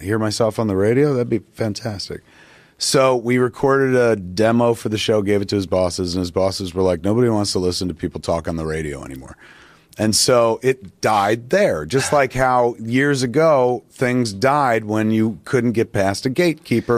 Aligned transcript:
hear 0.00 0.18
myself 0.18 0.58
on 0.58 0.66
the 0.66 0.76
radio? 0.76 1.14
That'd 1.14 1.28
be 1.28 1.40
fantastic. 1.52 2.22
So 2.78 3.16
we 3.16 3.38
recorded 3.38 3.96
a 3.96 4.14
demo 4.14 4.72
for 4.74 4.88
the 4.88 4.98
show, 4.98 5.20
gave 5.20 5.42
it 5.42 5.48
to 5.48 5.56
his 5.56 5.66
bosses, 5.66 6.14
and 6.14 6.20
his 6.20 6.30
bosses 6.30 6.74
were 6.74 6.82
like, 6.82 7.02
nobody 7.02 7.28
wants 7.28 7.52
to 7.52 7.58
listen 7.58 7.88
to 7.88 7.94
people 7.94 8.20
talk 8.20 8.46
on 8.46 8.56
the 8.56 8.64
radio 8.64 9.04
anymore. 9.04 9.36
And 9.98 10.14
so 10.14 10.60
it 10.62 11.00
died 11.00 11.50
there, 11.50 11.84
just 11.84 12.12
like 12.12 12.32
how 12.32 12.76
years 12.78 13.24
ago 13.24 13.82
things 13.90 14.32
died 14.32 14.84
when 14.84 15.10
you 15.10 15.40
couldn't 15.44 15.72
get 15.72 15.92
past 15.92 16.24
a 16.24 16.30
gatekeeper. 16.30 16.96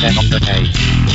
Started. 0.00 0.16
Then 0.16 0.18
on 0.18 0.30
the 0.30 0.40
page, 0.40 0.72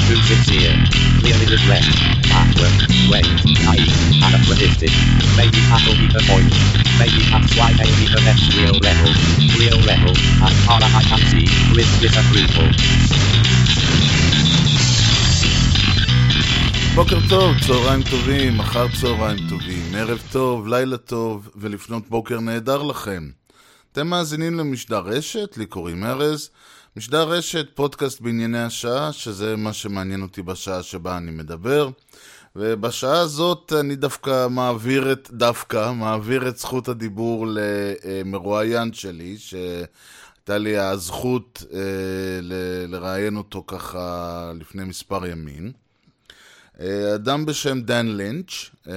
too 0.07 0.19
sincere, 0.29 0.75
clearly 1.19 1.47
regret, 1.49 1.85
backward, 2.29 2.75
wait, 3.09 3.27
naive, 3.65 3.95
anachronistic. 4.21 4.93
Maybe 5.37 5.59
that'll 5.69 5.97
be 5.97 6.07
the 6.13 6.23
point. 6.29 6.53
Maybe 6.99 7.21
that's 7.31 7.51
why 7.57 7.73
they 7.73 7.89
need 7.97 8.11
the 8.13 8.21
next 8.21 8.45
real 8.57 8.77
level. 8.77 9.11
Real 9.57 9.79
level, 9.91 10.13
as 10.47 10.55
far 10.65 10.79
as 10.81 10.93
I 10.93 11.03
can 11.09 11.21
see, 11.31 11.47
with 11.75 11.89
disapproval. 12.01 12.69
בוקר 16.95 17.19
טוב, 17.29 17.55
צהריים 17.67 18.03
טובים, 18.03 18.59
אחר 18.59 18.87
צהריים 19.01 19.37
טובים, 19.49 19.95
ערב 19.95 20.21
טוב, 20.31 20.67
לילה 20.67 20.97
טוב 20.97 21.49
ולפנות 21.55 22.09
בוקר 22.09 22.39
נהדר 22.39 22.83
לכם. 22.83 23.29
אתם 23.91 24.07
מאזינים 24.07 24.59
למשדר 24.59 24.99
רשת, 24.99 25.57
לי 25.57 25.65
קוראים 25.65 26.03
ארז. 26.03 26.49
משדר 26.97 27.29
רשת, 27.29 27.67
פודקאסט 27.73 28.21
בענייני 28.21 28.63
השעה, 28.63 29.13
שזה 29.13 29.55
מה 29.55 29.73
שמעניין 29.73 30.21
אותי 30.21 30.41
בשעה 30.41 30.83
שבה 30.83 31.17
אני 31.17 31.31
מדבר. 31.31 31.89
ובשעה 32.55 33.19
הזאת 33.19 33.73
אני 33.79 33.95
דווקא 33.95 34.47
מעביר 34.47 35.11
את, 35.11 35.29
דווקא, 35.31 35.91
מעביר 35.91 36.47
את 36.47 36.57
זכות 36.57 36.87
הדיבור 36.87 37.47
למרואיין 37.49 38.93
שלי, 38.93 39.37
שהייתה 39.37 40.57
לי 40.57 40.77
הזכות 40.77 41.63
אה, 41.73 41.79
לראיין 42.87 43.37
אותו 43.37 43.63
ככה 43.67 44.51
לפני 44.59 44.83
מספר 44.83 45.25
ימים. 45.25 45.71
אה, 46.79 47.15
אדם 47.15 47.45
בשם 47.45 47.81
דן 47.81 48.07
לינץ', 48.07 48.51
אה, 48.87 48.93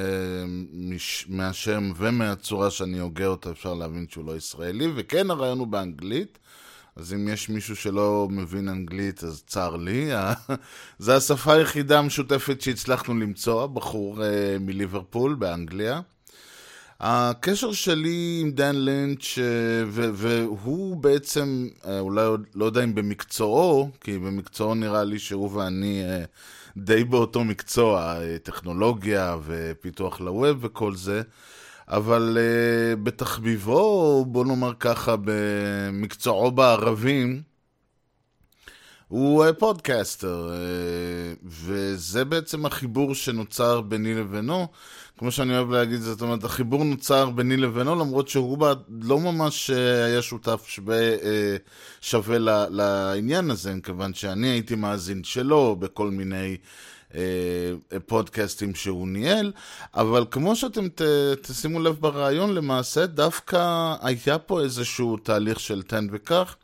מהשם 1.29 1.93
ומהצורה 1.97 2.71
שאני 2.71 2.99
הוגה 2.99 3.27
אותה 3.27 3.51
אפשר 3.51 3.75
להבין 3.75 4.07
שהוא 4.11 4.25
לא 4.27 4.37
ישראלי, 4.37 4.87
וכן 4.97 5.31
הרעיון 5.31 5.59
הוא 5.59 5.67
באנגלית, 5.67 6.39
אז 6.99 7.15
אם 7.15 7.29
יש 7.29 7.49
מישהו 7.49 7.77
שלא 7.77 8.29
מבין 8.31 8.69
אנגלית 8.69 9.25
אז 9.25 9.43
צר 9.47 9.77
לי. 9.77 10.11
זה 10.99 11.17
השפה 11.17 11.53
היחידה 11.53 11.99
המשותפת 11.99 12.61
שהצלחנו 12.61 13.15
למצוא, 13.15 13.67
בחור 13.67 14.25
אה, 14.25 14.57
מליברפול 14.61 15.35
באנגליה. 15.35 16.01
הקשר 17.01 17.73
שלי 17.73 18.39
עם 18.43 18.51
דן 18.51 18.77
לינץ', 18.77 19.39
אה, 19.39 19.85
והוא 20.13 20.97
בעצם, 20.97 21.69
אה, 21.87 22.01
אולי 22.01 22.25
עוד 22.25 22.47
לא 22.55 22.65
יודע 22.65 22.85
אם 22.85 22.95
במקצועו, 22.95 23.91
כי 24.01 24.19
במקצועו 24.19 24.75
נראה 24.75 25.05
לי 25.05 25.19
שהוא 25.19 25.53
ואני 25.53 26.03
די 26.77 27.05
באותו 27.05 27.45
מקצוע, 27.45 28.15
טכנולוגיה 28.43 29.37
ופיתוח 29.47 30.21
לווב 30.21 30.59
וכל 30.61 30.95
זה, 30.95 31.23
אבל 31.91 32.39
אה, 32.41 32.97
בתחביבו, 32.97 34.25
בוא 34.29 34.45
נאמר 34.45 34.73
ככה, 34.81 35.15
במקצועו 35.25 36.51
בערבים, 36.51 37.43
הוא 39.09 39.45
אה, 39.45 39.53
פודקאסטר, 39.53 40.51
אה, 40.53 41.35
וזה 41.45 42.25
בעצם 42.25 42.67
החיבור 42.67 43.15
שנוצר 43.15 43.81
ביני 43.81 44.15
לבינו. 44.15 44.67
כמו 45.19 45.31
שאני 45.31 45.57
אוהב 45.57 45.71
להגיד, 45.71 46.01
זאת 46.01 46.23
אומרת, 46.23 46.45
החיבור 46.45 46.85
נוצר 46.85 47.31
ביני 47.31 47.57
לבינו, 47.57 47.95
למרות 47.95 48.29
שהוא 48.29 48.67
לא 49.03 49.21
ממש 49.21 49.71
היה 49.71 50.23
שותף 50.23 50.65
שווה, 50.67 50.97
שווה 52.01 52.39
לעניין 52.71 53.51
הזה, 53.51 53.75
מכיוון 53.75 54.15
שאני 54.15 54.49
הייתי 54.49 54.75
מאזין 54.75 55.25
שלו 55.25 55.77
בכל 55.77 56.11
מיני 56.11 56.57
פודקאסטים 58.07 58.75
שהוא 58.75 59.09
ניהל, 59.09 59.53
אבל 59.95 60.25
כמו 60.31 60.57
שאתם 60.57 60.89
ת, 60.89 61.03
תשימו 61.43 61.81
לב 61.81 61.97
ברעיון, 62.01 62.55
למעשה 62.55 63.07
דווקא 63.07 63.95
היה 64.01 64.39
פה 64.39 64.61
איזשהו 64.61 65.17
תהליך 65.17 65.61
של 65.61 65.83
תן 65.83 66.07
וקח. 66.13 66.57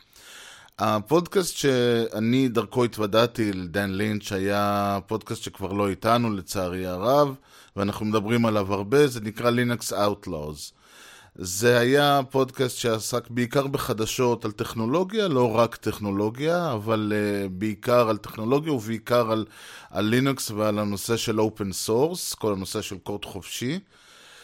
הפודקאסט 0.79 1.57
שאני 1.57 2.49
דרכו 2.49 2.85
התוודעתי 2.85 3.53
לדן 3.53 3.91
לינץ' 3.91 4.33
היה 4.33 4.99
פודקאסט 5.07 5.43
שכבר 5.43 5.73
לא 5.73 5.89
איתנו 5.89 6.35
לצערי 6.35 6.87
הרב, 6.87 7.35
ואנחנו 7.77 8.07
מדברים 8.07 8.47
עליו 8.47 8.75
הרבה, 8.75 9.07
זה 9.07 9.21
נקרא 9.21 9.51
Linux 9.51 9.93
Outlaws. 9.93 10.73
זה 11.39 11.79
היה 11.79 12.21
פודקאסט 12.31 12.77
שעסק 12.79 13.31
בעיקר 13.31 13.67
בחדשות 13.67 14.45
על 14.45 14.51
טכנולוגיה, 14.51 15.29
לא 15.29 15.57
רק 15.57 15.77
טכנולוגיה, 15.77 16.73
אבל 16.73 17.13
uh, 17.13 17.49
בעיקר 17.49 18.09
על 18.09 18.17
טכנולוגיה 18.17 18.73
ובעיקר 18.73 19.33
על, 19.33 19.45
על 19.91 20.05
לינוקס 20.05 20.51
ועל 20.51 20.79
הנושא 20.79 21.17
של 21.17 21.41
אופן 21.41 21.73
סורס, 21.73 22.35
כל 22.35 22.53
הנושא 22.53 22.83
של 22.83 22.99
קוד 22.99 23.25
חופשי, 23.25 23.79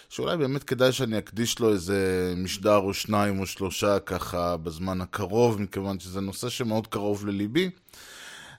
שאולי 0.09 0.37
באמת 0.37 0.65
כדאי 0.65 0.93
שאני 0.93 1.19
אקדיש 1.19 1.59
לו 1.59 1.73
איזה 1.73 2.35
משדר 2.37 2.77
או 2.77 2.95
שניים 2.95 3.41
או 3.41 3.47
שלושה 3.47 3.99
ככה 3.99 4.57
בזמן 4.57 5.01
הקרוב, 5.01 5.63
מכיוון 5.63 6.01
שזה 6.01 6.21
נושא 6.21 6.49
שמאוד 6.49 6.87
קרוב 6.87 7.27
לליבי. 7.27 7.71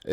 Uh, 0.00 0.08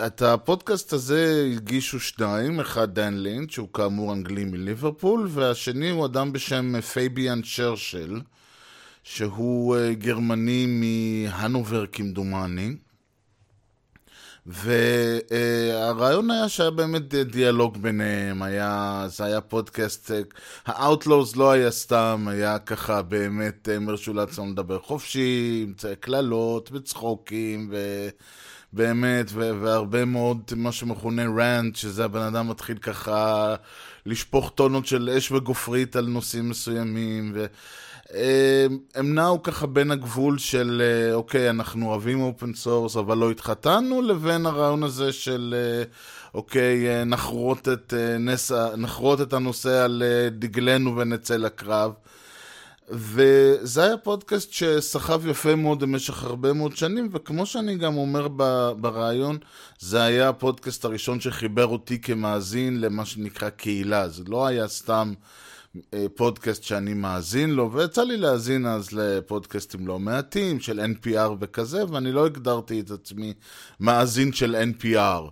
את 0.00 0.22
הפודקאסט 0.22 0.92
הזה 0.92 1.50
הגישו 1.56 2.00
שניים, 2.00 2.60
אחד 2.60 2.94
דן 2.94 3.14
לינץ', 3.14 3.50
שהוא 3.50 3.68
כאמור 3.72 4.12
אנגלי 4.12 4.44
מליברפול, 4.44 5.28
והשני 5.30 5.90
הוא 5.90 6.06
אדם 6.06 6.32
בשם 6.32 6.80
פייביאן 6.80 7.40
צ'רשל, 7.42 8.20
שהוא 9.02 9.76
אה, 9.76 9.94
גרמני 9.94 10.66
מהנובר 10.66 11.86
כמדומני. 11.86 12.76
והרעיון 14.46 16.30
היה 16.30 16.48
שהיה 16.48 16.70
באמת 16.70 17.14
דיאלוג 17.14 17.76
ביניהם, 17.76 18.42
היה, 18.42 19.04
זה 19.08 19.24
היה 19.24 19.40
פודקאסט, 19.40 20.10
אה, 20.10 20.20
ה-Outlaws 20.66 21.36
לא 21.36 21.50
היה 21.50 21.70
סתם, 21.70 22.26
היה 22.30 22.58
ככה 22.58 23.02
באמת, 23.02 23.68
הם 23.72 23.88
הרשו 23.88 24.14
לעצמם 24.14 24.52
לדבר 24.52 24.78
חופשי, 24.78 25.64
עם 25.66 25.74
קללות 26.00 26.70
וצחוקים, 26.72 27.68
ו... 27.72 28.08
באמת, 28.76 29.30
והרבה 29.34 30.04
מאוד 30.04 30.52
מה 30.56 30.72
שמכונה 30.72 31.22
רנט, 31.38 31.76
שזה 31.76 32.04
הבן 32.04 32.22
אדם 32.22 32.48
מתחיל 32.48 32.78
ככה 32.78 33.54
לשפוך 34.06 34.52
טונות 34.54 34.86
של 34.86 35.10
אש 35.18 35.32
וגופרית 35.32 35.96
על 35.96 36.06
נושאים 36.06 36.48
מסוימים, 36.48 37.34
והם 37.34 39.14
נעו 39.14 39.42
ככה 39.42 39.66
בין 39.66 39.90
הגבול 39.90 40.38
של, 40.38 40.82
אה, 40.84 41.14
אוקיי, 41.14 41.50
אנחנו 41.50 41.88
אוהבים 41.88 42.20
אופן 42.20 42.54
סורס, 42.54 42.96
אבל 42.96 43.18
לא 43.18 43.30
התחתנו, 43.30 44.02
לבין 44.02 44.46
הרעיון 44.46 44.82
הזה 44.82 45.12
של, 45.12 45.54
אה, 45.58 45.84
אוקיי, 46.34 46.88
אה, 46.88 47.04
נחרות 47.04 47.68
את, 47.68 47.94
אה, 47.96 48.18
נס, 48.18 48.52
נחרות 48.76 49.20
את 49.20 49.32
הנושא 49.32 49.84
על 49.84 50.02
אה, 50.06 50.28
דגלנו 50.30 50.96
ונצא 50.96 51.36
לקרב. 51.36 51.92
וזה 52.90 53.84
היה 53.84 53.96
פודקאסט 53.96 54.52
שסחב 54.52 55.26
יפה 55.26 55.54
מאוד 55.54 55.80
במשך 55.80 56.24
הרבה 56.24 56.52
מאוד 56.52 56.76
שנים, 56.76 57.08
וכמו 57.12 57.46
שאני 57.46 57.76
גם 57.76 57.96
אומר 57.96 58.28
ב- 58.36 58.72
ברעיון, 58.80 59.38
זה 59.78 60.02
היה 60.02 60.28
הפודקאסט 60.28 60.84
הראשון 60.84 61.20
שחיבר 61.20 61.66
אותי 61.66 62.00
כמאזין 62.00 62.80
למה 62.80 63.04
שנקרא 63.04 63.48
קהילה. 63.48 64.08
זה 64.08 64.22
לא 64.28 64.46
היה 64.46 64.68
סתם 64.68 65.14
אה, 65.94 66.06
פודקאסט 66.14 66.62
שאני 66.62 66.94
מאזין 66.94 67.50
לו, 67.50 67.72
ויצא 67.72 68.02
לי 68.02 68.16
להאזין 68.16 68.66
אז 68.66 68.92
לפודקאסטים 68.92 69.86
לא 69.86 69.98
מעטים 69.98 70.60
של 70.60 70.80
NPR 70.80 71.30
וכזה, 71.40 71.84
ואני 71.90 72.12
לא 72.12 72.26
הגדרתי 72.26 72.80
את 72.80 72.90
עצמי 72.90 73.34
מאזין 73.80 74.32
של 74.32 74.56
NPR. 74.72 75.30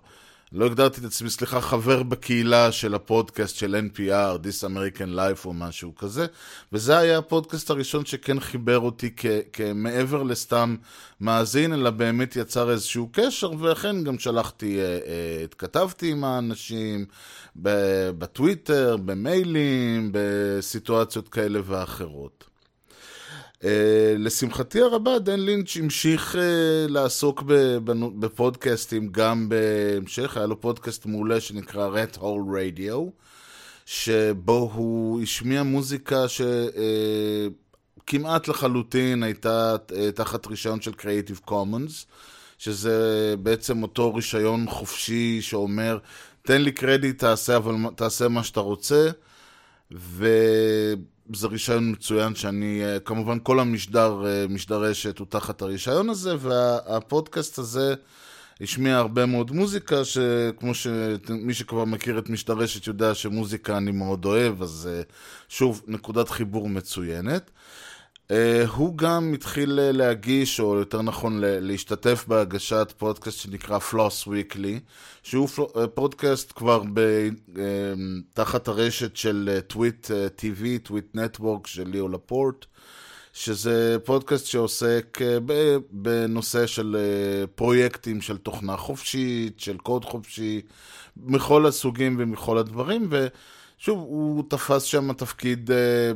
לא 0.51 0.65
הגדרתי 0.65 0.99
את 0.99 1.05
עצמי, 1.05 1.29
סליחה, 1.29 1.61
חבר 1.61 2.03
בקהילה 2.03 2.71
של 2.71 2.95
הפודקאסט 2.95 3.55
של 3.55 3.89
NPR, 3.89 4.37
This 4.43 4.63
American 4.63 5.15
Life 5.15 5.45
או 5.45 5.53
משהו 5.53 5.95
כזה, 5.95 6.25
וזה 6.73 6.97
היה 6.97 7.17
הפודקאסט 7.17 7.69
הראשון 7.69 8.05
שכן 8.05 8.39
חיבר 8.39 8.79
אותי 8.79 9.09
כמעבר 9.53 10.23
לסתם 10.23 10.75
מאזין, 11.21 11.73
אלא 11.73 11.89
באמת 11.89 12.35
יצר 12.35 12.71
איזשהו 12.71 13.09
קשר, 13.11 13.51
ואכן 13.59 14.03
גם 14.03 14.19
שלחתי, 14.19 14.79
אה, 14.79 14.83
אה, 14.83 15.43
התכתבתי 15.43 16.11
עם 16.11 16.23
האנשים 16.23 17.05
בטוויטר, 17.55 18.97
במיילים, 18.97 20.09
בסיטואציות 20.13 21.29
כאלה 21.29 21.59
ואחרות. 21.65 22.44
Uh, 23.61 23.65
לשמחתי 24.17 24.81
הרבה, 24.81 25.19
דן 25.19 25.39
לינץ' 25.39 25.77
המשיך 25.77 26.35
uh, 26.35 26.37
לעסוק 26.91 27.43
בפודקאסטים 28.19 29.09
גם 29.11 29.49
בהמשך, 29.49 30.37
היה 30.37 30.45
לו 30.45 30.61
פודקאסט 30.61 31.05
מעולה 31.05 31.41
שנקרא 31.41 31.89
Red 31.89 32.17
Hole 32.17 32.21
Radio, 32.49 32.95
שבו 33.85 34.71
הוא 34.73 35.21
השמיע 35.21 35.63
מוזיקה 35.63 36.27
ש... 36.27 36.41
uh, 36.41 36.75
כמעט 38.07 38.47
לחלוטין 38.47 39.23
הייתה 39.23 39.75
אה, 39.95 40.11
תחת 40.11 40.47
רישיון 40.47 40.81
של 40.81 40.91
Creative 40.91 41.49
Commons, 41.49 42.05
שזה 42.57 43.35
בעצם 43.39 43.83
אותו 43.83 44.15
רישיון 44.15 44.65
חופשי 44.69 45.41
שאומר, 45.41 45.97
תן 46.41 46.61
לי 46.61 46.71
קרדיט, 46.71 47.19
תעשה, 47.19 47.57
אבל, 47.57 47.75
תעשה 47.95 48.27
מה 48.27 48.43
שאתה 48.43 48.59
רוצה, 48.59 49.09
וזה 51.29 51.47
רישיון 51.47 51.91
מצוין 51.91 52.35
שאני, 52.35 52.81
אה, 52.85 52.99
כמובן 52.99 53.37
כל 53.43 53.59
המשדר, 53.59 54.25
אה, 54.25 54.45
משדר 54.49 54.81
רשת 54.83 55.19
הוא 55.19 55.27
תחת 55.29 55.61
הרישיון 55.61 56.09
הזה, 56.09 56.35
והפודקאסט 56.39 57.59
הזה 57.59 57.95
השמיע 58.61 58.97
הרבה 58.97 59.25
מאוד 59.25 59.51
מוזיקה, 59.51 60.05
שכמו 60.05 60.73
שמי 60.73 61.53
שכבר 61.53 61.85
מכיר 61.85 62.19
את 62.19 62.29
משדר 62.29 62.53
רשת 62.53 62.87
יודע 62.87 63.15
שמוזיקה 63.15 63.77
אני 63.77 63.91
מאוד 63.91 64.25
אוהב, 64.25 64.61
אז 64.61 64.89
אה, 64.91 65.01
שוב, 65.49 65.81
נקודת 65.87 66.29
חיבור 66.29 66.69
מצוינת. 66.69 67.51
Uh, 68.31 68.33
הוא 68.75 68.97
גם 68.97 69.33
התחיל 69.33 69.79
uh, 69.79 69.97
להגיש, 69.97 70.59
או 70.59 70.75
יותר 70.75 71.01
נכון 71.01 71.37
להשתתף 71.41 72.25
בהגשת 72.27 72.93
פודקאסט 72.97 73.39
שנקרא 73.39 73.79
פלוס 73.79 74.27
ויקלי, 74.27 74.79
שהוא 75.23 75.47
uh, 75.47 75.87
פודקאסט 75.93 76.51
כבר 76.55 76.83
ב... 76.93 77.29
תחת 78.33 78.67
הרשת 78.67 79.15
של 79.15 79.59
טוויט 79.67 80.11
טיווי, 80.35 80.79
טוויט 80.79 81.05
נטוורק 81.13 81.67
של 81.67 81.87
ליאו 81.87 82.09
לפורט, 82.09 82.65
שזה 83.33 83.97
פודקאסט 84.05 84.45
שעוסק 84.45 85.19
בנושא 85.91 86.67
של 86.67 86.97
פרויקטים 87.55 88.21
של 88.21 88.37
תוכנה 88.37 88.77
חופשית, 88.77 89.59
של 89.59 89.77
קוד 89.77 90.05
חופשי, 90.05 90.61
מכל 91.17 91.65
הסוגים 91.65 92.15
ומכל 92.19 92.57
הדברים, 92.57 93.07
ו... 93.11 93.27
שוב, 93.77 93.99
הוא 93.99 94.43
תפס 94.49 94.83
שם 94.83 95.13
תפקיד, 95.13 95.71
אה, 95.71 96.11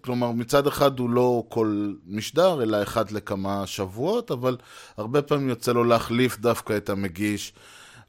כלומר, 0.00 0.30
מצד 0.32 0.66
אחד 0.66 0.98
הוא 0.98 1.10
לא 1.10 1.44
כל 1.48 1.92
משדר, 2.06 2.62
אלא 2.62 2.82
אחד 2.82 3.10
לכמה 3.10 3.66
שבועות, 3.66 4.30
אבל 4.30 4.56
הרבה 4.96 5.22
פעמים 5.22 5.48
יוצא 5.48 5.72
לו 5.72 5.84
להחליף 5.84 6.38
דווקא 6.38 6.76
את 6.76 6.90
המגיש. 6.90 7.52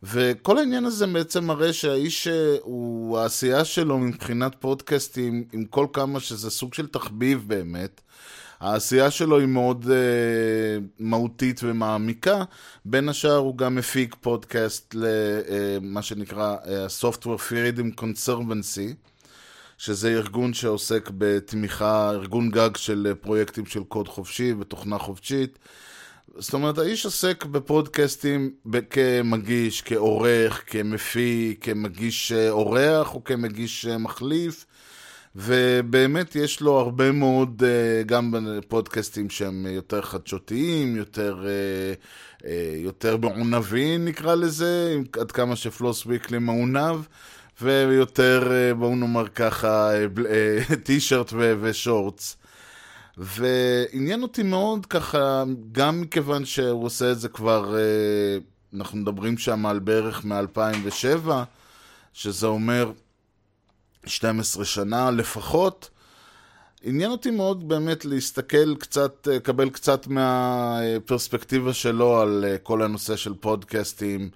וכל 0.03 0.57
העניין 0.57 0.85
הזה 0.85 1.07
בעצם 1.07 1.45
מראה 1.45 1.73
שהאיש, 1.73 2.27
אה, 2.27 2.55
הוא, 2.61 3.17
העשייה 3.19 3.65
שלו 3.65 3.97
מבחינת 3.97 4.55
פודקאסטים, 4.59 5.43
עם 5.53 5.65
כל 5.65 5.87
כמה 5.93 6.19
שזה 6.19 6.49
סוג 6.49 6.73
של 6.73 6.87
תחביב 6.87 7.43
באמת, 7.47 8.01
העשייה 8.63 9.11
שלו 9.11 9.39
היא 9.39 9.47
מאוד 9.47 9.85
uh, 9.85 9.89
מהותית 10.99 11.59
ומעמיקה. 11.63 12.43
בין 12.85 13.09
השאר 13.09 13.35
הוא 13.35 13.57
גם 13.57 13.75
מפיק 13.75 14.15
פודקאסט 14.21 14.95
למה 14.95 15.99
uh, 15.99 16.03
שנקרא 16.03 16.57
uh, 16.63 16.67
Software 17.01 17.49
Freedom 17.49 18.01
Conservancy, 18.01 18.93
שזה 19.77 20.09
ארגון 20.09 20.53
שעוסק 20.53 21.09
בתמיכה, 21.17 22.11
ארגון 22.11 22.51
גג 22.51 22.77
של 22.77 23.13
פרויקטים 23.21 23.65
של 23.65 23.83
קוד 23.83 24.07
חופשי 24.07 24.53
ותוכנה 24.59 24.97
חופשית. 24.97 25.59
זאת 26.37 26.53
אומרת, 26.53 26.77
האיש 26.77 27.05
עוסק 27.05 27.45
בפודקאסטים 27.45 28.51
כמגיש, 28.89 29.81
כעורך, 29.81 30.63
כמפיק, 30.67 31.65
כמגיש 31.65 32.31
אורח 32.31 33.15
או 33.15 33.23
כמגיש 33.23 33.85
מחליף. 33.85 34.65
ובאמת 35.35 36.35
יש 36.35 36.61
לו 36.61 36.79
הרבה 36.79 37.11
מאוד, 37.11 37.63
אה, 37.65 38.03
גם 38.03 38.31
בפודקאסטים 38.31 39.29
שהם 39.29 39.65
יותר 39.69 40.01
חדשותיים, 40.01 40.95
יותר, 40.95 41.45
אה, 41.45 41.93
אה, 42.49 42.75
יותר 42.77 43.17
מעונבים 43.17 44.05
נקרא 44.05 44.35
לזה, 44.35 44.97
עד 45.19 45.31
כמה 45.31 45.55
שפלוס 45.55 46.05
ויקלי 46.05 46.39
מעונב, 46.39 46.95
ויותר, 47.61 48.51
בואו 48.77 48.95
נאמר 48.95 49.27
ככה, 49.27 49.89
טישרט 50.83 51.33
ושורטס. 51.61 52.37
ועניין 53.17 54.23
אותי 54.23 54.43
מאוד 54.43 54.85
ככה, 54.85 55.43
גם 55.71 56.01
מכיוון 56.01 56.45
שהוא 56.45 56.85
עושה 56.85 57.11
את 57.11 57.19
זה 57.19 57.29
כבר, 57.29 57.75
אנחנו 58.75 58.97
מדברים 58.97 59.37
שם 59.37 59.65
על 59.65 59.79
בערך 59.79 60.25
מ-2007, 60.25 61.29
שזה 62.13 62.47
אומר 62.47 62.91
12 64.05 64.65
שנה 64.65 65.11
לפחות. 65.11 65.89
עניין 66.83 67.11
אותי 67.11 67.31
מאוד 67.31 67.67
באמת 67.67 68.05
להסתכל 68.05 68.75
קצת, 68.75 69.27
לקבל 69.31 69.69
קצת 69.69 70.07
מהפרספקטיבה 70.07 71.73
שלו 71.73 72.21
על 72.21 72.45
אה, 72.47 72.57
כל 72.57 72.81
הנושא 72.81 73.15
של 73.15 73.33
פודקאסטים, 73.33 74.29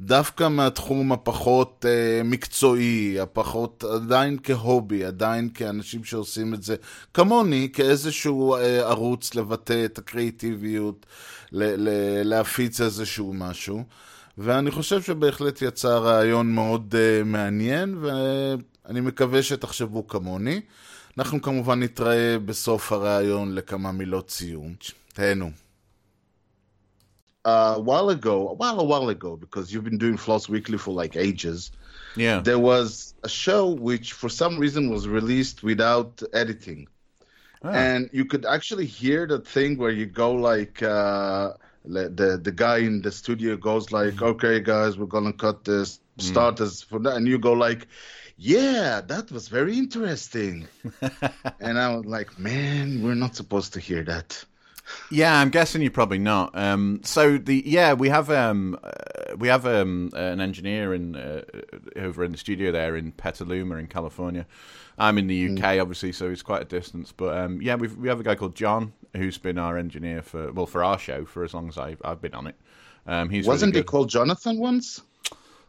דווקא 0.00 0.48
מהתחום 0.48 1.12
הפחות 1.12 1.84
uh, 1.84 2.24
מקצועי, 2.24 3.20
הפחות 3.20 3.84
עדיין 3.84 4.38
כהובי, 4.42 5.04
עדיין 5.04 5.48
כאנשים 5.54 6.04
שעושים 6.04 6.54
את 6.54 6.62
זה 6.62 6.76
כמוני, 7.14 7.68
כאיזשהו 7.72 8.56
uh, 8.56 8.60
ערוץ 8.60 9.34
לבטא 9.34 9.84
את 9.84 9.98
הקריאיטיביות, 9.98 11.06
להפיץ 11.52 12.80
איזשהו 12.80 13.34
משהו. 13.34 13.82
ואני 14.38 14.70
חושב 14.70 15.02
שבהחלט 15.02 15.62
יצא 15.62 15.88
רעיון 15.88 16.54
מאוד 16.54 16.94
מעניין, 17.24 17.96
ו... 18.00 18.08
אני 18.87 19.01
מקווה 19.01 19.43
שתחשבו 19.43 20.07
כמוני. 20.07 20.61
אנחנו 21.17 21.41
כמובן 21.41 21.83
נתראה 21.83 22.37
בסוף 22.45 22.91
הראיון 22.91 23.55
לכמה 23.55 23.91
מילות 23.91 24.29
סיום. 24.29 24.75
תהנו. 25.13 25.51
a 27.45 27.79
while 27.79 28.09
ago, 28.09 28.49
a 28.49 28.53
while, 28.53 28.79
a 28.79 28.83
while 28.83 29.09
ago, 29.09 29.35
because 29.35 29.73
you've 29.73 29.83
been 29.83 29.97
doing 29.97 30.17
Floss 30.17 30.47
Weekly 30.47 30.77
for 30.77 30.93
like 30.93 31.15
ages. 31.17 31.71
Yeah. 32.15 32.39
There 32.39 32.59
was 32.59 33.15
a 33.23 33.29
show 33.29 33.67
which, 33.67 34.13
for 34.13 34.29
some 34.29 34.57
reason, 34.57 34.89
was 34.89 35.07
released 35.07 35.63
without 35.63 36.21
editing, 36.33 36.87
Ah. 37.63 37.71
and 37.71 38.09
you 38.17 38.25
could 38.31 38.45
actually 38.45 38.85
hear 38.85 39.21
the 39.33 39.39
thing 39.39 39.77
where 39.77 39.91
you 39.99 40.05
go 40.05 40.31
like 40.51 40.81
uh, 40.83 41.53
the 41.85 42.29
the 42.47 42.51
guy 42.65 42.77
in 42.89 43.01
the 43.01 43.11
studio 43.11 43.51
goes 43.57 43.91
like, 43.91 44.21
"Okay, 44.21 44.59
guys, 44.73 44.91
we're 44.97 45.13
gonna 45.17 45.33
cut 45.45 45.57
this 45.65 45.99
start 46.29 46.55
as 46.65 46.81
for 46.89 46.99
that," 47.03 47.15
and 47.17 47.27
you 47.27 47.37
go 47.49 47.53
like, 47.67 47.87
"Yeah, 48.38 49.00
that 49.06 49.30
was 49.30 49.48
very 49.48 49.76
interesting," 49.76 50.66
and 51.60 51.78
I 51.78 51.94
was 51.94 52.06
like, 52.06 52.38
"Man, 52.38 53.02
we're 53.02 53.14
not 53.14 53.36
supposed 53.36 53.72
to 53.74 53.80
hear 53.80 54.04
that." 54.04 54.44
Yeah, 55.10 55.38
I'm 55.38 55.50
guessing 55.50 55.82
you're 55.82 55.90
probably 55.90 56.18
not. 56.18 56.56
Um, 56.56 57.00
so 57.04 57.38
the 57.38 57.62
yeah, 57.66 57.92
we 57.92 58.08
have 58.08 58.30
um, 58.30 58.78
uh, 58.82 59.36
we 59.36 59.48
have 59.48 59.66
um, 59.66 60.10
an 60.14 60.40
engineer 60.40 60.94
in 60.94 61.16
uh, 61.16 61.42
over 61.96 62.24
in 62.24 62.32
the 62.32 62.38
studio 62.38 62.70
there 62.72 62.96
in 62.96 63.12
Petaluma 63.12 63.76
in 63.76 63.86
California. 63.86 64.46
I'm 64.98 65.16
in 65.18 65.28
the 65.28 65.50
UK, 65.50 65.78
obviously, 65.80 66.12
so 66.12 66.28
it's 66.28 66.42
quite 66.42 66.62
a 66.62 66.64
distance. 66.64 67.12
But 67.12 67.36
um, 67.38 67.62
yeah, 67.62 67.76
we 67.76 67.88
we 67.88 68.08
have 68.08 68.20
a 68.20 68.22
guy 68.22 68.34
called 68.34 68.54
John 68.54 68.92
who's 69.16 69.38
been 69.38 69.58
our 69.58 69.78
engineer 69.78 70.22
for 70.22 70.52
well 70.52 70.66
for 70.66 70.84
our 70.84 70.98
show 70.98 71.24
for 71.24 71.44
as 71.44 71.54
long 71.54 71.68
as 71.68 71.78
I've 71.78 72.00
I've 72.04 72.20
been 72.20 72.34
on 72.34 72.46
it. 72.46 72.56
Um, 73.06 73.30
he's 73.30 73.46
Wasn't 73.46 73.72
really 73.72 73.80
he 73.80 73.84
called 73.84 74.10
Jonathan 74.10 74.58
once? 74.58 75.00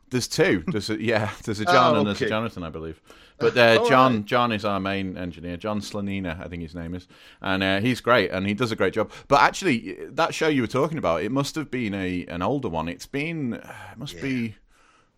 There's 0.09 0.27
two. 0.27 0.63
There's 0.67 0.89
a, 0.89 1.01
yeah, 1.01 1.31
there's 1.43 1.59
a 1.59 1.65
John 1.65 1.95
Oh, 1.95 1.99
and 1.99 2.07
there's 2.07 2.21
a. 2.21 2.29
Jonathan, 2.29 2.63
I 2.63 2.69
believe. 2.69 3.01
But 3.37 3.57
uh, 3.57 3.85
John, 3.89 4.15
right. 4.17 4.25
John 4.25 4.51
is 4.51 4.65
our 4.65 4.79
main 4.79 5.17
engineer. 5.17 5.57
John 5.57 5.79
Slanina, 5.79 6.43
I 6.43 6.47
think 6.47 6.61
his 6.61 6.75
name 6.75 6.93
is, 6.93 7.07
and 7.41 7.63
uh, 7.63 7.79
he's 7.79 8.01
great 8.01 8.31
and 8.31 8.45
he 8.45 8.53
does 8.53 8.71
a 8.71 8.75
great 8.75 8.93
job. 8.93 9.11
But 9.27 9.41
actually, 9.41 9.97
that 10.09 10.33
show 10.33 10.47
you 10.47 10.61
were 10.61 10.67
talking 10.67 10.97
about, 10.97 11.23
it 11.23 11.31
must 11.31 11.55
have 11.55 11.71
been 11.71 11.93
a 11.93 12.25
an 12.27 12.41
older 12.41 12.69
one. 12.69 12.87
It's 12.87 13.05
been, 13.05 13.53
it 13.91 13.97
must 13.97 14.21
be, 14.21 14.55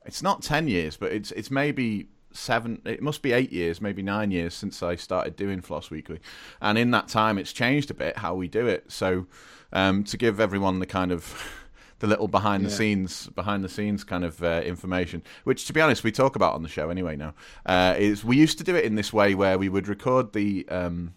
it's 0.06 0.22
not 0.22 0.42
ten 0.42 0.68
years, 0.68 0.98
but 0.98 1.12
it's 1.12 1.32
it's 1.32 1.52
maybe 1.52 2.08
seven. 2.32 2.82
It 2.86 3.02
must 3.02 3.22
be 3.22 3.32
eight 3.32 3.52
years, 3.52 3.82
maybe 3.82 4.02
nine 4.02 4.32
years 4.32 4.54
since 4.54 4.84
I 4.84 4.96
started 4.96 5.36
doing 5.36 5.62
Floss 5.62 5.90
Weekly, 5.90 6.20
and 6.62 6.78
in 6.78 6.92
that 6.92 7.08
time, 7.08 7.38
it's 7.38 7.54
changed 7.54 7.92
a 7.92 7.96
bit 7.96 8.18
how 8.18 8.36
we 8.36 8.48
do 8.48 8.68
it. 8.68 8.92
So, 8.92 9.26
um, 9.74 10.04
to 10.06 10.18
give 10.18 10.40
everyone 10.40 10.80
the 10.80 10.86
kind 10.86 11.12
of 11.12 11.61
the 12.02 12.08
little 12.08 12.28
behind 12.28 12.66
the 12.66 12.70
scenes 12.70 13.28
behind 13.28 13.64
the 13.64 13.70
scenes 13.70 14.04
kind 14.04 14.26
of 14.26 14.42
uh, 14.42 14.62
information 14.66 15.22
which 15.44 15.66
to 15.66 15.74
be 15.74 15.80
honest 15.80 16.04
we 16.04 16.12
talk 16.12 16.36
about 16.36 16.56
on 16.56 16.64
the 16.64 16.70
show 16.70 16.90
anyway 16.90 17.16
now. 17.16 17.34
Uh, 17.66 17.96
is 17.98 18.26
we 18.26 18.36
used 18.36 18.58
to 18.58 18.64
do 18.64 18.76
it 18.76 18.84
in 18.84 18.96
this 18.96 19.14
way 19.14 19.36
where 19.36 19.58
we 19.60 19.70
would 19.70 19.88
record 19.88 20.34
the 20.34 20.68
um, 20.70 21.14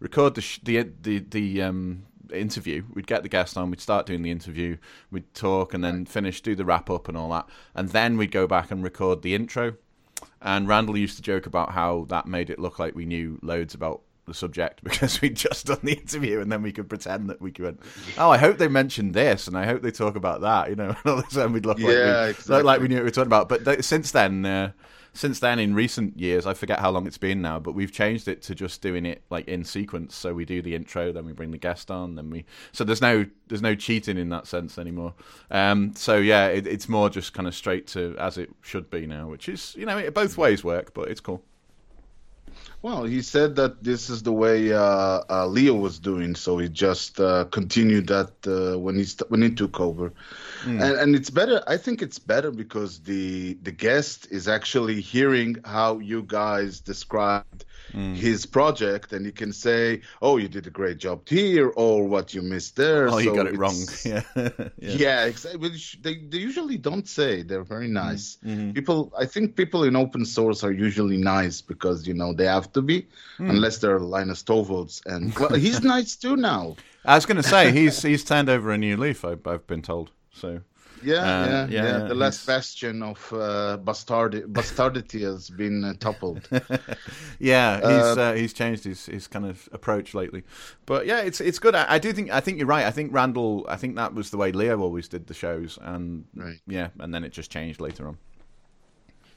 record 0.00 0.34
the 0.34 0.40
sh- 0.40 0.58
the 0.64 0.82
the, 1.00 1.20
the 1.20 1.62
um, 1.62 2.02
interview. 2.32 2.82
We'd 2.92 3.06
get 3.06 3.22
the 3.22 3.28
guest 3.28 3.56
on 3.56 3.70
we'd 3.70 3.80
start 3.80 4.04
doing 4.04 4.22
the 4.22 4.32
interview 4.32 4.78
we'd 5.12 5.32
talk 5.32 5.72
and 5.72 5.84
then 5.84 6.06
finish 6.06 6.40
do 6.40 6.56
the 6.56 6.64
wrap 6.64 6.90
up 6.90 7.08
and 7.08 7.16
all 7.16 7.30
that. 7.30 7.48
And 7.76 7.90
then 7.90 8.16
we'd 8.16 8.32
go 8.32 8.48
back 8.48 8.72
and 8.72 8.82
record 8.82 9.22
the 9.22 9.34
intro. 9.34 9.76
And 10.42 10.66
Randal 10.66 10.96
used 10.96 11.16
to 11.16 11.22
joke 11.22 11.46
about 11.46 11.70
how 11.70 12.06
that 12.08 12.26
made 12.26 12.50
it 12.50 12.58
look 12.58 12.80
like 12.80 12.96
we 12.96 13.06
knew 13.06 13.38
loads 13.42 13.74
about 13.74 14.02
the 14.26 14.34
subject 14.34 14.84
because 14.84 15.20
we'd 15.20 15.36
just 15.36 15.66
done 15.66 15.78
the 15.82 15.94
interview 15.94 16.40
and 16.40 16.50
then 16.52 16.62
we 16.62 16.72
could 16.72 16.88
pretend 16.88 17.30
that 17.30 17.40
we 17.40 17.52
could. 17.52 17.78
Oh, 18.18 18.30
I 18.30 18.38
hope 18.38 18.58
they 18.58 18.68
mentioned 18.68 19.14
this 19.14 19.48
and 19.48 19.56
I 19.56 19.64
hope 19.64 19.82
they 19.82 19.90
talk 19.90 20.16
about 20.16 20.42
that. 20.42 20.68
You 20.68 20.76
know, 20.76 20.88
and 20.88 20.98
all 21.06 21.18
of 21.18 21.26
a 21.26 21.30
sudden 21.30 21.52
we'd 21.52 21.66
look 21.66 21.78
like 21.78 21.86
we 21.86 21.94
exactly. 21.94 22.54
look 22.54 22.64
like 22.64 22.80
we 22.80 22.88
knew 22.88 22.96
what 22.96 23.02
we 23.02 23.06
were 23.06 23.10
talking 23.10 23.28
about. 23.28 23.48
But 23.48 23.64
th- 23.64 23.84
since 23.84 24.10
then, 24.10 24.44
uh, 24.44 24.72
since 25.16 25.40
then, 25.40 25.58
in 25.58 25.74
recent 25.74 26.18
years, 26.18 26.44
I 26.46 26.52
forget 26.52 26.78
how 26.78 26.90
long 26.90 27.06
it's 27.06 27.16
been 27.16 27.40
now, 27.40 27.58
but 27.58 27.72
we've 27.72 27.90
changed 27.90 28.28
it 28.28 28.42
to 28.42 28.54
just 28.54 28.82
doing 28.82 29.06
it 29.06 29.22
like 29.30 29.48
in 29.48 29.64
sequence. 29.64 30.14
So 30.14 30.34
we 30.34 30.44
do 30.44 30.60
the 30.60 30.74
intro, 30.74 31.10
then 31.10 31.24
we 31.24 31.32
bring 31.32 31.52
the 31.52 31.58
guest 31.58 31.90
on, 31.90 32.16
then 32.16 32.28
we. 32.28 32.44
So 32.72 32.84
there's 32.84 33.00
no 33.00 33.24
there's 33.48 33.62
no 33.62 33.74
cheating 33.74 34.18
in 34.18 34.28
that 34.28 34.46
sense 34.46 34.78
anymore. 34.78 35.14
Um, 35.50 35.94
so 35.96 36.16
yeah, 36.18 36.48
it, 36.48 36.66
it's 36.66 36.88
more 36.88 37.08
just 37.08 37.32
kind 37.32 37.48
of 37.48 37.54
straight 37.54 37.86
to 37.88 38.14
as 38.18 38.36
it 38.36 38.50
should 38.60 38.90
be 38.90 39.06
now, 39.06 39.28
which 39.28 39.48
is 39.48 39.74
you 39.76 39.86
know 39.86 39.96
it, 39.96 40.12
both 40.12 40.36
ways 40.36 40.62
work, 40.62 40.92
but 40.92 41.08
it's 41.08 41.20
cool. 41.20 41.42
Well, 42.86 43.02
he 43.02 43.20
said 43.20 43.56
that 43.56 43.82
this 43.82 44.08
is 44.08 44.22
the 44.22 44.32
way 44.32 44.72
uh, 44.72 44.78
uh, 45.28 45.48
Leo 45.48 45.74
was 45.74 45.98
doing, 45.98 46.36
so 46.36 46.56
he 46.58 46.68
just 46.68 47.18
uh, 47.18 47.46
continued 47.46 48.06
that 48.06 48.30
uh, 48.46 48.78
when 48.78 48.94
he 48.94 49.02
st- 49.02 49.28
when 49.28 49.42
he 49.42 49.50
took 49.50 49.80
over, 49.80 50.12
and, 50.64 50.80
and 50.80 51.16
it's 51.16 51.28
better. 51.28 51.64
I 51.66 51.78
think 51.78 52.00
it's 52.00 52.20
better 52.20 52.52
because 52.52 53.00
the 53.00 53.54
the 53.54 53.72
guest 53.72 54.28
is 54.30 54.46
actually 54.46 55.00
hearing 55.00 55.56
how 55.64 55.98
you 55.98 56.22
guys 56.22 56.78
described 56.78 57.64
his 57.92 58.46
project, 58.46 59.12
and 59.12 59.24
he 59.26 59.32
can 59.32 59.52
say, 59.52 60.00
"Oh, 60.20 60.36
you 60.36 60.48
did 60.48 60.66
a 60.66 60.70
great 60.70 60.98
job 60.98 61.28
here," 61.28 61.68
or 61.76 62.06
"What 62.06 62.34
you 62.34 62.42
missed 62.42 62.76
there." 62.76 63.08
Oh, 63.08 63.18
you 63.18 63.34
got 63.34 63.46
it 63.46 63.56
wrong. 63.56 63.74
it's- 63.82 64.04
Yeah. 64.06 64.68
yeah, 64.78 65.24
exactly. 65.24 65.60
Which 65.60 65.98
they 66.02 66.16
they 66.16 66.38
usually 66.38 66.78
don't 66.78 67.06
say. 67.08 67.42
They're 67.42 67.64
very 67.64 67.86
Mm-hmm. 67.88 68.08
nice. 68.08 68.38
People, 68.74 69.12
I 69.18 69.26
think 69.26 69.56
people 69.56 69.84
in 69.84 69.94
open 69.96 70.24
source 70.24 70.64
are 70.64 70.72
usually 70.72 71.16
nice 71.16 71.60
because 71.60 72.06
you 72.06 72.14
know 72.14 72.32
they 72.34 72.46
have 72.46 72.72
to 72.72 72.82
be, 72.82 73.06
Mm. 73.38 73.50
unless 73.50 73.78
they're 73.78 74.00
Linus 74.00 74.42
Torvalds. 74.42 75.04
And 75.06 75.34
well, 75.38 75.54
he's 75.54 75.82
nice 75.94 76.16
too 76.16 76.36
now. 76.36 76.76
I 77.04 77.14
was 77.14 77.26
going 77.26 77.36
to 77.42 77.48
say 77.48 77.70
he's 77.72 78.02
he's 78.02 78.24
turned 78.24 78.48
over 78.48 78.72
a 78.72 78.78
new 78.78 78.96
leaf. 78.96 79.24
I, 79.24 79.36
I've 79.46 79.66
been 79.66 79.82
told. 79.82 80.10
So 80.32 80.60
Yeah, 81.02 81.14
Uh, 81.16 81.46
yeah, 81.46 81.66
yeah, 81.68 81.84
yeah, 81.84 81.98
The 82.08 82.14
last 82.14 82.38
he's- 82.38 82.46
bastion 82.46 83.02
of 83.02 83.32
uh, 83.32 83.78
bastardi- 83.84 84.46
bastardity 84.52 85.22
has 85.22 85.50
been 85.50 85.84
uh, 85.84 85.92
toppled. 86.00 86.48
yeah, 87.38 87.76
he's 87.80 88.18
uh, 88.18 88.32
he's 88.34 88.52
changed 88.52 88.84
his, 88.84 89.06
his 89.06 89.26
kind 89.28 89.44
of 89.46 89.68
approach 89.72 90.14
lately. 90.14 90.42
But 90.86 91.06
yeah, 91.06 91.20
it's 91.20 91.40
it's 91.40 91.58
good. 91.58 91.74
I, 91.74 91.84
I 91.94 91.98
do 91.98 92.12
think 92.12 92.30
I 92.30 92.40
think 92.40 92.58
you're 92.58 92.66
right. 92.66 92.86
I 92.86 92.90
think 92.90 93.12
Randal. 93.12 93.66
I 93.68 93.76
think 93.76 93.96
that 93.96 94.14
was 94.14 94.30
the 94.30 94.36
way 94.36 94.52
Leo 94.52 94.80
always 94.80 95.08
did 95.08 95.26
the 95.26 95.34
shows, 95.34 95.78
and 95.82 96.24
Right. 96.34 96.60
yeah, 96.66 96.88
and 96.98 97.12
then 97.14 97.24
it 97.24 97.32
just 97.32 97.50
changed 97.50 97.80
later 97.80 98.06
on. 98.08 98.18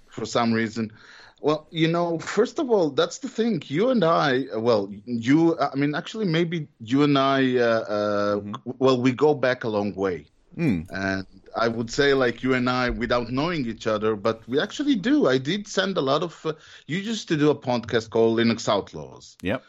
for 0.07 0.25
some 0.25 0.51
reason. 0.53 0.91
Well, 1.41 1.67
you 1.71 1.87
know, 1.87 2.19
first 2.19 2.59
of 2.59 2.69
all, 2.69 2.89
that's 2.89 3.19
the 3.19 3.29
thing. 3.29 3.61
You 3.67 3.91
and 3.91 4.03
I, 4.03 4.45
uh, 4.53 4.59
well, 4.59 4.91
you, 5.05 5.57
I 5.57 5.73
mean, 5.75 5.95
actually, 5.95 6.25
maybe 6.25 6.67
you 6.81 7.03
and 7.03 7.17
I, 7.17 7.55
uh, 7.57 7.63
uh, 7.63 8.35
Mm-hmm. 8.39 8.71
well, 8.79 8.99
we 9.01 9.13
go 9.13 9.33
back 9.33 9.63
a 9.63 9.69
long 9.69 9.93
way. 9.95 10.25
Hmm. 10.55 10.81
And 10.89 11.25
I 11.55 11.67
would 11.67 11.89
say, 11.91 12.13
like, 12.13 12.43
you 12.43 12.53
and 12.53 12.69
I, 12.69 12.89
without 12.89 13.31
knowing 13.31 13.65
each 13.65 13.87
other, 13.87 14.15
but 14.15 14.47
we 14.47 14.59
actually 14.59 14.95
do. 14.95 15.27
I 15.27 15.37
did 15.37 15.67
send 15.67 15.97
a 15.97 16.01
lot 16.01 16.23
of, 16.23 16.45
uh, 16.45 16.53
you 16.87 16.97
used 16.97 17.27
to 17.29 17.37
do 17.37 17.49
a 17.49 17.55
podcast 17.55 18.09
called 18.09 18.37
Linux 18.39 18.67
Outlaws. 18.67 19.37
Yep. 19.41 19.63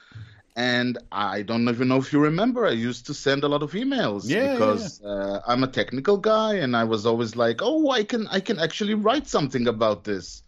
And 0.57 0.99
I 1.13 1.43
don't 1.43 1.69
even 1.69 1.89
know 1.89 1.97
if 1.99 2.13
you 2.13 2.19
remember, 2.21 2.67
I 2.67 2.73
used 2.73 3.07
to 3.07 3.15
send 3.15 3.45
a 3.45 3.49
lot 3.49 3.63
of 3.63 3.73
emails 3.73 4.29
Yeah, 4.29 4.43
yeah, 4.45 4.53
because 4.53 5.01
Uh, 5.03 5.41
I'm 5.47 5.63
a 5.63 5.69
technical 5.69 6.17
guy, 6.19 6.55
and 6.55 6.77
I 6.77 6.85
was 6.85 7.07
always 7.07 7.37
like, 7.37 7.61
"Oh, 7.63 7.91
I 7.91 8.03
can, 8.05 8.27
I 8.27 8.41
can 8.41 8.59
actually 8.59 8.95
write 8.95 9.27
something 9.29 9.69
about 9.69 10.05
this," 10.05 10.43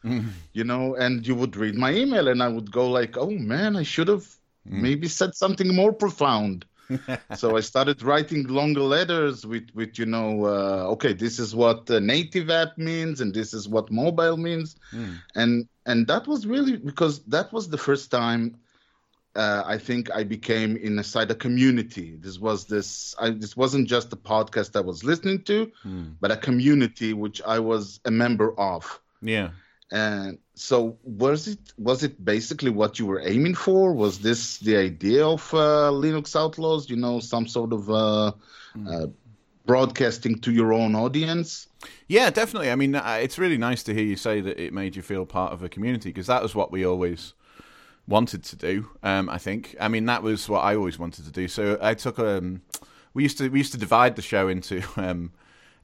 you 0.53 0.65
know. 0.65 0.97
And 0.97 1.27
you 1.27 1.35
would 1.37 1.57
read 1.57 1.77
my 1.77 1.93
email, 1.95 2.29
and 2.29 2.43
I 2.43 2.49
would 2.49 2.71
go 2.73 2.91
like, 2.91 3.17
"Oh 3.17 3.31
man, 3.31 3.77
I 3.77 3.85
should 3.85 4.09
have 4.09 4.27
maybe 4.65 5.09
said 5.09 5.35
something 5.35 5.75
more 5.75 5.93
profound." 5.93 6.67
so 7.37 7.56
I 7.56 7.61
started 7.61 8.02
writing 8.02 8.46
longer 8.46 8.82
letters 8.82 9.46
with, 9.46 9.68
with 9.75 9.99
you 9.99 10.06
know, 10.06 10.44
uh, 10.46 10.92
okay, 10.92 11.12
this 11.12 11.38
is 11.38 11.54
what 11.54 11.90
uh, 11.90 11.99
native 12.00 12.50
app 12.50 12.78
means, 12.78 13.20
and 13.20 13.32
this 13.34 13.54
is 13.54 13.68
what 13.68 13.90
mobile 13.90 14.37
means, 14.37 14.76
and 15.34 15.68
and 15.87 16.06
that 16.06 16.26
was 16.26 16.46
really 16.46 16.76
because 16.76 17.25
that 17.25 17.52
was 17.52 17.68
the 17.68 17.78
first 17.78 18.11
time 18.11 18.56
uh, 19.34 19.62
I 19.66 19.78
think 19.78 20.11
I 20.11 20.25
became 20.25 20.76
inside 20.76 21.30
a 21.30 21.34
community. 21.34 22.16
This 22.20 22.38
was 22.38 22.66
this. 22.66 23.14
I, 23.18 23.30
this 23.30 23.56
wasn't 23.56 23.88
just 23.88 24.12
a 24.12 24.16
podcast 24.16 24.76
I 24.76 24.80
was 24.80 25.04
listening 25.04 25.42
to, 25.44 25.70
but 26.20 26.30
a 26.30 26.37
community 26.37 27.12
which 27.14 27.40
I 27.42 27.58
was 27.58 28.00
a 28.04 28.11
member 28.11 28.58
of. 28.58 29.00
Yeah. 29.22 29.50
And 29.90 30.38
so, 30.54 30.99
was 31.02 31.49
it 31.49 31.59
was 31.78 32.02
it 32.02 32.23
basically 32.23 32.71
what 32.71 32.99
you 32.99 33.06
were 33.06 33.21
aiming 33.25 33.54
for? 33.54 33.94
Was 33.94 34.21
this 34.21 34.59
the 34.59 34.76
idea 34.76 35.26
of 35.26 35.52
uh, 35.54 35.90
Linux 35.90 36.37
Outlaws? 36.37 36.90
You 36.90 36.97
know, 36.97 37.21
some 37.21 37.47
sort 37.49 37.73
of 37.73 37.88
uh, 37.88 38.32
uh, 38.87 39.06
broadcasting 39.64 40.38
to 40.40 40.52
your 40.52 40.75
own 40.75 40.94
audience. 40.94 41.68
Yeah, 42.06 42.28
definitely. 42.30 42.71
I 42.71 42.76
mean, 42.76 42.94
uh, 42.94 43.18
it's 43.23 43.38
really 43.38 43.56
nice 43.56 43.82
to 43.85 43.94
hear 43.94 44.04
you 44.04 44.16
say 44.16 44.42
that 44.42 44.61
it 44.61 44.75
made 44.75 44.94
you 44.94 45.02
feel 45.02 45.25
part 45.25 45.52
of 45.52 45.62
a 45.62 45.71
community 45.71 46.11
because 46.11 46.26
that 46.26 46.42
was 46.42 46.54
what 46.54 46.71
we 46.71 46.85
always 46.85 47.32
wanted 48.06 48.44
to 48.44 48.56
do. 48.56 48.90
Um, 49.02 49.30
I 49.30 49.38
think. 49.38 49.75
I 49.80 49.88
mean, 49.88 50.04
that 50.06 50.23
was 50.23 50.50
what 50.50 50.61
I 50.61 50.76
always 50.76 50.99
wanted 50.99 51.25
to 51.25 51.30
do. 51.32 51.49
So 51.49 51.78
I 51.80 51.94
took 51.94 52.18
um, 52.18 52.61
we 53.14 53.23
used 53.23 53.38
to 53.38 53.49
we 53.49 53.59
used 53.59 53.73
to 53.73 53.78
divide 53.78 54.16
the 54.16 54.23
show 54.23 54.49
into. 54.49 54.82
Um, 54.97 55.32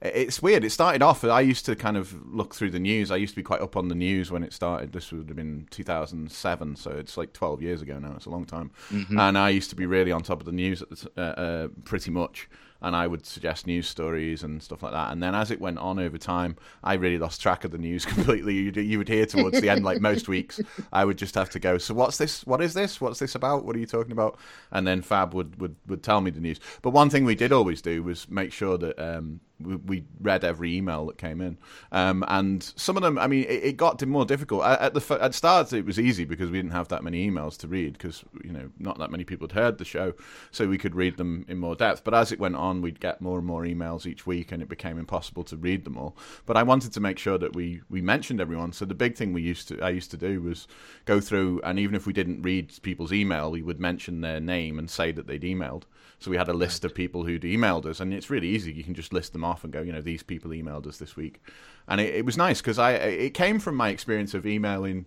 it's 0.01 0.41
weird. 0.41 0.63
It 0.63 0.69
started 0.69 1.01
off. 1.01 1.23
I 1.25 1.41
used 1.41 1.65
to 1.65 1.75
kind 1.75 1.97
of 1.97 2.25
look 2.33 2.55
through 2.55 2.71
the 2.71 2.79
news. 2.79 3.11
I 3.11 3.17
used 3.17 3.33
to 3.33 3.35
be 3.35 3.43
quite 3.43 3.61
up 3.61 3.75
on 3.75 3.89
the 3.89 3.95
news 3.95 4.31
when 4.31 4.43
it 4.43 4.53
started. 4.53 4.93
This 4.93 5.11
would 5.11 5.27
have 5.27 5.35
been 5.35 5.67
2007, 5.71 6.75
so 6.77 6.91
it's 6.91 7.17
like 7.17 7.33
12 7.33 7.61
years 7.61 7.81
ago 7.81 7.99
now. 7.99 8.13
It's 8.15 8.25
a 8.25 8.29
long 8.29 8.45
time. 8.45 8.71
And 9.19 9.37
I 9.37 9.49
used 9.49 9.69
to 9.71 9.75
be 9.75 9.85
really 9.85 10.11
on 10.11 10.21
top 10.21 10.39
of 10.39 10.45
the 10.45 10.53
news 10.53 10.81
at 10.81 10.89
the 10.89 11.11
uh, 11.17 11.21
uh, 11.21 11.67
pretty 11.83 12.11
much. 12.11 12.49
And 12.81 12.95
I 12.95 13.07
would 13.07 13.25
suggest 13.25 13.67
news 13.67 13.89
stories 13.89 14.41
and 14.41 14.63
stuff 14.63 14.81
like 14.83 14.93
that. 14.93 15.11
And 15.11 15.21
then 15.21 15.35
as 15.35 15.51
it 15.51 15.59
went 15.59 15.79
on 15.79 15.99
over 15.99 16.17
time, 16.17 16.55
I 16.81 16.93
really 16.93 17.17
lost 17.17 17.41
track 17.41 17.65
of 17.65 17.71
the 17.71 17.77
news 17.77 18.05
completely. 18.13 18.53
You, 18.53 18.71
you 18.71 18.97
would 18.99 19.09
hear 19.09 19.25
towards 19.25 19.59
the 19.59 19.69
end, 19.69 19.83
like 19.83 19.99
most 19.99 20.29
weeks, 20.29 20.61
I 20.93 21.03
would 21.03 21.17
just 21.17 21.35
have 21.35 21.49
to 21.49 21.59
go. 21.59 21.77
So 21.77 21.93
what's 21.93 22.17
this? 22.17 22.45
What 22.45 22.61
is 22.61 22.73
this? 22.73 23.01
What's 23.01 23.19
this 23.19 23.35
about? 23.35 23.65
What 23.65 23.75
are 23.75 23.79
you 23.79 23.85
talking 23.85 24.13
about? 24.13 24.39
And 24.71 24.87
then 24.87 25.01
Fab 25.01 25.33
would 25.33 25.59
would, 25.59 25.75
would 25.87 26.03
tell 26.03 26.21
me 26.21 26.31
the 26.31 26.39
news. 26.39 26.61
But 26.81 26.91
one 26.91 27.09
thing 27.09 27.25
we 27.25 27.35
did 27.35 27.51
always 27.51 27.81
do 27.81 28.01
was 28.01 28.29
make 28.29 28.53
sure 28.53 28.77
that. 28.77 28.97
Um, 28.97 29.41
we, 29.59 30.03
read 30.21 30.43
every 30.43 30.75
email 30.75 31.05
that 31.05 31.17
came 31.17 31.41
in, 31.41 31.57
um, 31.91 32.23
and 32.27 32.63
some 32.75 32.97
of 32.97 33.03
them. 33.03 33.17
I 33.17 33.27
mean, 33.27 33.43
it, 33.43 33.63
it 33.63 33.77
got 33.77 34.05
more 34.05 34.25
difficult 34.25 34.63
at, 34.63 34.79
at 34.81 34.93
the 34.93 35.17
at 35.21 35.33
start. 35.33 35.73
It 35.73 35.85
was 35.85 35.99
easy 35.99 36.25
because 36.25 36.49
we 36.49 36.57
didn't 36.57 36.71
have 36.71 36.87
that 36.89 37.03
many 37.03 37.29
emails 37.29 37.57
to 37.59 37.67
read 37.67 37.93
because 37.93 38.23
you 38.43 38.51
know 38.51 38.69
not 38.79 38.97
that 38.99 39.11
many 39.11 39.23
people 39.23 39.47
had 39.47 39.57
heard 39.57 39.77
the 39.77 39.85
show, 39.85 40.13
so 40.51 40.67
we 40.67 40.77
could 40.77 40.95
read 40.95 41.17
them 41.17 41.45
in 41.47 41.57
more 41.57 41.75
depth. 41.75 42.03
But 42.03 42.13
as 42.13 42.31
it 42.31 42.39
went 42.39 42.55
on, 42.55 42.81
we'd 42.81 42.99
get 42.99 43.21
more 43.21 43.37
and 43.37 43.47
more 43.47 43.63
emails 43.63 44.05
each 44.05 44.25
week, 44.25 44.51
and 44.51 44.61
it 44.61 44.69
became 44.69 44.97
impossible 44.97 45.43
to 45.45 45.57
read 45.57 45.83
them 45.83 45.97
all. 45.97 46.15
But 46.45 46.57
I 46.57 46.63
wanted 46.63 46.93
to 46.93 46.99
make 46.99 47.17
sure 47.17 47.37
that 47.37 47.55
we 47.55 47.81
we 47.89 48.01
mentioned 48.01 48.41
everyone. 48.41 48.73
So 48.73 48.85
the 48.85 48.95
big 48.95 49.15
thing 49.15 49.33
we 49.33 49.41
used 49.41 49.67
to 49.69 49.81
I 49.81 49.89
used 49.89 50.11
to 50.11 50.17
do 50.17 50.41
was 50.41 50.67
go 51.05 51.19
through, 51.19 51.61
and 51.63 51.79
even 51.79 51.95
if 51.95 52.05
we 52.05 52.13
didn't 52.13 52.41
read 52.41 52.81
people's 52.81 53.13
email, 53.13 53.51
we 53.51 53.61
would 53.61 53.79
mention 53.79 54.21
their 54.21 54.39
name 54.39 54.79
and 54.79 54.89
say 54.89 55.11
that 55.11 55.27
they'd 55.27 55.43
emailed. 55.43 55.83
So 56.19 56.29
we 56.29 56.37
had 56.37 56.49
a 56.49 56.53
list 56.53 56.83
of 56.83 56.93
people 56.93 57.23
who'd 57.23 57.43
emailed 57.43 57.85
us, 57.85 57.99
and 57.99 58.13
it's 58.13 58.29
really 58.29 58.49
easy. 58.49 58.73
You 58.73 58.83
can 58.83 58.93
just 58.93 59.13
list 59.13 59.31
them 59.31 59.43
off 59.45 59.63
and 59.63 59.71
go, 59.71 59.81
you 59.81 59.93
know, 59.93 60.01
these 60.01 60.21
people 60.21 60.51
emailed 60.51 60.85
us 60.85 60.97
this 60.97 61.15
week, 61.15 61.41
and 61.87 62.01
it, 62.01 62.13
it 62.13 62.25
was 62.25 62.37
nice 62.37 62.61
because 62.61 62.77
I 62.77 62.91
it 62.91 63.33
came 63.33 63.59
from 63.59 63.75
my 63.75 63.89
experience 63.89 64.33
of 64.33 64.45
emailing. 64.45 65.05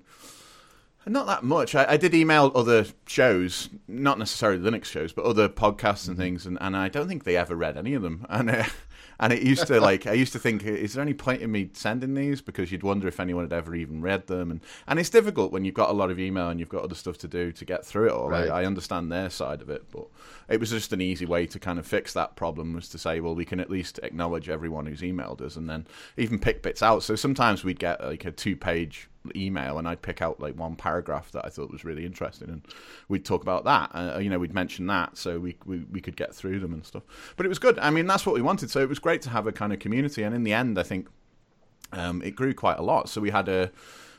Not 1.04 1.26
that 1.26 1.42
much. 1.42 1.74
I, 1.74 1.84
I 1.92 1.96
did 1.96 2.14
email 2.14 2.52
other 2.54 2.86
shows, 3.06 3.68
not 3.88 4.20
necessarily 4.20 4.62
Linux 4.62 4.84
shows, 4.84 5.12
but 5.12 5.24
other 5.24 5.48
podcasts 5.48 6.06
and 6.06 6.16
things, 6.16 6.46
and, 6.46 6.56
and 6.60 6.76
I 6.76 6.88
don't 6.88 7.08
think 7.08 7.24
they 7.24 7.36
ever 7.36 7.56
read 7.56 7.76
any 7.76 7.94
of 7.94 8.02
them. 8.02 8.24
And 8.30 8.50
uh, 8.50 8.64
and 9.22 9.32
it 9.32 9.42
used 9.42 9.68
to 9.68 9.80
like 9.80 10.06
I 10.06 10.12
used 10.14 10.32
to 10.32 10.38
think, 10.40 10.64
is 10.64 10.94
there 10.94 11.02
any 11.02 11.14
point 11.14 11.42
in 11.42 11.52
me 11.52 11.70
sending 11.74 12.14
these? 12.14 12.42
Because 12.42 12.72
you'd 12.72 12.82
wonder 12.82 13.06
if 13.06 13.20
anyone 13.20 13.44
had 13.44 13.52
ever 13.52 13.74
even 13.76 14.02
read 14.02 14.26
them, 14.26 14.50
and 14.50 14.60
and 14.88 14.98
it's 14.98 15.10
difficult 15.10 15.52
when 15.52 15.64
you've 15.64 15.76
got 15.76 15.90
a 15.90 15.92
lot 15.92 16.10
of 16.10 16.18
email 16.18 16.48
and 16.48 16.58
you've 16.58 16.68
got 16.68 16.82
other 16.82 16.96
stuff 16.96 17.16
to 17.18 17.28
do 17.28 17.52
to 17.52 17.64
get 17.64 17.86
through 17.86 18.08
it 18.08 18.12
all. 18.12 18.28
Right. 18.28 18.50
I, 18.50 18.62
I 18.62 18.64
understand 18.66 19.12
their 19.12 19.30
side 19.30 19.62
of 19.62 19.70
it, 19.70 19.84
but 19.92 20.06
it 20.48 20.58
was 20.58 20.70
just 20.70 20.92
an 20.92 21.00
easy 21.00 21.24
way 21.24 21.46
to 21.46 21.60
kind 21.60 21.78
of 21.78 21.86
fix 21.86 22.12
that 22.14 22.34
problem 22.34 22.74
was 22.74 22.88
to 22.88 22.98
say, 22.98 23.20
well, 23.20 23.36
we 23.36 23.44
can 23.44 23.60
at 23.60 23.70
least 23.70 24.00
acknowledge 24.02 24.48
everyone 24.48 24.86
who's 24.86 25.02
emailed 25.02 25.40
us, 25.40 25.54
and 25.54 25.70
then 25.70 25.86
even 26.16 26.40
pick 26.40 26.60
bits 26.60 26.82
out. 26.82 27.04
So 27.04 27.14
sometimes 27.14 27.62
we'd 27.62 27.78
get 27.78 28.02
like 28.02 28.24
a 28.24 28.32
two-page 28.32 29.08
email 29.36 29.78
and 29.78 29.86
I'd 29.86 30.02
pick 30.02 30.20
out 30.20 30.40
like 30.40 30.56
one 30.56 30.76
paragraph 30.76 31.30
that 31.32 31.44
I 31.44 31.48
thought 31.48 31.70
was 31.70 31.84
really 31.84 32.04
interesting 32.04 32.48
and 32.48 32.62
we'd 33.08 33.24
talk 33.24 33.42
about 33.42 33.64
that. 33.64 33.90
Uh, 33.94 34.18
you 34.18 34.30
know 34.30 34.38
we'd 34.38 34.54
mention 34.54 34.86
that 34.88 35.16
so 35.16 35.38
we, 35.38 35.56
we 35.64 35.84
we 35.90 36.00
could 36.00 36.16
get 36.16 36.34
through 36.34 36.60
them 36.60 36.72
and 36.72 36.84
stuff. 36.84 37.02
But 37.36 37.46
it 37.46 37.48
was 37.48 37.58
good. 37.58 37.78
I 37.78 37.90
mean 37.90 38.06
that's 38.06 38.26
what 38.26 38.34
we 38.34 38.42
wanted. 38.42 38.70
So 38.70 38.80
it 38.80 38.88
was 38.88 38.98
great 38.98 39.22
to 39.22 39.30
have 39.30 39.46
a 39.46 39.52
kind 39.52 39.72
of 39.72 39.78
community 39.78 40.22
and 40.22 40.34
in 40.34 40.44
the 40.44 40.52
end 40.52 40.78
I 40.78 40.82
think 40.82 41.08
um, 41.92 42.22
it 42.22 42.34
grew 42.36 42.54
quite 42.54 42.78
a 42.78 42.82
lot. 42.82 43.08
So 43.08 43.20
we 43.20 43.30
had 43.30 43.48
a 43.48 43.70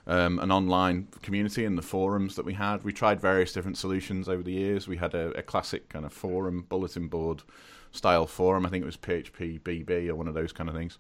um, 0.06 0.40
an 0.40 0.52
online 0.52 1.08
community 1.22 1.64
in 1.64 1.76
the 1.76 1.82
forums 1.82 2.36
that 2.36 2.46
we 2.46 2.54
had. 2.54 2.84
We 2.84 2.92
tried 2.92 3.22
various 3.22 3.54
different 3.54 3.78
solutions 3.78 4.28
over 4.28 4.44
the 4.44 4.52
years. 4.52 4.88
We 4.88 4.98
had 4.98 5.14
a, 5.14 5.30
a 5.38 5.42
classic 5.42 5.88
kind 5.90 6.06
of 6.06 6.12
forum 6.12 6.66
bulletin 6.68 7.08
board 7.08 7.44
style 7.92 8.28
forum. 8.28 8.66
I 8.66 8.70
think 8.70 8.84
it 8.84 8.86
was 8.86 8.98
PHP 8.98 9.62
BB 9.62 10.10
or 10.10 10.16
one 10.16 10.28
of 10.28 10.34
those 10.34 10.52
kind 10.52 10.70
of 10.70 10.76
things 10.76 10.98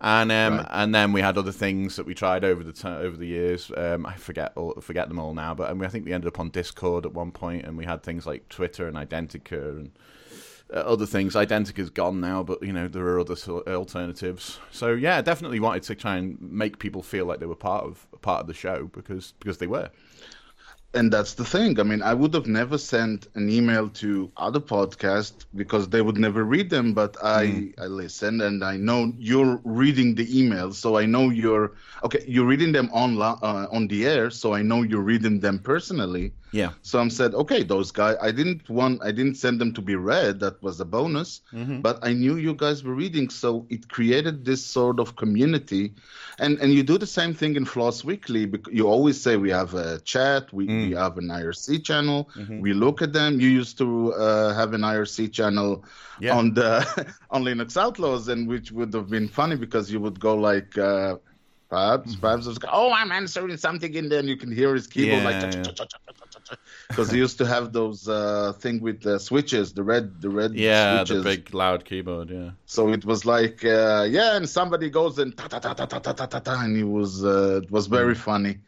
and 0.00 0.32
um, 0.32 0.56
Right. 0.58 0.66
and 0.70 0.94
then 0.94 1.12
we 1.12 1.20
had 1.20 1.36
other 1.36 1.52
things 1.52 1.96
that 1.96 2.06
we 2.06 2.14
tried 2.14 2.44
over 2.44 2.62
the 2.64 2.72
t- 2.72 2.88
over 2.88 3.16
the 3.16 3.26
years. 3.26 3.70
Um, 3.76 4.06
I 4.06 4.14
forget 4.14 4.52
all, 4.56 4.74
forget 4.80 5.08
them 5.08 5.18
all 5.18 5.34
now, 5.34 5.54
but 5.54 5.68
I, 5.70 5.74
mean, 5.74 5.84
I 5.84 5.88
think 5.88 6.04
we 6.06 6.12
ended 6.12 6.28
up 6.28 6.40
on 6.40 6.48
Discord 6.50 7.04
at 7.04 7.12
one 7.12 7.32
point, 7.32 7.64
and 7.64 7.76
we 7.76 7.84
had 7.84 8.02
things 8.02 8.26
like 8.26 8.48
Twitter 8.48 8.88
and 8.88 8.96
Identica 8.96 9.70
and 9.78 9.90
uh, 10.72 10.78
other 10.78 11.04
things. 11.06 11.36
Identica's 11.36 11.90
gone 11.90 12.20
now, 12.20 12.42
but 12.42 12.62
you 12.62 12.72
know 12.72 12.88
there 12.88 13.06
are 13.08 13.20
other 13.20 13.36
sort 13.36 13.68
alternatives. 13.68 14.58
So 14.70 14.92
yeah, 14.92 15.20
definitely 15.20 15.60
wanted 15.60 15.82
to 15.84 15.94
try 15.94 16.16
and 16.16 16.40
make 16.40 16.78
people 16.78 17.02
feel 17.02 17.26
like 17.26 17.40
they 17.40 17.46
were 17.46 17.54
part 17.56 17.84
of 17.84 18.06
part 18.22 18.40
of 18.40 18.46
the 18.46 18.54
show 18.54 18.88
because 18.92 19.34
because 19.38 19.58
they 19.58 19.66
were. 19.66 19.90
And 20.92 21.12
that's 21.12 21.34
the 21.34 21.44
thing. 21.44 21.78
I 21.78 21.84
mean, 21.84 22.02
I 22.02 22.14
would 22.14 22.34
have 22.34 22.46
never 22.46 22.76
sent 22.76 23.28
an 23.34 23.48
email 23.48 23.88
to 23.90 24.30
other 24.36 24.60
podcasts 24.60 25.44
because 25.54 25.88
they 25.88 26.02
would 26.02 26.18
never 26.18 26.44
read 26.44 26.68
them. 26.70 26.94
But 26.94 27.16
I, 27.22 27.72
I 27.78 27.86
listen 27.86 28.40
and 28.40 28.64
I 28.64 28.76
know 28.76 29.12
you're 29.16 29.60
reading 29.64 30.14
the 30.16 30.26
emails, 30.26 30.74
so 30.74 30.96
I 30.96 31.06
know 31.06 31.30
you're 31.30 31.72
okay. 32.04 32.24
You're 32.26 32.46
reading 32.46 32.72
them 32.72 32.90
on 32.92 33.20
uh, 33.20 33.68
on 33.70 33.86
the 33.86 34.06
air, 34.06 34.30
so 34.30 34.52
I 34.52 34.62
know 34.62 34.82
you're 34.82 35.02
reading 35.02 35.40
them 35.40 35.60
personally. 35.60 36.32
Yeah. 36.52 36.70
So 36.82 36.98
I'm 36.98 37.10
said, 37.10 37.32
okay, 37.34 37.62
those 37.62 37.92
guys. 37.92 38.16
I 38.20 38.32
didn't 38.32 38.68
want. 38.68 39.02
I 39.04 39.12
didn't 39.12 39.36
send 39.36 39.60
them 39.60 39.72
to 39.74 39.80
be 39.80 39.94
read. 39.94 40.40
That 40.40 40.60
was 40.62 40.80
a 40.80 40.84
bonus. 40.84 41.42
Mm-hmm. 41.52 41.80
But 41.80 41.98
I 42.02 42.12
knew 42.12 42.36
you 42.36 42.54
guys 42.54 42.82
were 42.82 42.94
reading, 42.94 43.30
so 43.30 43.66
it 43.70 43.88
created 43.88 44.44
this 44.44 44.64
sort 44.64 44.98
of 44.98 45.14
community. 45.14 45.94
And 46.38 46.58
and 46.58 46.72
you 46.74 46.82
do 46.82 46.98
the 46.98 47.06
same 47.06 47.34
thing 47.34 47.54
in 47.56 47.64
Floss 47.64 48.02
Weekly. 48.04 48.46
bec- 48.46 48.72
You 48.72 48.88
always 48.88 49.20
say 49.20 49.36
we 49.36 49.50
have 49.50 49.74
a 49.74 50.00
chat. 50.00 50.52
We 50.52 50.66
Mm. 50.66 50.88
we 50.88 50.94
have 50.96 51.18
an 51.18 51.28
IRC 51.28 51.84
channel. 51.84 52.28
Mm-hmm. 52.34 52.60
We 52.60 52.72
look 52.72 53.00
at 53.02 53.12
them. 53.12 53.40
You 53.40 53.48
used 53.48 53.78
to 53.78 54.12
uh, 54.14 54.52
have 54.54 54.74
an 54.74 54.80
IRC 54.82 55.32
channel 55.32 55.84
Yeah. 56.20 56.36
on 56.36 56.54
the 56.54 56.70
on 57.30 57.44
Linux 57.44 57.76
Outlaws, 57.76 58.26
and 58.28 58.48
which 58.48 58.72
would 58.72 58.92
have 58.94 59.08
been 59.08 59.28
funny 59.28 59.56
because 59.56 59.92
you 59.92 60.00
would 60.00 60.18
go 60.18 60.34
like. 60.34 60.76
Uh, 60.76 61.16
Perhaps, 61.70 62.10
Mm-hmm. 62.10 62.20
perhaps 62.20 62.46
was 62.46 62.58
go, 62.58 62.68
oh, 62.72 62.90
I'm 62.90 63.12
answering 63.12 63.56
something 63.56 63.94
in 63.94 64.08
there, 64.08 64.18
and 64.18 64.28
you 64.28 64.36
can 64.36 64.50
hear 64.50 64.74
his 64.74 64.88
keyboard 64.88 65.22
Yeah, 65.22 65.30
like 65.30 65.54
yeah. 65.54 65.62
Because 66.90 67.10
he 67.10 67.18
used 67.18 67.38
to 67.38 67.46
have 67.46 67.72
those 67.72 68.08
uh, 68.08 68.52
thing 68.58 68.80
with 68.80 69.02
the 69.02 69.18
switches, 69.18 69.72
the 69.72 69.82
red, 69.82 70.20
the 70.20 70.28
red 70.28 70.52
Yeah, 70.54 71.04
switches. 71.04 71.22
the 71.24 71.30
big 71.30 71.54
loud 71.54 71.84
keyboard. 71.84 72.30
Yeah. 72.30 72.50
So 72.66 72.88
it 72.92 73.04
was 73.04 73.24
like, 73.24 73.64
uh, 73.64 74.06
yeah, 74.10 74.36
and 74.36 74.48
somebody 74.48 74.90
goes 74.90 75.18
and 75.18 75.36
ta 75.36 75.46
ta 75.48 75.58
ta 75.58 75.74
ta 75.74 75.86
ta 75.86 75.98
ta 76.00 76.12
ta 76.12 76.26
ta, 76.26 76.38
ta 76.40 76.60
and 76.64 76.76
it 76.76 76.84
was 76.84 77.24
uh, 77.24 77.60
it 77.62 77.70
was 77.70 77.86
very 77.86 78.14
funny. 78.14 78.58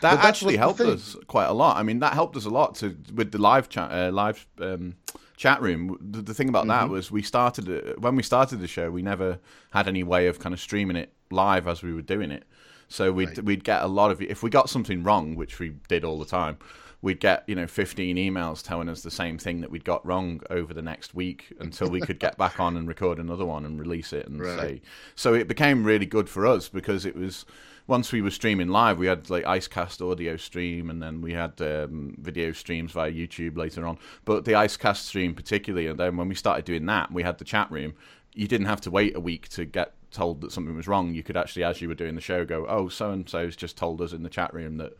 That 0.00 0.10
But 0.10 0.16
that's 0.16 0.26
actually 0.26 0.56
helped 0.56 0.80
us 0.80 1.16
quite 1.26 1.46
a 1.46 1.52
lot. 1.52 1.76
I 1.76 1.82
mean, 1.82 2.00
that 2.00 2.12
helped 2.12 2.36
us 2.36 2.44
a 2.44 2.50
lot 2.50 2.74
to 2.76 2.96
with 3.14 3.32
the 3.32 3.38
live 3.38 3.68
chat, 3.68 3.90
uh, 3.90 4.10
live 4.12 4.46
um, 4.60 4.94
chat 5.36 5.60
room. 5.62 5.96
The, 6.00 6.22
the 6.22 6.34
thing 6.34 6.48
about 6.48 6.66
Mm-hmm. 6.66 6.68
that 6.68 6.88
was 6.90 7.10
we 7.10 7.22
started 7.22 7.66
when 7.98 8.16
we 8.16 8.22
started 8.22 8.60
the 8.60 8.68
show. 8.68 8.90
We 8.90 9.02
never 9.02 9.38
had 9.70 9.88
any 9.88 10.02
way 10.02 10.26
of 10.28 10.38
kind 10.38 10.52
of 10.52 10.60
streaming 10.60 10.96
it 10.96 11.12
live 11.30 11.66
as 11.66 11.82
we 11.82 11.92
were 11.92 12.02
doing 12.02 12.30
it. 12.30 12.44
So 12.88 13.12
we'd 13.12 13.38
we'd 13.40 13.64
get 13.64 13.82
a 13.82 13.88
lot 13.88 14.10
of 14.10 14.20
if 14.22 14.42
we 14.42 14.50
got 14.50 14.70
something 14.70 15.02
wrong, 15.02 15.34
which 15.34 15.58
we 15.58 15.74
did 15.88 16.04
all 16.04 16.18
the 16.18 16.24
time. 16.26 16.58
We'd 17.06 17.20
get 17.20 17.44
you 17.46 17.54
know 17.54 17.68
15 17.68 18.16
emails 18.16 18.64
telling 18.64 18.88
us 18.88 19.02
the 19.02 19.12
same 19.12 19.38
thing 19.38 19.60
that 19.60 19.70
we'd 19.70 19.84
got 19.84 20.04
wrong 20.04 20.40
over 20.50 20.74
the 20.74 20.82
next 20.82 21.14
week 21.14 21.52
until 21.60 21.88
we 21.88 22.00
could 22.00 22.18
get 22.18 22.36
back 22.44 22.58
on 22.58 22.76
and 22.76 22.88
record 22.88 23.20
another 23.20 23.46
one 23.46 23.64
and 23.64 23.78
release 23.78 24.12
it 24.12 24.26
and 24.26 24.40
Right. 24.40 24.58
say. 24.58 24.82
So 25.14 25.32
it 25.32 25.46
became 25.46 25.84
really 25.84 26.04
good 26.06 26.28
for 26.28 26.44
us 26.48 26.68
because 26.68 27.06
it 27.06 27.14
was 27.14 27.44
once 27.86 28.10
we 28.10 28.20
were 28.20 28.32
streaming 28.32 28.66
live, 28.70 28.98
we 28.98 29.06
had 29.06 29.30
like 29.30 29.44
Icecast 29.44 30.00
audio 30.10 30.36
stream, 30.36 30.90
and 30.90 31.00
then 31.00 31.20
we 31.22 31.32
had 31.32 31.52
um, 31.62 32.16
video 32.18 32.50
streams 32.50 32.90
via 32.90 33.12
YouTube 33.12 33.56
later 33.56 33.86
on. 33.86 33.98
But 34.24 34.44
the 34.44 34.52
Icecast 34.54 35.04
stream 35.04 35.32
particularly, 35.32 35.86
and 35.86 36.00
then 36.00 36.16
when 36.16 36.28
we 36.28 36.34
started 36.34 36.64
doing 36.64 36.86
that, 36.86 37.12
we 37.12 37.22
had 37.22 37.38
the 37.38 37.44
chat 37.44 37.70
room. 37.70 37.94
You 38.34 38.48
didn't 38.48 38.66
have 38.66 38.80
to 38.80 38.90
wait 38.90 39.14
a 39.14 39.20
week 39.20 39.48
to 39.50 39.64
get 39.64 39.92
told 40.10 40.40
that 40.40 40.50
something 40.50 40.74
was 40.74 40.88
wrong. 40.88 41.14
You 41.14 41.22
could 41.22 41.36
actually, 41.36 41.62
as 41.62 41.80
you 41.80 41.86
were 41.86 41.94
doing 41.94 42.16
the 42.16 42.20
show, 42.20 42.44
go, 42.44 42.66
"Oh, 42.68 42.88
so 42.88 43.12
and 43.12 43.28
so's 43.28 43.54
just 43.54 43.76
told 43.76 44.00
us 44.02 44.12
in 44.12 44.24
the 44.24 44.28
chat 44.28 44.52
room 44.52 44.78
that." 44.78 44.94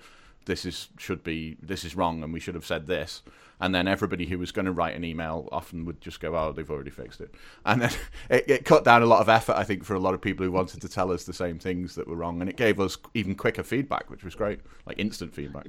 This 0.47 0.65
is 0.65 0.89
should 0.99 1.23
be 1.23 1.57
this 1.63 1.85
is 1.85 1.95
wrong, 1.95 2.23
and 2.23 2.33
we 2.33 2.41
should 2.41 2.55
have 2.55 2.67
said 2.67 2.87
this. 2.87 3.23
And 3.59 3.75
then 3.75 3.89
everybody 3.89 4.27
who 4.27 4.39
was 4.39 4.53
going 4.53 4.67
to 4.67 4.73
write 4.73 4.95
an 4.95 5.03
email 5.03 5.49
often 5.51 5.85
would 5.87 6.01
just 6.01 6.21
go, 6.21 6.37
"Oh, 6.37 6.53
they've 6.53 6.71
already 6.71 6.91
fixed 6.91 7.21
it," 7.21 7.35
and 7.65 7.83
then 7.83 7.91
it, 8.31 8.45
it 8.49 8.65
cut 8.65 8.85
down 8.85 9.03
a 9.03 9.07
lot 9.07 9.21
of 9.21 9.29
effort, 9.29 9.57
I 9.57 9.65
think, 9.65 9.85
for 9.85 9.95
a 9.95 10.01
lot 10.01 10.15
of 10.15 10.21
people 10.21 10.45
who 10.45 10.53
wanted 10.53 10.81
to 10.81 10.89
tell 10.89 11.11
us 11.13 11.25
the 11.25 11.33
same 11.33 11.59
things 11.59 11.95
that 11.95 12.07
were 12.09 12.17
wrong, 12.17 12.41
and 12.41 12.51
it 12.51 12.57
gave 12.57 12.81
us 12.81 12.97
even 13.15 13.35
quicker 13.35 13.63
feedback, 13.63 14.11
which 14.11 14.25
was 14.25 14.35
great, 14.35 14.61
like 14.87 14.99
instant 14.99 15.35
feedback. 15.35 15.67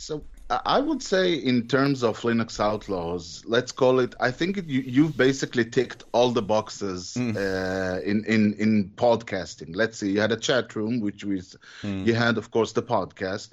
So 0.00 0.24
I 0.48 0.80
would 0.80 1.02
say, 1.02 1.34
in 1.34 1.68
terms 1.68 2.02
of 2.02 2.18
Linux 2.22 2.58
Outlaws, 2.58 3.44
let's 3.46 3.70
call 3.70 4.00
it. 4.00 4.14
I 4.18 4.30
think 4.30 4.56
you, 4.56 4.80
you've 4.80 5.16
basically 5.16 5.64
ticked 5.64 6.04
all 6.12 6.30
the 6.30 6.42
boxes 6.42 7.16
uh, 7.36 8.00
in 8.02 8.24
in 8.24 8.54
in 8.54 8.92
podcasting. 8.96 9.76
Let's 9.76 9.98
see, 9.98 10.12
you 10.12 10.20
had 10.20 10.32
a 10.32 10.38
chat 10.38 10.74
room, 10.74 11.00
which 11.00 11.22
was 11.22 11.54
you 12.06 12.14
had, 12.14 12.38
of 12.38 12.50
course, 12.50 12.72
the 12.72 12.82
podcast. 12.82 13.50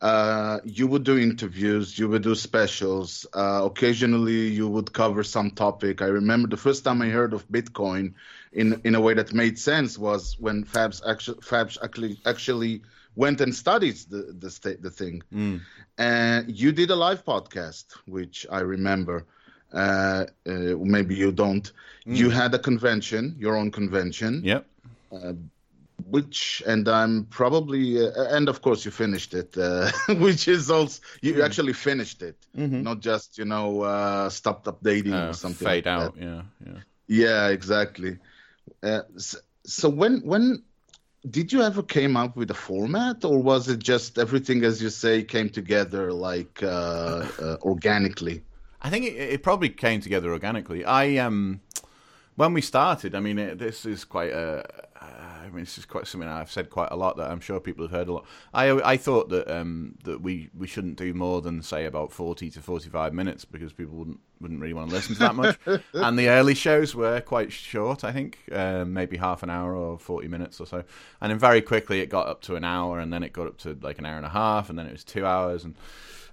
Uh, 0.00 0.60
you 0.64 0.86
would 0.86 1.02
do 1.02 1.18
interviews, 1.18 1.98
you 1.98 2.08
would 2.08 2.22
do 2.22 2.36
specials. 2.36 3.26
Uh, 3.34 3.62
occasionally, 3.64 4.46
you 4.46 4.68
would 4.68 4.92
cover 4.92 5.24
some 5.24 5.50
topic. 5.50 6.02
I 6.02 6.06
remember 6.06 6.48
the 6.48 6.56
first 6.56 6.84
time 6.84 7.02
I 7.02 7.08
heard 7.08 7.34
of 7.34 7.48
Bitcoin 7.48 8.14
in 8.52 8.80
in 8.84 8.94
a 8.94 9.00
way 9.00 9.14
that 9.14 9.34
made 9.34 9.58
sense 9.58 9.98
was 9.98 10.38
when 10.38 10.64
Fabs 10.64 11.02
actually 11.04 11.40
Fabs 11.40 11.76
actually 11.82 12.20
actually 12.24 12.82
went 13.24 13.38
and 13.44 13.52
studied 13.64 13.96
the 14.12 14.20
the 14.42 14.50
sta- 14.58 14.80
the 14.86 14.92
thing. 15.00 15.16
And 15.98 16.42
you 16.62 16.70
did 16.80 16.88
a 16.90 16.98
live 17.06 17.22
podcast, 17.32 17.86
which 18.16 18.36
I 18.58 18.60
remember. 18.74 19.16
Uh, 19.72 20.24
uh, 20.52 20.74
maybe 20.96 21.14
you 21.24 21.30
don't. 21.44 21.66
You 22.20 22.28
had 22.40 22.50
a 22.54 22.58
convention, 22.70 23.22
your 23.44 23.54
own 23.60 23.70
convention, 23.80 24.32
Yep. 24.52 24.62
which, 26.06 26.62
and 26.66 26.88
I'm 26.88 27.24
probably, 27.26 27.84
uh, 28.04 28.36
and 28.36 28.48
of 28.48 28.62
course 28.62 28.84
you 28.84 28.90
finished 28.90 29.34
it, 29.34 29.56
uh, 29.56 29.90
which 30.24 30.48
is 30.48 30.70
also 30.70 31.00
you 31.22 31.42
actually 31.42 31.72
finished 31.74 32.22
it, 32.22 32.36
not 32.54 32.98
just 33.00 33.38
you 33.38 33.44
know 33.44 33.82
uh, 33.82 34.28
stopped 34.30 34.66
updating 34.66 35.12
Uh, 35.14 35.30
or 35.30 35.34
something. 35.34 35.66
fade 35.66 35.84
like 35.86 35.98
that. 35.98 36.00
out. 36.00 36.14
Yeah. 36.18 36.42
Yeah. 36.66 36.80
Yeah, 37.22 37.48
exactly. 37.48 38.18
Uh, 38.82 39.02
so, 39.16 39.38
so 39.64 39.88
when 40.00 40.20
when 40.32 40.62
did 41.28 41.52
you 41.52 41.62
ever 41.62 41.82
came 41.82 42.16
up 42.16 42.36
with 42.36 42.50
a 42.50 42.54
format, 42.54 43.24
or 43.24 43.42
was 43.42 43.68
it 43.68 43.78
just 43.78 44.18
everything, 44.18 44.64
as 44.64 44.82
you 44.82 44.88
say, 44.88 45.22
came 45.22 45.50
together 45.50 46.12
like 46.12 46.62
uh, 46.62 47.26
uh, 47.40 47.56
organically? 47.62 48.42
I 48.80 48.88
think 48.88 49.04
it, 49.04 49.16
it 49.16 49.42
probably 49.42 49.68
came 49.68 50.00
together 50.00 50.32
organically. 50.32 50.84
I 50.84 51.16
um, 51.16 51.60
when 52.36 52.54
we 52.54 52.62
started, 52.62 53.14
I 53.14 53.20
mean, 53.20 53.38
it, 53.38 53.58
this 53.58 53.84
is 53.84 54.04
quite 54.04 54.30
a. 54.30 54.64
I 55.50 55.54
mean, 55.54 55.64
this 55.64 55.78
is 55.78 55.84
quite 55.84 56.06
something 56.06 56.28
I've 56.28 56.50
said 56.50 56.70
quite 56.70 56.90
a 56.90 56.96
lot 56.96 57.16
that 57.16 57.30
I'm 57.30 57.40
sure 57.40 57.58
people 57.60 57.84
have 57.84 57.90
heard 57.90 58.08
a 58.08 58.12
lot. 58.12 58.26
I 58.54 58.70
I 58.70 58.96
thought 58.96 59.28
that 59.30 59.48
um 59.48 59.96
that 60.04 60.20
we, 60.20 60.50
we 60.56 60.66
shouldn't 60.66 60.96
do 60.96 61.12
more 61.12 61.40
than 61.42 61.62
say 61.62 61.86
about 61.86 62.12
forty 62.12 62.50
to 62.50 62.60
forty 62.60 62.88
five 62.88 63.12
minutes 63.12 63.44
because 63.44 63.72
people 63.72 63.96
wouldn't 63.96 64.20
wouldn't 64.40 64.60
really 64.60 64.74
want 64.74 64.88
to 64.88 64.94
listen 64.94 65.14
to 65.14 65.20
that 65.20 65.34
much. 65.34 65.58
and 65.94 66.18
the 66.18 66.28
early 66.28 66.54
shows 66.54 66.94
were 66.94 67.20
quite 67.20 67.52
short, 67.52 68.04
I 68.04 68.12
think, 68.12 68.38
um, 68.52 68.92
maybe 68.92 69.16
half 69.16 69.42
an 69.42 69.50
hour 69.50 69.74
or 69.74 69.98
forty 69.98 70.28
minutes 70.28 70.60
or 70.60 70.66
so. 70.66 70.84
And 71.20 71.30
then 71.30 71.38
very 71.38 71.62
quickly 71.62 72.00
it 72.00 72.06
got 72.06 72.28
up 72.28 72.40
to 72.42 72.56
an 72.56 72.64
hour, 72.64 72.98
and 72.98 73.12
then 73.12 73.22
it 73.22 73.32
got 73.32 73.46
up 73.46 73.58
to 73.58 73.76
like 73.82 73.98
an 73.98 74.06
hour 74.06 74.16
and 74.16 74.26
a 74.26 74.30
half, 74.30 74.70
and 74.70 74.78
then 74.78 74.86
it 74.86 74.92
was 74.92 75.04
two 75.04 75.26
hours, 75.26 75.64
and 75.64 75.74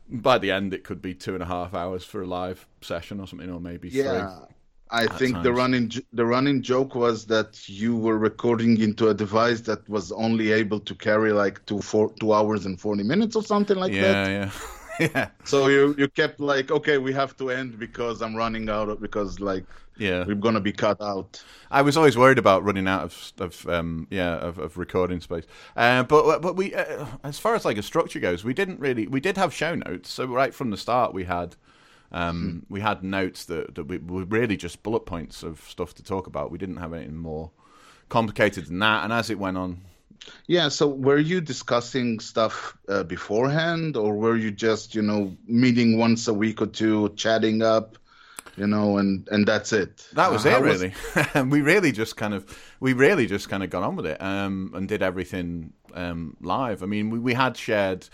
by 0.09 0.37
the 0.37 0.51
end 0.51 0.73
it 0.73 0.83
could 0.83 1.01
be 1.01 1.13
two 1.13 1.33
and 1.33 1.43
a 1.43 1.47
half 1.47 1.73
hours 1.73 2.03
for 2.03 2.21
a 2.21 2.27
live 2.27 2.67
session 2.81 3.19
or 3.19 3.27
something, 3.27 3.49
or 3.49 3.59
maybe 3.59 3.89
Yeah, 3.89 4.37
three. 4.37 4.55
I 4.89 5.07
think 5.07 5.41
the 5.41 5.53
running 5.53 5.91
the 6.13 6.25
running 6.25 6.61
joke 6.61 6.95
was 6.95 7.25
that 7.27 7.67
you 7.67 7.95
were 7.95 8.17
recording 8.17 8.79
into 8.79 9.09
a 9.09 9.13
device 9.13 9.61
that 9.61 9.87
was 9.89 10.11
only 10.11 10.51
able 10.51 10.79
to 10.81 10.95
carry 10.95 11.31
like 11.33 11.65
two 11.65 11.81
four 11.81 12.13
two 12.19 12.33
hours 12.33 12.65
and 12.65 12.79
forty 12.79 13.03
minutes 13.03 13.35
or 13.35 13.43
something 13.43 13.77
like 13.77 13.97
that. 13.99 14.19
Yeah, 14.19 14.51
yeah, 14.99 15.09
yeah, 15.13 15.29
So 15.43 15.67
you 15.67 15.95
you 15.97 16.07
kept 16.07 16.39
like, 16.39 16.71
okay, 16.71 16.97
we 16.97 17.13
have 17.13 17.35
to 17.37 17.49
end 17.49 17.79
because 17.79 18.21
I'm 18.21 18.35
running 18.35 18.69
out 18.69 18.89
of 18.89 19.01
because 19.01 19.39
like 19.39 19.65
yeah. 19.97 20.25
we're 20.25 20.35
gonna 20.35 20.61
be 20.61 20.73
cut 20.73 21.01
out. 21.01 21.43
I 21.69 21.81
was 21.81 21.97
always 21.97 22.17
worried 22.17 22.37
about 22.37 22.63
running 22.63 22.87
out 22.87 23.03
of 23.03 23.33
of 23.39 23.67
um, 23.67 24.07
yeah 24.09 24.35
of, 24.37 24.57
of 24.57 24.77
recording 24.77 25.21
space. 25.21 25.45
Uh, 25.75 26.03
but 26.03 26.41
but 26.41 26.55
we 26.55 26.73
uh, 26.75 27.05
as 27.23 27.39
far 27.39 27.55
as 27.55 27.65
like 27.65 27.77
a 27.77 27.83
structure 27.83 28.19
goes, 28.19 28.43
we 28.43 28.53
didn't 28.53 28.79
really 28.79 29.07
we 29.07 29.19
did 29.19 29.37
have 29.37 29.53
show 29.53 29.75
notes. 29.75 30.11
So 30.11 30.25
right 30.25 30.53
from 30.53 30.71
the 30.71 30.77
start, 30.77 31.13
we 31.13 31.25
had 31.25 31.55
um, 32.11 32.65
we 32.69 32.81
had 32.81 33.03
notes 33.03 33.45
that 33.45 33.75
that 33.75 33.85
we 33.85 33.97
were 33.97 34.25
really 34.25 34.57
just 34.57 34.83
bullet 34.83 35.05
points 35.05 35.43
of 35.43 35.59
stuff 35.67 35.93
to 35.95 36.03
talk 36.03 36.27
about. 36.27 36.51
We 36.51 36.57
didn't 36.57 36.77
have 36.77 36.93
anything 36.93 37.17
more 37.17 37.51
complicated 38.09 38.67
than 38.67 38.79
that. 38.79 39.03
And 39.03 39.11
as 39.13 39.29
it 39.29 39.39
went 39.39 39.57
on, 39.57 39.81
Yeah. 40.47 40.69
So 40.69 40.87
were 40.87 41.19
you 41.19 41.41
discussing 41.41 42.19
stuff 42.19 42.77
uh, 42.89 43.03
beforehand, 43.03 43.95
or 43.97 44.15
were 44.15 44.35
you 44.37 44.51
just 44.51 44.95
you 44.95 45.01
know 45.01 45.35
meeting 45.47 45.97
once 45.97 46.27
a 46.27 46.33
week 46.33 46.61
or 46.61 46.67
two, 46.67 47.09
chatting 47.15 47.61
up, 47.61 47.97
you 48.55 48.67
know, 48.67 48.97
and 48.97 49.27
and 49.31 49.47
that's 49.47 49.73
it? 49.73 50.07
That 50.13 50.31
was 50.31 50.45
Uh, 50.45 50.49
it, 50.49 50.61
really. 50.61 50.93
really. 51.35 51.49
we 51.49 51.61
really 51.61 51.91
just 51.91 52.15
kind 52.17 52.33
of, 52.33 52.45
we 52.79 52.93
really 52.93 53.27
just 53.27 53.49
kind 53.49 53.63
of 53.63 53.69
got 53.69 53.83
on 53.83 53.95
with 53.95 54.05
it 54.05 54.21
um, 54.21 54.71
and 54.75 54.87
did 54.87 55.01
everything 55.01 55.73
um, 55.93 56.35
live. 56.41 56.83
I 56.83 56.85
mean, 56.85 57.09
we, 57.09 57.19
we 57.19 57.33
had 57.33 57.57
shared 57.57 58.07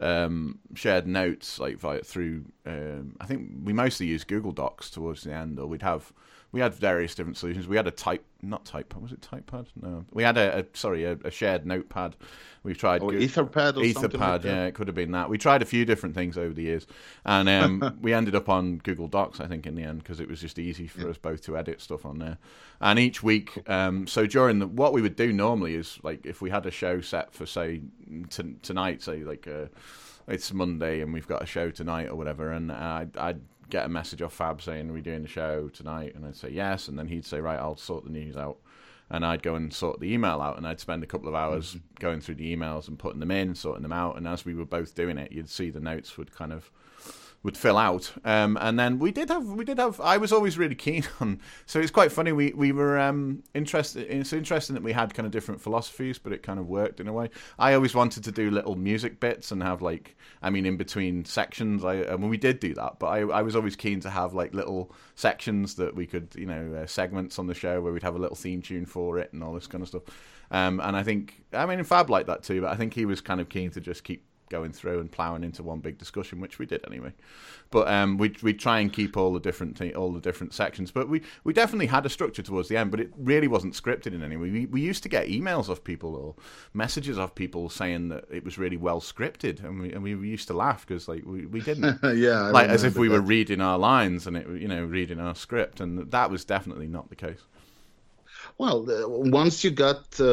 um, 0.00 0.58
shared 0.74 1.06
notes 1.06 1.58
like 1.58 1.78
via 1.78 2.00
through. 2.00 2.46
Um, 2.66 3.16
I 3.20 3.26
think 3.26 3.50
we 3.64 3.72
mostly 3.72 4.06
used 4.06 4.26
Google 4.26 4.52
Docs 4.52 4.90
towards 4.90 5.22
the 5.22 5.32
end, 5.32 5.58
or 5.58 5.66
we'd 5.66 5.82
have 5.82 6.12
we 6.52 6.60
had 6.60 6.74
various 6.74 7.14
different 7.14 7.36
solutions. 7.36 7.68
We 7.68 7.76
had 7.76 7.86
a 7.86 7.92
type, 7.92 8.24
not 8.42 8.64
type, 8.64 8.94
was 8.96 9.12
it 9.12 9.20
typepad? 9.20 9.66
No, 9.80 10.04
we 10.10 10.24
had 10.24 10.36
a, 10.36 10.60
a 10.60 10.64
sorry, 10.72 11.04
a, 11.04 11.16
a 11.24 11.30
shared 11.30 11.64
notepad. 11.64 12.16
We've 12.64 12.76
tried 12.76 13.00
Goo- 13.00 13.10
Etherpad 13.10 13.76
or 13.76 13.92
something 13.92 14.20
Etherpad, 14.20 14.20
like 14.20 14.44
yeah, 14.44 14.64
it 14.64 14.74
could 14.74 14.88
have 14.88 14.96
been 14.96 15.12
that. 15.12 15.30
We 15.30 15.38
tried 15.38 15.62
a 15.62 15.64
few 15.64 15.84
different 15.84 16.14
things 16.14 16.36
over 16.36 16.52
the 16.52 16.62
years, 16.62 16.86
and 17.24 17.48
um, 17.48 17.98
we 18.02 18.12
ended 18.12 18.34
up 18.34 18.48
on 18.48 18.78
Google 18.78 19.06
Docs, 19.06 19.38
I 19.40 19.46
think, 19.46 19.66
in 19.66 19.76
the 19.76 19.84
end 19.84 20.02
because 20.02 20.18
it 20.18 20.28
was 20.28 20.40
just 20.40 20.58
easy 20.58 20.88
for 20.88 21.08
us 21.08 21.18
both 21.18 21.42
to 21.42 21.56
edit 21.56 21.80
stuff 21.80 22.04
on 22.04 22.18
there. 22.18 22.38
And 22.80 22.98
each 22.98 23.22
week, 23.22 23.58
um, 23.70 24.06
so 24.08 24.26
during 24.26 24.58
the, 24.58 24.66
what 24.66 24.92
we 24.92 25.02
would 25.02 25.16
do 25.16 25.32
normally 25.32 25.76
is 25.76 25.98
like 26.02 26.26
if 26.26 26.42
we 26.42 26.50
had 26.50 26.66
a 26.66 26.70
show 26.70 27.00
set 27.00 27.32
for 27.32 27.46
say 27.46 27.82
t- 28.28 28.56
tonight, 28.62 29.02
say 29.02 29.22
like 29.22 29.46
uh, 29.46 29.66
it's 30.26 30.52
Monday 30.52 31.00
and 31.00 31.12
we've 31.12 31.28
got 31.28 31.42
a 31.42 31.46
show 31.46 31.70
tonight 31.70 32.08
or 32.08 32.16
whatever, 32.16 32.50
and 32.50 32.72
I'd, 32.72 33.16
I'd 33.16 33.40
get 33.70 33.86
a 33.86 33.88
message 33.88 34.20
off 34.22 34.34
Fab 34.34 34.60
saying, 34.60 34.90
"Are 34.90 34.92
we 34.92 35.00
doing 35.00 35.22
the 35.22 35.28
show 35.28 35.68
tonight?" 35.68 36.14
And 36.14 36.26
I'd 36.26 36.36
say 36.36 36.50
yes, 36.50 36.88
and 36.88 36.98
then 36.98 37.08
he'd 37.08 37.24
say, 37.24 37.40
"Right, 37.40 37.58
I'll 37.58 37.76
sort 37.76 38.04
the 38.04 38.10
news 38.10 38.36
out." 38.36 38.58
and 39.12 39.26
I'd 39.26 39.42
go 39.42 39.56
and 39.56 39.74
sort 39.74 39.98
the 39.98 40.12
email 40.12 40.40
out, 40.40 40.56
and 40.56 40.64
I'd 40.64 40.78
spend 40.78 41.02
a 41.02 41.06
couple 41.06 41.26
of 41.28 41.34
hours 41.34 41.74
Mm-hmm. 41.74 41.78
going 41.98 42.20
through 42.20 42.36
the 42.36 42.54
emails 42.56 42.86
and 42.86 42.96
putting 42.96 43.18
them 43.18 43.32
in, 43.32 43.56
sorting 43.56 43.82
them 43.82 43.92
out, 43.92 44.16
and 44.16 44.24
as 44.28 44.44
we 44.44 44.54
were 44.54 44.64
both 44.64 44.94
doing 44.94 45.18
it, 45.18 45.32
you'd 45.32 45.50
see 45.50 45.68
the 45.68 45.80
notes 45.80 46.16
would 46.16 46.32
kind 46.32 46.52
of 46.52 46.70
would 47.42 47.56
fill 47.56 47.78
out. 47.78 48.12
Um, 48.24 48.58
and 48.60 48.78
then 48.78 48.98
we 48.98 49.12
did 49.12 49.30
have 49.30 49.46
we 49.46 49.64
did 49.64 49.78
have 49.78 49.98
I 50.00 50.18
was 50.18 50.32
always 50.32 50.58
really 50.58 50.74
keen 50.74 51.04
on 51.20 51.40
so 51.66 51.80
it's 51.80 51.90
quite 51.90 52.12
funny 52.12 52.32
we 52.32 52.52
we 52.52 52.72
were 52.72 52.98
um, 52.98 53.42
interested 53.54 54.06
it's 54.10 54.32
interesting 54.32 54.74
that 54.74 54.82
we 54.82 54.92
had 54.92 55.14
kind 55.14 55.26
of 55.26 55.32
different 55.32 55.60
philosophies 55.60 56.18
but 56.18 56.32
it 56.32 56.42
kind 56.42 56.58
of 56.58 56.66
worked 56.68 57.00
in 57.00 57.08
a 57.08 57.12
way. 57.12 57.30
I 57.58 57.74
always 57.74 57.94
wanted 57.94 58.24
to 58.24 58.32
do 58.32 58.50
little 58.50 58.76
music 58.76 59.20
bits 59.20 59.52
and 59.52 59.62
have 59.62 59.80
like 59.80 60.16
I 60.42 60.50
mean 60.50 60.66
in 60.66 60.76
between 60.76 61.24
sections 61.24 61.84
I 61.84 62.04
I 62.04 62.16
mean 62.16 62.28
we 62.28 62.38
did 62.38 62.60
do 62.60 62.74
that 62.74 62.98
but 62.98 63.06
I 63.06 63.20
I 63.20 63.42
was 63.42 63.56
always 63.56 63.76
keen 63.76 64.00
to 64.00 64.10
have 64.10 64.34
like 64.34 64.52
little 64.52 64.92
sections 65.14 65.76
that 65.76 65.94
we 65.94 66.06
could 66.06 66.34
you 66.36 66.46
know 66.46 66.82
uh, 66.82 66.86
segments 66.86 67.38
on 67.38 67.46
the 67.46 67.54
show 67.54 67.80
where 67.80 67.92
we'd 67.92 68.02
have 68.02 68.16
a 68.16 68.20
little 68.20 68.36
theme 68.36 68.60
tune 68.60 68.84
for 68.84 69.18
it 69.18 69.32
and 69.32 69.42
all 69.42 69.54
this 69.54 69.66
kind 69.66 69.82
of 69.82 69.88
stuff. 69.88 70.02
Um, 70.50 70.80
and 70.80 70.96
I 70.96 71.04
think 71.04 71.42
I 71.54 71.64
mean 71.64 71.82
Fab 71.84 72.10
liked 72.10 72.26
that 72.26 72.42
too 72.42 72.60
but 72.60 72.70
I 72.70 72.76
think 72.76 72.92
he 72.92 73.06
was 73.06 73.22
kind 73.22 73.40
of 73.40 73.48
keen 73.48 73.70
to 73.70 73.80
just 73.80 74.04
keep 74.04 74.24
going 74.50 74.72
through 74.72 75.00
and 75.00 75.10
ploughing 75.10 75.44
into 75.44 75.62
one 75.62 75.80
big 75.80 75.98
discussion, 75.98 76.40
which 76.40 76.58
we 76.58 76.66
did 76.66 76.84
anyway. 76.86 77.12
But 77.70 77.88
um, 77.88 78.18
we 78.18 78.34
we 78.42 78.52
try 78.52 78.80
and 78.80 78.92
keep 78.92 79.16
all 79.16 79.32
the 79.32 79.40
different 79.40 79.78
thi- 79.78 79.94
all 79.94 80.12
the 80.12 80.20
different 80.20 80.54
sections. 80.54 80.90
But 80.90 81.08
we, 81.08 81.22
we 81.44 81.54
definitely 81.54 81.86
had 81.86 82.04
a 82.06 82.10
structure 82.10 82.42
towards 82.42 82.68
the 82.68 82.76
end, 82.76 82.90
but 82.90 83.00
it 83.00 83.12
really 83.16 83.48
wasn't 83.48 83.74
scripted 83.74 84.14
in 84.14 84.22
any 84.22 84.36
way. 84.36 84.50
We 84.50 84.66
we 84.66 84.82
used 84.82 85.02
to 85.04 85.08
get 85.08 85.28
emails 85.28 85.68
of 85.70 85.84
people 85.84 86.14
or 86.16 86.36
messages 86.74 87.18
of 87.18 87.34
people 87.34 87.70
saying 87.70 88.08
that 88.10 88.24
it 88.30 88.44
was 88.44 88.58
really 88.58 88.76
well 88.76 89.00
scripted, 89.00 89.64
and 89.64 89.80
we 89.80 89.92
and 89.92 90.02
we 90.02 90.12
used 90.12 90.48
to 90.48 90.54
laugh 90.54 90.86
because 90.86 91.08
like 91.08 91.24
we, 91.24 91.46
we 91.46 91.60
didn't. 91.62 91.98
yeah, 92.16 92.42
I 92.42 92.50
like 92.50 92.68
as 92.68 92.84
if 92.84 92.98
we 92.98 93.08
were 93.08 93.20
that. 93.20 93.22
reading 93.22 93.60
our 93.60 93.78
lines 93.78 94.26
and 94.26 94.36
it 94.36 94.46
you 94.48 94.68
know 94.68 94.84
reading 94.84 95.20
our 95.20 95.34
script 95.34 95.80
and 95.80 96.10
that 96.10 96.30
was 96.30 96.44
definitely 96.44 96.88
not 96.88 97.08
the 97.10 97.16
case 97.16 97.40
Well, 98.58 98.84
once 99.08 99.64
you 99.64 99.70
got 99.70 100.20
uh, 100.20 100.24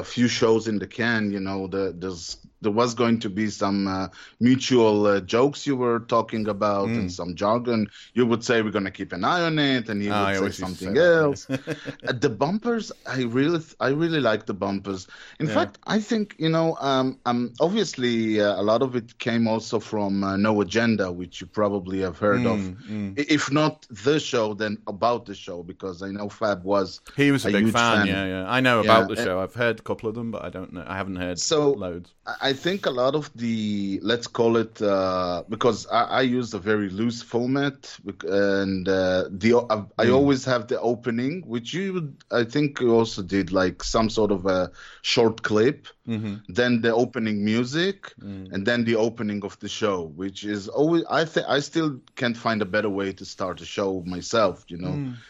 a 0.00 0.04
few 0.04 0.28
shows 0.28 0.66
in 0.68 0.78
the 0.78 0.86
can, 0.86 1.30
you 1.30 1.40
know, 1.40 1.66
the, 1.66 1.94
there's 1.96 2.38
there 2.60 2.72
was 2.72 2.94
going 2.94 3.20
to 3.20 3.28
be 3.30 3.48
some 3.50 3.86
uh, 3.86 4.08
mutual 4.40 5.06
uh, 5.06 5.20
jokes 5.20 5.66
you 5.66 5.76
were 5.76 6.00
talking 6.00 6.48
about 6.48 6.88
Mm. 6.88 6.98
and 6.98 7.12
some 7.12 7.34
jargon. 7.34 7.88
You 8.14 8.26
would 8.26 8.42
say 8.44 8.62
we're 8.62 8.70
going 8.70 8.84
to 8.84 8.90
keep 8.90 9.12
an 9.12 9.24
eye 9.24 9.42
on 9.42 9.58
it, 9.58 9.88
and 9.88 10.00
he 10.02 10.10
Ah, 10.10 10.26
I 10.26 10.26
would 10.26 10.34
say 10.34 10.38
always 10.38 10.58
used 10.58 10.78
to 10.78 10.84
something 10.84 10.96
say 10.96 11.02
else. 11.22 11.50
Uh, 11.50 12.12
the 12.12 12.28
bumpers, 12.30 12.92
I 13.06 13.22
really, 13.22 13.60
I 13.80 13.88
really 13.88 14.20
like 14.20 14.46
the 14.46 14.54
bumpers. 14.54 15.06
In 15.40 15.46
Yeah. 15.46 15.54
fact, 15.54 15.78
I 15.86 15.98
think 16.00 16.34
you 16.38 16.48
know, 16.48 16.76
um, 16.80 17.18
um, 17.26 17.52
obviously 17.60 18.40
uh, 18.40 18.60
a 18.60 18.62
lot 18.62 18.82
of 18.82 18.96
it 18.96 19.18
came 19.18 19.46
also 19.48 19.78
from 19.80 20.24
uh, 20.24 20.36
No 20.36 20.60
Agenda, 20.60 21.10
which 21.12 21.40
you 21.40 21.46
probably 21.46 22.00
have 22.00 22.18
heard 22.18 22.46
of. 22.46 22.58
Mm, 22.58 23.14
If 23.18 23.50
not 23.52 23.86
the 23.90 24.18
show, 24.20 24.54
then 24.54 24.78
about 24.86 25.26
the 25.26 25.34
show, 25.34 25.62
because 25.62 26.02
I 26.02 26.10
know 26.10 26.28
Fab 26.28 26.64
was 26.64 27.00
he 27.16 27.30
was 27.30 27.44
a, 27.44 27.48
A 27.48 27.52
big 27.52 27.70
fan, 27.72 27.98
fan. 27.98 28.06
yeah 28.06 28.24
yeah 28.26 28.44
I 28.56 28.60
know 28.60 28.82
Yeah, 28.82 28.90
about 28.98 29.08
the 29.14 29.20
uh, 29.20 29.24
show 29.24 29.40
I've 29.40 29.54
heard 29.54 29.80
a 29.80 29.82
couple 29.82 30.08
of 30.08 30.14
them 30.14 30.30
but 30.30 30.44
I 30.44 30.50
don't 30.50 30.72
know 30.72 30.84
I 30.86 30.96
haven't 30.96 31.16
heard 31.16 31.38
So- 31.38 31.72
loads 31.72 32.12
I 32.40 32.52
think 32.52 32.86
a 32.86 32.90
lot 32.90 33.14
of 33.14 33.30
the 33.34 34.00
let's 34.02 34.26
call 34.26 34.56
it 34.56 34.80
uh, 34.82 35.44
because 35.48 35.86
I, 35.88 36.02
I 36.04 36.20
use 36.22 36.52
a 36.54 36.58
very 36.58 36.88
loose 36.90 37.22
format 37.22 37.98
and 38.24 38.88
uh, 38.88 39.24
the 39.30 39.54
I, 39.70 40.04
I 40.04 40.08
Hmm. 40.08 40.10
always 40.10 40.44
have 40.44 40.68
the 40.68 40.80
opening, 40.80 41.42
which 41.46 41.72
you 41.74 41.94
would, 41.94 42.24
I 42.30 42.44
think 42.44 42.80
you 42.80 42.94
also 42.94 43.22
did 43.22 43.52
like 43.52 43.82
some 43.82 44.10
sort 44.10 44.30
of 44.32 44.46
a 44.46 44.70
short 45.02 45.42
clip, 45.42 45.86
hmm 46.06 46.44
then 46.48 46.80
the 46.82 46.94
opening 46.94 47.44
music, 47.44 48.14
Mm. 48.18 48.50
and 48.50 48.66
then 48.66 48.84
the 48.84 48.96
opening 48.96 49.44
of 49.44 49.58
the 49.60 49.68
show, 49.68 50.02
which 50.04 50.44
is 50.44 50.68
always 50.68 51.04
I 51.10 51.24
think 51.24 51.46
I 51.48 51.60
still 51.60 52.00
can't 52.16 52.36
find 52.36 52.62
a 52.62 52.66
better 52.66 52.90
way 52.90 53.12
to 53.12 53.24
start 53.24 53.60
a 53.60 53.64
show 53.66 54.02
myself. 54.06 54.64
You 54.68 54.78
know. 54.78 55.02
Mm. 55.02 55.22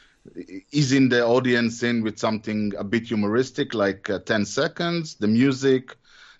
easing 0.72 1.08
the 1.08 1.24
audience 1.24 1.82
in 1.82 2.02
with 2.02 2.18
something 2.18 2.72
a 2.78 2.84
bit 2.84 3.06
humoristic, 3.08 3.74
like 3.74 4.08
uh, 4.11 4.18
10 4.20 4.44
seconds, 4.44 5.16
the 5.16 5.28
music. 5.28 5.96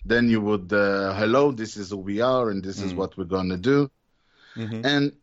Then 0.09 0.29
you 0.29 0.41
would, 0.41 0.73
uh, 0.73 1.13
hello, 1.15 1.51
this 1.51 1.77
is 1.77 1.91
who 1.91 1.97
we 1.97 2.21
are, 2.21 2.49
and 2.49 2.63
this 2.63 2.81
is 2.81 2.95
Mm. 2.95 2.99
what 2.99 3.17
we're 3.17 3.33
gonna 3.37 3.57
do. 3.57 3.89
Mhm. 4.55 4.83
And 4.83 5.13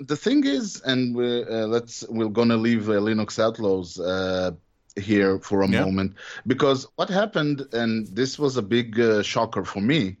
the 0.00 0.16
thing 0.16 0.44
is, 0.44 0.80
and 0.82 1.14
we're 1.16 1.44
uh, 1.50 1.66
let's 1.66 2.04
we're 2.08 2.28
gonna 2.40 2.56
leave 2.56 2.88
uh, 2.88 2.94
Linux 3.08 3.38
Outlaws 3.38 3.98
uh, 4.00 4.52
here 4.96 5.38
for 5.40 5.62
a 5.62 5.68
Yeah. 5.68 5.80
moment 5.80 6.14
because 6.46 6.86
what 6.96 7.08
happened, 7.10 7.66
and 7.72 8.06
this 8.08 8.38
was 8.38 8.56
a 8.56 8.62
big 8.62 8.98
uh, 9.00 9.22
shocker 9.22 9.64
for 9.64 9.80
me. 9.80 10.18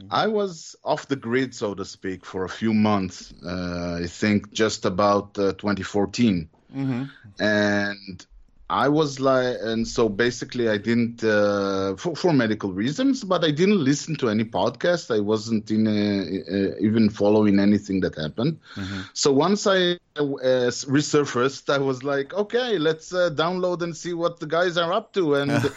Mm-hmm. 0.00 0.24
I 0.24 0.28
was 0.28 0.76
off 0.84 1.08
the 1.08 1.16
grid, 1.16 1.54
so 1.54 1.74
to 1.74 1.84
speak, 1.84 2.24
for 2.24 2.44
a 2.44 2.48
few 2.48 2.74
months. 2.74 3.32
Uh, 3.44 4.00
I 4.02 4.06
think 4.06 4.52
just 4.52 4.84
about 4.84 5.38
uh, 5.38 5.52
2014 5.54 6.48
hmm 6.72 7.04
and 7.38 8.26
I 8.70 8.88
was 8.88 9.20
like, 9.20 9.56
and 9.60 9.86
so 9.86 10.08
basically, 10.08 10.70
I 10.70 10.78
didn't 10.78 11.22
uh, 11.22 11.96
for 11.96 12.16
for 12.16 12.32
medical 12.32 12.72
reasons, 12.72 13.22
but 13.22 13.44
I 13.44 13.50
didn't 13.50 13.84
listen 13.84 14.16
to 14.16 14.30
any 14.30 14.44
podcast. 14.44 15.14
I 15.14 15.20
wasn't 15.20 15.70
in 15.70 15.86
a, 15.86 16.70
uh, 16.72 16.74
even 16.80 17.10
following 17.10 17.60
anything 17.60 18.00
that 18.00 18.14
happened. 18.14 18.58
Mm-hmm. 18.74 19.00
So 19.12 19.32
once 19.32 19.66
I 19.66 19.98
uh, 20.16 20.70
resurfaced, 20.88 21.68
I 21.68 21.76
was 21.76 22.02
like, 22.02 22.32
okay, 22.32 22.78
let's 22.78 23.12
uh, 23.12 23.30
download 23.34 23.82
and 23.82 23.94
see 23.94 24.14
what 24.14 24.40
the 24.40 24.46
guys 24.46 24.78
are 24.78 24.94
up 24.94 25.12
to. 25.12 25.34
And 25.34 25.70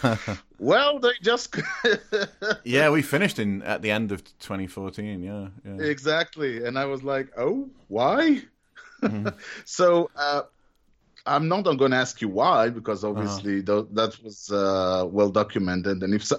well, 0.60 1.00
they 1.00 1.12
just 1.22 1.58
Yeah, 2.64 2.90
we 2.90 3.02
finished 3.02 3.38
in 3.38 3.64
at 3.64 3.82
the 3.82 3.92
end 3.92 4.14
of 4.14 4.24
2014. 4.40 5.22
Yeah, 5.22 5.48
yeah. 5.66 5.84
exactly, 5.84 6.66
and 6.66 6.80
I 6.80 6.86
was 6.86 7.04
like, 7.04 7.34
oh, 7.38 7.70
why? 7.90 8.44
Mm-hmm. 9.02 9.28
so 9.66 10.10
uh, 10.16 10.44
I'm 11.28 11.48
not 11.48 11.62
going 11.64 11.92
to 11.92 11.98
ask 11.98 12.22
you 12.22 12.30
why 12.30 12.70
because 12.70 13.04
Uh-huh. 13.04 13.12
obviously 13.14 13.62
that 13.62 14.18
was 14.24 14.50
uh, 14.52 15.06
well 15.18 15.30
documented. 15.30 16.02
And 16.04 16.14
if 16.14 16.24
so, 16.24 16.38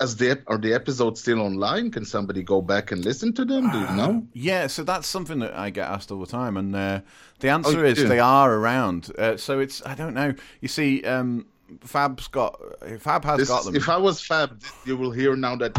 as 0.00 0.16
the 0.16 0.40
are 0.46 0.58
the 0.58 0.72
episodes 0.74 1.20
still 1.20 1.40
online, 1.40 1.90
can 1.90 2.04
somebody 2.04 2.42
go 2.42 2.62
back 2.62 2.92
and 2.92 3.04
listen 3.04 3.32
to 3.34 3.44
them? 3.44 3.70
Do 3.70 3.78
you 3.80 3.92
know? 4.00 4.26
Yeah, 4.32 4.68
so 4.68 4.84
that's 4.84 5.06
something 5.08 5.40
that 5.40 5.54
I 5.54 5.70
get 5.70 5.88
asked 5.88 6.10
all 6.12 6.20
the 6.20 6.26
time, 6.40 6.56
and 6.56 6.74
uh, 6.76 7.00
the 7.40 7.48
answer 7.50 7.78
you 7.80 7.84
is 7.84 7.98
do? 7.98 8.08
they 8.08 8.20
are 8.20 8.50
around. 8.54 9.10
Uh, 9.18 9.36
so 9.36 9.58
it's 9.60 9.82
I 9.84 9.94
don't 9.94 10.14
know. 10.14 10.34
You 10.60 10.68
see, 10.68 11.02
um, 11.04 11.46
Fab's 11.80 12.28
got 12.28 12.58
Fab 13.00 13.24
has 13.24 13.38
This, 13.38 13.48
got 13.48 13.64
them. 13.64 13.74
if 13.76 13.88
I 13.88 13.96
was 13.96 14.20
Fab, 14.20 14.62
you 14.86 14.96
will 14.96 15.10
hear 15.12 15.36
now 15.36 15.56
that. 15.56 15.72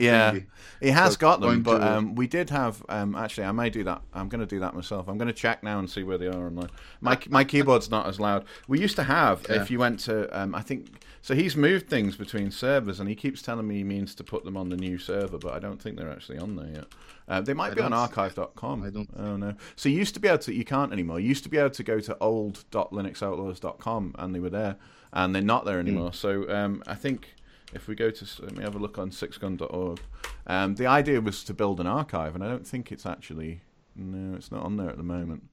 Yeah, 0.00 0.38
he 0.80 0.90
has 0.90 1.12
So 1.14 1.18
got 1.18 1.40
them, 1.40 1.62
but 1.62 1.82
um, 1.82 2.14
we 2.14 2.26
did 2.26 2.50
have. 2.50 2.84
Um, 2.88 3.14
actually, 3.16 3.44
I 3.44 3.52
may 3.52 3.70
do 3.70 3.84
that. 3.84 4.02
I'm 4.14 4.28
going 4.28 4.40
to 4.40 4.46
do 4.46 4.60
that 4.60 4.74
myself. 4.74 5.08
I'm 5.08 5.18
going 5.18 5.28
to 5.28 5.34
check 5.34 5.62
now 5.62 5.78
and 5.78 5.88
see 5.90 6.02
where 6.02 6.18
they 6.18 6.26
are 6.28 6.46
online. 6.46 6.70
My 7.00 7.18
my 7.28 7.44
keyboard's 7.44 7.90
not 7.90 8.06
as 8.06 8.18
loud. 8.20 8.44
We 8.68 8.80
used 8.80 8.96
to 8.96 9.04
have. 9.04 9.44
Yeah. 9.48 9.60
If 9.62 9.70
you 9.70 9.78
went 9.78 10.00
to, 10.00 10.28
um, 10.38 10.54
I 10.54 10.62
think. 10.62 11.04
So 11.20 11.34
he's 11.34 11.56
moved 11.56 11.88
things 11.90 12.16
between 12.16 12.50
servers, 12.50 13.00
and 13.00 13.08
he 13.08 13.14
keeps 13.14 13.42
telling 13.42 13.66
me 13.66 13.76
he 13.76 13.84
means 13.84 14.14
to 14.14 14.24
put 14.24 14.44
them 14.44 14.56
on 14.56 14.68
the 14.70 14.76
new 14.76 14.98
server, 14.98 15.36
but 15.36 15.52
I 15.52 15.58
don't 15.58 15.82
think 15.82 15.96
they're 15.96 16.10
actually 16.10 16.38
on 16.38 16.56
there 16.56 16.70
yet. 16.72 16.84
Uh, 17.26 17.40
they 17.42 17.52
might 17.52 17.72
I 17.72 17.74
be 17.74 17.82
on 17.82 17.92
archive.com. 17.92 18.82
I 18.84 18.88
don't- 18.90 19.10
Oh 19.16 19.36
no. 19.36 19.54
So 19.76 19.88
you 19.90 19.96
used 19.98 20.14
to 20.14 20.20
be 20.20 20.28
able 20.28 20.38
to. 20.38 20.54
You 20.54 20.64
can't 20.64 20.92
anymore. 20.92 21.20
You 21.20 21.28
used 21.28 21.42
to 21.42 21.50
be 21.50 21.58
able 21.58 21.70
to 21.70 21.82
go 21.82 22.00
to 22.00 22.16
old.linuxoutlaws.com, 22.20 24.14
and 24.18 24.34
they 24.34 24.40
were 24.40 24.50
there, 24.50 24.76
and 25.12 25.34
they're 25.34 25.42
not 25.42 25.62
Hmm. 25.62 25.68
there 25.68 25.78
anymore. 25.80 26.12
So 26.12 26.48
um, 26.50 26.82
I 26.86 26.94
think 26.94 27.34
if 27.74 27.86
we 27.88 27.94
go 27.94 28.10
to 28.10 28.26
let 28.42 28.56
me 28.56 28.62
have 28.64 28.74
a 28.74 28.78
look 28.78 28.98
on 28.98 29.10
sixgun.org 29.10 30.00
um, 30.46 30.74
the 30.76 30.86
idea 30.86 31.20
was 31.20 31.44
to 31.44 31.52
build 31.54 31.80
an 31.80 31.86
archive 31.86 32.34
and 32.34 32.42
i 32.44 32.48
don't 32.48 32.66
think 32.66 32.90
it's 32.92 33.04
actually 33.06 33.60
no 33.96 34.36
it's 34.36 34.50
not 34.52 34.62
on 34.64 34.76
there 34.76 34.88
at 34.88 34.96
the 34.96 35.02
moment. 35.02 35.44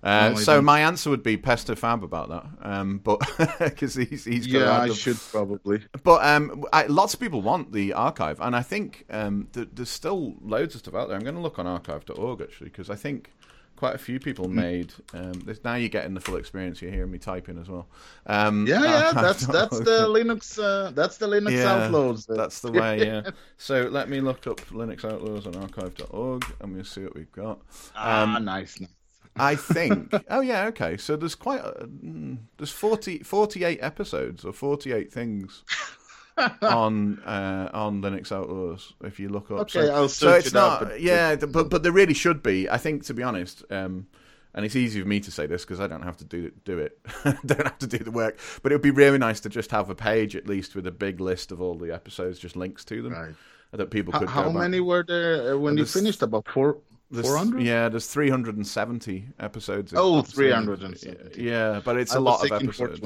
Uh, 0.00 0.28
No, 0.30 0.34
so 0.36 0.54
don't- 0.54 0.64
my 0.64 0.80
answer 0.80 1.10
would 1.10 1.24
be 1.24 1.36
pester 1.36 1.74
fab 1.74 2.04
about 2.04 2.28
that 2.28 2.46
um, 2.62 2.98
but 3.02 3.18
because 3.58 3.94
he's, 3.96 4.24
he's 4.24 4.46
got 4.46 4.58
Yeah, 4.60 4.80
I 4.82 4.88
should 4.94 5.16
probably. 5.32 5.82
but 6.04 6.24
um, 6.24 6.64
I, 6.72 6.86
lots 6.86 7.14
of 7.14 7.20
people 7.20 7.42
want 7.42 7.72
the 7.72 7.92
archive 7.94 8.40
and 8.40 8.54
i 8.54 8.62
think 8.62 9.04
um, 9.10 9.48
th- 9.52 9.70
there's 9.72 9.88
still 9.90 10.36
loads 10.40 10.74
of 10.76 10.80
stuff 10.82 10.94
out 10.94 11.08
there. 11.08 11.16
I'm 11.16 11.24
going 11.24 11.34
to 11.34 11.40
look 11.40 11.58
on 11.58 11.66
archive.org 11.66 12.40
actually 12.40 12.70
because 12.70 12.88
i 12.90 12.94
think 12.94 13.32
quite 13.78 13.94
a 13.94 13.98
few 13.98 14.18
people 14.18 14.48
made 14.48 14.92
um, 15.14 15.32
there's, 15.44 15.62
now 15.62 15.74
you're 15.76 15.88
getting 15.88 16.12
the 16.12 16.20
full 16.20 16.36
experience 16.36 16.82
you're 16.82 16.90
hearing 16.90 17.10
me 17.12 17.18
typing 17.18 17.58
as 17.58 17.68
well 17.68 17.86
um, 18.26 18.66
Yeah, 18.66 18.82
yeah, 18.82 19.12
that's 19.12 19.46
that's 19.46 19.78
the 19.78 20.06
Linux. 20.08 20.58
Uh, 20.58 20.90
that's 20.90 21.16
the 21.18 21.26
Linux 21.26 21.52
Yeah, 21.52 21.84
Outlaws. 21.86 22.26
That's 22.26 22.60
the 22.60 22.72
way, 22.72 23.06
yeah. 23.06 23.30
So 23.56 23.82
let 23.84 24.08
me 24.08 24.20
look 24.20 24.46
up 24.46 24.60
Linux 24.70 25.04
Outlaws 25.04 25.46
on 25.46 25.56
archive.org 25.56 26.44
and 26.60 26.74
we'll 26.74 26.84
see 26.84 27.02
what 27.02 27.14
we've 27.14 27.32
got. 27.32 27.60
ah, 27.94 28.22
um, 28.22 28.44
nice, 28.44 28.80
nice. 28.80 28.90
I 29.36 29.54
think. 29.54 30.12
oh, 30.30 30.40
yeah, 30.40 30.66
okay. 30.66 30.96
So 30.96 31.16
there's 31.16 31.34
quite. 31.36 31.60
A, 31.60 31.86
mm, 31.86 32.38
there's 32.56 32.70
40, 32.72 33.20
48 33.20 33.78
episodes 33.80 34.44
or 34.44 34.52
48 34.52 35.12
things. 35.12 35.62
On 36.62 37.18
uh, 37.26 37.70
on 37.72 38.02
Linux 38.02 38.32
Outlaws, 38.32 38.92
if 39.02 39.18
you 39.20 39.28
look 39.28 39.50
up. 39.50 39.58
Okay, 39.60 39.86
so, 39.86 39.94
I'll 39.94 40.08
so 40.08 40.26
search 40.28 40.38
it's 40.46 40.54
it 40.54 40.56
up, 40.56 40.80
not, 40.82 40.90
but- 40.90 41.00
yeah, 41.00 41.36
but 41.36 41.70
but 41.70 41.82
there 41.82 41.92
really 41.92 42.14
should 42.14 42.42
be. 42.42 42.68
I 42.68 42.76
think, 42.78 43.04
to 43.06 43.14
be 43.14 43.22
honest, 43.22 43.64
um, 43.70 44.06
and 44.54 44.64
it's 44.64 44.76
easy 44.76 45.00
for 45.00 45.06
me 45.08 45.20
to 45.20 45.30
say 45.30 45.46
this 45.46 45.64
because 45.64 45.80
I 45.80 45.86
don't 45.86 46.02
have 46.02 46.16
to 46.18 46.24
do 46.24 46.50
do 46.64 46.78
it, 46.78 46.98
don't 47.46 47.62
have 47.64 47.78
to 47.78 47.86
do 47.86 47.98
the 47.98 48.10
work. 48.10 48.38
But 48.62 48.72
it 48.72 48.74
would 48.76 48.82
be 48.82 48.90
really 48.90 49.18
nice 49.18 49.40
to 49.40 49.48
just 49.48 49.70
have 49.70 49.90
a 49.90 49.94
page 49.94 50.36
at 50.36 50.46
least 50.46 50.74
with 50.74 50.86
a 50.86 50.92
big 50.92 51.20
list 51.20 51.52
of 51.52 51.60
all 51.60 51.74
the 51.76 51.92
episodes, 51.92 52.38
just 52.38 52.56
links 52.56 52.84
to 52.86 53.02
them 53.02 53.12
Right. 53.12 53.34
that 53.72 53.90
people 53.90 54.12
How, 54.12 54.18
could. 54.20 54.28
how 54.28 54.44
back. 54.44 54.54
many 54.54 54.80
were 54.80 55.04
there 55.06 55.54
uh, 55.54 55.58
when 55.58 55.74
you 55.74 55.84
there's- 55.84 55.92
finished? 55.92 56.22
About 56.22 56.46
four. 56.48 56.78
There's- 57.10 57.26
400? 57.26 57.62
Yeah, 57.62 57.88
there's 57.88 58.06
370 58.06 59.28
episodes. 59.40 59.92
Oh, 59.96 60.22
so- 60.22 60.30
370. 60.30 61.42
Yeah, 61.42 61.80
but 61.84 61.96
it's 61.96 62.14
I 62.14 62.18
a 62.18 62.20
lot 62.20 62.44
of 62.44 62.52
episodes. 62.52 63.00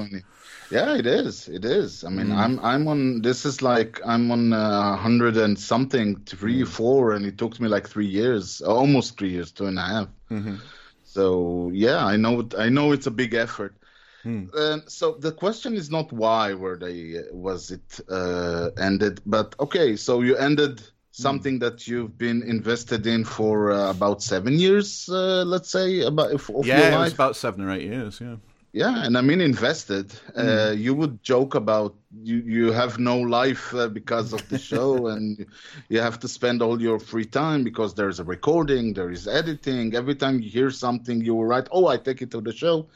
Yeah, 0.71 0.95
it 0.97 1.05
is. 1.05 1.47
It 1.47 1.63
is. 1.65 2.03
I 2.03 2.09
mean, 2.09 2.27
Mm. 2.27 2.37
I'm 2.37 2.59
I'm 2.59 2.87
on. 2.87 3.21
This 3.21 3.45
is 3.45 3.61
like 3.61 4.01
I'm 4.05 4.31
on 4.31 4.51
uh, 4.53 4.95
hundred 4.97 5.37
and 5.37 5.57
something, 5.57 6.17
three, 6.25 6.63
Mm. 6.63 6.67
four, 6.67 7.13
and 7.13 7.25
it 7.25 7.37
took 7.37 7.59
me 7.61 7.67
like 7.69 7.87
three 7.87 8.07
years, 8.07 8.61
almost 8.61 9.17
three 9.17 9.29
years, 9.29 9.51
two 9.51 9.67
and 9.67 9.77
a 9.77 9.81
half. 9.93 10.07
Mm-hmm. 10.31 10.55
So 11.03 11.69
yeah, 11.73 12.05
I 12.05 12.17
know. 12.17 12.47
I 12.57 12.69
know 12.69 12.91
it's 12.91 13.07
a 13.07 13.11
big 13.11 13.33
effort. 13.35 13.75
Hmm. 14.23 14.45
And 14.55 14.81
so 14.87 15.15
the 15.19 15.31
question 15.33 15.75
is 15.75 15.89
not 15.89 16.11
why 16.13 16.53
were 16.53 16.77
they 16.77 17.23
was 17.31 17.71
it 17.71 17.99
uh, 18.09 18.69
ended, 18.77 19.21
but 19.25 19.53
okay. 19.59 19.95
So 19.97 20.21
you 20.21 20.35
ended 20.37 20.81
something 21.13 21.59
that 21.59 21.87
you've 21.87 22.17
been 22.17 22.43
invested 22.43 23.07
in 23.07 23.23
for 23.25 23.71
uh, 23.71 23.89
about 23.91 24.21
seven 24.21 24.59
years, 24.59 25.07
uh, 25.09 25.43
let's 25.45 25.69
say, 25.69 26.01
about 26.01 26.31
of 26.33 26.49
of 26.49 26.65
Yeah, 26.65 26.79
your 26.81 26.99
life. 26.99 27.13
about 27.13 27.35
seven 27.35 27.61
or 27.65 27.71
eight 27.71 27.83
years. 27.87 28.19
Yeah. 28.21 28.37
Yeah, 28.75 29.05
and 29.05 29.15
I 29.17 29.21
mean 29.21 29.39
invested. 29.41 30.11
Uh, 30.35 30.71
Hmm. 30.73 30.77
you 30.85 30.93
would 30.95 31.21
joke 31.21 31.53
about 31.63 31.93
you 32.29 32.37
you 32.57 32.71
have 32.73 32.97
no 32.97 33.17
life 33.41 33.65
uh, 33.75 33.87
because 33.87 34.33
of 34.33 34.41
the 34.49 34.57
show, 34.57 35.07
and 35.13 35.45
you 35.89 36.01
have 36.01 36.17
to 36.21 36.27
spend 36.27 36.61
all 36.63 36.81
your 36.81 36.99
free 36.99 37.25
time 37.25 37.63
because 37.63 37.93
there 37.93 38.09
is 38.09 38.19
a 38.19 38.23
recording, 38.23 38.93
there 38.93 39.11
is 39.11 39.27
editing. 39.27 39.93
Every 39.95 40.15
time 40.15 40.35
you 40.41 40.49
hear 40.49 40.71
something, 40.71 41.21
you 41.25 41.35
will 41.35 41.45
write, 41.45 41.67
"Oh, 41.71 41.85
I 41.85 41.97
take 41.97 42.21
it 42.25 42.31
to 42.31 42.41
the 42.41 42.51
show," 42.53 42.87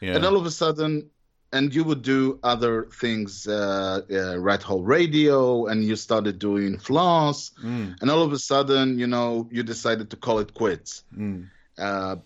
Yeah. 0.00 0.16
and 0.16 0.24
all 0.26 0.36
of 0.36 0.44
a 0.46 0.50
sudden, 0.50 1.08
and 1.52 1.74
you 1.74 1.84
would 1.84 2.02
do 2.02 2.38
other 2.42 2.84
things, 3.00 3.46
uh, 3.46 4.00
uh, 4.10 4.38
Red 4.38 4.62
Hole 4.62 4.82
Radio, 4.82 5.66
and 5.66 5.84
you 5.84 5.96
started 5.96 6.38
doing 6.38 6.78
Floss, 6.78 7.50
Mm, 7.62 7.96
and 8.00 8.10
all 8.10 8.22
of 8.22 8.32
a 8.32 8.38
sudden, 8.38 8.98
you 8.98 9.06
know, 9.06 9.48
you 9.50 9.62
decided 9.62 10.10
to 10.10 10.16
call 10.16 10.38
it 10.38 10.54
quits. 10.54 11.04
mm. 11.16 11.46
Uh, 11.78 12.16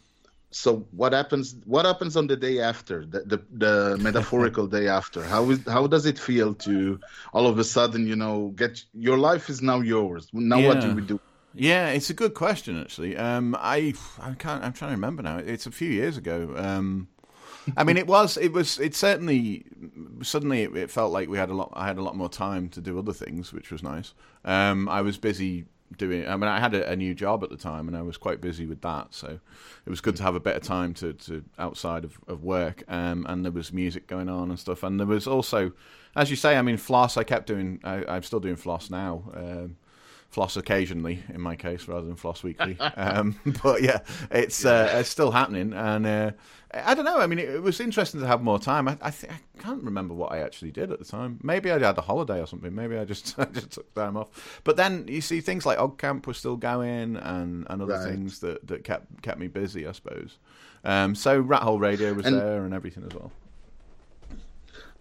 so 0.52 0.86
what 0.92 1.12
happens? 1.12 1.54
What 1.66 1.84
happens 1.84 2.16
on 2.16 2.26
the 2.28 2.36
day 2.36 2.60
after, 2.60 3.04
the 3.04 3.20
the, 3.32 3.38
the 3.64 3.98
metaphorical 4.08 4.66
day 4.66 4.88
after? 4.88 5.22
How 5.22 5.50
is 5.50 5.60
how 5.66 5.86
does 5.86 6.06
it 6.06 6.18
feel 6.18 6.54
to 6.66 6.98
all 7.34 7.46
of 7.46 7.58
a 7.58 7.64
sudden, 7.64 8.06
you 8.06 8.16
know, 8.16 8.52
get 8.56 8.82
your 8.94 9.18
life 9.18 9.50
is 9.50 9.60
now 9.60 9.80
yours? 9.80 10.28
Now 10.32 10.60
what 10.66 10.80
do 10.80 10.94
we 10.94 11.02
do? 11.02 11.20
Yeah, 11.52 11.88
it's 11.96 12.10
a 12.10 12.14
good 12.14 12.34
question 12.34 12.80
actually. 12.80 13.16
Um, 13.16 13.54
I 13.58 13.92
I 14.20 14.32
can't. 14.34 14.62
I'm 14.64 14.72
trying 14.72 14.90
to 14.92 14.96
remember 14.96 15.22
now. 15.22 15.38
It's 15.38 15.66
a 15.66 15.70
few 15.72 15.90
years 15.90 16.16
ago. 16.16 16.54
Um, 16.56 17.08
I 17.76 17.84
mean, 17.84 17.96
it 17.96 18.06
was. 18.06 18.36
It 18.36 18.52
was. 18.52 18.78
It 18.78 18.94
certainly. 18.94 19.64
Suddenly, 20.22 20.62
it, 20.62 20.76
it 20.76 20.90
felt 20.90 21.12
like 21.12 21.28
we 21.28 21.38
had 21.38 21.50
a 21.50 21.54
lot. 21.54 21.72
I 21.74 21.86
had 21.86 21.98
a 21.98 22.02
lot 22.02 22.16
more 22.16 22.28
time 22.28 22.68
to 22.70 22.80
do 22.80 22.98
other 22.98 23.12
things, 23.12 23.52
which 23.52 23.70
was 23.70 23.82
nice. 23.82 24.14
Um, 24.44 24.88
I 24.88 25.02
was 25.02 25.18
busy 25.18 25.64
doing. 25.96 26.26
I 26.26 26.36
mean, 26.36 26.48
I 26.48 26.60
had 26.60 26.74
a, 26.74 26.90
a 26.90 26.96
new 26.96 27.14
job 27.14 27.42
at 27.42 27.50
the 27.50 27.56
time, 27.56 27.88
and 27.88 27.96
I 27.96 28.02
was 28.02 28.16
quite 28.16 28.40
busy 28.40 28.66
with 28.66 28.82
that. 28.82 29.14
So 29.14 29.38
it 29.86 29.90
was 29.90 30.00
good 30.00 30.16
to 30.16 30.22
have 30.22 30.34
a 30.34 30.40
better 30.40 30.60
time 30.60 30.94
to, 30.94 31.12
to 31.14 31.44
outside 31.58 32.04
of, 32.04 32.18
of 32.28 32.42
work. 32.42 32.82
Um, 32.88 33.26
and 33.28 33.44
there 33.44 33.52
was 33.52 33.72
music 33.72 34.06
going 34.06 34.28
on 34.28 34.50
and 34.50 34.58
stuff. 34.58 34.82
And 34.82 34.98
there 34.98 35.06
was 35.06 35.26
also, 35.26 35.72
as 36.14 36.30
you 36.30 36.36
say, 36.36 36.56
I 36.56 36.62
mean, 36.62 36.76
floss. 36.76 37.16
I 37.16 37.24
kept 37.24 37.46
doing. 37.46 37.80
I, 37.84 38.04
I'm 38.06 38.22
still 38.22 38.40
doing 38.40 38.56
floss 38.56 38.90
now. 38.90 39.24
Um, 39.34 39.76
floss 40.28 40.56
occasionally 40.56 41.22
in 41.32 41.40
my 41.40 41.56
case 41.56 41.88
rather 41.88 42.06
than 42.06 42.16
floss 42.16 42.42
weekly. 42.42 42.76
Um, 42.96 43.38
but 43.62 43.82
yeah 43.82 44.00
it's 44.30 44.64
uh, 44.64 44.90
it's 44.94 45.08
still 45.08 45.30
happening 45.30 45.72
and 45.72 46.06
uh, 46.06 46.30
I 46.74 46.94
don't 46.94 47.04
know 47.04 47.18
I 47.20 47.26
mean 47.26 47.38
it, 47.38 47.48
it 47.48 47.62
was 47.62 47.80
interesting 47.80 48.20
to 48.20 48.26
have 48.26 48.42
more 48.42 48.58
time. 48.58 48.88
I 48.88 48.96
I, 49.00 49.10
th- 49.10 49.32
I 49.32 49.62
can't 49.62 49.82
remember 49.82 50.14
what 50.14 50.32
I 50.32 50.38
actually 50.40 50.70
did 50.72 50.90
at 50.92 50.98
the 50.98 51.04
time. 51.04 51.38
Maybe 51.42 51.70
I 51.70 51.78
had 51.78 51.96
a 51.98 52.00
holiday 52.02 52.40
or 52.40 52.46
something 52.46 52.74
maybe 52.74 52.96
I 52.98 53.04
just 53.04 53.38
I 53.38 53.44
just 53.46 53.70
took 53.72 53.94
time 53.94 54.16
off. 54.16 54.60
But 54.64 54.76
then 54.76 55.06
you 55.08 55.20
see 55.20 55.40
things 55.40 55.64
like 55.64 55.78
OggCamp 55.78 56.26
was 56.26 56.36
still 56.38 56.56
going 56.56 57.16
and, 57.16 57.66
and 57.70 57.82
other 57.82 57.94
Right. 57.94 58.08
things 58.08 58.40
that, 58.40 58.66
that 58.66 58.84
kept 58.84 59.22
kept 59.22 59.38
me 59.38 59.46
busy 59.48 59.86
I 59.86 59.92
suppose. 59.92 60.38
Um, 60.84 61.14
so 61.14 61.38
Rat 61.40 61.62
Hole 61.62 61.78
Radio 61.80 62.12
was 62.14 62.26
And- 62.26 62.36
there 62.38 62.64
and 62.64 62.74
everything 62.74 63.04
as 63.04 63.14
well 63.14 63.32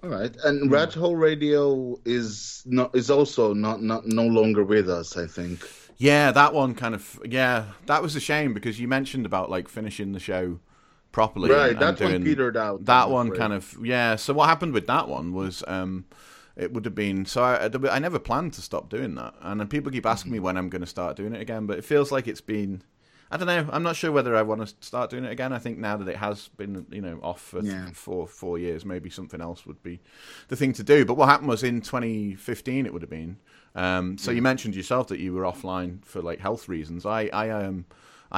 All 0.04 0.10
right, 0.10 0.36
and 0.44 0.72
Red 0.72 0.94
Hole 0.94 1.16
Radio 1.16 2.00
is 2.06 2.62
not 2.66 2.96
is 2.96 3.10
also 3.10 3.54
not 3.54 3.82
not 3.82 4.06
no 4.06 4.24
longer 4.26 4.64
with 4.64 4.90
us. 4.90 5.18
I 5.18 5.26
think. 5.28 5.68
Yeah, 5.98 6.32
that 6.32 6.54
one 6.54 6.76
kind 6.76 6.94
of 6.94 7.20
yeah, 7.26 7.66
that 7.86 8.02
was 8.02 8.16
a 8.16 8.20
shame 8.20 8.54
because 8.54 8.80
you 8.80 8.88
mentioned 8.88 9.26
about 9.26 9.50
like 9.50 9.68
finishing 9.68 10.12
the 10.12 10.20
show 10.20 10.60
properly. 11.12 11.50
Right, 11.50 11.72
and 11.72 11.80
that 11.80 12.00
one 12.02 12.24
petered 12.24 12.58
out, 12.58 12.86
That 12.86 13.10
one 13.10 13.28
afraid. 13.28 13.40
kind 13.40 13.54
of 13.54 13.78
yeah. 13.82 14.16
So 14.18 14.34
what 14.34 14.50
happened 14.50 14.74
with 14.74 14.88
that 14.88 15.08
one 15.08 15.34
was 15.34 15.64
um, 15.68 16.06
it 16.56 16.74
would 16.74 16.86
have 16.86 16.96
been 16.96 17.26
so 17.26 17.42
I, 17.44 17.70
I 17.90 18.00
never 18.00 18.20
planned 18.20 18.54
to 18.54 18.62
stop 18.62 18.90
doing 18.90 19.16
that, 19.16 19.34
and 19.42 19.60
then 19.60 19.68
people 19.68 19.92
keep 19.92 20.06
asking 20.06 20.32
me 20.34 20.40
when 20.40 20.58
I'm 20.58 20.70
going 20.70 20.82
to 20.82 20.88
start 20.88 21.16
doing 21.16 21.34
it 21.34 21.42
again, 21.42 21.66
but 21.66 21.78
it 21.78 21.86
feels 21.86 22.12
like 22.12 22.28
it's 22.28 22.42
been. 22.42 22.84
I 23.32 23.38
don't 23.38 23.48
know. 23.48 23.68
I'm 23.72 23.82
not 23.84 23.96
sure 23.96 24.12
whether 24.12 24.36
I 24.36 24.44
want 24.44 24.66
to 24.68 24.74
start 24.82 25.10
doing 25.10 25.26
it 25.26 25.32
again. 25.32 25.52
I 25.52 25.58
think 25.60 25.78
now 25.80 25.98
that 25.98 26.08
it 26.08 26.18
has 26.18 26.50
been, 26.50 26.86
you 26.92 27.02
know, 27.02 27.20
off 27.24 27.42
for 27.42 27.62
Yeah. 27.62 27.90
four 27.92 28.28
four 28.28 28.60
years, 28.60 28.86
maybe 28.86 29.10
something 29.10 29.42
else 29.42 29.66
would 29.66 29.82
be 29.82 30.00
the 30.48 30.56
thing 30.56 30.74
to 30.74 30.84
do. 30.84 31.06
But 31.06 31.16
what 31.16 31.28
happened 31.30 31.50
was 31.50 31.64
in 31.64 31.82
2015, 31.82 32.86
it 32.86 32.94
would 32.94 33.02
have 33.02 33.10
been. 33.10 33.38
Um, 33.74 34.18
so 34.18 34.32
you 34.32 34.42
mentioned 34.42 34.76
yourself 34.76 35.08
that 35.08 35.20
you 35.20 35.34
were 35.34 35.44
offline 35.44 36.06
for 36.06 36.22
like 36.22 36.40
health 36.40 36.70
reasons. 36.70 37.06
I 37.06 37.24
I 37.34 37.50
um 37.50 37.86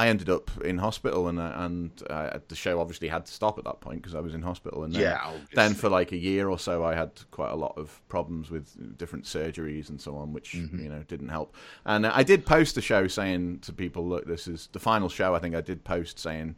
I 0.02 0.08
ended 0.08 0.28
up 0.30 0.50
in 0.64 0.78
hospital 0.78 1.28
and 1.28 1.38
uh, 1.38 1.52
and 1.56 1.90
uh, 2.08 2.38
the 2.48 2.54
show 2.54 2.80
obviously 2.80 3.08
had 3.08 3.26
to 3.26 3.32
stop 3.32 3.58
at 3.58 3.64
that 3.64 3.80
point 3.80 4.00
because 4.00 4.14
I 4.14 4.20
was 4.20 4.34
in 4.34 4.42
hospital. 4.42 4.84
And 4.84 4.92
then, 4.94 5.02
Yeah, 5.02 5.32
then 5.54 5.74
for 5.74 5.88
like 5.88 6.12
a 6.12 6.16
year 6.16 6.48
or 6.48 6.58
so, 6.58 6.84
I 6.84 6.94
had 6.94 7.10
quite 7.30 7.50
a 7.50 7.56
lot 7.56 7.74
of 7.76 8.00
problems 8.08 8.50
with 8.50 8.66
different 8.96 9.24
surgeries 9.24 9.88
and 9.90 10.00
so 10.00 10.16
on, 10.16 10.32
which 10.32 10.52
Mm-hmm. 10.52 10.80
you 10.84 10.88
know 10.88 11.02
didn't 11.08 11.30
help. 11.30 11.54
And 11.84 12.06
uh, 12.06 12.12
I 12.14 12.22
did 12.22 12.46
post 12.46 12.74
the 12.74 12.82
show 12.82 13.08
saying 13.08 13.60
to 13.66 13.72
people, 13.72 14.02
"Look, 14.08 14.24
this 14.26 14.46
is 14.48 14.68
the 14.72 14.80
final 14.80 15.08
show." 15.08 15.34
I 15.34 15.40
think 15.40 15.54
I 15.54 15.60
did 15.60 15.82
post 15.84 16.18
saying, 16.18 16.54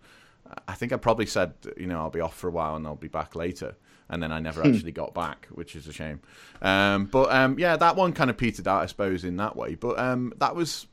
I 0.69 0.75
think 0.75 0.93
I 0.93 0.97
probably 0.97 1.27
said, 1.27 1.55
you 1.77 1.87
know, 1.87 1.99
I'll 2.01 2.11
be 2.11 2.21
off 2.21 2.37
for 2.37 2.49
a 2.49 2.51
while 2.53 2.75
and 2.77 2.87
I'll 2.87 2.97
be 2.97 3.09
back 3.21 3.35
later. 3.37 3.75
And 4.13 4.21
then 4.21 4.33
I 4.33 4.41
never 4.41 4.63
Hmm. 4.63 4.75
actually 4.75 4.91
got 4.93 5.15
back, 5.15 5.47
which 5.53 5.77
is 5.77 5.87
a 5.87 5.93
shame. 5.93 6.19
Um, 6.61 7.07
but 7.07 7.31
um, 7.33 7.57
yeah, 7.61 7.77
that 7.77 7.95
one 7.95 8.13
kind 8.13 8.29
of 8.29 8.37
petered 8.37 8.67
out, 8.67 8.83
I 8.83 8.87
suppose, 8.87 9.23
in 9.23 9.37
that 9.37 9.55
way. 9.55 9.77
But 9.77 10.01
um, 10.01 10.33
that 10.39 10.57
was, 10.57 10.89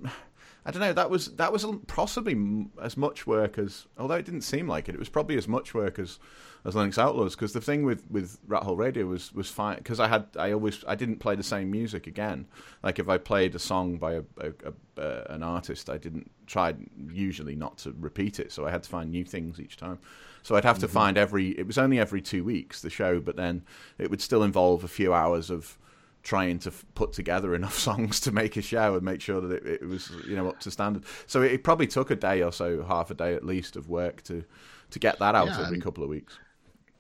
I 0.67 0.71
don't 0.71 0.81
know, 0.81 0.91
that 0.91 1.09
was 1.09 1.27
that 1.37 1.53
was 1.53 1.65
possibly 1.87 2.67
as 2.81 2.97
much 2.97 3.25
work 3.25 3.57
as, 3.57 3.85
although 3.97 4.15
it 4.15 4.25
didn't 4.25 4.41
seem 4.41 4.67
like 4.67 4.89
it, 4.89 4.95
it 4.95 4.99
was 4.99 5.07
probably 5.07 5.37
as 5.37 5.47
much 5.47 5.73
work 5.73 5.97
as 5.97 6.19
as 6.65 6.75
Linux 6.75 6.97
Outlaws. 6.97 7.35
Because 7.35 7.53
the 7.53 7.61
thing 7.61 7.83
with 7.83 8.03
with 8.11 8.37
Rat 8.45 8.63
Hole 8.63 8.75
Radio 8.75 9.05
was 9.05 9.33
was 9.33 9.49
fine 9.49 9.77
because 9.77 10.01
I 10.01 10.09
had 10.09 10.25
I 10.37 10.51
always 10.51 10.83
I 10.85 10.95
didn't 10.95 11.19
play 11.19 11.35
the 11.35 11.43
same 11.43 11.71
music 11.71 12.05
again. 12.05 12.47
Like 12.83 12.99
if 12.99 13.07
I 13.07 13.17
played 13.17 13.55
a 13.55 13.59
song 13.59 13.95
by 13.95 14.15
a, 14.15 14.23
a, 14.41 14.51
a, 14.97 15.01
uh, 15.01 15.23
an 15.29 15.41
artist, 15.41 15.89
I 15.89 15.97
didn't 15.97 16.29
try 16.47 16.75
usually 17.09 17.55
not 17.55 17.77
to 17.79 17.95
repeat 17.97 18.41
it, 18.41 18.51
so 18.51 18.67
I 18.67 18.71
had 18.71 18.83
to 18.83 18.89
find 18.89 19.09
new 19.09 19.23
things 19.23 19.61
each 19.61 19.77
time. 19.77 19.99
So 20.43 20.57
I'd 20.57 20.65
have 20.65 20.79
to 20.79 20.89
find 20.89 21.17
every. 21.17 21.57
It 21.57 21.65
was 21.65 21.77
only 21.77 21.97
every 21.97 22.21
two 22.21 22.43
weeks 22.43 22.81
the 22.81 22.89
show, 22.89 23.21
but 23.21 23.37
then 23.37 23.63
it 23.97 24.09
would 24.09 24.21
still 24.21 24.43
involve 24.43 24.83
a 24.83 24.89
few 24.89 25.13
hours 25.13 25.49
of 25.49 25.77
trying 26.27 26.59
to 26.59 26.69
f- 26.69 26.85
put 26.93 27.13
together 27.13 27.55
enough 27.55 27.77
songs 27.87 28.19
to 28.21 28.31
make 28.31 28.57
a 28.57 28.61
show 28.61 28.95
and 28.95 29.03
make 29.03 29.21
sure 29.21 29.39
that 29.41 29.51
it, 29.65 29.81
it 29.83 29.87
was 29.87 30.11
you 30.27 30.35
know 30.35 30.49
up 30.49 30.59
to 30.59 30.69
standard. 30.71 31.03
So 31.25 31.41
it, 31.41 31.63
probably 31.63 31.87
took 31.87 32.11
a 32.11 32.15
day 32.15 32.43
or 32.43 32.51
so, 32.51 32.83
half 32.83 33.09
a 33.11 33.13
day 33.13 33.33
at 33.33 33.43
least 33.45 33.75
of 33.77 33.89
work 33.89 34.21
to 34.23 34.43
to 34.91 34.99
get 34.99 35.19
that 35.19 35.35
out 35.35 35.47
Yeah, 35.47 35.61
every 35.61 35.75
and- 35.75 35.83
couple 35.83 36.03
of 36.03 36.09
weeks. 36.09 36.37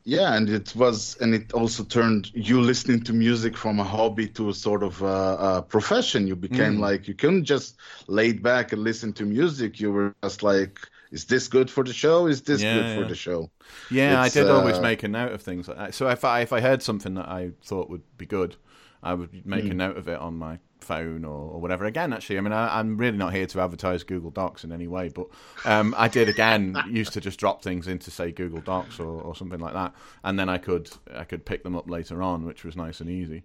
Yeah, 0.09 0.35
and 0.37 0.47
it 0.49 0.73
was, 0.73 1.17
and 1.19 1.33
it 1.35 1.51
also 1.51 1.83
turned 1.83 2.31
you 2.33 2.61
listening 2.61 3.03
to 3.03 3.13
music 3.13 3.57
from 3.57 3.77
a 3.81 3.83
hobby 3.83 4.25
to 4.29 4.47
a 4.49 4.53
sort 4.53 4.81
of 4.81 5.03
uh, 5.03 5.07
uh, 5.47 5.61
profession. 5.61 6.27
You 6.27 6.37
became 6.37 6.75
Mm. 6.77 6.79
like 6.79 7.09
you 7.09 7.13
couldn't 7.13 7.43
just 7.43 7.75
laid 8.07 8.41
back 8.41 8.71
and 8.71 8.81
listen 8.83 9.11
to 9.13 9.25
music. 9.25 9.81
You 9.81 9.91
were 9.91 10.15
just 10.23 10.43
like, 10.43 10.79
"Is 11.11 11.25
this 11.25 11.49
good 11.49 11.69
for 11.69 11.83
the 11.83 11.91
show? 11.91 12.27
Is 12.27 12.41
this 12.43 12.61
Yeah, 12.61 12.75
good 12.75 13.01
for 13.03 13.09
the 13.09 13.15
show?" 13.15 13.51
Yeah, 13.91 14.21
I 14.21 14.27
It's, 14.27 14.35
did 14.35 14.49
always 14.49 14.77
uh, 14.77 14.81
make 14.81 15.03
a 15.03 15.09
note 15.09 15.33
of 15.33 15.41
things 15.41 15.67
like 15.67 15.77
that. 15.77 15.93
So 15.93 16.07
if 16.07 16.23
I 16.23 16.39
if 16.39 16.53
I 16.53 16.61
heard 16.61 16.81
something 16.81 17.15
that 17.15 17.27
I 17.27 17.51
thought 17.61 17.89
would 17.89 18.03
be 18.17 18.25
good, 18.25 18.55
I 19.03 19.13
would 19.13 19.45
make 19.45 19.65
Hmm. 19.65 19.71
a 19.71 19.73
note 19.75 19.97
of 19.97 20.07
it 20.07 20.19
on 20.19 20.35
my 20.35 20.59
phone 20.79 21.25
or, 21.25 21.51
or 21.53 21.61
whatever. 21.61 21.85
Again, 21.85 22.13
actually, 22.13 22.37
I 22.37 22.41
mean, 22.41 22.53
I, 22.53 22.79
I'm 22.79 22.97
really 22.97 23.17
not 23.17 23.33
here 23.33 23.45
to 23.47 23.61
advertise 23.61 24.03
Google 24.03 24.31
Docs 24.31 24.63
in 24.63 24.71
any 24.71 24.87
way, 24.87 25.09
but 25.09 25.27
um, 25.65 25.93
I 25.97 26.07
did 26.07 26.29
again 26.29 26.75
used 26.89 27.13
to 27.13 27.21
just 27.21 27.39
drop 27.39 27.61
things 27.63 27.87
into 27.87 28.11
say 28.11 28.31
Google 28.31 28.61
Docs 28.61 28.99
or, 28.99 29.21
or 29.21 29.35
something 29.35 29.59
like 29.59 29.73
that, 29.73 29.93
and 30.23 30.37
then 30.39 30.49
I 30.49 30.57
could 30.57 30.89
I 31.15 31.23
could 31.23 31.45
pick 31.45 31.63
them 31.63 31.75
up 31.75 31.89
later 31.89 32.21
on, 32.21 32.45
which 32.45 32.63
was 32.63 32.75
nice 32.75 32.99
and 33.01 33.09
easy. 33.09 33.43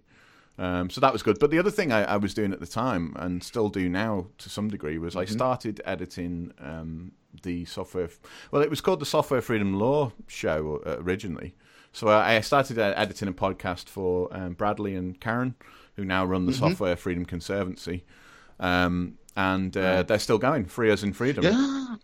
Um, 0.59 0.91
so 0.91 1.01
that 1.01 1.11
was 1.11 1.23
good. 1.23 1.39
But 1.39 1.49
the 1.49 1.57
other 1.57 1.71
thing 1.71 1.91
I, 1.91 2.03
I 2.03 2.17
was 2.17 2.35
doing 2.35 2.53
at 2.53 2.59
the 2.59 2.67
time, 2.67 3.13
and 3.15 3.43
still 3.43 3.69
do 3.69 3.89
now 3.89 4.27
to 4.37 4.49
some 4.49 4.69
degree, 4.69 4.99
was 4.99 5.15
I 5.15 5.25
started 5.25 5.81
editing 5.85 6.53
um, 6.59 7.13
the 7.41 7.65
software. 7.65 8.09
Well, 8.51 8.61
it 8.61 8.69
was 8.69 8.79
called 8.79 8.99
the 8.99 9.05
Software 9.07 9.41
Freedom 9.41 9.73
Law 9.79 10.11
Show 10.27 10.81
uh, 10.85 10.97
originally. 10.99 11.55
So 11.93 12.07
I 12.09 12.35
I 12.35 12.41
started 12.41 12.77
editing 12.79 13.27
a 13.27 13.33
podcast 13.33 13.87
for 13.87 14.27
um, 14.35 14.53
Bradley 14.53 14.95
and 14.95 15.19
Karen, 15.19 15.55
who 15.95 16.03
now 16.03 16.25
run 16.25 16.45
the 16.45 16.53
Software 16.53 16.95
Freedom 16.95 17.23
Conservancy, 17.25 18.03
um, 18.59 19.17
and 19.37 19.75
uh, 19.77 20.03
they're 20.03 20.19
still 20.19 20.39
going. 20.39 20.65
Free 20.65 20.91
as 20.91 21.03
in 21.03 21.13
freedom. 21.13 21.43
Yeah. 21.43 21.95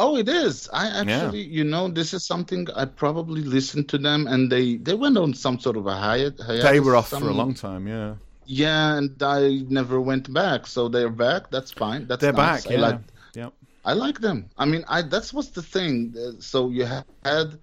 Oh, 0.00 0.16
it 0.16 0.28
is. 0.28 0.68
I 0.72 0.86
actually, 1.00 1.42
you 1.42 1.64
know, 1.64 1.88
this 1.88 2.14
is 2.14 2.24
something 2.24 2.68
I 2.76 2.84
probably 2.84 3.42
listened 3.42 3.88
to 3.90 3.98
them, 3.98 4.26
and 4.28 4.50
they 4.50 4.76
they 4.76 4.94
went 4.94 5.18
on 5.18 5.34
some 5.34 5.58
sort 5.58 5.76
of 5.76 5.86
a 5.86 5.96
hiatus. 5.96 6.62
They 6.62 6.80
were 6.80 6.96
off 6.96 7.08
for 7.10 7.16
a 7.28 7.34
long 7.34 7.54
time. 7.54 7.86
Yeah, 7.88 8.14
Yeah, 8.46 8.96
and 8.96 9.20
I 9.22 9.64
never 9.68 10.00
went 10.00 10.32
back. 10.32 10.66
So 10.66 10.88
they're 10.88 11.10
back. 11.10 11.50
That's 11.50 11.72
fine. 11.72 12.06
That's 12.06 12.20
they're 12.22 12.32
nice. 12.32 12.64
back. 12.64 12.70
I 12.72 12.74
Yeah, 12.74 12.80
like- 12.86 13.00
yep. 13.34 13.52
I 13.84 13.92
like 13.94 14.20
them. 14.20 14.48
I 14.56 14.64
mean, 14.66 14.84
I 14.88 15.02
that's 15.02 15.32
what's 15.34 15.48
the 15.50 15.62
thing. 15.62 16.14
Uh, 16.16 16.40
So 16.40 16.70
you 16.70 16.84
had 17.24 17.58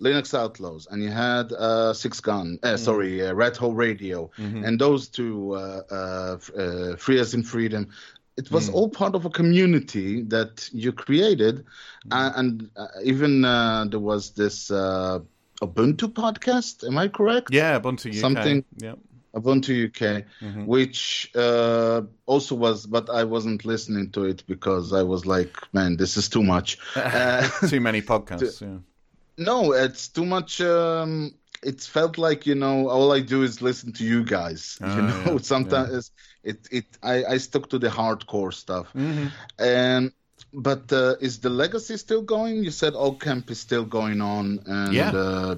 Linux 0.00 0.34
Outlaws 0.34 0.86
and 0.90 1.02
you 1.02 1.10
had 1.10 1.52
uh, 1.52 1.92
Six 1.92 2.20
Gun, 2.20 2.58
uh, 2.62 2.76
sorry, 2.76 3.26
uh, 3.26 3.32
Red 3.34 3.56
Hole 3.56 3.74
Radio, 3.74 4.30
and 4.38 4.78
those 4.78 5.08
two, 5.08 5.52
uh, 5.54 5.82
uh, 5.90 6.38
uh, 6.58 6.96
Free 6.96 7.18
as 7.20 7.34
in 7.34 7.42
Freedom. 7.42 7.88
It 8.36 8.50
was 8.50 8.68
all 8.68 8.90
part 8.90 9.14
of 9.14 9.24
a 9.24 9.30
community 9.30 10.22
that 10.24 10.68
you 10.72 10.92
created, 10.92 11.64
uh, 12.10 12.32
and 12.36 12.68
uh, 12.76 12.86
even 13.02 13.44
uh, 13.46 13.86
there 13.88 13.98
was 14.00 14.32
this 14.32 14.70
uh, 14.70 15.20
Ubuntu 15.62 16.12
podcast. 16.12 16.86
Am 16.86 16.98
I 16.98 17.08
correct? 17.08 17.48
Yeah, 17.50 17.80
Ubuntu 17.80 18.10
UK. 18.10 18.14
Something- 18.20 18.64
Yeah. 18.76 18.94
Ubuntu 19.34 19.88
UK, 19.88 20.24
which 20.66 21.30
uh, 21.34 22.02
also 22.26 22.54
was, 22.54 22.86
but 22.86 23.08
I 23.10 23.24
wasn't 23.24 23.64
listening 23.66 24.10
to 24.12 24.24
it 24.24 24.42
because 24.46 24.92
I 24.94 25.02
was 25.02 25.26
like, 25.26 25.56
man, 25.74 25.96
this 25.96 26.16
is 26.16 26.28
too 26.28 26.42
much. 26.42 26.78
Uh, 26.96 27.46
Too 27.68 27.80
many 27.80 28.02
podcasts. 28.02 28.60
Yeah. 28.66 28.78
No, 29.38 29.72
it's 29.72 30.08
too 30.08 30.24
much. 30.24 30.60
Um, 30.60 31.34
it 31.62 31.80
felt 31.82 32.18
like 32.18 32.46
you 32.46 32.54
know, 32.54 32.88
all 32.88 33.12
I 33.12 33.20
do 33.20 33.42
is 33.42 33.62
listen 33.62 33.92
to 33.94 34.04
you 34.04 34.24
guys. 34.24 34.80
You 34.84 35.02
know, 35.02 35.38
yeah, 35.38 35.38
sometimes 35.38 36.10
it 36.42 36.66
it 36.70 36.98
I, 37.02 37.24
I 37.24 37.36
stuck 37.38 37.68
to 37.70 37.78
the 37.78 37.88
hardcore 37.88 38.52
stuff, 38.52 38.94
Mm-hmm. 38.94 39.28
and. 39.58 40.12
But 40.52 40.92
uh, 40.92 41.16
is 41.20 41.40
the 41.40 41.50
legacy 41.50 41.96
still 41.96 42.22
going? 42.22 42.62
You 42.64 42.70
said 42.70 42.94
OggCamp 42.94 43.50
is 43.50 43.60
still 43.60 43.84
going 43.84 44.20
on, 44.20 44.60
and 44.66 45.12
Yeah. 45.12 45.14
uh, 45.14 45.56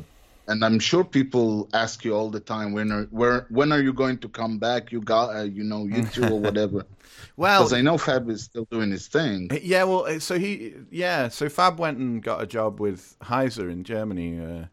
and 0.49 0.65
I'm 0.65 0.79
sure 0.79 1.05
people 1.05 1.69
ask 1.75 2.05
you 2.05 2.15
all 2.15 2.31
the 2.31 2.41
time 2.41 2.73
when 2.73 2.91
are 2.91 3.05
where 3.11 3.47
when 3.51 3.71
are 3.71 3.81
you 3.81 3.93
going 3.93 4.19
to 4.19 4.29
come 4.29 4.59
back? 4.59 4.91
You 4.91 5.01
got 5.01 5.37
uh, 5.37 5.43
you 5.43 5.63
know 5.63 5.85
you 5.85 6.05
two 6.07 6.25
or 6.27 6.41
whatever. 6.41 6.85
Well, 7.37 7.63
Because 7.63 7.73
I 7.73 7.81
know 7.81 7.99
Fab 7.99 8.29
is 8.29 8.43
still 8.43 8.67
doing 8.71 8.91
his 8.91 9.07
thing. 9.07 9.49
Yeah, 9.63 9.85
well, 9.85 10.07
uh, 10.07 10.19
so 10.19 10.39
he, 10.39 10.75
yeah, 10.91 11.29
so 11.29 11.49
Fab 11.49 11.79
went 11.79 11.99
and 11.99 12.23
got 12.23 12.43
a 12.43 12.47
job 12.47 12.81
with 12.81 13.17
Heise 13.23 13.59
in 13.59 13.85
Germany, 13.85 14.41
uh, 14.41 14.65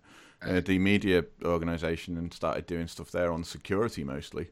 uh, 0.47 0.61
the 0.61 0.79
media 0.79 1.25
organization, 1.43 2.17
and 2.17 2.33
started 2.33 2.65
doing 2.65 2.87
stuff 2.87 3.11
there 3.11 3.31
on 3.31 3.43
security 3.43 4.03
mostly. 4.03 4.49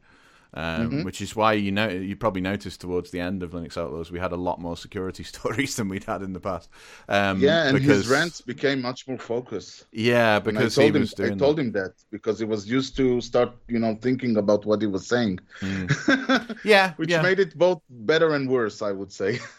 Um, 0.55 0.89
Mm-hmm. 0.91 1.03
Which 1.03 1.21
is 1.21 1.35
why 1.35 1.53
you 1.53 1.71
know 1.71 1.87
you 1.89 2.15
probably 2.15 2.41
noticed 2.41 2.81
towards 2.81 3.11
the 3.11 3.19
end 3.19 3.41
of 3.43 3.51
Linux 3.51 3.77
Outlaws 3.77 4.11
we 4.11 4.19
had 4.19 4.31
a 4.31 4.35
lot 4.37 4.59
more 4.61 4.77
security 4.77 5.23
stories 5.33 5.75
than 5.75 5.89
we'd 5.89 6.03
had 6.05 6.21
in 6.21 6.33
the 6.33 6.39
past. 6.39 6.69
Um, 7.09 7.39
Yeah, 7.39 7.67
and 7.67 7.79
because, 7.79 8.05
his 8.05 8.07
rants 8.07 8.41
became 8.41 8.81
much 8.81 9.07
more 9.07 9.17
focused. 9.17 9.85
Yeah, 9.91 10.39
And 10.45 10.59
I 10.59 10.65
because 10.65 10.75
he 10.77 10.91
told 10.91 10.95
him, 10.95 11.09
was 11.09 11.13
I 11.21 11.31
told 11.31 11.59
that. 11.59 11.59
him 11.59 11.71
that 11.73 11.93
because 12.11 12.39
he 12.39 12.45
was 12.45 12.69
used 12.69 12.97
to 12.97 13.21
start, 13.21 13.51
you 13.67 13.79
know, 13.79 13.95
thinking 14.01 14.37
about 14.37 14.65
what 14.65 14.81
he 14.81 14.87
was 14.87 15.07
saying, 15.07 15.39
Yeah, 16.63 16.95
which 16.95 17.19
yeah. 17.19 17.19
made 17.19 17.39
it 17.39 17.57
both 17.57 17.81
better 17.89 18.33
and 18.35 18.49
worse, 18.49 18.81
I 18.81 18.91
would 18.91 19.11
say. 19.11 19.39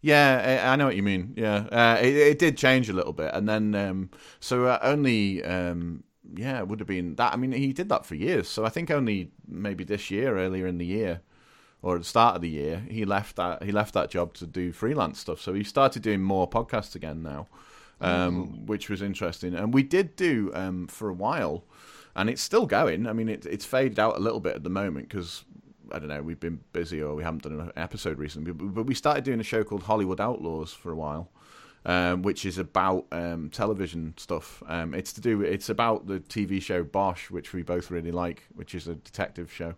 Yeah, 0.00 0.60
I 0.66 0.72
I 0.72 0.76
know 0.76 0.86
what 0.86 0.96
you 0.96 1.02
mean. 1.02 1.34
Yeah, 1.36 1.66
uh, 1.70 1.98
it, 2.02 2.14
it 2.16 2.38
did 2.38 2.56
change 2.56 2.88
a 2.88 2.92
little 2.92 3.12
bit, 3.12 3.32
and 3.34 3.48
then 3.48 3.74
um, 3.74 4.10
so 4.40 4.66
uh, 4.66 4.78
only 4.82 5.44
um, 5.44 6.02
yeah, 6.34 6.58
it 6.58 6.68
would 6.68 6.80
have 6.80 6.88
been 6.88 7.16
that. 7.16 7.32
I 7.32 7.36
mean, 7.36 7.52
he 7.52 7.72
did 7.72 7.88
that 7.88 8.06
for 8.06 8.14
years. 8.14 8.48
So 8.48 8.64
I 8.64 8.68
think 8.68 8.90
only 8.90 9.30
maybe 9.46 9.84
this 9.84 10.10
year, 10.10 10.38
earlier 10.38 10.66
in 10.66 10.78
the 10.78 10.86
year, 10.86 11.20
or 11.82 11.96
at 11.96 12.02
the 12.02 12.06
start 12.06 12.36
of 12.36 12.42
the 12.42 12.48
year, 12.48 12.84
he 12.88 13.04
left 13.04 13.36
that 13.36 13.62
he 13.62 13.72
left 13.72 13.94
that 13.94 14.10
job 14.10 14.34
to 14.34 14.46
do 14.46 14.72
freelance 14.72 15.18
stuff. 15.18 15.40
So 15.40 15.52
he 15.52 15.64
started 15.64 16.02
doing 16.02 16.22
more 16.22 16.48
podcasts 16.48 16.94
again 16.94 17.22
now, 17.22 17.48
um, 18.00 18.66
which 18.66 18.88
was 18.88 19.02
interesting. 19.02 19.54
And 19.54 19.74
we 19.74 19.82
did 19.82 20.16
do 20.16 20.52
um, 20.54 20.86
for 20.86 21.08
a 21.08 21.14
while, 21.14 21.64
and 22.14 22.30
it's 22.30 22.42
still 22.42 22.66
going. 22.66 23.06
I 23.06 23.12
mean, 23.12 23.28
it, 23.28 23.44
it's 23.46 23.64
faded 23.64 23.98
out 23.98 24.16
a 24.16 24.20
little 24.20 24.40
bit 24.40 24.54
at 24.54 24.62
the 24.62 24.70
moment 24.70 25.08
because 25.08 25.44
I 25.90 25.98
don't 25.98 26.08
know, 26.08 26.22
we've 26.22 26.40
been 26.40 26.60
busy 26.72 27.02
or 27.02 27.14
we 27.14 27.22
haven't 27.22 27.42
done 27.42 27.60
an 27.60 27.72
episode 27.76 28.18
recently. 28.18 28.52
But 28.52 28.84
we 28.84 28.94
started 28.94 29.24
doing 29.24 29.40
a 29.40 29.44
show 29.44 29.64
called 29.64 29.82
Hollywood 29.82 30.20
Outlaws 30.20 30.72
for 30.72 30.92
a 30.92 30.96
while, 30.96 31.30
um, 31.84 32.22
which 32.22 32.44
is 32.44 32.58
about 32.58 33.06
um, 33.12 33.50
television 33.50 34.14
stuff. 34.16 34.62
Um, 34.66 34.94
it's 34.94 35.12
to 35.14 35.20
do. 35.20 35.42
It's 35.42 35.68
about 35.68 36.06
the 36.06 36.20
TV 36.20 36.62
show 36.62 36.82
Bosch, 36.84 37.30
which 37.30 37.52
we 37.52 37.62
both 37.62 37.90
really 37.90 38.12
like, 38.12 38.44
which 38.54 38.74
is 38.74 38.88
a 38.88 38.94
detective 38.94 39.52
show. 39.52 39.74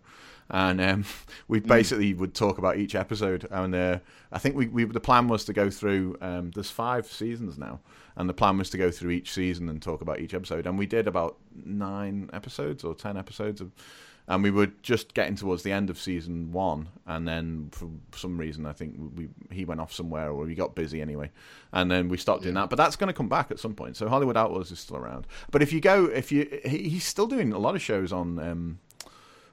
And 0.49 0.79
um, 0.79 1.05
we 1.47 1.59
basically 1.59 2.13
would 2.13 2.35
talk 2.35 2.57
about 2.57 2.77
each 2.77 2.95
episode. 2.95 3.47
And 3.49 3.73
uh, 3.73 3.99
I 4.31 4.39
think 4.39 4.55
we, 4.55 4.67
we 4.67 4.85
the 4.85 4.99
plan 4.99 5.27
was 5.27 5.45
to 5.45 5.53
go 5.53 5.69
through. 5.69 6.17
Um, 6.21 6.51
there's 6.51 6.71
five 6.71 7.07
seasons 7.07 7.57
now, 7.57 7.79
and 8.15 8.29
the 8.29 8.33
plan 8.33 8.57
was 8.57 8.69
to 8.71 8.77
go 8.77 8.91
through 8.91 9.11
each 9.11 9.33
season 9.33 9.69
and 9.69 9.81
talk 9.81 10.01
about 10.01 10.19
each 10.19 10.33
episode. 10.33 10.67
And 10.67 10.77
we 10.77 10.85
did 10.85 11.07
about 11.07 11.37
nine 11.65 12.29
episodes 12.33 12.83
or 12.83 12.93
ten 12.93 13.17
episodes 13.17 13.61
of 13.61 13.71
and 14.27 14.41
we 14.41 14.49
were 14.51 14.67
just 14.81 15.13
getting 15.13 15.35
towards 15.35 15.63
the 15.63 15.71
end 15.71 15.89
of 15.89 15.99
season 15.99 16.51
one, 16.51 16.89
and 17.05 17.27
then 17.27 17.69
for 17.71 17.89
some 18.15 18.37
reason, 18.37 18.65
I 18.65 18.73
think 18.73 18.95
we 19.15 19.29
he 19.51 19.65
went 19.65 19.79
off 19.81 19.93
somewhere 19.93 20.29
or 20.29 20.45
we 20.45 20.55
got 20.55 20.73
busy 20.75 21.01
anyway, 21.01 21.29
and 21.71 21.91
then 21.91 22.09
we 22.09 22.17
stopped 22.17 22.43
doing 22.43 22.55
that. 22.55 22.69
But 22.69 22.77
that's 22.77 22.95
going 22.95 23.07
to 23.07 23.13
come 23.13 23.29
back 23.29 23.51
at 23.51 23.59
some 23.59 23.75
point. 23.75 23.97
So 23.97 24.07
Hollywood 24.09 24.37
Outlaws 24.37 24.71
is 24.71 24.79
still 24.79 24.97
around. 24.97 25.27
But 25.51 25.61
if 25.61 25.71
you 25.71 25.79
go, 25.81 26.05
if 26.05 26.31
you 26.31 26.59
he, 26.65 26.89
he's 26.89 27.05
still 27.05 27.27
doing 27.27 27.53
a 27.53 27.59
lot 27.59 27.75
of 27.75 27.81
shows 27.81 28.11
on 28.11 28.39
um, 28.39 28.79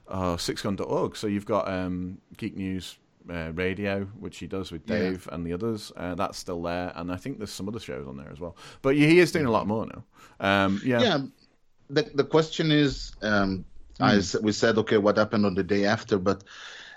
uh, 0.08 0.36
sixgun.org. 0.36 1.16
So 1.16 1.26
you've 1.26 1.46
got 1.46 1.68
um, 1.68 2.18
Geek 2.36 2.56
News. 2.56 2.98
Uh, 3.30 3.52
radio, 3.54 4.04
which 4.18 4.38
he 4.38 4.48
does 4.48 4.72
with 4.72 4.82
Yeah. 4.90 4.98
Dave 4.98 5.28
and 5.30 5.46
the 5.46 5.52
others, 5.52 5.92
uh, 5.96 6.16
that's 6.16 6.36
still 6.36 6.60
there, 6.60 6.90
and 6.96 7.12
I 7.12 7.14
think 7.14 7.38
there's 7.38 7.52
some 7.52 7.68
other 7.68 7.78
shows 7.78 8.08
on 8.08 8.16
there 8.16 8.28
as 8.32 8.40
well. 8.40 8.56
But 8.82 8.96
he 8.96 9.20
is 9.20 9.30
doing 9.30 9.46
a 9.46 9.50
lot 9.52 9.68
more 9.68 9.86
now. 9.86 10.02
Um, 10.40 10.80
yeah, 10.84 11.00
yeah. 11.00 11.18
The 11.88 12.10
the 12.16 12.24
question 12.24 12.72
is, 12.72 13.12
um, 13.22 13.64
I 14.00 14.12
hmm. 14.12 14.18
s 14.18 14.36
we 14.40 14.52
said, 14.52 14.78
okay, 14.78 14.98
what 14.98 15.16
happened 15.16 15.46
on 15.46 15.54
the 15.54 15.64
day 15.64 15.84
after? 15.86 16.18
But 16.18 16.44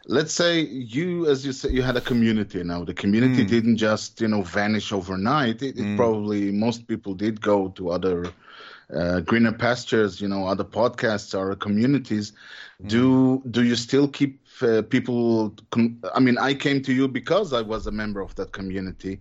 let's 0.05 0.33
say 0.33 0.61
you, 0.61 1.27
as 1.27 1.45
you 1.45 1.53
said, 1.53 1.71
you 1.71 1.81
had 1.81 1.97
a 1.97 2.01
community. 2.01 2.63
Now 2.63 2.83
the 2.83 2.93
community 2.93 3.43
hmm. 3.43 3.49
didn't 3.49 3.77
just 3.77 4.21
you 4.21 4.27
know 4.27 4.41
vanish 4.41 4.91
overnight. 4.91 5.61
It, 5.61 5.77
it 5.77 5.83
hmm. 5.83 5.97
probably 5.97 6.51
most 6.51 6.87
people 6.87 7.13
did 7.13 7.41
go 7.41 7.69
to 7.69 7.89
other 7.89 8.31
uh, 8.93 9.19
greener 9.21 9.53
pastures. 9.53 10.21
You 10.21 10.27
know, 10.27 10.47
other 10.47 10.65
podcasts 10.65 11.37
or 11.37 11.55
communities. 11.55 12.33
Do 12.85 13.41
do 13.49 13.63
you 13.63 13.75
still 13.75 14.07
keep 14.07 14.44
uh, 14.63 14.81
people? 14.83 15.55
Com- 15.71 16.01
I 16.13 16.19
mean, 16.19 16.37
I 16.37 16.53
came 16.53 16.81
to 16.83 16.93
you 16.93 17.07
because 17.07 17.53
I 17.53 17.61
was 17.61 17.87
a 17.87 17.91
member 17.91 18.21
of 18.21 18.35
that 18.35 18.51
community. 18.51 19.19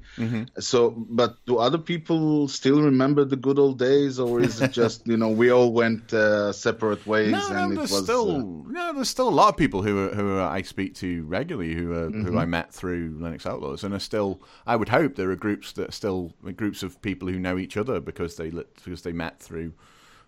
So, 0.59 0.91
but 1.11 1.37
do 1.47 1.59
other 1.59 1.79
people 1.79 2.49
still 2.49 2.83
remember 2.83 3.25
the 3.25 3.37
good 3.37 3.59
old 3.59 3.79
days, 3.79 4.19
or 4.19 4.41
is 4.41 4.61
it 4.61 4.73
just 4.73 5.07
you 5.07 5.17
know 5.17 5.29
we 5.29 5.51
all 5.51 5.73
went 5.73 6.13
uh, 6.13 6.53
separate 6.53 7.07
ways 7.07 7.33
No, 7.33 7.49
no, 7.49 7.57
and 7.65 7.73
it 7.73 7.77
there's 7.77 7.91
was 7.93 8.03
still 8.05 8.31
uh, 8.37 8.71
no, 8.71 8.93
there's 8.95 9.09
still 9.09 9.29
a 9.29 9.37
lot 9.41 9.49
of 9.49 9.57
people 9.57 9.83
who 9.83 10.07
are, 10.07 10.15
who 10.15 10.37
are, 10.37 10.49
I 10.49 10.63
speak 10.63 10.95
to 10.97 11.25
regularly 11.25 11.75
who 11.75 11.93
are, 11.93 12.05
Mm-hmm. 12.11 12.27
who 12.27 12.39
I 12.39 12.45
met 12.45 12.73
through 12.73 13.19
Linux 13.19 13.47
Outlaws, 13.47 13.83
and 13.85 13.95
are 13.95 13.99
still. 14.01 14.41
I 14.67 14.77
would 14.77 14.89
hope 14.91 15.17
there 15.17 15.31
are 15.31 15.37
groups 15.37 15.73
that 15.73 15.89
are 15.89 15.93
still 15.93 16.33
groups 16.57 16.83
of 16.83 17.01
people 17.03 17.29
who 17.29 17.39
know 17.39 17.57
each 17.59 17.77
other 17.77 18.01
because 18.01 18.37
they 18.37 18.51
because 18.51 19.03
they 19.03 19.13
met 19.13 19.41
through 19.41 19.73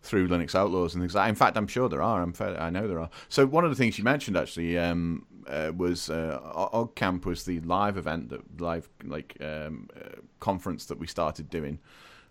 through 0.07 0.29
Linux 0.29 0.55
Outlaws 0.55 0.95
and 0.95 1.03
things. 1.03 1.15
like 1.15 1.25
that. 1.25 1.29
In 1.29 1.35
fact, 1.35 1.57
I'm 1.57 1.67
sure 1.67 1.89
there 1.89 2.03
are. 2.03 2.23
I'm 2.23 2.33
fair, 2.33 2.59
I 2.61 2.71
know 2.71 2.87
there 2.89 3.01
are. 3.01 3.11
So 3.29 3.45
one 3.47 3.65
of 3.65 3.71
the 3.71 3.77
things 3.77 3.99
you 3.99 4.05
mentioned 4.05 4.37
actually 4.37 4.79
um, 4.79 5.27
uh, 5.49 5.73
was 5.77 6.09
uh, 6.11 6.41
OggCamp 6.73 7.25
was 7.25 7.45
the 7.45 7.61
live 7.61 7.97
event 7.97 8.31
that 8.31 8.61
live 8.61 8.89
like 9.05 9.37
um, 9.41 9.89
uh, 9.97 10.21
conference 10.41 10.87
that 10.87 10.99
we 10.99 11.07
started 11.07 11.51
doing 11.51 11.79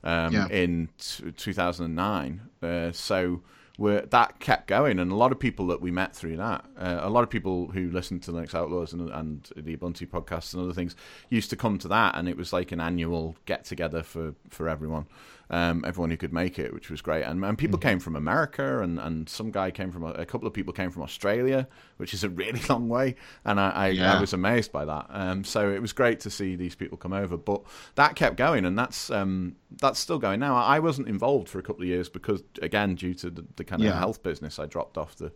um, 0.04 0.34
Yeah. 0.34 0.48
in 0.50 0.90
t- 0.98 1.32
2009. 1.32 2.42
Uh, 2.62 2.92
so 2.92 3.42
we're, 3.78 4.06
that 4.06 4.40
kept 4.40 4.68
going, 4.68 5.00
and 5.00 5.12
a 5.12 5.16
lot 5.16 5.34
of 5.34 5.40
people 5.40 5.68
that 5.68 5.82
we 5.82 5.92
met 5.92 6.16
through 6.16 6.38
that, 6.38 6.64
uh, 6.80 7.00
a 7.02 7.10
lot 7.10 7.24
of 7.24 7.30
people 7.30 7.68
who 7.74 7.90
listened 7.92 8.24
to 8.24 8.32
Linux 8.32 8.56
Outlaws 8.56 8.94
and, 8.94 9.10
and 9.10 9.50
the 9.58 9.76
Ubuntu 9.76 10.08
podcasts 10.08 10.54
and 10.54 10.64
other 10.64 10.72
things 10.72 10.96
used 11.30 11.50
to 11.50 11.58
come 11.58 11.78
to 11.80 11.90
that, 11.90 12.16
and 12.18 12.30
it 12.30 12.38
was 12.38 12.54
like 12.54 12.72
an 12.72 12.80
annual 12.80 13.36
get 13.46 13.66
together 13.66 14.02
for 14.02 14.34
for 14.50 14.70
everyone. 14.70 15.08
Um, 15.50 15.84
everyone 15.86 16.10
who 16.10 16.18
could 16.18 16.34
make 16.34 16.58
it, 16.58 16.74
which 16.74 16.90
was 16.90 17.02
great, 17.02 17.24
and, 17.24 17.46
and 17.46 17.58
people 17.58 17.78
came 17.78 18.00
from 18.00 18.16
America, 18.16 18.82
and, 18.82 19.00
and 19.00 19.30
some 19.30 19.52
guy 19.52 19.70
came 19.70 19.92
from 19.92 20.04
a, 20.04 20.12
a 20.14 20.26
couple 20.26 20.48
of 20.48 20.54
people 20.54 20.74
came 20.74 20.90
from 20.90 21.04
Australia, 21.04 21.68
which 21.98 22.14
is 22.16 22.24
a 22.24 22.30
really 22.30 22.62
long 22.70 22.90
way, 22.90 23.16
and 23.44 23.60
I, 23.60 23.70
I, 23.70 23.88
I 24.16 24.20
was 24.20 24.34
amazed 24.34 24.72
by 24.72 24.86
that. 24.86 25.06
Um, 25.10 25.44
so 25.44 25.70
it 25.72 25.82
was 25.82 25.94
great 25.94 26.20
to 26.22 26.30
see 26.32 26.56
these 26.56 26.74
people 26.74 26.98
come 26.98 27.14
over, 27.14 27.38
but 27.38 27.62
that 27.94 28.16
kept 28.16 28.38
going, 28.38 28.66
and 28.66 28.78
that's 28.78 29.12
um, 29.12 29.56
that's 29.82 30.00
still 30.00 30.18
going 30.20 30.40
now. 30.40 30.56
I 30.56 30.80
wasn't 30.80 31.08
involved 31.08 31.48
for 31.50 31.60
a 31.60 31.64
couple 31.64 31.84
of 31.84 31.88
years 31.90 32.10
because, 32.10 32.42
again, 32.62 32.96
due 32.96 33.14
to 33.16 33.30
the, 33.30 33.46
the 33.58 33.64
kind 33.64 33.82
of 33.82 33.88
Yeah. 33.88 34.00
health 34.00 34.24
business, 34.24 34.58
I 34.58 34.66
dropped 34.66 34.98
off 34.98 35.16
the 35.16 35.32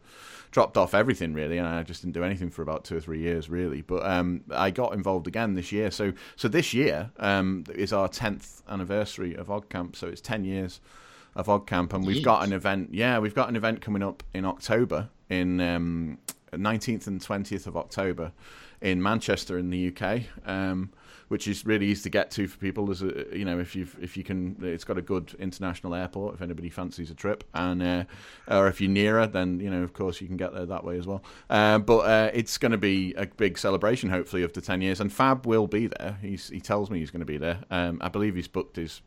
dropped 0.52 0.78
off 0.78 0.96
everything 0.96 1.34
really, 1.34 1.60
and 1.60 1.68
I 1.68 1.84
just 1.84 2.02
didn't 2.02 2.14
do 2.16 2.24
anything 2.24 2.50
for 2.50 2.64
about 2.64 2.84
two 2.84 2.98
or 2.98 3.00
three 3.00 3.20
years 3.20 3.50
really. 3.50 3.82
But 3.82 4.04
um, 4.06 4.42
I 4.50 4.72
got 4.72 4.94
involved 4.94 5.28
again 5.28 5.54
this 5.54 5.72
year. 5.72 5.92
So 5.92 6.14
so 6.36 6.48
this 6.48 6.74
year 6.74 7.12
um, 7.20 7.66
is 7.76 7.94
our 7.94 8.08
tenth 8.08 8.64
anniversary 8.68 9.36
of 9.36 9.48
OggCamp, 9.48 9.96
so 10.00 10.08
it's 10.08 10.22
ten 10.22 10.44
years 10.44 10.80
of 11.36 11.48
OggCamp, 11.48 11.94
and 11.94 12.06
we've 12.06 12.24
got 12.24 12.44
an 12.44 12.54
event. 12.54 12.90
Yeah, 12.94 13.20
we've 13.20 13.36
got 13.36 13.50
an 13.50 13.56
event 13.56 13.82
coming 13.82 14.04
up 14.04 14.24
in 14.34 14.46
October 14.46 15.10
in 15.30 15.62
um, 15.62 16.18
19th 16.52 17.06
and 17.08 17.22
20th 17.22 17.68
of 17.68 17.78
October 17.78 18.32
in 18.82 19.02
Manchester 19.02 19.58
in 19.58 19.70
the 19.70 19.94
UK. 19.96 20.22
Um, 20.46 20.92
which 21.30 21.48
is 21.48 21.66
really 21.66 21.86
easy 21.86 22.04
to 22.04 22.10
get 22.10 22.32
to 22.32 22.48
for 22.48 22.58
people. 22.58 22.88
There's 22.88 23.02
a, 23.02 23.26
you 23.32 23.46
know, 23.46 23.60
if 23.60 23.76
you've 23.76 23.96
if 24.02 24.18
you 24.18 24.24
can, 24.24 24.58
it's 24.62 24.84
got 24.84 24.98
a 24.98 25.02
good 25.02 25.36
international 25.40 25.96
airport 25.96 26.36
if 26.36 26.42
anybody 26.42 26.70
fancies 26.70 27.10
a 27.10 27.16
trip, 27.16 27.44
and 27.54 27.82
uh, 27.82 28.04
or 28.48 28.68
if 28.68 28.82
you're 28.82 28.90
nearer, 28.90 29.28
then 29.28 29.60
you 29.60 29.70
know, 29.70 29.84
of 29.84 29.94
course, 29.94 30.20
you 30.22 30.28
can 30.28 30.38
get 30.38 30.54
there 30.54 30.66
that 30.66 30.84
way 30.84 30.98
as 30.98 31.08
well. 31.08 31.24
Uh, 31.50 31.78
but 31.78 32.00
uh, 32.00 32.32
it's 32.34 32.58
going 32.58 32.72
to 32.72 32.78
be 32.78 33.14
a 33.14 33.28
big 33.28 33.58
celebration, 33.58 34.10
hopefully, 34.10 34.44
of 34.44 34.54
the 34.54 34.62
ten 34.62 34.82
years, 34.82 35.00
and 35.00 35.14
Fab 35.14 35.46
will 35.46 35.68
be 35.68 35.88
there. 35.88 36.18
He's 36.22 36.50
he 36.50 36.60
tells 36.60 36.90
me 36.90 37.00
he's 37.00 37.12
going 37.12 37.22
to 37.22 37.26
be 37.26 37.38
there. 37.38 37.60
Um, 37.70 38.00
I 38.02 38.10
believe 38.10 38.36
he's 38.36 38.48
booked 38.48 38.76
his 38.76 39.02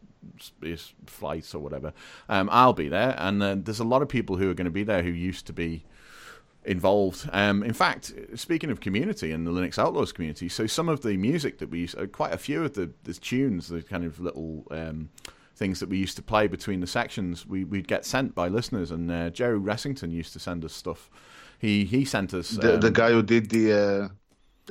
his 0.62 0.93
flights 1.07 1.55
or 1.55 1.61
whatever. 1.61 1.93
Um, 2.29 2.49
I'll 2.53 2.73
be 2.73 2.89
there, 2.89 3.14
and 3.18 3.43
uh, 3.43 3.57
there's 3.59 3.81
a 3.81 3.85
lot 3.85 4.03
of 4.03 4.09
people 4.09 4.37
who 4.37 4.51
are 4.51 4.55
going 4.55 4.66
to 4.66 4.70
be 4.70 4.85
there 4.85 5.03
who 5.03 5.11
used 5.11 5.47
to 5.47 5.53
be 5.53 5.85
involved. 6.64 7.29
Um, 7.33 7.62
in 7.62 7.73
fact, 7.73 8.12
speaking 8.35 8.70
of 8.70 8.81
community 8.81 9.33
and 9.33 9.47
the 9.47 9.51
Linux 9.51 9.79
Outlaws 9.79 10.12
community, 10.12 10.49
so 10.49 10.66
some 10.66 10.89
of 10.89 11.01
the 11.01 11.16
music 11.16 11.59
that 11.59 11.70
we 11.70 11.81
used, 11.81 11.99
uh, 11.99 12.07
quite 12.07 12.33
a 12.33 12.39
few 12.39 12.64
of 12.64 12.75
the, 12.75 12.91
the 13.05 13.14
tunes, 13.14 13.68
the 13.68 13.83
kind 13.83 14.05
of 14.05 14.20
little 14.20 14.64
um, 14.70 15.11
things 15.57 15.81
that 15.81 15.89
we 15.89 15.99
used 15.99 16.16
to 16.16 16.23
play 16.23 16.47
between 16.47 16.81
the 16.81 16.87
sections, 16.87 17.47
we, 17.47 17.64
we'd 17.64 17.89
get 17.89 18.05
sent 18.05 18.35
by 18.35 18.49
listeners. 18.49 18.91
And 18.91 19.11
uh, 19.11 19.31
Joe 19.31 19.59
Ressington 19.59 20.12
used 20.12 20.33
to 20.35 20.39
send 20.39 20.64
us 20.64 20.73
stuff. 20.73 21.11
He 21.59 21.85
he 21.85 22.05
sent 22.05 22.35
us 22.35 22.51
The, 22.51 22.75
um, 22.75 22.81
the 22.81 22.91
guy 22.91 23.11
who 23.11 23.23
did 23.23 23.51
the 23.51 23.73
uh, 23.73 24.09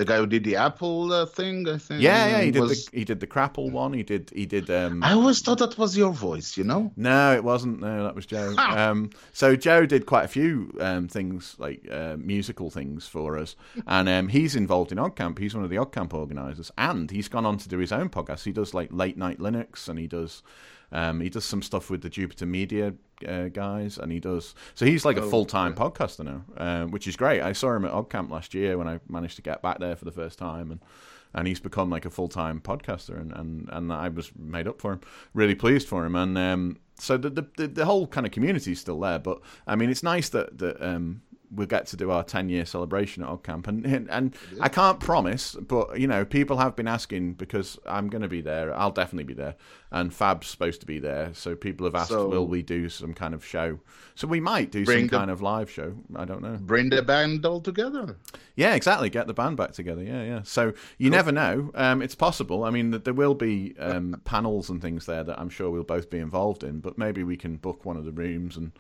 the 0.02 0.06
guy 0.12 0.18
who 0.18 0.28
did 0.36 0.44
the 0.44 0.56
Apple 0.68 1.14
uh, 1.14 1.26
thing, 1.38 1.68
I 1.70 1.78
think. 1.78 2.02
yeah 2.02 2.22
yeah 2.32 2.42
he 2.42 2.52
did 2.52 2.62
was- 2.62 2.86
the 2.88 2.98
he 3.00 3.06
did 3.06 3.20
the 3.20 3.28
Crapple 3.28 3.72
one. 3.72 3.94
He 3.94 4.04
did 4.04 4.32
he 4.36 4.46
did 4.46 4.70
um, 4.70 5.04
I 5.04 5.14
always 5.14 5.40
thought 5.42 5.60
that 5.60 5.78
was 5.78 5.96
your 5.96 6.12
voice. 6.12 6.58
You 6.58 6.66
know. 6.72 6.92
No, 6.98 7.34
it 7.40 7.44
wasn't. 7.44 7.80
No, 7.80 8.04
that 8.04 8.16
was 8.16 8.26
Joe. 8.26 8.56
Um, 8.58 9.10
so 9.34 9.56
Joe 9.56 9.86
did 9.86 10.06
quite 10.06 10.26
a 10.26 10.34
few 10.40 10.52
um, 10.80 11.08
things, 11.08 11.56
like 11.66 11.80
uh, 12.00 12.16
musical 12.18 12.70
things 12.70 13.08
for 13.08 13.38
us, 13.38 13.56
and 13.88 14.10
um, 14.10 14.28
he's 14.28 14.56
involved 14.56 14.92
in 14.92 14.98
OggCamp. 14.98 15.38
He's 15.40 15.54
one 15.56 15.64
of 15.64 15.70
the 15.70 15.78
OggCamp 15.78 16.14
organisers, 16.14 16.72
and 16.78 17.10
he's 17.12 17.28
gone 17.30 17.46
on 17.46 17.58
to 17.60 17.70
do 17.70 17.78
his 17.78 17.92
own 17.92 18.10
podcast. 18.10 18.44
He 18.44 18.52
does 18.52 18.74
like 18.74 18.90
late 18.92 19.18
night 19.18 19.40
Linux, 19.40 19.88
and 19.90 19.98
he 20.00 20.08
does 20.08 20.42
um, 20.92 21.22
he 21.22 21.30
does 21.30 21.46
some 21.46 21.62
stuff 21.62 21.90
with 21.90 22.02
the 22.02 22.10
Jupiter 22.10 22.46
Media 22.46 22.94
uh, 23.28 23.48
guys, 23.48 23.98
and 23.98 24.12
he 24.12 24.20
does. 24.20 24.56
So 24.76 24.86
he's 24.86 25.06
like 25.06 25.18
a 25.18 25.22
full 25.22 25.46
time 25.46 25.74
podcaster 25.74 26.26
now, 26.26 26.44
uh, 26.58 26.86
which 26.86 27.08
is 27.08 27.16
great. 27.16 27.42
I 27.42 27.54
saw 27.54 27.76
him 27.76 27.86
at 27.86 27.92
OggCamp 27.92 28.30
last 28.30 28.54
year 28.54 28.78
when 28.78 28.88
I 28.88 29.00
managed 29.08 29.38
to 29.38 29.42
get 29.42 29.62
back 29.62 29.80
there 29.80 29.96
for 29.96 30.06
the 30.06 30.12
first 30.12 30.38
time, 30.38 30.72
and 30.72 30.82
and 31.34 31.48
he's 31.48 31.60
become 31.60 31.90
like 31.90 32.06
a 32.06 32.10
full 32.10 32.28
time 32.28 32.60
podcaster, 32.60 33.20
and, 33.20 33.32
and 33.32 33.70
and 33.72 33.94
I 33.94 34.10
was 34.10 34.32
made 34.38 34.68
up 34.68 34.82
for 34.82 34.94
him, 34.94 35.02
really 35.34 35.56
pleased 35.56 35.88
for 35.88 36.06
him, 36.06 36.16
and 36.16 36.38
um, 36.38 36.78
so 37.00 37.18
the, 37.18 37.30
the 37.30 37.48
the 37.58 37.68
the 37.68 37.86
whole 37.86 38.08
kind 38.08 38.26
of 38.26 38.32
community 38.32 38.74
is 38.74 38.80
still 38.80 39.00
there, 39.00 39.20
but 39.20 39.40
I 39.66 39.76
mean 39.76 39.90
it's 39.90 40.04
nice 40.04 40.30
that 40.30 40.58
that 40.58 40.82
um, 40.82 41.22
we'll 41.54 41.68
get 41.68 41.86
to 41.88 41.98
do 41.98 42.12
our 42.12 42.24
ten 42.24 42.50
year 42.50 42.66
celebration 42.66 43.24
at 43.24 43.30
OggCamp, 43.30 43.68
and 43.68 43.86
and, 43.86 44.10
and 44.10 44.36
I 44.60 44.70
can't 44.70 45.00
promise, 45.00 45.56
but 45.56 46.00
you 46.00 46.08
know 46.08 46.26
people 46.26 46.58
have 46.58 46.76
been 46.76 46.88
asking 46.88 47.34
because 47.34 47.78
I'm 47.86 48.08
going 48.10 48.22
to 48.22 48.28
be 48.28 48.42
there, 48.42 48.74
I'll 48.78 48.92
definitely 48.92 49.26
be 49.26 49.34
there, 49.34 49.56
and 49.92 50.14
Fab's 50.14 50.48
supposed 50.48 50.80
to 50.82 50.86
be 50.86 51.00
there, 51.00 51.32
so 51.34 51.56
people 51.56 51.86
have 51.86 51.96
asked, 51.96 52.10
So- 52.10 52.28
will 52.28 52.48
we 52.48 52.62
do 52.62 52.90
some 52.90 53.14
kind 53.14 53.34
of 53.34 53.46
show? 53.46 53.80
So 54.16 54.28
we 54.28 54.40
might 54.40 54.72
do 54.72 54.86
some 54.86 55.08
the- 55.08 55.10
kind 55.10 55.32
of 55.32 55.42
live 55.42 55.70
show. 55.70 55.96
I 56.16 56.26
don't 56.26 56.42
know. 56.42 56.58
Bring 56.62 56.90
the 56.90 57.02
band 57.02 57.46
all 57.46 57.62
together. 57.62 58.18
Yeah, 58.56 58.76
exactly. 58.76 59.10
Get 59.10 59.28
the 59.28 59.34
band 59.34 59.58
back 59.58 59.72
together. 59.72 60.04
Yeah, 60.04 60.24
yeah. 60.24 60.42
So 60.44 60.74
you 60.98 61.10
never 61.10 61.32
know. 61.32 61.72
Um, 61.74 62.02
it's 62.02 62.16
possible. 62.16 62.64
I 62.64 62.70
mean, 62.70 62.92
there 62.92 63.14
will 63.14 63.34
be 63.36 63.74
um, 63.80 64.22
panels 64.26 64.70
and 64.70 64.82
things 64.82 65.06
there 65.06 65.24
that 65.24 65.40
I'm 65.40 65.50
sure 65.50 65.70
we'll 65.72 65.84
both 65.84 66.10
be 66.10 66.20
involved 66.20 66.64
in. 66.64 66.80
But 66.80 66.98
maybe 66.98 67.24
we 67.24 67.38
can 67.38 67.58
book 67.58 67.86
one 67.86 67.98
of 67.98 68.06
the 68.06 68.12
rooms 68.12 68.58
and 68.58 68.72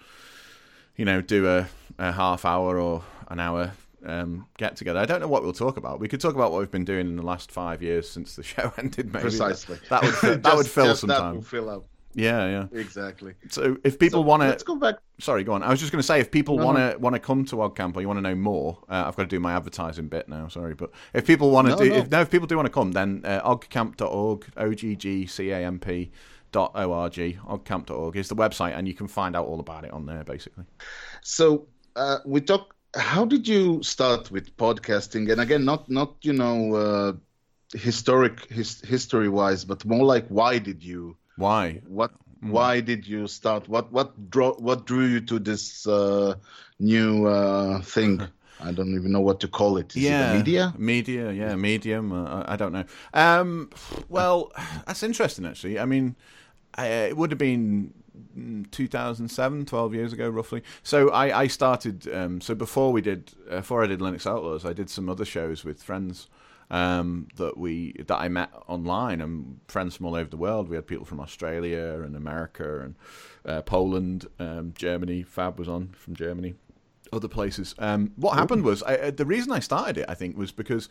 you 0.95 1.05
know 1.05 1.21
do 1.21 1.47
a, 1.47 1.67
a 1.97 2.11
half 2.11 2.45
hour 2.45 2.79
or 2.79 3.03
an 3.29 3.39
hour 3.39 3.71
um, 4.05 4.47
get 4.57 4.75
together. 4.75 4.99
I 4.99 5.05
don't 5.05 5.19
know 5.21 5.27
what 5.27 5.43
we'll 5.43 5.53
talk 5.53 5.77
about. 5.77 5.99
We 5.99 6.07
could 6.07 6.19
talk 6.21 6.35
about 6.35 6.51
what 6.51 6.59
we've 6.59 6.71
been 6.71 6.85
doing 6.85 7.07
in 7.07 7.15
the 7.15 7.21
last 7.25 7.51
five 7.51 7.81
years 7.83 8.09
since 8.09 8.35
the 8.35 8.43
show 8.53 8.73
ended. 8.77 9.13
Maybe 9.13 9.21
Precisely. 9.23 9.77
that, 9.89 10.01
that 10.01 10.03
would 10.03 10.15
fill, 10.15 10.31
that 10.31 10.43
Just- 10.43 10.57
would 10.57 10.67
fill 10.67 10.95
some 10.95 11.07
that 11.09 11.17
time. 11.19 11.35
will 11.35 11.41
fill 11.41 11.69
up. 11.69 11.85
Yeah, 12.13 12.45
yeah. 12.73 12.77
Exactly. 12.77 13.35
So 13.47 13.77
if 13.85 13.97
people 13.97 14.21
So 14.21 14.27
want 14.27 14.41
to 14.43 14.49
Let's 14.49 14.63
go 14.63 14.75
back. 14.75 14.95
Sorry, 15.19 15.45
go 15.45 15.53
on. 15.53 15.63
I 15.63 15.69
was 15.69 15.79
just 15.79 15.93
going 15.93 16.01
to 16.01 16.05
say, 16.05 16.19
if 16.19 16.29
people 16.29 16.57
No, 16.57 16.65
want 16.65 16.77
to 16.77 16.97
want 16.99 17.13
to 17.13 17.21
come 17.21 17.45
to 17.45 17.55
OggCamp 17.55 17.95
or 17.95 18.01
you 18.01 18.07
want 18.07 18.17
to 18.17 18.21
know 18.21 18.35
more, 18.35 18.79
uh, 18.89 19.05
I've 19.07 19.15
got 19.15 19.23
to 19.23 19.29
do 19.29 19.39
my 19.39 19.53
advertising 19.53 20.09
bit 20.09 20.27
now. 20.27 20.49
Sorry, 20.49 20.73
but 20.73 20.91
if 21.13 21.25
people 21.25 21.51
want 21.51 21.67
to 21.69 21.71
No, 21.75 21.77
do, 21.77 21.89
no. 21.89 21.95
If, 21.95 22.09
no, 22.11 22.19
if 22.19 22.29
people 22.29 22.47
do 22.47 22.57
want 22.57 22.65
to 22.65 22.71
come, 22.73 22.91
then 22.91 23.21
uh, 23.23 23.39
oggcamp.org, 23.49 24.45
o 24.57 24.73
g 24.73 24.95
g 24.97 25.25
c 25.25 25.51
a 25.51 25.59
m 25.63 25.79
p 25.79 26.11
dot 26.51 26.71
o 26.75 26.91
r 26.91 27.09
g, 27.09 27.37
oggcamp.org 27.47 28.15
is 28.17 28.27
the 28.27 28.35
website, 28.35 28.77
and 28.77 28.87
you 28.87 28.93
can 28.93 29.07
find 29.07 29.35
out 29.35 29.45
all 29.47 29.59
about 29.59 29.83
it 29.85 29.91
on 29.91 30.05
there, 30.05 30.23
basically. 30.23 30.65
So 31.21 31.67
uh, 31.95 32.19
we 32.25 32.41
talk. 32.41 32.75
How 32.95 33.23
did 33.23 33.47
you 33.47 33.81
start 33.83 34.31
with 34.31 34.55
podcasting? 34.57 35.31
And 35.31 35.39
again, 35.39 35.63
not 35.63 35.89
not 35.89 36.15
you 36.21 36.33
know 36.33 36.75
uh, 36.75 37.13
historic 37.73 38.49
his, 38.51 38.81
history 38.81 39.29
wise, 39.29 39.63
but 39.63 39.85
more 39.85 40.05
like 40.05 40.27
why 40.27 40.59
did 40.59 40.83
you 40.83 41.15
Why? 41.37 41.81
what 41.87 42.11
Mm. 42.43 42.49
why 42.49 42.81
did 42.81 43.07
you 43.07 43.27
start? 43.27 43.69
What 43.69 43.91
what 43.91 44.31
draw 44.31 44.53
what 44.55 44.87
drew 44.87 45.05
you 45.05 45.21
to 45.21 45.37
this 45.37 45.85
uh, 45.85 46.33
new 46.79 47.27
uh, 47.27 47.81
thing? 47.81 48.19
I 48.59 48.71
don't 48.71 48.95
even 48.95 49.11
know 49.11 49.21
what 49.21 49.39
to 49.41 49.47
call 49.47 49.77
it. 49.77 49.95
Is 49.95 50.09
it 50.09 50.13
a 50.13 50.33
media? 50.37 50.73
media, 50.77 51.31
yeah, 51.31 51.55
medium. 51.55 52.11
Uh, 52.11 52.41
I 52.41 52.53
I 52.53 52.55
don't 52.55 52.71
know. 52.71 52.85
Um, 53.13 53.69
well, 54.09 54.51
that's 54.87 55.03
interesting, 55.03 55.45
actually. 55.45 55.77
I 55.79 55.85
mean, 55.85 56.15
uh, 56.77 56.83
it 56.83 57.17
would 57.17 57.31
have 57.31 57.37
been 57.37 57.93
mm, 58.37 58.69
2007, 58.71 59.65
12 59.65 59.93
years 59.93 60.13
ago, 60.13 60.29
roughly. 60.29 60.63
So 60.83 61.09
I, 61.09 61.41
I 61.41 61.47
started. 61.47 62.11
Um, 62.13 62.41
so 62.41 62.55
before 62.55 62.91
we 62.91 63.01
did, 63.01 63.31
uh, 63.49 63.57
before 63.57 63.83
I 63.83 63.87
did 63.87 63.99
Linux 63.99 64.25
Outlaws, 64.25 64.65
I 64.65 64.73
did 64.73 64.89
some 64.89 65.09
other 65.09 65.25
shows 65.25 65.63
with 65.63 65.81
friends. 65.81 66.27
Um, 66.69 67.27
that 67.35 67.57
we 67.57 67.91
that 68.07 68.15
I 68.17 68.29
met 68.29 68.49
online 68.65 69.19
and 69.19 69.59
friends 69.67 69.97
from 69.97 70.05
all 70.05 70.15
over 70.15 70.29
the 70.29 70.37
world. 70.37 70.69
We 70.69 70.77
had 70.77 70.87
people 70.87 71.03
from 71.03 71.19
Australia 71.19 72.01
and 72.01 72.15
America 72.15 72.79
and 72.79 72.95
uh, 73.45 73.61
Poland, 73.63 74.27
um, 74.39 74.71
Germany. 74.73 75.23
Fab 75.23 75.59
was 75.59 75.67
on 75.67 75.89
from 75.89 76.15
Germany 76.15 76.55
other 77.13 77.27
places. 77.27 77.75
Um, 77.77 78.11
what 78.15 78.37
happened 78.37 78.63
was 78.63 78.83
I, 78.83 78.95
uh, 78.95 79.11
the 79.11 79.25
reason 79.25 79.51
I 79.51 79.59
started 79.59 79.97
it, 79.97 80.05
I 80.07 80.13
think, 80.13 80.37
was 80.37 80.51
because 80.51 80.89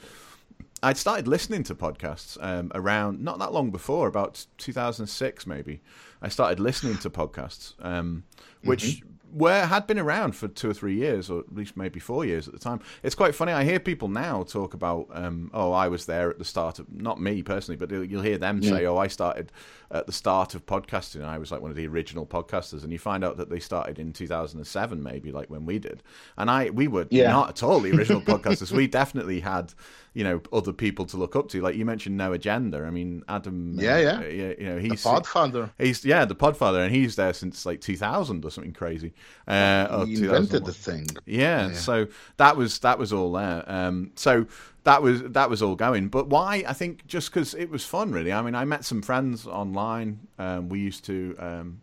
I'd 0.83 0.97
started 0.97 1.29
listening 1.29 1.63
to 1.65 1.75
podcasts 1.75 2.39
um, 2.41 2.73
around 2.75 3.21
not 3.21 3.39
that 3.39 3.53
long 3.53 3.71
before, 3.71 4.09
about 4.09 4.47
2006 4.59 5.47
maybe. 5.47 5.81
I 6.23 6.29
started 6.29 6.59
listening 6.59 6.99
to 6.99 7.11
podcasts, 7.11 7.75
um, 7.85 8.25
which 8.65 9.03
were 9.33 9.67
had 9.67 9.87
been 9.87 9.99
around 9.99 10.33
for 10.37 10.49
two 10.49 10.71
or 10.71 10.75
three 10.75 10.95
years, 10.95 11.31
or 11.31 11.41
at 11.41 11.55
least 11.55 11.77
maybe 11.77 12.01
four 12.01 12.25
years 12.25 12.47
at 12.49 12.55
the 12.55 12.61
time. 12.61 12.81
It's 13.03 13.15
quite 13.15 13.35
funny. 13.35 13.53
I 13.53 13.65
hear 13.65 13.79
people 13.81 14.09
now 14.09 14.43
talk 14.43 14.75
about, 14.75 15.09
um, 15.13 15.51
oh, 15.55 15.73
I 15.73 15.89
was 15.89 16.07
there 16.07 16.31
at 16.31 16.39
the 16.39 16.45
start 16.45 16.79
of 16.79 16.87
not 16.93 17.21
me 17.21 17.43
personally, 17.43 17.77
but 17.77 17.91
you'll 17.91 18.23
hear 18.23 18.39
them 18.39 18.63
say, 18.63 18.87
oh, 18.87 18.97
I 18.97 19.07
started 19.09 19.53
at 19.93 20.07
the 20.07 20.13
start 20.13 20.55
of 20.55 20.67
podcasting. 20.67 21.25
I 21.25 21.39
was 21.39 21.51
like 21.51 21.61
one 21.61 21.71
of 21.71 21.77
the 21.77 21.87
original 21.87 22.25
podcasters, 22.27 22.83
and 22.85 22.93
you 22.93 22.99
find 22.99 23.25
out 23.25 23.37
that 23.39 23.51
they 23.51 23.59
started 23.61 23.99
in 23.99 24.13
2007, 24.13 25.03
maybe 25.03 25.33
like 25.33 25.51
when 25.51 25.67
we 25.67 25.79
did. 25.79 26.03
And 26.37 26.51
I 26.51 26.71
we 26.71 26.89
were 26.89 27.07
Yeah. 27.11 27.31
not 27.31 27.49
at 27.51 27.63
all 27.63 27.81
the 27.81 27.93
original 27.93 28.21
podcasters. 28.33 28.73
We 28.73 28.87
definitely 28.87 29.41
had 29.41 29.75
you 30.13 30.25
know 30.25 30.41
other 30.53 30.73
people 30.73 31.07
to 31.07 31.17
look 31.17 31.37
up 31.37 31.49
to. 31.51 31.61
Like 31.61 31.77
you 31.77 31.85
mentioned, 31.85 32.17
No 32.17 32.33
Agenda. 32.33 32.85
I 32.85 32.91
mean, 32.91 33.23
Adam. 33.29 33.75
Yeah, 33.79 33.99
yeah. 33.99 34.19
uh, 34.19 34.23
you 34.23 34.67
know, 34.67 34.79
he's 34.79 35.03
The 35.03 35.09
Podfather. 35.11 35.71
He's 35.79 36.05
yeah, 36.05 36.25
the 36.25 36.35
Podfather, 36.37 36.85
and 36.85 36.95
he's 36.95 37.17
there 37.17 37.33
since 37.33 37.67
like 37.67 37.81
2000 37.81 38.45
or 38.45 38.51
something 38.51 38.73
crazy. 38.73 39.13
Uh, 39.47 40.05
He 40.05 40.15
invented 40.15 40.65
the 40.65 40.73
thing. 40.73 41.07
Yeah, 41.27 41.73
so 41.73 42.07
that 42.37 42.57
was 42.57 42.79
that 42.81 42.99
was 42.99 43.13
all 43.13 43.33
there. 43.33 43.65
Um, 43.67 44.13
so 44.15 44.47
that 44.85 45.03
was 45.03 45.23
that 45.23 45.51
was 45.51 45.63
all 45.63 45.77
going. 45.77 46.09
But 46.09 46.29
why? 46.29 46.65
I 46.67 46.73
think 46.73 47.07
just 47.07 47.33
because 47.33 47.55
it 47.55 47.71
was 47.71 47.85
fun, 47.85 48.13
really. 48.13 48.33
I 48.33 48.43
mean, 48.43 48.55
I 48.55 48.65
met 48.65 48.85
some 48.85 49.03
friends 49.03 49.47
online. 49.47 50.21
Um, 50.39 50.69
we 50.69 50.81
used 50.81 51.05
to. 51.07 51.37
Um, 51.39 51.83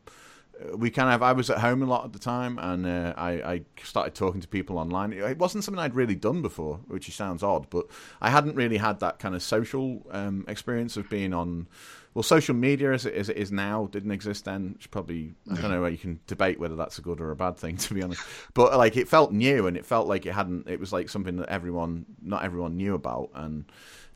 we 0.76 0.90
kind 0.90 1.14
of. 1.14 1.22
I 1.22 1.34
was 1.34 1.50
at 1.50 1.60
home 1.60 1.84
a 1.84 1.86
lot 1.86 2.06
at 2.06 2.14
the 2.14 2.20
time, 2.20 2.58
and 2.60 2.86
uh, 2.86 3.14
I, 3.16 3.32
I 3.32 3.62
started 3.84 4.16
talking 4.16 4.42
to 4.42 4.48
people 4.48 4.80
online. 4.80 5.14
It 5.14 5.38
wasn't 5.38 5.64
something 5.64 5.80
I'd 5.80 5.96
really 5.96 6.16
done 6.16 6.42
before, 6.42 6.80
which 6.88 7.14
sounds 7.16 7.44
odd, 7.44 7.70
but 7.70 7.86
I 8.22 8.30
hadn't 8.32 8.56
really 8.56 8.78
had 8.78 9.00
that 9.02 9.20
kind 9.20 9.36
of 9.36 9.44
social 9.44 10.06
um, 10.12 10.46
experience 10.48 10.98
of 10.98 11.10
being 11.10 11.34
on. 11.34 11.68
Well, 12.18 12.24
social 12.24 12.56
media 12.56 12.94
as 12.94 13.06
it, 13.06 13.14
as 13.14 13.30
it 13.30 13.38
is 13.38 13.52
now 13.52 13.90
didn't 13.92 14.10
exist 14.10 14.46
then. 14.46 14.74
It's 14.78 14.88
probably 14.88 15.36
I 15.52 15.62
don't 15.62 15.70
know. 15.70 15.82
Where 15.82 15.92
you 15.92 16.00
can 16.00 16.20
debate 16.26 16.60
whether 16.60 16.76
that's 16.76 16.98
a 16.98 17.04
good 17.04 17.22
or 17.22 17.30
a 17.30 17.36
bad 17.36 17.58
thing, 17.58 17.78
to 17.78 17.94
be 17.94 18.02
honest. 18.02 18.24
But 18.56 18.76
like, 18.76 18.98
it 18.98 19.08
felt 19.08 19.32
new, 19.32 19.68
and 19.68 19.78
it 19.78 19.86
felt 19.86 20.08
like 20.08 20.26
it 20.26 20.34
hadn't. 20.34 20.68
It 20.68 20.80
was 20.80 20.92
like 20.92 21.10
something 21.10 21.36
that 21.38 21.50
everyone, 21.50 22.08
not 22.20 22.44
everyone, 22.44 22.76
knew 22.76 22.96
about, 22.96 23.30
and 23.36 23.66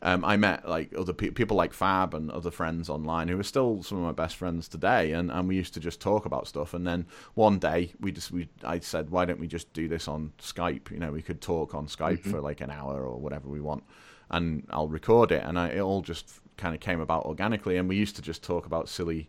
um, 0.02 0.24
I 0.24 0.36
met 0.36 0.68
like 0.68 0.92
other 0.98 1.12
pe- 1.12 1.30
people 1.30 1.56
like 1.56 1.72
Fab 1.72 2.12
and 2.12 2.28
other 2.32 2.50
friends 2.50 2.90
online 2.90 3.28
who 3.28 3.38
are 3.38 3.44
still 3.44 3.84
some 3.84 3.98
of 3.98 4.04
my 4.04 4.10
best 4.10 4.34
friends 4.34 4.66
today, 4.66 5.12
and, 5.12 5.30
and 5.30 5.46
we 5.46 5.54
used 5.54 5.74
to 5.74 5.80
just 5.80 6.00
talk 6.00 6.26
about 6.26 6.48
stuff. 6.48 6.74
And 6.74 6.84
then 6.84 7.06
one 7.34 7.60
day 7.60 7.92
we 8.00 8.10
just 8.10 8.32
we 8.32 8.48
I 8.64 8.80
said, 8.80 9.10
why 9.10 9.26
don't 9.26 9.38
we 9.38 9.46
just 9.46 9.72
do 9.74 9.86
this 9.86 10.08
on 10.08 10.32
Skype? 10.40 10.90
You 10.90 10.98
know, 10.98 11.12
we 11.12 11.22
could 11.22 11.40
talk 11.40 11.72
on 11.72 11.86
Skype 11.86 12.24
for 12.24 12.40
like 12.40 12.60
an 12.62 12.70
hour 12.70 13.04
or 13.04 13.20
whatever 13.20 13.48
we 13.48 13.60
want, 13.60 13.84
and 14.28 14.66
I'll 14.70 14.88
record 14.88 15.30
it, 15.30 15.44
and 15.44 15.56
I, 15.56 15.68
it 15.68 15.80
all 15.80 16.02
just 16.02 16.41
kind 16.62 16.74
of 16.74 16.80
came 16.80 17.00
about 17.00 17.26
organically. 17.26 17.76
And 17.76 17.88
we 17.88 17.96
used 17.96 18.16
to 18.16 18.22
just 18.22 18.42
talk 18.42 18.64
about 18.66 18.88
silly 18.88 19.28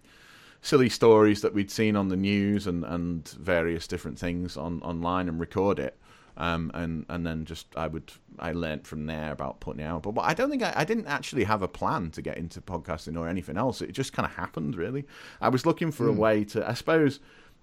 silly 0.62 0.88
stories 0.88 1.42
that 1.42 1.54
we'd 1.54 1.70
seen 1.70 1.98
on 1.98 2.08
the 2.08 2.16
news 2.16 2.68
and, 2.68 2.86
and 2.86 3.28
various 3.38 3.86
different 3.86 4.18
things 4.18 4.56
on 4.56 4.82
online 4.82 5.28
and 5.28 5.40
record 5.40 5.78
it. 5.80 5.98
Um, 6.38 6.72
and 6.74 7.06
and 7.10 7.26
then 7.28 7.46
just 7.46 7.68
I 7.76 7.88
would 7.88 8.12
I 8.40 8.54
learnt 8.54 8.88
from 8.88 9.06
there 9.06 9.32
about 9.32 9.60
putting 9.60 9.82
it 9.82 9.86
out. 9.86 10.04
But, 10.04 10.22
I 10.22 10.34
don't 10.34 10.50
think 10.50 10.64
I, 10.64 10.74
I 10.78 10.84
didn't 10.84 11.08
actually 11.08 11.44
have 11.44 11.62
a 11.62 11.68
plan 11.68 12.12
to 12.12 12.22
get 12.22 12.38
into 12.38 12.62
podcasting 12.62 13.20
or 13.20 13.28
anything 13.28 13.58
else. 13.58 13.82
It 13.82 13.92
just 13.92 14.14
kind 14.14 14.26
of 14.26 14.34
happened 14.36 14.76
really. 14.76 15.06
I 15.42 15.50
was 15.50 15.66
looking 15.66 15.92
for 15.92 16.08
a 16.08 16.14
way 16.14 16.44
to 16.46 16.68
I 16.68 16.74
suppose 16.74 17.20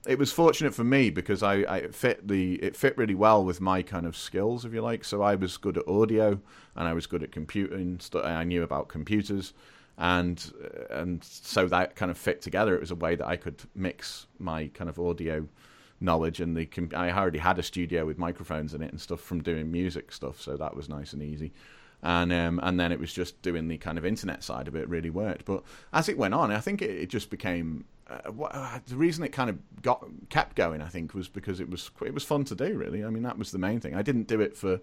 it 0.07 0.19
was 0.19 0.33
fortunate 0.33 0.75
for 0.75 0.85
me 0.85 1.11
because 1.11 1.43
I, 1.43 1.55
I 1.57 1.89
fit 1.89 2.27
the 2.27 2.55
it 2.55 2.77
fit 2.77 2.97
really 2.97 3.15
well 3.15 3.45
with 3.45 3.61
my 3.61 3.83
kind 3.83 4.07
of 4.07 4.17
skills 4.17 4.65
if 4.65 4.73
you 4.73 4.81
like. 4.81 5.05
So 5.05 5.23
I 5.23 5.35
was 5.35 5.57
good 5.57 5.77
at 5.77 5.87
audio 5.87 6.41
and 6.75 6.89
I 6.89 6.93
was 6.93 7.07
good 7.07 7.23
at 7.23 7.33
computing. 7.33 8.01
I 8.15 8.45
knew 8.45 8.63
about 8.63 8.89
computers 8.89 9.53
and 9.99 10.53
and 10.91 11.23
so 11.23 11.67
that 11.67 11.95
kind 11.95 12.11
of 12.11 12.17
fit 12.17 12.41
together. 12.41 12.75
It 12.75 12.81
was 12.81 12.91
a 12.91 12.97
way 12.97 13.15
that 13.15 13.27
I 13.27 13.37
could 13.37 13.63
mix 13.75 14.27
my 14.39 14.69
kind 14.69 14.89
of 14.89 14.99
audio 14.99 15.47
knowledge 16.01 16.41
and 16.41 16.57
the 16.57 16.69
I 16.97 17.11
already 17.11 17.39
had 17.39 17.59
a 17.59 17.63
studio 17.63 18.07
with 18.07 18.17
microphones 18.17 18.73
in 18.73 18.83
it 18.83 18.91
and 18.91 19.01
stuff 19.01 19.21
from 19.21 19.43
doing 19.43 19.71
music 19.71 20.13
stuff, 20.13 20.41
so 20.41 20.57
that 20.57 20.75
was 20.75 20.89
nice 20.89 21.13
and 21.13 21.23
easy. 21.23 21.53
And 22.03 22.33
um, 22.33 22.61
and 22.63 22.81
then 22.81 22.93
it 22.93 22.99
was 22.99 23.13
just 23.13 23.41
doing 23.43 23.69
the 23.69 23.77
kind 23.77 23.99
of 23.99 24.07
internet 24.07 24.43
side 24.43 24.67
of 24.67 24.75
it 24.75 24.89
really 24.89 25.11
worked. 25.11 25.45
But 25.45 25.63
as 25.93 26.09
it 26.09 26.17
went 26.17 26.33
on, 26.33 26.51
I 26.51 26.61
think 26.61 26.81
it, 26.81 26.91
it 26.91 27.11
just 27.11 27.29
became 27.29 27.85
uh, 28.11 28.31
what, 28.33 28.51
uh, 28.55 28.79
the 28.87 28.97
reason 28.97 29.23
it 29.25 29.29
kind 29.31 29.49
of 29.51 29.59
got 29.83 30.05
kept 30.29 30.57
going. 30.57 30.83
I 30.83 30.89
think 30.89 31.15
was 31.15 31.29
because 31.29 31.61
it 31.61 31.71
was 31.71 31.91
it 32.05 32.13
was 32.13 32.25
fun 32.25 32.45
to 32.45 32.55
do. 32.55 32.77
Really, 32.77 33.05
I 33.05 33.11
mean 33.11 33.23
that 33.23 33.39
was 33.39 33.51
the 33.53 33.59
main 33.59 33.81
thing. 33.81 33.95
I 33.95 34.03
didn't 34.03 34.27
do 34.27 34.41
it 34.41 34.57
for. 34.57 34.81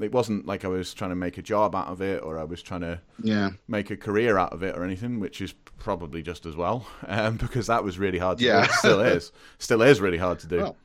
It 0.00 0.12
wasn't 0.12 0.46
like 0.46 0.64
I 0.64 0.68
was 0.68 0.94
trying 0.94 1.10
to 1.10 1.16
make 1.16 1.38
a 1.38 1.42
job 1.42 1.74
out 1.74 1.88
of 1.88 2.00
it 2.00 2.22
or 2.22 2.38
I 2.38 2.44
was 2.44 2.62
trying 2.62 2.82
to 2.82 3.00
Yeah. 3.22 3.50
make 3.68 3.90
a 3.90 3.96
career 3.96 4.38
out 4.38 4.52
of 4.52 4.62
it 4.62 4.76
or 4.76 4.84
anything, 4.84 5.20
which 5.20 5.40
is 5.40 5.52
probably 5.78 6.22
just 6.22 6.46
as 6.46 6.54
well, 6.56 6.86
um, 7.06 7.36
because 7.36 7.66
that 7.66 7.82
was 7.84 7.98
really 7.98 8.18
hard 8.18 8.38
to 8.38 8.44
Yeah. 8.44 8.60
do. 8.60 8.70
It 8.70 8.72
still 8.72 9.00
is. 9.16 9.32
Still 9.58 9.82
is 9.82 10.00
really 10.00 10.18
hard 10.18 10.38
to 10.40 10.46
do. 10.46 10.56
Well, 10.58 10.76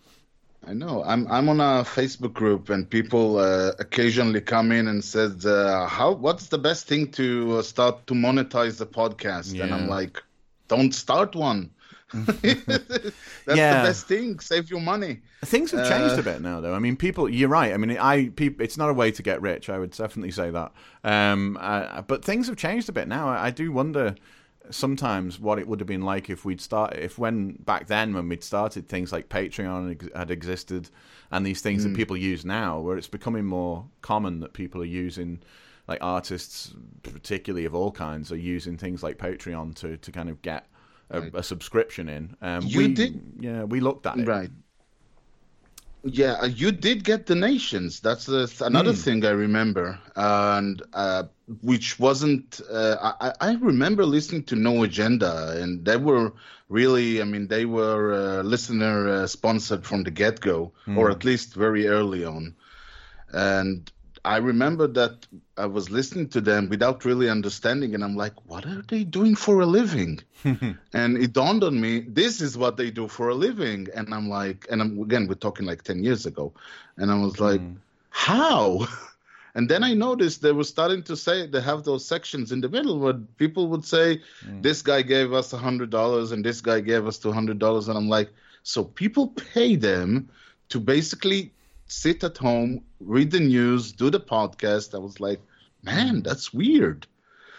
I 0.68 0.74
know. 0.74 1.04
I'm 1.06 1.26
I'm 1.32 1.48
on 1.48 1.62
a 1.62 1.84
Facebook 1.86 2.34
group, 2.34 2.70
and 2.70 2.90
people 2.90 3.38
uh, 3.38 3.72
occasionally 3.80 4.42
come 4.42 4.74
in 4.74 4.88
and 4.90 5.02
said, 5.02 5.46
uh, 5.46 5.88
"How? 5.88 6.12
What's 6.12 6.48
the 6.48 6.58
best 6.58 6.86
thing 6.86 7.12
to 7.14 7.60
uh, 7.60 7.62
start 7.62 8.06
to 8.08 8.14
monetize 8.14 8.78
the 8.78 8.86
podcast?" 8.86 9.58
And 9.62 9.74
I'm 9.74 9.88
like, 9.88 10.22
"Don't 10.70 10.94
start 10.96 11.36
one. 11.36 11.72
That's 12.14 13.58
Yeah. 13.60 13.82
the 13.82 13.88
best 13.90 14.08
thing. 14.08 14.40
Save 14.40 14.70
your 14.70 14.80
money." 14.82 15.20
Things 15.46 15.72
have 15.72 15.88
changed 15.88 16.16
Uh, 16.16 16.20
a 16.22 16.24
bit 16.24 16.42
now, 16.42 16.60
though. 16.62 16.74
I 16.74 16.80
mean, 16.80 16.96
people. 16.96 17.30
You're 17.30 17.50
right. 17.50 17.74
I 17.74 17.78
mean, 17.78 17.98
I 18.00 18.32
it's 18.38 18.78
not 18.78 18.90
a 18.90 18.94
way 18.94 19.12
to 19.12 19.22
get 19.24 19.42
rich. 19.42 19.70
I 19.70 19.78
would 19.78 19.92
definitely 19.92 20.32
say 20.32 20.50
that. 20.52 20.72
Um, 21.04 21.58
uh, 21.62 22.02
but 22.02 22.24
things 22.26 22.48
have 22.48 22.58
changed 22.58 22.90
a 22.90 22.92
bit 22.94 23.08
now. 23.08 23.28
I, 23.30 23.48
I 23.48 23.52
do 23.52 23.72
wonder 23.72 24.16
sometimes 24.72 25.40
what 25.40 25.58
it 25.58 25.68
would 25.68 25.80
have 25.80 25.88
been 25.88 26.04
like 26.04 26.30
if 26.30 26.46
we'd 26.46 26.62
start 26.62 26.94
if 26.96 27.18
when 27.18 27.54
back 27.66 27.88
then 27.88 28.14
when 28.14 28.30
we'd 28.30 28.44
started 28.44 28.88
things 28.88 29.12
like 29.12 29.28
Patreon 29.28 29.92
ex- 29.94 30.08
had 30.16 30.30
existed 30.30 30.90
and 31.32 31.44
these 31.44 31.60
things 31.62 31.84
Hmm. 31.84 31.90
that 31.92 31.96
people 31.98 32.16
use 32.18 32.46
now, 32.46 32.80
where 32.80 32.98
it's 32.98 33.08
becoming 33.08 33.46
more 33.46 33.86
common 34.02 34.40
that 34.42 34.54
people 34.54 34.82
are 34.82 34.86
using. 35.06 35.40
Like 35.90 36.00
artists, 36.04 36.74
particularly 37.02 37.66
of 37.66 37.74
all 37.74 37.92
kinds, 37.92 38.32
are 38.32 38.38
using 38.38 38.78
things 38.78 39.02
like 39.02 39.18
Patreon 39.18 39.74
to, 39.78 39.98
to 39.98 40.12
kind 40.12 40.30
of 40.30 40.40
get 40.44 40.68
a, 41.10 41.22
Right. 41.22 41.32
a 41.34 41.42
subscription 41.42 42.08
in. 42.08 42.36
Um, 42.44 42.62
You 42.64 42.78
we, 42.78 42.94
did- 42.94 43.22
yeah, 43.40 43.64
we 43.64 43.80
looked 43.80 44.06
at 44.06 44.20
it. 44.20 44.28
Right. 44.28 44.52
Yeah, 46.04 46.34
uh, 46.34 46.46
you 46.46 46.72
did 46.72 47.04
get 47.04 47.26
donations. 47.26 48.00
That's 48.00 48.26
the, 48.26 48.50
another 48.62 48.94
thing 48.94 49.26
I 49.26 49.32
remember, 49.32 50.00
and 50.16 50.82
uh, 50.94 51.24
which 51.62 52.00
wasn't. 52.00 52.62
Uh, 52.72 53.14
I, 53.20 53.34
I 53.42 53.54
remember 53.56 54.06
listening 54.06 54.44
to 54.46 54.56
No 54.56 54.84
Agenda, 54.84 55.60
and 55.62 55.84
they 55.84 55.98
were 55.98 56.32
really. 56.70 57.20
I 57.22 57.26
mean, 57.26 57.48
they 57.48 57.66
were 57.66 58.14
uh, 58.14 58.44
listener 58.44 59.10
uh, 59.10 59.28
sponsored 59.28 59.86
from 59.86 60.04
the 60.04 60.12
get 60.12 60.40
go, 60.40 60.72
or 60.96 61.12
at 61.12 61.26
least 61.26 61.54
very 61.56 61.88
early 61.88 62.24
on. 62.24 62.56
And 63.34 63.92
I 64.26 64.38
remember 64.38 64.88
that 64.88 65.26
I 65.58 65.66
was 65.66 65.90
listening 65.90 66.30
to 66.30 66.42
them 66.42 66.70
without 66.70 67.06
really 67.06 67.30
understanding, 67.30 67.96
and 67.96 68.04
I'm 68.04 68.16
like, 68.16 68.34
what 68.46 68.66
are 68.66 68.84
they 68.88 69.04
doing 69.04 69.36
for 69.36 69.62
a 69.62 69.66
living? 69.66 70.20
and 70.94 71.18
it 71.18 71.34
dawned 71.34 71.64
on 71.64 71.80
me, 71.80 72.02
this 72.02 72.42
is 72.42 72.58
what 72.58 72.78
they 72.78 72.92
do 72.92 73.08
for 73.08 73.30
a 73.30 73.36
living. 73.36 73.88
And 73.96 74.14
I'm 74.14 74.30
like, 74.30 74.68
and 74.70 74.82
I'm, 74.82 75.02
again, 75.02 75.28
we're 75.28 75.36
talking 75.36 75.66
like 75.66 75.84
10 75.84 76.04
years 76.04 76.26
ago. 76.26 76.54
And 76.98 77.12
I 77.12 77.16
was 77.16 77.34
mm-hmm. 77.34 77.44
like, 77.44 77.62
how? 78.10 78.88
And 79.56 79.68
then 79.68 79.84
I 79.84 79.94
noticed 79.94 80.42
they 80.42 80.52
were 80.52 80.64
starting 80.64 81.02
to 81.04 81.18
say 81.18 81.48
they 81.48 81.60
have 81.60 81.84
those 81.84 82.06
sections 82.06 82.52
in 82.52 82.62
the 82.62 82.70
middle 82.70 83.00
where 83.00 83.14
people 83.38 83.68
would 83.70 83.84
say, 83.84 84.22
mm. 84.46 84.62
this 84.62 84.84
guy 84.84 85.02
gave 85.02 85.34
us 85.34 85.52
$100 85.52 86.32
and 86.32 86.46
this 86.46 86.62
guy 86.62 86.80
gave 86.80 87.08
us 87.08 87.18
$200. 87.20 87.88
And 87.88 87.98
I'm 87.98 88.08
like, 88.08 88.30
so 88.64 88.84
people 88.84 89.30
pay 89.30 89.76
them 89.76 90.30
to 90.70 90.80
basically 90.80 91.52
sit 91.90 92.24
at 92.24 92.38
home, 92.38 92.84
read 93.00 93.32
the 93.32 93.40
news, 93.40 93.92
do 93.92 94.10
the 94.10 94.20
podcast. 94.20 94.96
I 94.96 95.00
was 95.00 95.20
like, 95.20 95.42
man, 95.84 96.24
that's 96.24 96.54
weird. 96.54 97.08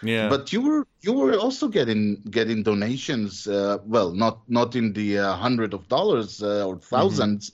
Yeah. 0.03 0.29
But 0.29 0.51
you 0.51 0.61
were 0.61 0.87
you 1.01 1.13
were 1.13 1.35
also 1.35 1.67
getting 1.67 2.23
getting 2.31 2.63
donations. 2.63 3.47
Uh, 3.47 3.77
well, 3.85 4.11
not 4.11 4.39
not 4.49 4.75
in 4.75 4.93
the 4.93 5.19
uh, 5.19 5.35
hundred 5.35 5.75
of 5.75 5.87
dollars 5.89 6.41
uh, 6.41 6.65
or 6.67 6.77
1000s 6.77 7.51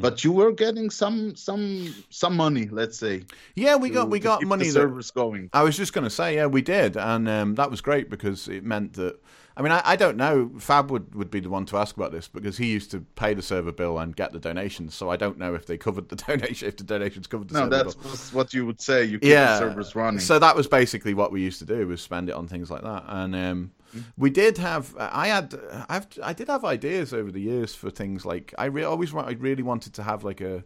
but 0.00 0.24
you 0.24 0.32
were 0.32 0.52
getting 0.52 0.90
some 0.90 1.36
some 1.36 1.94
some 2.10 2.36
money. 2.36 2.68
Let's 2.70 2.98
say. 2.98 3.24
Yeah, 3.54 3.76
we 3.76 3.90
got 3.90 4.10
we 4.10 4.18
got 4.18 4.42
money. 4.42 4.64
The 4.64 4.72
That, 4.72 4.80
servers 4.80 5.10
going. 5.10 5.48
I 5.52 5.62
was 5.62 5.76
just 5.76 5.92
going 5.92 6.04
to 6.04 6.10
say, 6.10 6.34
yeah, 6.36 6.46
we 6.46 6.62
did, 6.62 6.96
and 6.96 7.28
um, 7.28 7.54
that 7.54 7.70
was 7.70 7.80
great 7.80 8.10
because 8.10 8.48
it 8.48 8.64
meant 8.64 8.94
that. 8.94 9.20
I 9.58 9.62
mean, 9.62 9.72
I, 9.72 9.80
I 9.84 9.96
don't 9.96 10.18
know. 10.18 10.50
Fab 10.58 10.90
would, 10.90 11.14
would 11.14 11.30
be 11.30 11.40
the 11.40 11.48
one 11.48 11.64
to 11.66 11.78
ask 11.78 11.96
about 11.96 12.12
this 12.12 12.28
because 12.28 12.58
he 12.58 12.66
used 12.66 12.90
to 12.90 13.00
pay 13.14 13.32
the 13.32 13.40
server 13.40 13.72
bill 13.72 13.98
and 13.98 14.14
get 14.14 14.32
the 14.32 14.38
donations. 14.38 14.94
So 14.94 15.08
I 15.08 15.16
don't 15.16 15.38
know 15.38 15.54
if 15.54 15.64
they 15.64 15.78
covered 15.78 16.10
the 16.10 16.16
donation, 16.28 16.68
if 16.68 16.76
the 16.76 16.84
donations 16.84 17.26
covered 17.26 17.48
the 17.48 17.54
No, 17.54 17.60
server 17.60 17.70
that's 17.70 17.94
bill. 17.94 18.10
was 18.10 18.32
what 18.34 18.52
you 18.52 18.66
would 18.66 18.80
say. 18.82 19.04
You 19.04 19.18
keep 19.18 19.30
yeah, 19.30 19.58
the 19.58 19.58
servers 19.70 19.94
running. 19.96 20.20
So 20.20 20.38
that 20.38 20.54
was 20.56 20.66
basically 20.66 21.14
what 21.14 21.32
we 21.32 21.40
used 21.40 21.58
to 21.60 21.64
do 21.64 21.86
was 21.88 22.02
spend 22.02 22.28
it 22.28 22.34
on 22.34 22.48
things 22.48 22.70
like 22.70 22.82
that, 22.82 23.04
and 23.08 23.34
um, 23.34 23.70
Mm-hmm. 23.90 24.00
we 24.16 24.30
did 24.30 24.58
have. 24.58 24.94
I 24.98 25.28
had, 25.28 25.54
I've, 25.88 26.08
I 26.20 26.32
did 26.32 26.48
have 26.48 26.64
ideas 26.64 27.14
over 27.14 27.30
the 27.30 27.40
years 27.40 27.72
for 27.76 27.88
things 27.88 28.26
like 28.26 28.52
I 28.58 28.64
re- 28.64 28.82
always, 28.82 29.12
wa- 29.12 29.22
I 29.22 29.30
really 29.34 29.62
wanted 29.62 29.94
to 29.94 30.02
have 30.02 30.24
like 30.24 30.40
a 30.40 30.64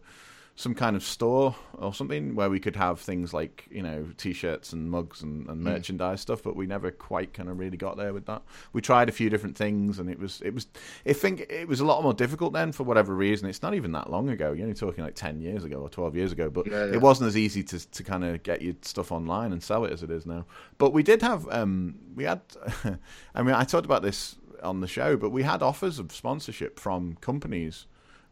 some 0.55 0.75
kind 0.75 0.95
of 0.95 1.03
store 1.03 1.55
or 1.73 1.93
something 1.93 2.35
where 2.35 2.49
we 2.49 2.59
could 2.59 2.75
have 2.75 2.99
things 2.99 3.33
like 3.33 3.65
you 3.71 3.81
know 3.81 4.05
t-shirts 4.17 4.73
and 4.73 4.91
mugs 4.91 5.21
and, 5.23 5.45
Mm. 5.47 5.51
and 5.51 5.61
merchandise 5.63 6.21
stuff 6.21 6.43
but 6.43 6.55
we 6.55 6.67
never 6.67 6.91
quite 6.91 7.33
kind 7.33 7.49
of 7.49 7.57
really 7.57 7.77
got 7.77 7.97
there 7.97 8.13
with 8.13 8.25
that 8.25 8.43
we 8.73 8.81
tried 8.81 9.09
a 9.09 9.11
few 9.11 9.29
different 9.29 9.55
things 9.57 9.97
and 9.97 10.09
it 10.09 10.19
was 10.19 10.41
it 10.41 10.53
was 10.53 10.67
i 11.07 11.13
think 11.13 11.39
it 11.49 11.67
was 11.67 11.79
a 11.79 11.85
lot 11.85 12.03
more 12.03 12.13
difficult 12.13 12.53
then 12.53 12.71
for 12.73 12.83
whatever 12.83 13.15
reason 13.15 13.47
it's 13.49 13.61
not 13.63 13.73
even 13.73 13.93
that 13.93 14.09
long 14.11 14.29
ago 14.29 14.51
you're 14.51 14.65
only 14.65 14.75
talking 14.75 15.03
like 15.03 15.15
10 15.15 15.39
years 15.41 15.63
ago 15.63 15.77
or 15.77 15.89
12 15.89 16.15
years 16.15 16.31
ago 16.31 16.49
but 16.49 16.67
Yeah, 16.67 16.85
yeah. 16.85 16.93
it 16.93 17.01
wasn't 17.01 17.27
as 17.29 17.37
easy 17.37 17.63
to, 17.63 17.89
to 17.91 18.03
kind 18.03 18.23
of 18.23 18.43
get 18.43 18.61
your 18.61 18.75
stuff 18.81 19.11
online 19.11 19.53
and 19.53 19.63
sell 19.63 19.85
it 19.85 19.91
as 19.93 20.03
it 20.03 20.11
is 20.11 20.25
now 20.25 20.45
but 20.77 20.91
we 20.93 21.01
did 21.01 21.21
have 21.23 21.47
um 21.49 21.95
we 22.13 22.25
had 22.25 22.41
i 23.33 23.41
mean 23.41 23.55
i 23.55 23.63
talked 23.63 23.85
about 23.85 24.01
this 24.03 24.35
on 24.61 24.81
the 24.81 24.87
show 24.87 25.15
but 25.17 25.31
we 25.31 25.41
had 25.43 25.63
offers 25.63 25.97
of 25.97 26.11
sponsorship 26.11 26.77
from 26.79 27.15
companies 27.21 27.87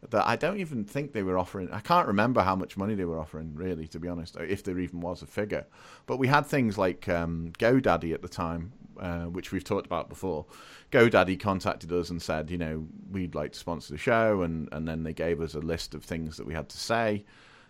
that 0.08 0.26
I 0.26 0.36
don't 0.36 0.58
even 0.58 0.84
think 0.84 1.12
they 1.12 1.22
were 1.22 1.38
offering. 1.38 1.70
I 1.70 1.80
can't 1.80 2.06
remember 2.06 2.40
how 2.40 2.56
much 2.56 2.76
money 2.76 2.94
they 2.94 3.04
were 3.04 3.18
offering, 3.18 3.54
really, 3.54 3.86
to 3.88 4.00
be 4.00 4.08
honest, 4.08 4.36
if 4.40 4.64
there 4.64 4.78
even 4.78 5.00
was 5.00 5.22
a 5.22 5.26
figure. 5.26 5.66
But 6.06 6.16
we 6.16 6.26
had 6.26 6.46
things 6.46 6.78
like 6.78 7.08
um, 7.08 7.52
GoDaddy 7.58 8.14
at 8.14 8.22
the 8.22 8.28
time, 8.28 8.72
uh, 8.98 9.24
which 9.24 9.52
we've 9.52 9.64
talked 9.64 9.86
about 9.86 10.08
before. 10.08 10.46
GoDaddy 10.90 11.38
contacted 11.38 11.92
us 11.92 12.08
and 12.08 12.20
said, 12.20 12.50
you 12.50 12.58
know, 12.58 12.86
we'd 13.10 13.34
like 13.34 13.52
to 13.52 13.58
sponsor 13.58 13.92
the 13.92 13.98
show, 13.98 14.42
and, 14.42 14.68
and 14.72 14.88
then 14.88 15.02
they 15.02 15.12
gave 15.12 15.40
us 15.40 15.54
a 15.54 15.60
list 15.60 15.94
of 15.94 16.02
things 16.02 16.38
that 16.38 16.46
we 16.46 16.54
had 16.54 16.70
to 16.70 16.78
say. 16.78 17.24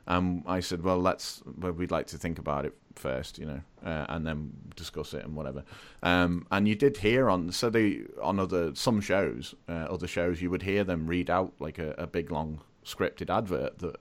Um, 0.07 0.43
I 0.47 0.61
said, 0.61 0.83
well, 0.83 0.99
let's. 0.99 1.43
Well, 1.59 1.73
we'd 1.73 1.91
like 1.91 2.07
to 2.09 2.19
think 2.19 2.39
about 2.39 2.65
it 2.65 2.75
first, 2.95 3.39
you 3.39 3.47
know, 3.47 3.61
uh, 3.85 4.07
and 4.09 4.27
then 4.27 4.53
discuss 4.77 5.15
it 5.15 5.25
and 5.25 5.37
whatever. 5.37 5.65
Um, 6.03 6.47
and 6.51 6.67
you 6.67 6.75
did 6.75 6.97
hear 6.99 7.31
on 7.31 7.53
so 7.53 7.71
they 7.71 8.03
on 8.23 8.39
other 8.39 8.75
some 8.75 9.01
shows, 9.01 9.55
uh, 9.69 9.87
other 9.91 10.07
shows, 10.07 10.43
you 10.43 10.51
would 10.51 10.63
hear 10.63 10.85
them 10.85 11.07
read 11.07 11.31
out 11.31 11.53
like 11.59 11.79
a, 11.79 11.95
a 11.99 12.07
big 12.07 12.31
long 12.31 12.61
scripted 12.85 13.31
advert 13.31 13.79
that 13.79 13.97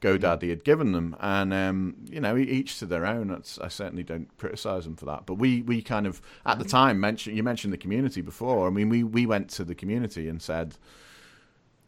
GoDaddy 0.00 0.50
had 0.50 0.62
given 0.62 0.92
them, 0.92 1.16
and 1.20 1.54
um, 1.54 1.96
you 2.10 2.20
know, 2.20 2.36
each 2.36 2.78
to 2.80 2.86
their 2.86 3.06
own. 3.06 3.28
That's, 3.28 3.58
I 3.58 3.68
certainly 3.68 4.02
don't 4.02 4.28
criticize 4.36 4.84
them 4.84 4.96
for 4.96 5.06
that, 5.06 5.24
but 5.24 5.34
we 5.34 5.62
we 5.62 5.80
kind 5.80 6.06
of 6.06 6.20
at 6.44 6.58
the 6.58 6.64
time 6.64 7.00
mentioned 7.00 7.36
you 7.36 7.42
mentioned 7.42 7.72
the 7.72 7.78
community 7.78 8.20
before. 8.20 8.66
I 8.66 8.70
mean, 8.70 8.88
we 8.88 9.02
we 9.02 9.24
went 9.24 9.48
to 9.50 9.64
the 9.64 9.74
community 9.74 10.28
and 10.28 10.40
said 10.40 10.76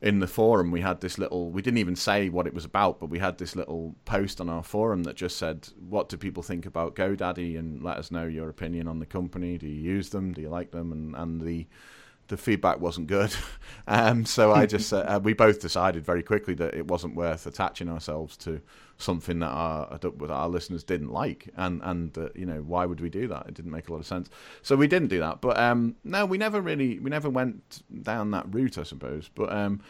in 0.01 0.21
the 0.21 0.27
forum 0.29 0.71
we 0.71 0.81
had 0.81 1.01
this 1.01 1.19
little 1.19 1.51
we 1.51 1.61
didn't 1.61 1.79
even 1.79 1.97
say 1.97 2.29
what 2.29 2.47
it 2.47 2.55
was 2.55 2.65
about 2.65 3.01
but 3.01 3.11
we 3.11 3.19
had 3.19 3.39
this 3.39 3.57
little 3.57 3.97
post 4.05 4.41
on 4.41 4.49
our 4.49 4.63
forum 4.63 5.03
that 5.03 5.17
just 5.17 5.37
said 5.37 5.69
what 5.89 6.09
do 6.09 6.17
people 6.17 6.43
think 6.43 6.67
about 6.67 6.95
godaddy? 6.95 7.59
And 7.59 7.83
let 7.83 7.97
us 7.97 8.11
know 8.11 8.27
your 8.27 8.49
opinion 8.49 8.89
on 8.89 8.99
the 8.99 9.07
company. 9.07 9.59
Do 9.59 9.67
you 9.67 9.81
use 9.81 10.11
them? 10.11 10.33
Do 10.33 10.41
you 10.41 10.49
like 10.49 10.71
them? 10.71 10.93
And 10.93 11.15
and 11.15 11.41
the 11.41 11.67
the 12.29 12.37
feedback 12.37 12.81
wasn't 12.81 13.07
good. 13.07 13.35
Um, 13.91 14.27
so 14.27 14.53
I 14.53 14.67
just 14.67 14.93
uh, 14.93 15.19
we 15.23 15.33
both 15.33 15.61
decided 15.63 16.05
very 16.05 16.23
quickly 16.23 16.53
that 16.57 16.75
it 16.75 16.89
wasn't 16.89 17.17
worth 17.17 17.47
attaching 17.47 17.89
ourselves 17.89 18.37
to 18.39 18.61
something 18.99 19.39
that 19.39 19.47
our 19.47 19.99
that 19.99 20.31
our 20.31 20.49
listeners 20.49 20.85
didn't 20.85 21.11
like, 21.11 21.49
and 21.57 21.81
and 21.83 22.19
uh, 22.19 22.29
you 22.35 22.45
know 22.45 22.61
why 22.61 22.85
would 22.85 23.01
we 23.01 23.09
do 23.09 23.27
that? 23.29 23.47
It 23.49 23.55
didn't 23.55 23.71
make 23.71 23.89
a 23.89 23.93
lot 23.93 24.01
of 24.01 24.07
sense. 24.07 24.29
So 24.61 24.77
we 24.77 24.89
didn't 24.89 25.09
do 25.09 25.21
that. 25.21 25.41
But 25.41 25.59
um, 25.59 25.97
no, 26.05 26.27
we 26.27 26.37
never 26.37 26.61
really 26.61 26.99
we 26.99 27.09
never 27.09 27.31
went 27.31 27.83
down 28.03 28.31
that 28.33 28.53
route, 28.53 28.77
I 28.77 28.83
suppose. 28.83 29.31
But 29.35 29.51
um, 29.51 29.81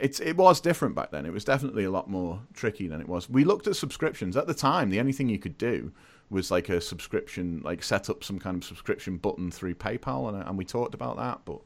it's 0.00 0.18
it 0.20 0.38
was 0.38 0.62
different 0.62 0.94
back 0.94 1.10
then. 1.10 1.26
It 1.26 1.32
was 1.32 1.44
definitely 1.44 1.84
a 1.84 1.90
lot 1.90 2.08
more 2.08 2.40
tricky 2.54 2.88
than 2.88 3.02
it 3.02 3.08
was. 3.08 3.28
We 3.28 3.44
looked 3.44 3.66
at 3.66 3.76
subscriptions 3.76 4.34
at 4.34 4.46
the 4.46 4.54
time. 4.54 4.88
The 4.88 5.00
only 5.00 5.12
thing 5.12 5.28
you 5.28 5.38
could 5.38 5.58
do 5.58 5.92
was 6.30 6.50
like 6.50 6.68
a 6.68 6.80
subscription, 6.80 7.62
like 7.64 7.82
set 7.82 8.10
up 8.10 8.24
some 8.24 8.38
kind 8.38 8.56
of 8.56 8.64
subscription 8.64 9.16
button 9.16 9.50
through 9.50 9.74
PayPal, 9.74 10.28
and, 10.28 10.42
and 10.42 10.58
we 10.58 10.64
talked 10.64 10.94
about 10.94 11.16
that, 11.16 11.40
but 11.44 11.60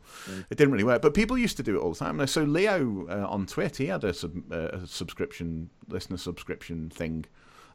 it 0.50 0.56
didn't 0.56 0.72
really 0.72 0.84
work. 0.84 1.00
But 1.02 1.14
people 1.14 1.38
used 1.38 1.56
to 1.56 1.62
do 1.62 1.76
it 1.76 1.80
all 1.80 1.92
the 1.92 1.98
time. 1.98 2.26
So 2.26 2.42
Leo 2.42 3.06
uh, 3.08 3.26
on 3.28 3.46
TWiT, 3.46 3.76
he 3.76 3.86
had 3.86 4.04
a, 4.04 4.12
sub, 4.12 4.32
uh, 4.52 4.68
a 4.72 4.86
subscription, 4.86 5.70
listener 5.88 6.18
subscription 6.18 6.90
thing 6.90 7.24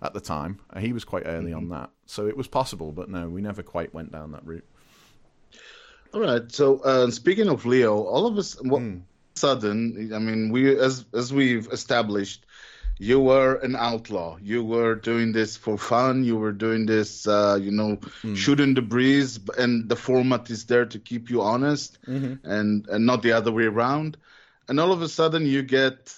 at 0.01 0.13
the 0.13 0.21
time. 0.21 0.59
Uh, 0.71 0.79
he 0.79 0.93
was 0.93 1.03
quite 1.03 1.23
early 1.25 1.53
on 1.53 1.69
that, 1.69 1.89
so 2.05 2.27
it 2.27 2.37
was 2.37 2.47
possible. 2.47 2.91
But 2.91 3.09
no, 3.09 3.29
we 3.29 3.41
never 3.41 3.63
quite 3.63 3.93
went 3.93 4.11
down 4.11 4.31
that 4.33 4.45
route. 4.45 4.65
All 6.13 6.21
right. 6.21 6.49
So 6.51 6.79
uh, 6.79 7.09
speaking 7.09 7.49
of 7.49 7.65
Leo, 7.65 8.03
all 8.03 8.25
of 8.25 8.37
us, 8.37 8.61
what 8.61 8.81
sudden, 9.35 10.11
I 10.13 10.19
mean, 10.19 10.49
we 10.49 10.77
as 10.79 11.05
as 11.13 11.33
we've 11.33 11.67
established, 11.67 12.45
you 12.97 13.19
were 13.19 13.55
an 13.55 13.75
outlaw. 13.75 14.37
You 14.41 14.63
were 14.63 14.95
doing 14.95 15.31
this 15.33 15.57
for 15.57 15.77
fun. 15.77 16.23
You 16.23 16.37
were 16.37 16.51
doing 16.53 16.85
this, 16.85 17.27
uh, 17.27 17.57
you 17.61 17.71
know, 17.71 17.99
shooting 18.33 18.73
the 18.73 18.81
breeze, 18.81 19.39
and 19.57 19.89
the 19.89 19.95
format 19.95 20.49
is 20.49 20.65
there 20.65 20.85
to 20.85 20.99
keep 20.99 21.29
you 21.29 21.41
honest, 21.41 21.97
and 22.43 22.87
and 22.87 23.05
not 23.05 23.21
the 23.21 23.33
other 23.33 23.51
way 23.51 23.65
around. 23.65 24.17
And 24.67 24.79
all 24.79 24.91
of 24.91 25.01
a 25.01 25.09
sudden, 25.09 25.45
you 25.45 25.61
get. 25.63 26.17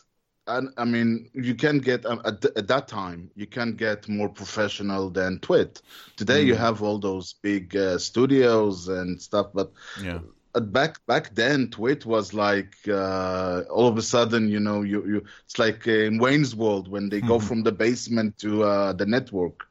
And 0.49 0.69
I 0.77 0.85
mean, 0.85 1.29
you 1.33 1.55
can't 1.55 1.83
get 1.83 2.05
um, 2.05 2.21
at, 2.23 2.45
at 2.45 2.67
that 2.69 2.87
time 2.87 3.31
you 3.35 3.45
can't 3.47 3.75
get 3.75 4.07
more 4.07 4.29
professional 4.29 5.09
than 5.09 5.39
Twit. 5.39 5.81
Today 6.15 6.43
you 6.43 6.55
have 6.55 6.81
all 6.81 6.99
those 6.99 7.33
big 7.33 7.75
uh, 7.75 7.97
studios 7.97 8.87
and 8.87 9.21
stuff, 9.21 9.47
but 9.53 9.73
Yeah. 9.95 10.19
Uh, 10.57 10.59
back 10.59 10.93
back 11.05 11.33
then 11.35 11.69
twit 11.69 12.05
was 12.05 12.33
like 12.33 12.75
uh, 12.87 13.63
all 13.69 13.87
of 13.87 13.97
a 13.97 14.01
sudden 14.01 14.49
you 14.49 14.59
know 14.59 14.81
you, 14.81 15.05
you 15.05 15.23
it's 15.45 15.57
like 15.59 15.87
in 15.87 16.17
wayne's 16.17 16.55
world 16.55 16.87
when 16.87 17.09
they 17.09 17.21
go 17.21 17.39
from 17.47 17.63
the 17.63 17.71
basement 17.71 18.37
to 18.39 18.63
uh, 18.63 18.93
the 18.93 19.05
network 19.05 19.67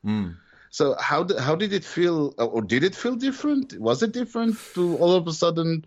so 0.70 0.95
how 1.01 1.22
did 1.22 1.39
how 1.39 1.55
did 1.55 1.72
it 1.72 1.84
feel 1.84 2.34
uh, 2.39 2.47
or 2.47 2.62
did 2.62 2.82
it 2.84 2.95
feel 2.95 3.16
different 3.16 3.78
was 3.80 4.03
it 4.03 4.12
different 4.12 4.57
to 4.74 4.97
all 4.99 5.12
of 5.12 5.26
a 5.26 5.32
sudden 5.32 5.84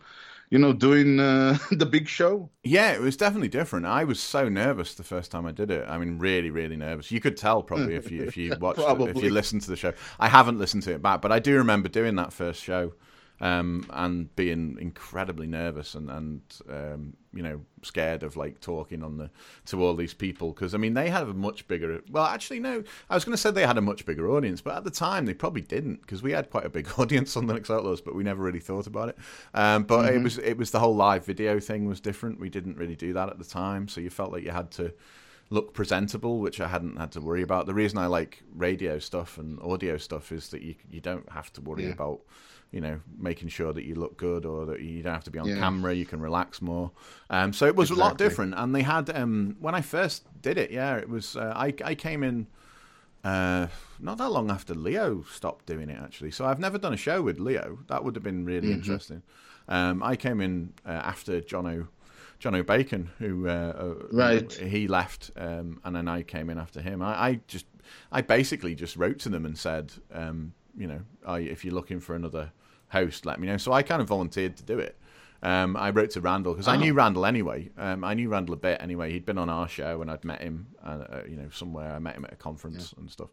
you 0.50 0.58
know 0.58 0.74
doing 0.74 1.20
uh, 1.20 1.58
the 1.72 1.86
big 1.86 2.08
show 2.08 2.50
Yeah, 2.64 2.92
it 2.94 3.02
was 3.02 3.16
definitely 3.18 3.50
different. 3.50 3.86
I 3.86 4.04
was 4.04 4.20
so 4.20 4.50
nervous 4.50 4.96
the 4.96 5.04
first 5.04 5.32
time 5.32 5.46
I 5.46 5.52
did 5.52 5.70
it. 5.72 5.88
I 5.88 5.98
mean, 5.98 6.18
really, 6.20 6.50
really 6.50 6.76
nervous. 6.76 7.12
You 7.12 7.22
could 7.22 7.38
tell 7.38 7.62
probably 7.64 7.96
if 7.96 8.12
you 8.12 8.24
if 8.24 8.36
you 8.36 8.56
watched 8.60 8.80
it, 8.80 9.16
if 9.16 9.24
you 9.24 9.30
listened 9.30 9.62
to 9.64 9.70
the 9.70 9.76
show. 9.78 9.94
I 10.20 10.28
haven't 10.28 10.58
listened 10.58 10.84
to 10.84 10.94
it 10.94 11.02
back, 11.02 11.22
but 11.22 11.32
I 11.32 11.40
do 11.40 11.56
remember 11.58 11.88
doing 11.88 12.16
that 12.16 12.34
first 12.34 12.64
show 12.64 12.94
um, 13.42 13.86
and 13.92 14.36
being 14.36 14.78
incredibly 14.80 15.48
nervous 15.48 15.96
and 15.96 16.10
and 16.10 16.42
um, 16.70 17.14
you 17.34 17.42
know 17.44 17.62
scared 17.84 18.24
of 18.24 18.36
like 18.36 18.60
talking 18.60 19.02
on 19.04 19.18
the 19.18 19.30
to 19.66 19.82
all 19.84 19.94
these 19.96 20.14
people 20.14 20.52
because 20.52 20.74
I 20.74 20.78
mean 20.78 20.94
they 20.94 21.10
have 21.10 21.30
a 21.30 21.34
much 21.34 21.68
bigger. 21.68 22.02
Well, 22.12 22.26
actually, 22.26 22.60
no. 22.60 22.84
I 23.10 23.16
was 23.16 23.24
going 23.24 23.34
to 23.34 23.38
say 23.38 23.52
they 23.52 23.66
had 23.66 23.78
a 23.78 23.82
much 23.82 24.06
bigger 24.06 24.30
audience, 24.30 24.60
but 24.62 24.76
at 24.76 24.84
the 24.84 24.92
time 24.92 25.26
they 25.26 25.34
probably 25.34 25.62
didn't 25.62 26.02
because 26.02 26.22
we 26.22 26.32
had 26.32 26.50
quite 26.50 26.66
a 26.66 26.70
big 26.70 26.88
audience 26.98 27.38
on 27.38 27.46
the 27.48 27.54
Linux 27.54 27.70
Outlaws, 27.70 28.02
but 28.02 28.16
we 28.16 28.24
never 28.24 28.44
really 28.44 28.60
thought 28.60 28.88
about 28.88 29.10
it. 29.10 29.18
Um, 29.54 29.84
but 29.84 30.14
it 30.14 30.22
was 30.22 30.38
it 30.40 30.58
was 30.58 30.72
the 30.72 30.80
whole 30.80 30.96
live 30.96 31.26
video 31.26 31.60
thing 31.60 31.86
was 31.88 32.00
different. 32.02 32.40
We 32.40 32.50
didn't 32.50 32.78
really 32.78 32.96
do 32.96 33.14
that 33.14 33.30
at 33.30 33.38
the 33.40 33.46
time, 33.46 33.88
so 33.88 34.02
you 34.02 34.10
felt 34.10 34.32
like 34.32 34.44
you 34.44 34.52
had 34.52 34.72
to 34.72 34.94
look 35.52 35.74
presentable, 35.74 36.40
which 36.40 36.62
I 36.62 36.68
hadn't 36.68 36.98
had 36.98 37.12
to 37.14 37.22
worry 37.22 37.42
about. 37.42 37.66
The 37.66 37.74
reason 37.74 37.98
I 37.98 38.06
like 38.06 38.44
radio 38.54 39.00
stuff 39.00 39.38
and 39.40 39.60
audio 39.62 39.98
stuff 39.98 40.32
is 40.32 40.50
that 40.50 40.62
you 40.62 40.76
you 40.92 41.00
don't 41.02 41.28
have 41.32 41.52
to 41.54 41.62
worry 41.62 41.86
Yeah. 41.86 41.94
about 41.94 42.20
you 42.72 42.82
know 42.82 43.00
making 43.18 43.50
sure 43.50 43.74
that 43.74 43.84
you 43.84 43.96
look 43.96 44.16
good 44.18 44.46
or 44.46 44.66
that 44.68 44.82
you 44.82 45.02
don't 45.02 45.14
have 45.14 45.24
to 45.24 45.32
be 45.32 45.40
on 45.40 45.48
Yeah. 45.48 45.60
camera. 45.60 45.94
You 45.94 46.06
can 46.06 46.20
relax 46.22 46.62
more. 46.62 46.92
Um, 47.30 47.52
so 47.54 47.66
it 47.66 47.76
was 47.76 47.90
a 47.92 47.96
lot 47.96 48.18
different. 48.18 48.54
And 48.56 48.76
they 48.76 48.84
had 48.84 49.10
um, 49.10 49.56
when 49.60 49.76
I 49.76 49.82
first 49.82 50.24
did 50.42 50.58
it, 50.58 50.72
yeah, 50.72 50.98
it 50.98 51.10
was 51.10 51.36
uh, 51.36 51.54
I 51.56 51.74
I 51.84 51.96
came 51.96 52.24
in. 52.24 52.48
Uh, 53.24 53.68
not 54.00 54.18
that 54.18 54.30
long 54.32 54.50
after 54.50 54.74
Leo 54.74 55.24
stopped 55.24 55.66
doing 55.66 55.90
it, 55.90 56.00
actually. 56.02 56.32
So 56.32 56.46
I've 56.46 56.60
never 56.60 56.78
done 56.78 56.94
a 56.94 56.98
show 56.98 57.22
with 57.22 57.38
Leo. 57.38 57.80
That 57.88 58.04
would 58.04 58.16
have 58.16 58.24
been 58.24 58.46
really 58.46 58.68
Mm-hmm. 58.70 58.76
interesting. 58.76 59.24
Um, 59.68 60.02
I 60.02 60.16
came 60.16 60.40
in 60.40 60.74
uh, 60.86 60.92
after 60.92 61.42
John 61.42 61.68
O. 61.68 61.88
Jono 62.40 62.66
Bacon, 62.66 63.10
who 63.20 63.50
uh, 63.50 63.52
uh, 63.52 63.94
Right. 64.14 64.50
he 64.54 64.88
left, 64.88 65.32
um, 65.36 65.82
and 65.84 65.94
then 65.94 66.08
I 66.08 66.24
came 66.24 66.50
in 66.50 66.58
after 66.58 66.80
him. 66.82 67.02
I, 67.02 67.14
I 67.28 67.40
just, 67.48 67.66
I 68.14 68.22
basically 68.22 68.74
just 68.76 68.96
wrote 68.96 69.20
to 69.20 69.30
them 69.30 69.46
and 69.46 69.58
said, 69.58 69.92
um, 70.14 70.54
you 70.78 70.88
know, 70.88 71.02
I, 71.28 71.40
if 71.40 71.66
you're 71.66 71.74
looking 71.74 72.00
for 72.00 72.16
another 72.16 72.54
host, 72.90 73.26
let 73.26 73.40
me 73.40 73.48
know. 73.48 73.58
So 73.58 73.72
I 73.72 73.82
kind 73.84 74.02
of 74.02 74.08
volunteered 74.08 74.58
to 74.58 74.64
do 74.64 74.80
it. 74.80 74.98
Um, 75.42 75.78
I 75.78 75.92
wrote 75.92 76.10
to 76.12 76.22
Randal 76.22 76.54
because 76.54 76.68
I 76.68 76.76
knew 76.76 76.94
Randal 76.94 77.26
anyway. 77.26 77.70
Um, 77.78 78.04
I 78.04 78.14
knew 78.14 78.28
Randal 78.28 78.56
a 78.56 78.58
bit 78.58 78.82
anyway. 78.82 79.12
He'd 79.14 79.26
been 79.26 79.38
on 79.38 79.50
our 79.50 79.70
show 79.70 80.02
and 80.02 80.12
I'd 80.12 80.26
met 80.26 80.42
him, 80.42 80.68
uh, 80.86 80.90
uh, 80.90 81.22
you 81.30 81.38
know, 81.38 81.48
somewhere. 81.50 81.94
I 81.94 82.00
met 82.00 82.16
him 82.16 82.26
at 82.26 82.34
a 82.34 82.36
conference 82.36 82.94
and 82.98 83.10
stuff. 83.10 83.30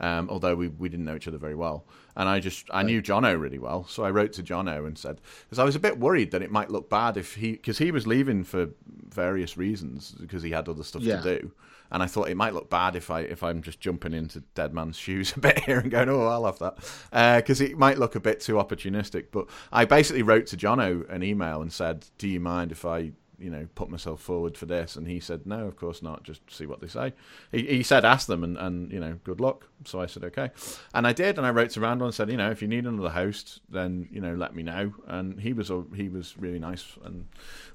Um, 0.00 0.30
although 0.30 0.54
we, 0.56 0.68
we 0.68 0.88
didn't 0.88 1.04
know 1.04 1.14
each 1.16 1.28
other 1.28 1.36
very 1.36 1.54
well, 1.54 1.84
and 2.16 2.26
I 2.28 2.40
just 2.40 2.66
I 2.72 2.82
knew 2.82 3.02
Jono 3.02 3.38
really 3.38 3.58
well, 3.58 3.84
so 3.86 4.02
I 4.02 4.10
wrote 4.10 4.32
to 4.34 4.42
Jono 4.42 4.86
and 4.86 4.96
said 4.96 5.20
because 5.44 5.58
I 5.58 5.64
was 5.64 5.76
a 5.76 5.80
bit 5.80 5.98
worried 5.98 6.30
that 6.30 6.40
it 6.42 6.50
might 6.50 6.70
look 6.70 6.88
bad 6.88 7.18
if 7.18 7.34
he 7.34 7.52
because 7.52 7.76
he 7.78 7.90
was 7.90 8.06
leaving 8.06 8.42
for 8.44 8.68
various 9.08 9.56
reasons 9.58 10.12
because 10.12 10.42
he 10.42 10.50
had 10.52 10.68
other 10.68 10.82
stuff 10.84 11.02
Yeah. 11.02 11.20
to 11.20 11.38
do, 11.40 11.52
and 11.90 12.02
I 12.02 12.06
thought 12.06 12.30
it 12.30 12.36
might 12.36 12.54
look 12.54 12.70
bad 12.70 12.96
if 12.96 13.10
I 13.10 13.20
if 13.20 13.42
I'm 13.42 13.60
just 13.60 13.78
jumping 13.78 14.14
into 14.14 14.40
Dead 14.54 14.72
Man's 14.72 14.96
shoes 14.96 15.32
a 15.36 15.40
bit 15.40 15.58
here 15.64 15.78
and 15.80 15.90
going, 15.90 16.08
oh, 16.08 16.26
I'll 16.26 16.46
have 16.46 16.58
that, 16.60 17.36
because 17.42 17.60
it 17.60 17.76
might 17.76 17.98
look 17.98 18.14
a 18.14 18.20
bit 18.20 18.40
too 18.40 18.54
opportunistic. 18.54 19.26
But 19.30 19.48
I 19.70 19.84
basically 19.84 20.22
wrote 20.22 20.46
to 20.46 20.56
Jono 20.56 21.06
an 21.10 21.22
email 21.22 21.60
and 21.60 21.70
said, 21.70 22.06
do 22.16 22.26
you 22.26 22.40
mind 22.40 22.72
if 22.72 22.86
I 22.86 23.12
you 23.40 23.50
know 23.50 23.66
put 23.74 23.88
myself 23.90 24.20
forward 24.20 24.56
for 24.56 24.66
this? 24.66 24.96
And 24.96 25.08
he 25.08 25.18
said, 25.20 25.46
no, 25.46 25.66
of 25.66 25.76
course 25.76 26.02
not. 26.02 26.22
Just 26.22 26.42
see 26.50 26.66
what 26.66 26.80
they 26.80 26.86
say. 26.88 27.12
He, 27.50 27.66
he 27.66 27.82
said, 27.82 28.04
ask 28.04 28.26
them, 28.26 28.44
and 28.44 28.56
and 28.56 28.92
you 28.92 29.00
know, 29.00 29.18
good 29.24 29.40
luck. 29.40 29.66
So 29.86 30.00
I 30.00 30.06
said, 30.06 30.24
okay, 30.24 30.50
and 30.92 31.06
I 31.06 31.12
did, 31.12 31.38
and 31.38 31.46
I 31.46 31.50
wrote 31.50 31.70
to 31.70 31.80
Randal 31.80 32.06
and 32.06 32.14
said, 32.14 32.30
you 32.30 32.36
know, 32.36 32.50
if 32.50 32.60
you 32.60 32.68
need 32.68 32.86
another 32.86 33.08
host, 33.10 33.60
then 33.70 34.08
you 34.12 34.20
know, 34.20 34.34
let 34.34 34.54
me 34.54 34.62
know. 34.62 34.92
And 35.06 35.40
he 35.40 35.52
was 35.52 35.70
a, 35.70 35.84
he 35.94 36.08
was 36.08 36.36
really 36.38 36.58
nice, 36.58 36.84
and 37.04 37.26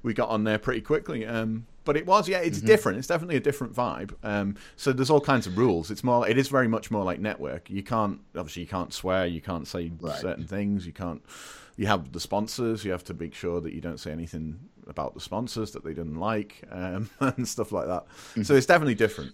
we 0.02 0.14
got 0.14 0.28
on 0.28 0.44
there 0.44 0.58
pretty 0.58 0.80
quickly. 0.82 1.26
Um, 1.26 1.66
but 1.84 1.96
it 1.96 2.04
was, 2.04 2.28
yeah, 2.28 2.38
it's 2.38 2.60
different. 2.60 2.98
It's 2.98 3.06
definitely 3.06 3.36
a 3.36 3.40
different 3.40 3.72
vibe. 3.72 4.12
Um, 4.24 4.56
so 4.74 4.92
there's 4.92 5.08
all 5.08 5.20
kinds 5.20 5.46
of 5.46 5.56
rules. 5.56 5.88
It's 5.92 6.02
more, 6.02 6.28
it 6.28 6.36
is 6.36 6.48
very 6.48 6.66
much 6.66 6.90
more 6.90 7.04
like 7.04 7.20
network. 7.20 7.70
You 7.70 7.84
can't, 7.84 8.20
obviously, 8.36 8.62
you 8.62 8.68
can't 8.68 8.92
swear. 8.92 9.24
You 9.26 9.40
can't 9.40 9.68
say 9.68 9.92
Right. 10.00 10.20
certain 10.20 10.44
things. 10.48 10.84
You 10.84 10.92
can't. 10.92 11.22
You 11.76 11.86
have 11.86 12.10
the 12.10 12.18
sponsors. 12.18 12.84
You 12.84 12.90
have 12.90 13.04
to 13.04 13.14
make 13.14 13.34
sure 13.34 13.60
that 13.60 13.72
you 13.72 13.80
don't 13.80 14.00
say 14.00 14.10
anything 14.10 14.58
about 14.88 15.14
the 15.14 15.20
sponsors 15.20 15.72
that 15.72 15.84
they 15.84 15.94
didn't 15.94 16.18
like 16.20 16.62
um, 16.70 17.10
and 17.20 17.46
stuff 17.48 17.72
like 17.72 17.86
that. 17.86 18.04
So 18.44 18.54
it's 18.54 18.66
definitely 18.66 18.94
different. 18.94 19.32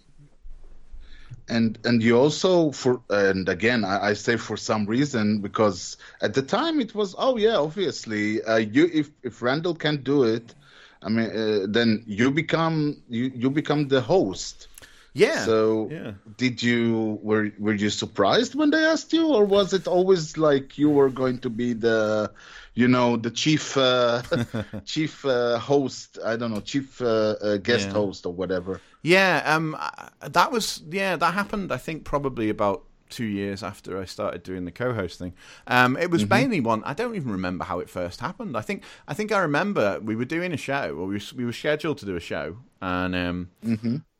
and 1.49 1.77
and 1.83 2.01
you 2.03 2.17
also 2.17 2.71
for 2.71 3.01
and 3.09 3.49
again 3.49 3.83
I, 3.83 4.09
I 4.09 4.13
say 4.13 4.37
for 4.37 4.55
some 4.57 4.85
reason 4.85 5.41
because 5.41 5.97
at 6.21 6.33
the 6.33 6.41
time 6.41 6.79
it 6.79 6.93
was 6.95 7.15
oh 7.17 7.37
yeah 7.37 7.55
obviously 7.57 8.41
uh, 8.43 8.57
you 8.57 8.89
if 8.93 9.09
if 9.23 9.41
Randal 9.41 9.75
can't 9.75 10.03
do 10.03 10.23
it 10.23 10.53
I 11.01 11.09
mean 11.09 11.29
uh, 11.31 11.65
then 11.67 12.03
you 12.07 12.31
become 12.31 13.01
you 13.09 13.31
you 13.35 13.49
become 13.49 13.87
the 13.89 13.99
host 14.01 14.67
Yeah. 15.13 15.43
so 15.45 15.89
yeah. 15.91 16.11
did 16.37 16.61
you 16.63 17.19
were 17.21 17.51
were 17.59 17.73
you 17.73 17.89
surprised 17.89 18.55
when 18.55 18.69
they 18.69 18.83
asked 18.85 19.11
you 19.11 19.27
or 19.27 19.43
was 19.45 19.73
it 19.73 19.87
always 19.87 20.37
like 20.37 20.77
you 20.77 20.89
were 20.89 21.09
going 21.09 21.39
to 21.39 21.49
be 21.49 21.73
the 21.73 22.31
you 22.75 22.87
know 22.87 23.17
the 23.17 23.31
chief 23.31 23.77
uh, 23.77 24.21
chief 24.85 25.25
uh, 25.25 25.57
host 25.59 26.17
I 26.25 26.35
don't 26.35 26.51
know 26.53 26.61
chief 26.61 27.01
uh, 27.01 27.35
uh, 27.41 27.57
guest 27.57 27.87
Yeah. 27.87 27.93
host 27.93 28.25
or 28.25 28.33
whatever 28.33 28.79
Yeah, 29.03 29.41
um, 29.45 29.75
that 30.21 30.51
was 30.51 30.81
yeah, 30.89 31.17
that 31.17 31.33
happened. 31.33 31.71
I 31.71 31.77
think 31.77 32.03
probably 32.03 32.49
about 32.49 32.83
two 33.09 33.25
years 33.25 33.61
after 33.61 34.01
I 34.01 34.05
started 34.05 34.41
doing 34.43 34.65
the 34.65 34.71
co-host 34.71 35.19
thing. 35.19 35.33
Um, 35.67 35.97
it 35.97 36.09
was 36.09 36.27
mainly 36.29 36.59
one. 36.61 36.81
I 36.83 36.93
don't 36.93 37.15
even 37.15 37.31
remember 37.31 37.65
how 37.65 37.79
it 37.79 37.89
first 37.89 38.21
happened. 38.21 38.55
I 38.57 38.61
think 38.61 38.83
I 39.07 39.13
think 39.13 39.31
I 39.31 39.39
remember 39.39 39.99
we 40.01 40.15
were 40.15 40.25
doing 40.25 40.53
a 40.53 40.57
show, 40.57 40.95
or 40.97 41.05
we 41.07 41.19
we 41.35 41.45
were 41.45 41.53
scheduled 41.53 41.97
to 41.99 42.05
do 42.05 42.15
a 42.15 42.19
show, 42.19 42.57
and 42.81 43.13
um, 43.15 43.49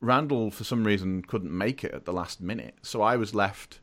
Randal 0.01 0.51
for 0.51 0.64
some 0.64 0.84
reason 0.84 1.22
couldn't 1.22 1.58
make 1.58 1.84
it 1.84 1.93
at 1.93 2.06
the 2.06 2.14
last 2.14 2.41
minute, 2.41 2.76
so 2.82 3.01
I 3.01 3.16
was 3.18 3.34
left 3.34 3.80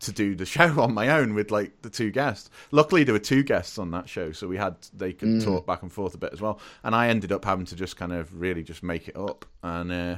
to 0.00 0.12
do 0.12 0.34
the 0.34 0.46
show 0.56 0.80
on 0.80 0.94
my 0.94 1.08
own 1.08 1.34
with 1.34 1.50
like 1.50 1.82
the 1.82 1.90
two 1.90 2.10
guests. 2.10 2.50
Luckily, 2.70 3.04
there 3.04 3.12
were 3.12 3.18
two 3.18 3.42
guests 3.42 3.78
on 3.78 3.90
that 3.92 4.08
show, 4.08 4.32
so 4.32 4.48
we 4.48 4.56
had 4.56 4.76
they 4.94 5.12
could 5.12 5.40
talk 5.42 5.66
back 5.66 5.82
and 5.82 5.92
forth 5.92 6.14
a 6.14 6.18
bit 6.18 6.32
as 6.32 6.40
well. 6.40 6.58
And 6.82 6.94
I 6.94 7.08
ended 7.08 7.32
up 7.32 7.44
having 7.44 7.66
to 7.66 7.76
just 7.76 7.96
kind 7.96 8.12
of 8.12 8.40
really 8.40 8.62
just 8.62 8.82
make 8.82 9.08
it 9.08 9.16
up 9.16 9.44
and 9.62 9.92
uh, 9.92 10.16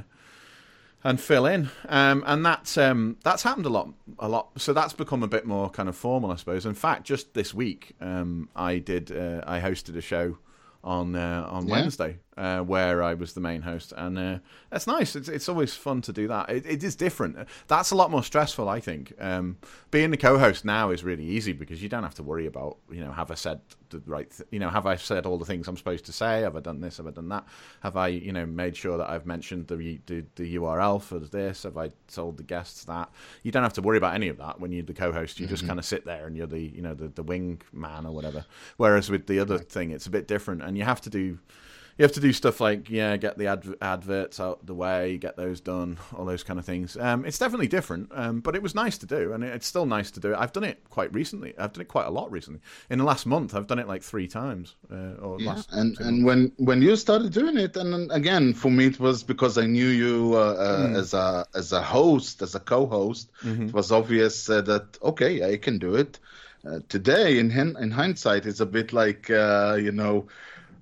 and 1.03 1.19
fill 1.19 1.45
in. 1.45 1.69
Um, 1.89 2.23
and 2.25 2.45
that's 2.45 2.77
um, 2.77 3.17
that's 3.23 3.43
happened 3.43 3.65
a 3.65 3.69
lot, 3.69 3.89
a 4.19 4.29
lot. 4.29 4.49
So 4.61 4.71
that's 4.73 4.93
become 4.93 5.21
a 5.23 5.27
bit 5.27 5.45
more 5.45 5.69
kind 5.69 5.89
of 5.89 5.95
formal, 5.97 6.31
I 6.31 6.35
suppose. 6.37 6.65
In 6.65 6.73
fact, 6.75 7.03
just 7.05 7.33
this 7.33 7.53
week, 7.53 7.93
um, 7.99 8.49
I 8.55 8.77
did 8.77 9.11
uh, 9.11 9.41
I 9.45 9.59
hosted 9.59 9.97
a 9.97 10.01
show 10.01 10.37
on 10.83 11.15
uh, 11.15 11.45
on 11.49 11.67
Yeah. 11.67 11.73
Wednesday, 11.73 12.19
uh, 12.37 12.59
where 12.61 13.03
I 13.03 13.13
was 13.13 13.33
the 13.33 13.41
main 13.41 13.61
host, 13.61 13.93
and 13.95 14.17
uh, 14.17 14.37
that's 14.69 14.87
nice. 14.87 15.15
It's 15.15 15.29
it's 15.29 15.47
always 15.47 15.73
fun 15.75 16.01
to 16.03 16.13
do 16.13 16.27
that. 16.27 16.49
It, 16.49 16.65
it 16.65 16.83
is 16.83 16.95
different. 16.95 17.37
That's 17.67 17.91
a 17.91 17.95
lot 17.95 18.11
more 18.11 18.23
stressful, 18.23 18.67
I 18.67 18.79
think. 18.79 19.13
Um, 19.19 19.57
being 19.91 20.11
the 20.11 20.17
co-host 20.17 20.65
now 20.65 20.89
is 20.89 21.03
really 21.03 21.25
easy 21.25 21.53
because 21.53 21.83
you 21.83 21.89
don't 21.89 22.03
have 22.03 22.15
to 22.15 22.23
worry 22.23 22.45
about 22.45 22.77
you 22.91 23.01
know 23.01 23.11
have 23.11 23.31
I 23.31 23.35
said 23.35 23.61
the 23.89 24.01
right 24.05 24.29
th- 24.29 24.47
you 24.51 24.59
know 24.59 24.69
have 24.69 24.85
I 24.85 24.95
said 24.95 25.25
all 25.25 25.37
the 25.37 25.45
things 25.45 25.67
I'm 25.67 25.77
supposed 25.77 26.05
to 26.05 26.13
say? 26.13 26.41
Have 26.41 26.55
I 26.55 26.59
done 26.59 26.81
this? 26.81 26.97
Have 26.97 27.07
I 27.07 27.11
done 27.11 27.29
that? 27.29 27.45
Have 27.81 27.97
I 27.97 28.07
you 28.07 28.33
know 28.33 28.45
made 28.45 28.75
sure 28.75 28.97
that 28.97 29.09
I've 29.09 29.25
mentioned 29.25 29.67
the 29.67 29.99
the, 30.07 30.25
the 30.35 30.55
URL 30.55 31.01
for 31.01 31.19
this? 31.19 31.63
Have 31.63 31.77
I 31.77 31.91
told 32.07 32.37
the 32.37 32.43
guests 32.43 32.85
that? 32.85 33.09
You 33.43 33.51
don't 33.51 33.63
have 33.63 33.73
to 33.73 33.81
worry 33.81 33.97
about 33.97 34.15
any 34.15 34.29
of 34.29 34.37
that 34.37 34.59
when 34.59 34.71
you're 34.71 34.83
the 34.83 34.93
co-host. 34.93 35.39
You 35.39 35.47
just 35.47 35.67
kind 35.67 35.79
of 35.79 35.85
sit 35.85 36.05
there 36.05 36.25
and 36.25 36.35
you're 36.35 36.47
the 36.47 36.59
you 36.59 36.81
know 36.81 36.93
the 36.93 37.09
the 37.09 37.23
wing 37.23 37.61
man 37.71 38.05
or 38.05 38.11
whatever. 38.11 38.45
Whereas 38.77 39.09
with 39.09 39.27
the 39.27 39.39
other 39.39 39.59
thing, 39.59 39.91
it's 39.91 40.07
a 40.07 40.11
bit 40.11 40.27
different, 40.27 40.63
and 40.63 40.77
you 40.77 40.83
have 40.83 41.01
to 41.01 41.09
do 41.09 41.37
you 41.97 42.03
have 42.03 42.11
to 42.13 42.19
do 42.19 42.33
stuff 42.33 42.59
like 42.59 42.89
yeah, 42.89 43.17
get 43.17 43.37
the 43.37 43.47
adv- 43.47 43.75
adverts 43.81 44.39
out 44.39 44.65
the 44.65 44.73
way, 44.73 45.17
get 45.17 45.37
those 45.37 45.61
done, 45.61 45.97
all 46.15 46.25
those 46.25 46.43
kind 46.43 46.59
of 46.59 46.65
things. 46.65 46.97
Um, 46.97 47.25
it's 47.25 47.37
definitely 47.37 47.67
different, 47.67 48.09
um, 48.13 48.39
but 48.41 48.55
it 48.55 48.61
was 48.63 48.73
nice 48.75 48.97
to 48.99 49.05
do, 49.05 49.33
and 49.33 49.43
it's 49.43 49.67
still 49.67 49.85
nice 49.85 50.11
to 50.11 50.19
do. 50.19 50.35
I've 50.35 50.53
done 50.53 50.63
it 50.63 50.83
quite 50.89 51.13
recently. 51.13 51.57
I've 51.57 51.73
done 51.73 51.81
it 51.81 51.87
quite 51.87 52.07
a 52.07 52.11
lot 52.11 52.31
recently. 52.31 52.61
In 52.89 52.97
the 52.99 53.05
last 53.05 53.25
month, 53.25 53.53
I've 53.55 53.67
done 53.67 53.79
it 53.79 53.87
like 53.87 54.03
three 54.03 54.27
times. 54.27 54.75
Uh, 54.91 55.13
or 55.21 55.39
Yeah, 55.39 55.47
last 55.47 55.69
and 55.71 55.99
and 55.99 56.23
when 56.25 56.51
when 56.57 56.81
you 56.81 56.95
started 56.95 57.33
doing 57.33 57.57
it, 57.57 57.75
and 57.75 58.11
again 58.11 58.53
for 58.53 58.69
me 58.69 58.85
it 58.87 58.99
was 58.99 59.23
because 59.23 59.57
I 59.57 59.65
knew 59.65 59.87
you 59.87 60.33
uh, 60.35 60.39
uh, 60.39 60.89
Hmm. 60.89 60.95
as 60.99 61.13
a 61.13 61.45
as 61.55 61.71
a 61.71 61.81
host, 61.81 62.41
as 62.43 62.53
a 62.55 62.59
co-host. 62.59 63.31
Mm-hmm. 63.43 63.69
It 63.69 63.73
was 63.73 63.91
obvious 63.91 64.47
uh, 64.49 64.61
that 64.61 64.97
okay, 65.01 65.43
I 65.51 65.57
can 65.57 65.79
do 65.79 65.95
it. 65.95 66.19
Uh, 66.65 66.79
today, 66.87 67.39
in 67.39 67.51
in 67.51 67.91
hindsight, 67.91 68.45
it's 68.45 68.59
a 68.59 68.65
bit 68.65 68.93
like 68.93 69.29
uh, 69.29 69.77
you 69.79 69.91
know. 69.91 70.27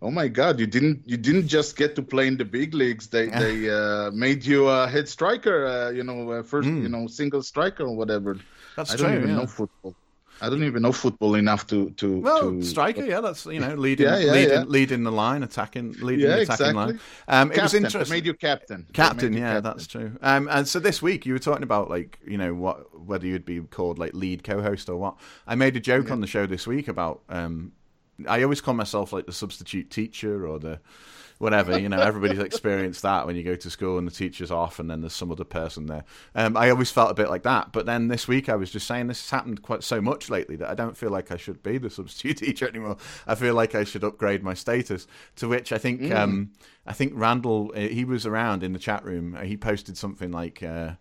Oh 0.04 0.10
my 0.10 0.28
God! 0.28 0.60
You 0.60 0.66
didn't 0.66 1.04
you 1.06 1.16
didn't 1.16 1.48
just 1.48 1.78
get 1.78 1.96
to 1.96 2.02
play 2.02 2.28
in 2.28 2.36
the 2.36 2.46
big 2.46 2.74
leagues. 2.74 3.08
They 3.08 3.28
they 3.44 3.70
uh, 3.70 4.12
made 4.12 4.44
you 4.44 4.68
a 4.68 4.88
head 4.88 5.08
striker. 5.08 5.68
Uh, 5.68 5.90
you 5.92 6.04
know, 6.04 6.32
uh, 6.32 6.44
first 6.44 6.68
you 6.68 6.90
know 6.90 7.08
single 7.08 7.44
striker 7.44 7.84
or 7.84 7.96
whatever. 7.96 8.38
That's 8.76 8.94
I 8.94 8.98
don't 8.98 9.08
true, 9.08 9.18
even 9.18 9.30
yeah. 9.30 9.36
know 9.36 9.48
football. 9.48 9.96
I 10.44 10.50
don't 10.50 10.64
even 10.64 10.82
know 10.82 10.92
football 10.92 11.36
enough 11.36 11.68
to 11.68 11.92
to. 11.92 12.20
Well, 12.20 12.52
to, 12.52 12.64
striker, 12.64 13.06
yeah, 13.06 13.22
that's 13.22 13.46
you 13.46 13.60
know 13.60 13.76
leading, 13.76 14.08
Yeah, 14.08 14.18
yeah, 14.18 14.32
leading, 14.32 14.70
leading 14.70 15.04
the 15.04 15.12
line, 15.12 15.44
attacking, 15.44 15.94
leading 16.02 16.26
the 16.26 16.42
attacking 16.42 16.66
exactly. 16.66 16.74
line. 16.74 17.00
Um, 17.28 17.52
it 17.52 17.62
was 17.62 17.62
Captain. 17.62 17.82
They 17.82 17.86
interesting. 17.86 18.16
made 18.16 18.26
you 18.26 18.34
captain. 18.34 18.88
Captain, 18.94 19.34
you 19.34 19.40
yeah, 19.40 19.54
captain. 19.54 19.64
that's 19.64 19.88
true. 19.88 20.18
Um, 20.24 20.48
and 20.50 20.68
so 20.68 20.80
this 20.80 21.00
week 21.00 21.28
you 21.28 21.34
were 21.34 21.40
talking 21.40 21.62
about 21.62 21.92
like 21.92 22.18
you 22.26 22.40
know 22.40 22.56
what 22.56 23.06
whether 23.06 23.28
you'd 23.28 23.46
be 23.46 23.60
called 23.62 24.00
like 24.00 24.16
lead 24.16 24.44
co-host 24.44 24.90
or 24.90 24.98
what. 24.98 25.18
I 25.46 25.54
made 25.54 25.76
a 25.76 25.80
joke 25.80 26.10
on 26.10 26.22
the 26.22 26.28
show 26.28 26.48
this 26.48 26.66
week 26.66 26.88
about 26.88 27.22
um, 27.30 27.74
I 28.28 28.44
always 28.44 28.62
call 28.62 28.74
myself 28.74 29.14
like 29.14 29.26
the 29.26 29.34
substitute 29.34 29.90
teacher 29.90 30.48
or 30.48 30.60
the 30.60 30.80
whatever. 31.42 31.78
You 31.78 31.90
know, 31.90 32.00
everybody's 32.00 32.40
experienced 32.44 33.02
that 33.02 33.26
when 33.26 33.36
you 33.36 33.44
go 33.44 33.56
to 33.56 33.70
school 33.70 33.98
and 33.98 34.08
the 34.08 34.12
teacher's 34.12 34.52
off 34.52 34.80
and 34.80 34.90
then 34.90 35.02
there's 35.02 35.14
some 35.14 35.32
other 35.32 35.44
person 35.44 35.88
there. 35.88 36.04
Um, 36.36 36.56
I 36.56 36.70
always 36.70 36.92
felt 36.92 37.12
a 37.12 37.16
bit 37.16 37.30
like 37.30 37.44
that. 37.44 37.74
But 37.74 37.86
then 37.86 38.08
this 38.08 38.28
week 38.28 38.48
I 38.48 38.56
was 38.56 38.72
just 38.72 38.88
saying 38.88 39.08
this 39.08 39.22
has 39.22 39.30
happened 39.32 39.62
quite 39.62 39.84
so 39.84 40.00
much 40.00 40.30
lately 40.30 40.56
that 40.58 40.70
I 40.70 40.76
don't 40.76 40.96
feel 40.96 41.10
like 41.10 41.32
I 41.32 41.38
should 41.38 41.64
be 41.64 41.78
the 41.78 41.90
substitute 41.90 42.38
teacher 42.46 42.68
anymore. 42.68 42.98
I 43.28 43.36
feel 43.36 43.56
like 43.56 43.76
I 43.76 43.84
should 43.84 44.04
upgrade 44.04 44.44
my 44.44 44.54
status. 44.54 45.08
To 45.38 45.48
which 45.48 45.74
I 45.74 45.78
think 45.78 46.12
um, 46.12 46.52
I 46.86 46.94
think 46.94 47.14
Randal 47.16 47.72
uh, 47.76 47.80
he 47.80 48.06
was 48.06 48.26
around 48.26 48.64
in 48.64 48.74
the 48.74 48.80
chat 48.80 49.04
room. 49.04 49.38
He 49.44 49.58
posted 49.58 49.98
something 49.98 50.32
like. 50.32 50.64
Uh, 50.64 50.92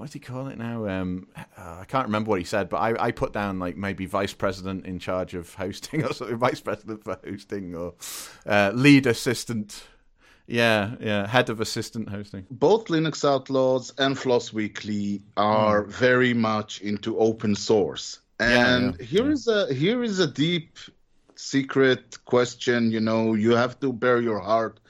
what 0.00 0.06
does 0.06 0.14
he 0.14 0.18
call 0.18 0.48
it 0.48 0.56
now? 0.56 0.86
Um, 0.86 1.28
uh, 1.36 1.76
I 1.80 1.84
can't 1.84 2.06
remember 2.06 2.30
what 2.30 2.38
he 2.38 2.44
said, 2.46 2.70
but 2.70 2.78
I, 2.78 3.08
I 3.08 3.10
put 3.10 3.34
down 3.34 3.58
like 3.58 3.76
maybe 3.76 4.06
vice 4.06 4.32
president 4.32 4.86
in 4.86 4.98
charge 4.98 5.34
of 5.34 5.52
hosting 5.54 6.04
or 6.06 6.14
something, 6.14 6.38
vice 6.38 6.60
president 6.60 7.04
for 7.04 7.18
hosting 7.22 7.74
or 7.74 7.92
uh, 8.46 8.72
lead 8.74 9.06
assistant. 9.06 9.84
Yeah, 10.46 10.92
yeah, 11.00 11.26
head 11.26 11.50
of 11.50 11.60
assistant 11.60 12.08
hosting. 12.08 12.46
Both 12.50 12.86
Linux 12.86 13.28
Outlaws 13.28 13.92
and 13.98 14.18
Floss 14.18 14.54
Weekly 14.54 15.20
are 15.36 15.82
very 15.82 16.32
much 16.32 16.80
into 16.80 17.18
open 17.18 17.54
source. 17.54 18.20
Yeah, 18.40 18.74
And 18.74 18.96
yeah, 18.98 19.04
here 19.04 19.30
is 19.30 19.48
a 19.48 19.72
here 19.72 20.02
is 20.02 20.18
a 20.18 20.26
deep 20.26 20.78
secret 21.36 22.24
question, 22.24 22.90
you 22.90 23.00
know, 23.00 23.34
you 23.34 23.50
have 23.50 23.78
to 23.80 23.92
bear 23.92 24.20
your 24.20 24.40
heart. 24.40 24.80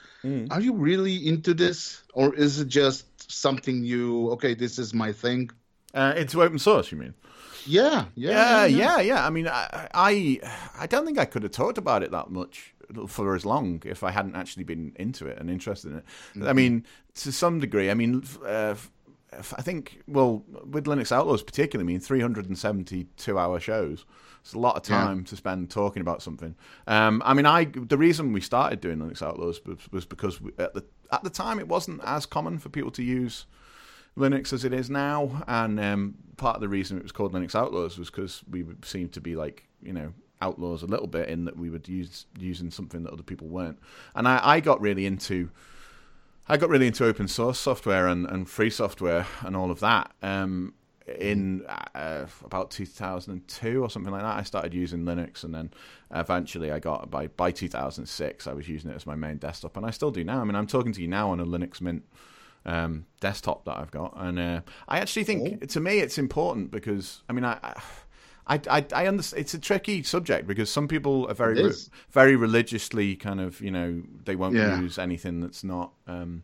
Are 0.51 0.61
you 0.61 0.75
really 0.75 1.27
into 1.27 1.55
this 1.55 2.03
or 2.13 2.35
is 2.35 2.61
it 2.61 2.69
just 2.69 3.10
something 3.31 3.85
you 3.85 4.31
okay, 4.33 4.55
this 4.55 4.79
is 4.79 4.93
my 4.95 5.13
thing? 5.13 5.51
Uh, 5.95 6.15
into 6.17 6.43
open 6.43 6.59
source, 6.59 6.93
you 6.93 6.99
mean? 6.99 7.15
Yeah, 7.67 8.07
yeah. 8.15 8.31
Yeah, 8.31 8.67
yeah, 8.67 9.01
yeah. 9.01 9.27
I 9.27 9.31
mean, 9.31 9.49
I, 9.49 9.89
I, 9.93 10.41
I 10.79 10.87
don't 10.87 11.05
think 11.05 11.19
I 11.19 11.25
could 11.25 11.43
have 11.43 11.53
talked 11.53 11.79
about 11.79 12.03
it 12.03 12.11
that 12.11 12.31
much 12.31 12.75
for 13.07 13.35
as 13.35 13.45
long 13.45 13.83
if 13.85 14.03
I 14.03 14.11
hadn't 14.11 14.35
actually 14.35 14.65
been 14.65 14.93
into 14.97 15.27
it 15.27 15.39
and 15.39 15.51
interested 15.51 15.93
in 15.93 15.99
it. 15.99 16.49
I 16.49 16.53
mean, 16.53 16.87
to 17.17 17.33
some 17.33 17.61
degree. 17.61 17.91
I 17.91 17.95
mean, 17.95 18.23
uh, 18.47 18.75
I 19.33 19.63
think 19.63 20.01
well 20.09 20.43
with 20.65 20.87
Linux 20.87 21.13
Outlaws 21.13 21.43
particularly, 21.43 21.93
I 21.93 21.93
mean, 21.95 22.01
372 22.01 23.39
hour 23.39 23.61
shows. 23.61 24.05
It's 24.43 24.55
a 24.55 24.59
lot 24.59 24.77
of 24.77 24.89
Yeah. 24.89 25.05
time 25.05 25.25
to 25.25 25.37
spend 25.37 25.71
talking 25.71 26.01
about 26.01 26.23
something. 26.23 26.55
Um, 26.87 27.23
I 27.25 27.35
mean, 27.35 27.47
I 27.47 27.65
the 27.65 27.99
reason 27.99 28.33
we 28.33 28.41
started 28.41 28.81
doing 28.81 28.99
Linux 28.99 29.23
Outlaws 29.23 29.61
was, 29.67 29.79
was 29.93 30.07
because 30.07 30.41
we, 30.41 30.53
at 30.59 30.73
the 30.75 30.85
at 31.13 31.23
the 31.25 31.31
time 31.31 31.59
it 31.59 31.69
wasn't 31.69 32.01
as 32.05 32.27
common 32.27 32.59
for 32.59 32.69
people 32.69 32.91
to 32.93 33.03
use 33.03 33.47
Linux 34.17 34.53
as 34.53 34.65
it 34.65 34.73
is 34.73 34.91
now, 34.91 35.43
and 35.47 35.79
um, 35.81 36.15
part 36.37 36.57
of 36.57 36.61
the 36.61 36.69
reason 36.69 36.97
it 36.97 37.03
was 37.03 37.13
called 37.13 37.33
Linux 37.33 37.55
Outlaws 37.55 37.99
was 37.99 38.11
because 38.11 38.43
we 38.51 38.65
seemed 38.83 39.13
to 39.13 39.21
be 39.21 39.37
like 39.37 39.69
you 39.83 39.93
know 39.93 40.13
outlaws 40.43 40.83
a 40.83 40.87
little 40.87 41.07
bit 41.07 41.29
in 41.29 41.45
that 41.45 41.57
we 41.57 41.71
were 41.71 41.81
use 41.87 42.27
using 42.39 42.71
something 42.71 43.03
that 43.03 43.13
other 43.13 43.23
people 43.23 43.49
weren't, 43.49 43.79
and 44.15 44.27
I, 44.27 44.41
I 44.43 44.61
got 44.61 44.81
really 44.81 45.07
into. 45.07 45.51
I 46.49 46.57
got 46.57 46.69
really 46.69 46.89
into 46.89 47.07
open 47.07 47.29
source 47.29 47.61
software 47.61 48.09
and, 48.09 48.27
and 48.27 48.49
free 48.49 48.71
software 48.71 49.25
and 49.43 49.55
all 49.55 49.71
of 49.71 49.79
that. 49.81 50.11
Um, 50.21 50.75
in 51.19 51.65
uh, 51.95 52.27
about 52.45 52.71
2002 52.71 53.83
or 53.83 53.91
something 53.91 54.13
like 54.13 54.23
that, 54.23 54.37
I 54.39 54.43
started 54.43 54.75
using 54.75 55.03
Linux, 55.05 55.45
and 55.45 55.55
then 55.55 55.71
eventually 56.11 56.71
I 56.71 56.79
got 56.79 57.11
by 57.11 57.27
by 57.29 57.51
2006 57.51 58.47
I 58.47 58.53
was 58.53 58.69
using 58.69 58.91
it 58.91 58.95
as 58.97 59.07
my 59.07 59.15
main 59.15 59.37
desktop, 59.39 59.77
and 59.77 59.87
I 59.87 59.91
still 59.91 60.11
do 60.11 60.25
now. 60.25 60.41
I 60.41 60.45
mean, 60.45 60.57
I'm 60.57 60.67
talking 60.67 60.93
to 60.93 61.01
you 61.03 61.09
now 61.09 61.31
on 61.31 61.41
a 61.41 61.45
Linux 61.47 61.81
Mint 61.81 62.05
um, 62.67 63.07
desktop 63.21 63.65
that 63.65 63.77
I've 63.79 63.91
got, 63.91 64.15
and 64.17 64.39
uh, 64.39 64.61
I 64.89 64.99
actually 64.99 65.25
think 65.25 65.69
to 65.71 65.81
me 65.81 65.99
it's 65.99 66.19
important 66.19 66.71
because 66.71 67.23
I 67.29 67.33
mean 67.33 67.45
I. 67.45 67.59
I 67.63 67.81
I, 68.47 68.61
I, 68.69 68.85
I 68.97 69.07
understand 69.07 69.43
it's 69.43 69.55
a 69.55 69.61
tricky 69.61 70.03
subject 70.03 70.45
because 70.49 70.69
some 70.73 70.89
people 70.89 71.29
are 71.31 71.35
very 71.35 71.63
re- 71.63 71.73
very 72.11 72.35
religiously 72.35 73.15
kind 73.15 73.41
of 73.41 73.61
you 73.61 73.71
know 73.71 74.03
they 74.25 74.35
won't 74.35 74.57
Yeah. 74.57 74.81
use 74.81 74.99
anything 74.99 75.41
that's 75.41 75.63
not 75.63 75.93
um, 76.09 76.43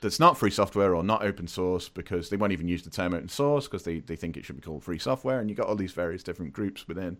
that's 0.00 0.20
not 0.20 0.38
free 0.38 0.50
software 0.50 0.94
or 0.94 1.02
not 1.02 1.24
open 1.24 1.46
source 1.46 1.88
because 1.88 2.30
they 2.30 2.36
won't 2.36 2.52
even 2.52 2.68
use 2.68 2.82
the 2.82 2.90
term 2.90 3.14
open 3.14 3.28
source 3.28 3.66
because 3.66 3.82
they, 3.82 3.98
they 4.00 4.16
think 4.16 4.36
it 4.36 4.44
should 4.44 4.56
be 4.56 4.62
called 4.62 4.84
free 4.84 4.98
software 4.98 5.40
and 5.40 5.50
you've 5.50 5.58
got 5.58 5.66
all 5.66 5.76
these 5.76 5.92
various 5.92 6.22
different 6.22 6.52
groups 6.52 6.86
within. 6.86 7.16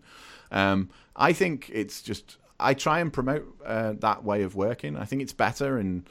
Um, 0.51 0.89
I 1.15 1.33
think 1.33 1.69
it's 1.73 2.01
just 2.01 2.37
I 2.59 2.73
try 2.73 2.99
and 2.99 3.11
promote 3.11 3.45
uh, 3.65 3.93
that 3.99 4.23
way 4.23 4.43
of 4.43 4.55
working. 4.55 4.97
I 4.97 5.05
think 5.05 5.21
it's 5.21 5.33
better 5.33 5.77
and 5.77 6.07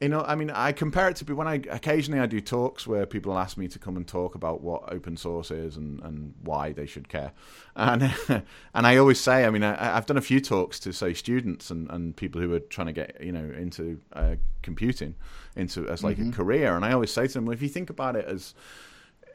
you 0.00 0.08
know, 0.08 0.22
I 0.22 0.36
mean, 0.36 0.50
I 0.50 0.70
compare 0.70 1.08
it 1.08 1.16
to 1.16 1.24
be 1.24 1.32
when 1.32 1.48
I 1.48 1.54
occasionally 1.70 2.20
I 2.20 2.26
do 2.26 2.40
talks 2.40 2.86
where 2.86 3.04
people 3.04 3.36
ask 3.36 3.56
me 3.56 3.66
to 3.68 3.80
come 3.80 3.96
and 3.96 4.06
talk 4.06 4.36
about 4.36 4.60
what 4.60 4.92
open 4.92 5.16
source 5.16 5.50
is 5.50 5.76
and, 5.76 6.00
and 6.02 6.34
why 6.42 6.72
they 6.72 6.86
should 6.86 7.08
care, 7.08 7.32
and 7.74 8.14
and 8.28 8.86
I 8.86 8.96
always 8.96 9.18
say, 9.18 9.44
I 9.44 9.50
mean, 9.50 9.64
I, 9.64 9.96
I've 9.96 10.06
done 10.06 10.16
a 10.16 10.22
few 10.22 10.40
talks 10.40 10.78
to 10.80 10.92
say 10.92 11.14
students 11.14 11.70
and, 11.70 11.90
and 11.90 12.14
people 12.14 12.40
who 12.40 12.54
are 12.54 12.60
trying 12.60 12.86
to 12.86 12.92
get 12.92 13.20
you 13.20 13.32
know 13.32 13.50
into 13.58 14.00
uh, 14.12 14.36
computing 14.62 15.16
into 15.56 15.88
as 15.88 16.04
like 16.04 16.18
a 16.20 16.30
career, 16.30 16.76
and 16.76 16.84
I 16.84 16.92
always 16.92 17.12
say 17.12 17.26
to 17.26 17.32
them, 17.32 17.46
well, 17.46 17.54
if 17.54 17.62
you 17.62 17.68
think 17.68 17.90
about 17.90 18.14
it 18.14 18.24
as 18.26 18.54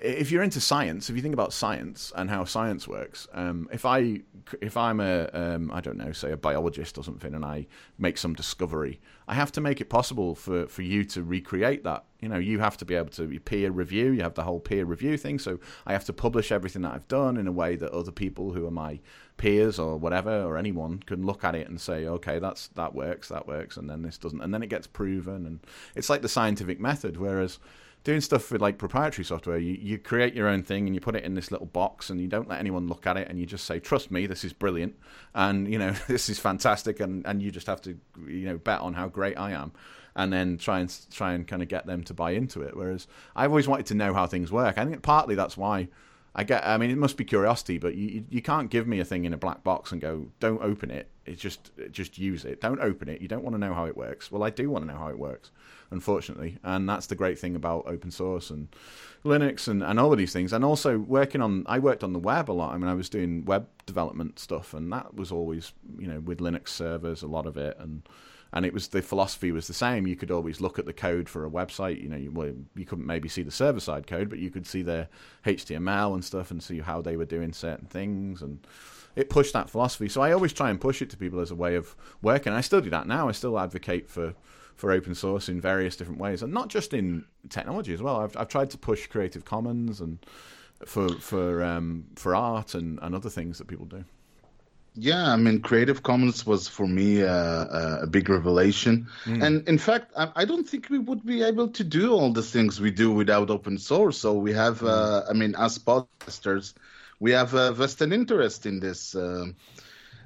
if 0.03 0.31
you're 0.31 0.43
into 0.43 0.59
science, 0.59 1.09
if 1.09 1.15
you 1.15 1.21
think 1.21 1.33
about 1.33 1.53
science 1.53 2.11
and 2.17 2.29
how 2.29 2.43
science 2.43 2.89
works, 2.89 3.25
um, 3.33 3.69
if 3.71 3.85
I 3.85 4.19
if 4.59 4.75
I'm 4.75 4.99
a 4.99 5.29
um, 5.33 5.71
I 5.71 5.79
don't 5.79 5.97
know, 5.97 6.11
say 6.11 6.33
a 6.33 6.37
biologist 6.37 6.97
or 6.97 7.05
something, 7.05 7.33
and 7.33 7.45
I 7.45 7.67
make 7.97 8.17
some 8.17 8.33
discovery, 8.33 8.99
I 9.29 9.33
have 9.33 9.53
to 9.53 9.61
make 9.61 9.79
it 9.79 9.89
possible 9.89 10.35
for, 10.35 10.67
for 10.67 10.81
you 10.81 11.05
to 11.05 11.23
recreate 11.23 11.85
that. 11.85 12.03
You 12.19 12.27
know, 12.27 12.37
you 12.37 12.59
have 12.59 12.75
to 12.77 12.85
be 12.85 12.95
able 12.95 13.11
to 13.11 13.39
peer 13.39 13.71
review. 13.71 14.11
You 14.11 14.23
have 14.23 14.33
the 14.33 14.43
whole 14.43 14.59
peer 14.59 14.83
review 14.83 15.17
thing. 15.17 15.39
So 15.39 15.59
I 15.85 15.93
have 15.93 16.03
to 16.05 16.13
publish 16.13 16.51
everything 16.51 16.81
that 16.81 16.93
I've 16.93 17.07
done 17.07 17.37
in 17.37 17.47
a 17.47 17.51
way 17.53 17.77
that 17.77 17.91
other 17.91 18.11
people 18.11 18.51
who 18.51 18.67
are 18.67 18.71
my 18.71 18.99
peers 19.37 19.79
or 19.79 19.95
whatever 19.95 20.43
or 20.43 20.57
anyone 20.57 20.99
can 20.99 21.25
look 21.25 21.45
at 21.45 21.55
it 21.55 21.69
and 21.69 21.79
say, 21.79 22.05
okay, 22.07 22.39
that's 22.39 22.67
that 22.69 22.93
works, 22.93 23.29
that 23.29 23.47
works, 23.47 23.77
and 23.77 23.89
then 23.89 24.01
this 24.01 24.17
doesn't, 24.17 24.41
and 24.41 24.53
then 24.53 24.63
it 24.63 24.67
gets 24.67 24.85
proven. 24.85 25.45
And 25.45 25.59
it's 25.95 26.09
like 26.09 26.21
the 26.21 26.27
scientific 26.27 26.81
method, 26.81 27.15
whereas 27.15 27.59
doing 28.03 28.21
stuff 28.21 28.51
with 28.51 28.61
like 28.61 28.77
proprietary 28.77 29.23
software, 29.23 29.57
you, 29.57 29.77
you 29.79 29.97
create 29.97 30.33
your 30.33 30.47
own 30.47 30.63
thing 30.63 30.87
and 30.87 30.95
you 30.95 31.01
put 31.01 31.15
it 31.15 31.23
in 31.23 31.35
this 31.35 31.51
little 31.51 31.67
box 31.67 32.09
and 32.09 32.19
you 32.19 32.27
don't 32.27 32.49
let 32.49 32.59
anyone 32.59 32.87
look 32.87 33.07
at 33.07 33.17
it 33.17 33.29
and 33.29 33.39
you 33.39 33.45
just 33.45 33.65
say, 33.65 33.79
trust 33.79 34.11
me, 34.11 34.25
this 34.25 34.43
is 34.43 34.51
brilliant 34.53 34.95
and 35.33 35.71
you 35.71 35.79
know 35.79 35.91
this 36.07 36.29
is 36.29 36.39
fantastic 36.39 36.99
and, 36.99 37.25
and 37.25 37.41
you 37.41 37.51
just 37.51 37.67
have 37.67 37.81
to 37.81 37.97
you 38.27 38.45
know 38.45 38.57
bet 38.57 38.81
on 38.81 38.93
how 38.93 39.07
great 39.07 39.37
I 39.37 39.51
am 39.51 39.71
and 40.15 40.31
then 40.31 40.57
try 40.57 40.79
and 40.79 40.95
try 41.11 41.33
and 41.33 41.47
kind 41.47 41.61
of 41.61 41.67
get 41.67 41.85
them 41.85 42.03
to 42.03 42.13
buy 42.13 42.31
into 42.31 42.61
it. 42.61 42.75
Whereas 42.75 43.07
I've 43.35 43.49
always 43.49 43.67
wanted 43.67 43.87
to 43.87 43.95
know 43.95 44.13
how 44.13 44.27
things 44.27 44.51
work. 44.51 44.77
I 44.77 44.85
think 44.85 45.01
partly 45.01 45.35
that's 45.35 45.57
why 45.57 45.87
I 46.35 46.43
get. 46.43 46.65
I 46.65 46.77
mean, 46.77 46.89
it 46.89 46.97
must 46.97 47.15
be 47.15 47.25
curiosity, 47.25 47.77
but 47.77 47.95
you 47.95 48.25
you 48.29 48.41
can't 48.41 48.71
give 48.71 48.87
me 48.87 48.99
a 48.99 49.05
thing 49.05 49.25
in 49.25 49.33
a 49.33 49.37
black 49.37 49.63
box 49.63 49.91
and 49.91 50.01
go, 50.01 50.29
"Don't 50.39 50.61
open 50.63 50.89
it." 50.89 51.09
It's 51.25 51.39
just 51.41 51.71
just 51.91 52.17
use 52.17 52.43
it. 52.43 52.59
Don't 52.59 52.79
open 52.79 53.07
it. 53.07 53.21
You 53.21 53.27
don't 53.27 53.43
want 53.43 53.53
to 53.53 53.59
know 53.59 53.73
how 53.73 53.85
it 53.85 53.95
works. 53.95 54.31
Well, 54.31 54.43
I 54.43 54.49
do 54.49 54.69
want 54.69 54.83
to 54.83 54.91
know 54.91 54.97
how 54.97 55.09
it 55.09 55.19
works, 55.19 55.51
unfortunately, 55.91 56.57
and 56.63 56.89
that's 56.89 57.05
the 57.05 57.15
great 57.15 57.37
thing 57.37 57.55
about 57.55 57.85
open 57.85 58.09
source 58.09 58.49
and 58.49 58.67
Linux 59.23 59.67
and, 59.67 59.83
and 59.83 59.99
all 59.99 60.11
of 60.11 60.17
these 60.17 60.33
things. 60.33 60.53
And 60.53 60.65
also 60.65 60.97
working 60.97 61.39
on, 61.41 61.65
I 61.67 61.77
worked 61.77 62.03
on 62.03 62.13
the 62.13 62.19
web 62.19 62.49
a 62.49 62.53
lot. 62.53 62.73
I 62.73 62.77
mean, 62.77 62.89
I 62.89 62.95
was 62.95 63.09
doing 63.09 63.45
web 63.45 63.67
development 63.85 64.39
stuff, 64.39 64.73
and 64.73 64.91
that 64.91 65.13
was 65.13 65.31
always 65.31 65.71
you 65.99 66.07
know 66.07 66.19
with 66.19 66.39
Linux 66.39 66.69
servers, 66.69 67.21
a 67.21 67.27
lot 67.27 67.45
of 67.45 67.57
it, 67.57 67.77
and 67.79 68.01
and 68.53 68.65
it 68.65 68.73
was 68.73 68.87
the 68.89 69.01
philosophy 69.01 69.51
was 69.51 69.67
the 69.67 69.73
same. 69.73 70.05
You 70.05 70.15
could 70.15 70.29
always 70.29 70.61
look 70.61 70.77
at 70.77 70.85
the 70.85 70.93
code 70.93 71.27
for 71.27 71.43
a 71.43 71.49
website. 71.49 72.01
You 72.01 72.09
know, 72.09 72.17
you, 72.17 72.31
well, 72.31 72.53
you 72.75 72.85
couldn't 72.85 73.07
maybe 73.07 73.27
see 73.27 73.41
the 73.41 73.51
server 73.51 73.79
side 73.79 74.05
code, 74.05 74.29
but 74.29 74.37
you 74.37 74.51
could 74.51 74.67
see 74.67 74.83
their 74.83 75.09
HTML 75.45 76.13
and 76.13 76.23
stuff 76.23 76.51
and 76.51 76.61
see 76.61 76.79
how 76.79 77.01
they 77.01 77.17
were 77.17 77.25
doing 77.25 77.51
certain 77.51 77.87
things. 77.87 78.43
And 78.43 78.65
it 79.15 79.31
pushed 79.31 79.53
that 79.53 79.71
philosophy. 79.71 80.07
So 80.07 80.21
I 80.21 80.31
always 80.31 80.53
try 80.53 80.69
and 80.69 80.79
push 80.79 81.01
it 81.01 81.09
to 81.09 81.17
people 81.17 81.39
as 81.39 81.49
a 81.49 81.55
way 81.55 81.73
of 81.75 81.95
working. 82.21 82.53
I 82.53 82.61
still 82.61 82.81
do 82.81 82.91
that 82.91 83.07
now. 83.07 83.27
I 83.27 83.31
still 83.31 83.59
advocate 83.59 84.07
for 84.09 84.35
for 84.75 84.91
open 84.91 85.13
source 85.13 85.49
in 85.49 85.61
various 85.61 85.95
different 85.95 86.19
ways, 86.19 86.41
and 86.41 86.51
not 86.51 86.67
just 86.67 86.93
in 86.93 87.25
technology 87.49 87.93
as 87.93 88.03
well. 88.03 88.17
I've 88.17 88.37
I've 88.37 88.49
tried 88.49 88.69
to 88.71 88.77
push 88.77 89.07
Creative 89.07 89.43
Commons 89.43 89.99
and 89.99 90.23
for 90.85 91.09
for 91.19 91.63
um, 91.63 92.05
for 92.15 92.35
art 92.35 92.75
and, 92.75 92.99
and 93.01 93.15
other 93.15 93.29
things 93.29 93.57
that 93.57 93.67
people 93.67 93.85
do. 93.87 94.03
Yeah, 94.95 95.31
I 95.33 95.37
mean, 95.37 95.59
Creative 95.61 96.03
Commons 96.03 96.45
was 96.45 96.67
for 96.67 96.85
me 96.87 97.23
uh, 97.23 98.01
a 98.03 98.07
big 98.07 98.29
revelation, 98.29 99.07
and 99.25 99.67
in 99.67 99.79
fact, 99.79 100.11
I, 100.15 100.31
I 100.35 100.45
don't 100.45 100.69
think 100.69 100.89
we 100.91 100.99
would 100.99 101.25
be 101.25 101.41
able 101.41 101.69
to 101.69 101.83
do 101.83 102.13
all 102.13 102.31
the 102.31 102.43
things 102.43 102.79
we 102.79 102.91
do 102.91 103.11
without 103.11 103.49
open 103.49 103.79
source. 103.79 104.19
So 104.19 104.33
we 104.33 104.53
have, 104.53 104.83
uh, 104.83 105.23
I 105.27 105.33
mean, 105.33 105.55
as 105.57 105.79
podcasters, 105.79 106.75
we 107.19 107.31
have 107.31 107.55
a 107.55 107.71
vested 107.71 108.13
interest 108.13 108.65
in 108.67 108.79
this. 108.79 109.15
Uh, 109.15 109.47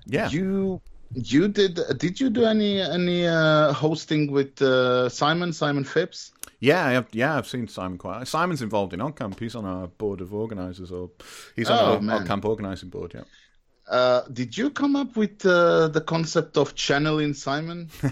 Yeah. 0.05 0.30
You 0.30 0.82
you 1.13 1.47
did 1.47 1.80
did 1.97 2.20
you 2.20 2.30
do 2.30 2.43
any 2.43 2.82
any 2.82 3.26
uh, 3.26 3.72
hosting 3.74 4.32
with 4.32 4.61
uh, 4.61 5.07
Simon 5.09 5.53
Simon 5.53 5.86
Phipps? 5.86 6.32
Yeah, 6.59 6.86
I 6.86 6.91
have, 6.93 7.07
yeah, 7.13 7.38
I've 7.38 7.47
seen 7.47 7.68
Simon 7.68 7.97
quite. 7.97 8.28
Simon's 8.28 8.61
involved 8.61 8.93
in 8.93 8.99
OggCamp. 8.99 9.39
He's 9.39 9.55
on 9.55 9.63
our 9.65 9.88
board 9.88 10.22
of 10.22 10.34
organisers, 10.34 10.91
or 10.91 11.11
he's 11.55 11.70
on 11.70 11.78
Oh, 11.80 11.93
our 11.93 12.01
man. 12.01 12.26
OggCamp 12.26 12.45
organising 12.45 12.89
board. 12.89 13.13
Yeah. 13.15 13.22
Uh, 13.90 14.22
did 14.34 14.58
you 14.58 14.70
come 14.70 14.98
up 14.98 15.16
with 15.16 15.46
uh, 15.46 15.88
the 15.88 16.02
concept 16.02 16.58
of 16.58 16.76
channeling 16.76 17.34
Simon? 17.34 17.90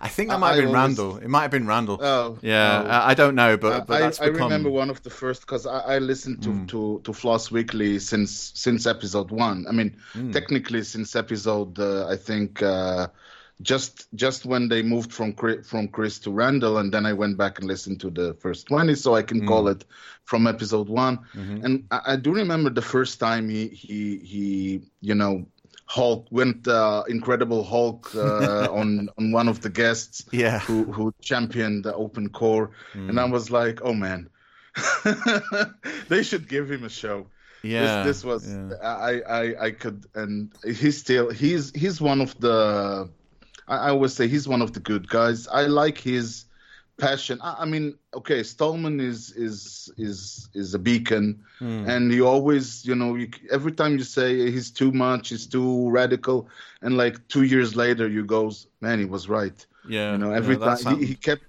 I 0.00 0.08
think 0.08 0.30
that 0.30 0.34
I- 0.36 0.38
might 0.38 0.48
have 0.56 0.64
been 0.64 0.74
always- 0.74 0.98
Randal. 0.98 1.16
It 1.18 1.28
might 1.28 1.42
have 1.42 1.50
been 1.52 1.66
Randal. 1.68 1.98
Oh, 2.02 2.38
yeah, 2.42 2.82
oh. 2.84 2.88
I, 2.90 3.10
I 3.10 3.14
don't 3.14 3.36
know, 3.36 3.56
but, 3.56 3.86
but 3.86 3.94
I, 3.94 4.00
that's 4.00 4.20
I 4.20 4.26
become. 4.30 4.44
remember 4.44 4.70
one 4.70 4.90
of 4.90 5.00
the 5.04 5.10
first 5.10 5.42
because 5.42 5.66
I, 5.66 5.78
I 5.94 5.98
listened 5.98 6.42
to, 6.42 6.66
to, 6.66 7.00
to 7.04 7.12
Floss 7.12 7.50
Weekly 7.52 7.98
since 8.00 8.50
since 8.54 8.86
episode 8.86 9.30
one. 9.30 9.66
I 9.68 9.72
mean, 9.72 9.96
Hmm. 10.14 10.32
technically 10.32 10.82
since 10.82 11.14
episode 11.14 11.78
uh, 11.78 12.08
I 12.08 12.16
think 12.16 12.60
uh, 12.62 13.06
just 13.62 14.06
just 14.14 14.46
when 14.46 14.68
they 14.68 14.82
moved 14.82 15.12
from 15.12 15.32
Chri- 15.32 15.64
from 15.66 15.88
Chris 15.88 16.18
to 16.20 16.30
Randal, 16.30 16.78
and 16.78 16.92
then 16.92 17.06
I 17.06 17.12
went 17.12 17.36
back 17.36 17.58
and 17.58 17.66
listened 17.68 18.00
to 18.00 18.10
the 18.10 18.34
first 18.34 18.66
twenty, 18.68 18.94
so 18.94 19.14
I 19.14 19.22
can 19.22 19.40
Hmm. 19.40 19.46
call 19.48 19.68
it 19.68 19.84
from 20.24 20.46
episode 20.46 20.88
one. 20.88 21.18
Mm-hmm. 21.34 21.64
And 21.64 21.84
I, 21.90 22.00
I 22.12 22.16
do 22.16 22.32
remember 22.32 22.70
the 22.70 22.82
first 22.82 23.18
time 23.20 23.48
he 23.48 23.68
he 23.68 24.18
he 24.18 24.80
you 25.00 25.14
know. 25.14 25.46
Hulk 25.90 26.26
went 26.30 26.68
uh, 26.68 27.02
Incredible 27.08 27.64
Hulk 27.64 28.14
uh, 28.14 28.68
on 28.80 29.08
on 29.16 29.32
one 29.32 29.48
of 29.48 29.62
the 29.62 29.70
guests 29.70 30.26
Yeah. 30.32 30.58
who 30.60 30.84
who 30.92 31.14
championed 31.22 31.84
the 31.84 31.94
open 31.94 32.28
core, 32.28 32.72
and 32.92 33.18
I 33.18 33.24
Mm. 33.26 33.32
was 33.32 33.50
like, 33.50 33.80
oh 33.82 33.94
man, 33.94 34.28
they 36.08 36.22
should 36.22 36.48
give 36.48 36.70
him 36.70 36.84
a 36.84 36.88
show. 36.88 37.26
Yeah, 37.62 38.04
this, 38.04 38.22
this 38.22 38.24
was 38.24 38.54
yeah. 38.54 38.76
I, 38.82 39.20
I 39.20 39.64
I 39.66 39.70
could 39.72 40.06
and 40.14 40.52
he's 40.62 40.98
still 40.98 41.30
he's 41.30 41.72
he's 41.74 42.00
one 42.00 42.20
of 42.20 42.38
the 42.38 43.08
I, 43.68 43.76
I 43.76 43.88
always 43.90 44.14
say 44.14 44.26
he's 44.28 44.48
one 44.48 44.62
of 44.62 44.72
the 44.72 44.80
good 44.80 45.08
guys. 45.08 45.46
I 45.48 45.66
like 45.66 45.98
his 45.98 46.44
passion. 46.98 47.38
I, 47.42 47.56
I 47.60 47.64
mean, 47.64 47.94
okay, 48.14 48.42
Stallman 48.42 49.00
is 49.00 49.32
is 49.32 49.90
is 49.96 50.48
is 50.54 50.74
a 50.74 50.78
beacon, 50.78 51.44
Hmm. 51.58 51.84
and 51.88 52.12
you 52.12 52.26
always 52.26 52.84
you 52.86 52.94
know 52.94 53.14
you, 53.16 53.28
every 53.50 53.72
time 53.72 53.92
you 53.98 54.04
say 54.04 54.50
he's 54.50 54.70
too 54.70 54.92
much, 54.92 55.28
he's 55.30 55.46
too 55.46 55.90
radical, 55.90 56.48
and 56.82 56.96
like 56.96 57.16
two 57.28 57.42
years 57.42 57.76
later 57.76 58.08
you 58.08 58.24
goes, 58.24 58.66
man, 58.80 58.98
he 58.98 59.04
was 59.04 59.28
right. 59.28 59.58
Yeah, 59.88 60.12
You 60.12 60.18
know, 60.18 60.32
every 60.32 60.56
that's 60.56 60.82
time 60.84 60.98
he, 60.98 61.06
he 61.06 61.14
kept. 61.14 61.42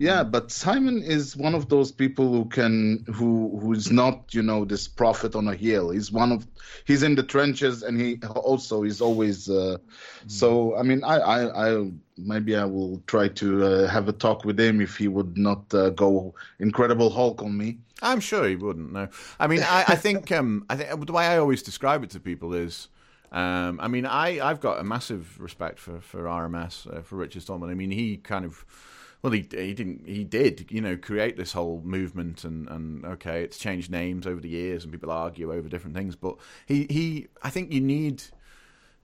Yeah, 0.00 0.24
but 0.24 0.50
Simon 0.50 1.02
is 1.02 1.36
one 1.36 1.54
of 1.54 1.68
those 1.68 1.92
people 1.92 2.32
who 2.32 2.46
can 2.46 3.04
who 3.12 3.58
who 3.60 3.74
is 3.74 3.92
not 3.92 4.32
you 4.34 4.42
know 4.42 4.64
this 4.64 4.88
prophet 4.88 5.34
on 5.34 5.46
a 5.46 5.54
hill. 5.54 5.90
He's 5.90 6.10
one 6.10 6.32
of 6.32 6.46
he's 6.86 7.02
in 7.02 7.16
the 7.16 7.22
trenches 7.22 7.82
and 7.82 8.00
he 8.00 8.18
also 8.34 8.82
is 8.82 9.00
always. 9.02 9.48
Uh, 9.50 9.76
So 10.26 10.74
I 10.76 10.82
mean, 10.84 11.04
I, 11.04 11.16
I 11.18 11.68
I 11.68 11.90
maybe 12.16 12.56
I 12.56 12.64
will 12.64 13.02
try 13.06 13.28
to 13.28 13.46
uh, 13.66 13.88
have 13.88 14.08
a 14.08 14.12
talk 14.12 14.44
with 14.46 14.58
him 14.58 14.80
if 14.80 14.96
he 14.96 15.06
would 15.08 15.36
not 15.36 15.62
uh, 15.74 15.90
go 15.90 16.34
Incredible 16.58 17.10
Hulk 17.10 17.42
on 17.42 17.56
me. 17.58 17.78
I'm 18.02 18.20
sure 18.20 18.48
he 18.48 18.56
wouldn't. 18.56 18.92
No, 18.92 19.08
I 19.38 19.46
mean, 19.48 19.60
I, 19.62 19.84
I 19.88 19.96
think 19.96 20.32
um, 20.38 20.64
I 20.70 20.76
think 20.76 21.06
the 21.06 21.12
way 21.12 21.26
I 21.26 21.36
always 21.36 21.62
describe 21.62 22.04
it 22.04 22.10
to 22.10 22.20
people 22.20 22.54
is, 22.54 22.88
um, 23.32 23.78
I 23.80 23.88
mean, 23.88 24.06
I 24.06 24.40
I've 24.48 24.60
got 24.60 24.80
a 24.80 24.84
massive 24.84 25.38
respect 25.38 25.78
for 25.78 26.00
for 26.00 26.20
RMS 26.24 26.86
uh, 26.86 27.02
for 27.02 27.16
Richard 27.16 27.42
Stallman. 27.42 27.68
I 27.70 27.74
mean, 27.74 27.90
he 27.90 28.16
kind 28.16 28.46
of. 28.46 28.64
Well, 29.22 29.32
he 29.32 29.46
he 29.50 29.74
didn't 29.74 30.06
he 30.06 30.24
did 30.24 30.66
you 30.70 30.80
know 30.80 30.96
create 30.96 31.36
this 31.36 31.52
whole 31.52 31.82
movement 31.84 32.44
and, 32.44 32.68
and 32.68 33.04
okay 33.04 33.42
it's 33.42 33.58
changed 33.58 33.90
names 33.90 34.26
over 34.26 34.40
the 34.40 34.48
years 34.48 34.82
and 34.82 34.92
people 34.92 35.10
argue 35.10 35.52
over 35.52 35.68
different 35.68 35.94
things 35.94 36.16
but 36.16 36.36
he, 36.66 36.86
he 36.88 37.28
I 37.42 37.50
think 37.50 37.70
you 37.70 37.82
need 37.82 38.22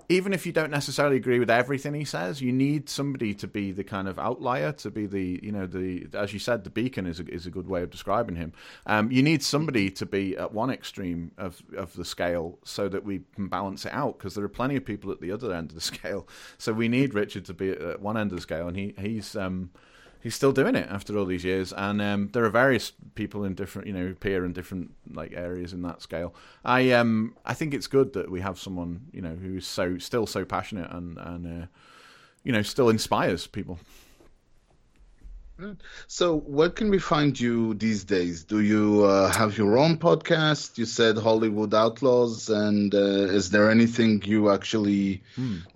even 0.09 0.33
if 0.33 0.47
you 0.47 0.53
don't 0.53 0.71
necessarily 0.71 1.17
agree 1.17 1.39
with 1.39 1.51
everything 1.51 1.95
he 1.95 2.05
says, 2.05 2.41
you 2.41 2.53
need 2.53 2.89
somebody 2.89 3.35
to 3.35 3.49
be 3.49 3.73
the 3.73 3.83
kind 3.83 4.07
of 4.07 4.19
outlier, 4.19 4.73
to 4.73 4.91
be 4.91 5.07
the 5.07 5.41
you 5.43 5.51
know 5.51 5.67
the 5.67 6.07
as 6.15 6.33
you 6.33 6.39
said, 6.39 6.65
the 6.65 6.71
beacon 6.71 7.07
is 7.07 7.21
a, 7.21 7.27
is 7.29 7.47
a 7.47 7.51
good 7.51 7.67
way 7.67 7.83
of 7.83 7.91
describing 7.91 8.37
him. 8.37 8.53
Um, 8.87 9.11
you 9.11 9.23
need 9.23 9.43
somebody 9.43 9.91
to 9.91 10.07
be 10.07 10.37
at 10.37 10.53
one 10.53 10.71
extreme 10.71 11.33
of 11.39 11.63
of 11.77 11.95
the 11.95 12.05
scale 12.05 12.59
so 12.65 12.89
that 12.89 13.05
we 13.05 13.23
can 13.35 13.49
balance 13.49 13.85
it 13.85 13.93
out 13.93 14.19
because 14.19 14.35
there 14.35 14.45
are 14.45 14.49
plenty 14.49 14.77
of 14.77 14.85
people 14.85 15.11
at 15.11 15.21
the 15.21 15.33
other 15.33 15.53
end 15.53 15.71
of 15.71 15.75
the 15.75 15.81
scale. 15.93 16.29
So 16.59 16.73
we 16.73 16.89
need 16.89 17.15
Richard 17.15 17.45
to 17.47 17.55
be 17.55 17.71
at 17.71 18.01
one 18.01 18.17
end 18.17 18.31
of 18.31 18.37
the 18.37 18.43
scale, 18.43 18.69
and 18.69 18.77
he 18.77 18.95
he's. 18.99 19.35
Um, 19.37 19.71
He's 20.27 20.35
still 20.35 20.51
doing 20.51 20.75
it 20.75 20.89
after 20.91 21.17
all 21.17 21.25
these 21.25 21.45
years, 21.45 21.73
and 21.73 22.03
um, 22.03 22.31
there 22.33 22.45
are 22.45 22.51
various 22.51 22.91
people 23.15 23.45
in 23.45 23.55
different, 23.55 23.87
you 23.87 23.95
know, 23.95 24.09
appear 24.09 24.45
in 24.45 24.53
different 24.53 24.93
like 25.13 25.33
areas 25.33 25.73
in 25.73 25.83
that 25.83 26.03
scale. 26.03 26.35
I 26.65 26.91
um, 26.91 27.37
I 27.45 27.55
think 27.55 27.73
it's 27.73 27.87
good 27.87 28.13
that 28.15 28.29
we 28.29 28.41
have 28.41 28.59
someone, 28.59 29.03
you 29.13 29.23
know, 29.23 29.37
who's 29.37 29.69
so 29.69 29.99
still 29.99 30.27
so 30.27 30.45
passionate 30.45 30.91
and 30.91 31.17
and 31.17 31.63
uh, 31.63 31.67
you 32.43 32.51
know 32.51 32.63
still 32.63 32.89
inspires 32.89 33.47
people. 33.47 33.79
So 36.07 36.39
where 36.41 36.71
can 36.71 36.91
we 36.91 36.99
find 36.99 37.39
you 37.39 37.75
these 37.75 38.05
days? 38.05 38.45
Do 38.45 38.61
you 38.61 39.05
uh, 39.05 39.33
have 39.33 39.57
your 39.57 39.79
own 39.79 39.97
podcast? 39.97 40.77
You 40.79 40.85
said 40.85 41.17
Hollywood 41.17 41.73
Outlaws, 41.75 42.51
and 42.51 42.95
uh, 42.95 42.99
is 42.99 43.51
there 43.51 43.71
anything 43.71 44.23
you 44.25 44.51
actually 44.51 45.23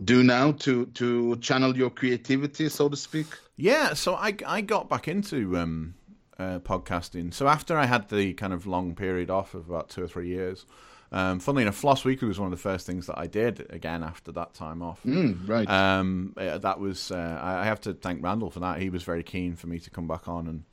do 0.04 0.22
now 0.22 0.52
to 0.52 0.86
to 0.86 1.36
channel 1.36 1.76
your 1.76 1.90
creativity, 1.90 2.68
so 2.68 2.88
to 2.88 2.96
speak? 2.96 3.26
Yeah, 3.56 3.94
so 3.94 4.14
I 4.14 4.34
I 4.46 4.60
got 4.60 4.88
back 4.88 5.08
into 5.08 5.56
um, 5.56 5.94
uh, 6.38 6.58
podcasting. 6.60 7.32
So 7.32 7.48
after 7.48 7.76
I 7.76 7.86
had 7.86 8.08
the 8.08 8.34
kind 8.34 8.52
of 8.52 8.66
long 8.66 8.94
period 8.94 9.30
off 9.30 9.54
of 9.54 9.68
about 9.68 9.88
two 9.90 10.02
or 10.02 10.08
three 10.08 10.28
years, 10.28 10.66
um, 11.12 11.40
funnily 11.40 11.62
enough, 11.62 11.76
Floss 11.76 12.04
Weekly 12.04 12.28
was 12.28 12.38
one 12.38 12.46
of 12.46 12.56
the 12.56 12.62
first 12.62 12.86
things 12.86 13.06
that 13.06 13.18
I 13.18 13.26
did 13.26 13.66
again 13.70 14.02
after 14.02 14.30
that 14.32 14.54
time 14.54 14.82
off. 14.82 15.00
Mm, 15.04 15.48
right. 15.48 15.68
Um, 15.68 16.32
that 16.36 16.78
was 16.78 17.10
uh, 17.10 17.38
I 17.42 17.60
I 17.60 17.64
have 17.64 17.80
to 17.82 17.94
thank 17.94 18.22
Randal 18.22 18.50
for 18.50 18.60
that. 18.60 18.80
He 18.80 18.90
was 18.90 19.02
very 19.02 19.22
keen 19.22 19.56
for 19.56 19.66
me 19.66 19.78
to 19.80 19.90
come 19.90 20.06
back 20.06 20.28
on, 20.28 20.46
and 20.46 20.64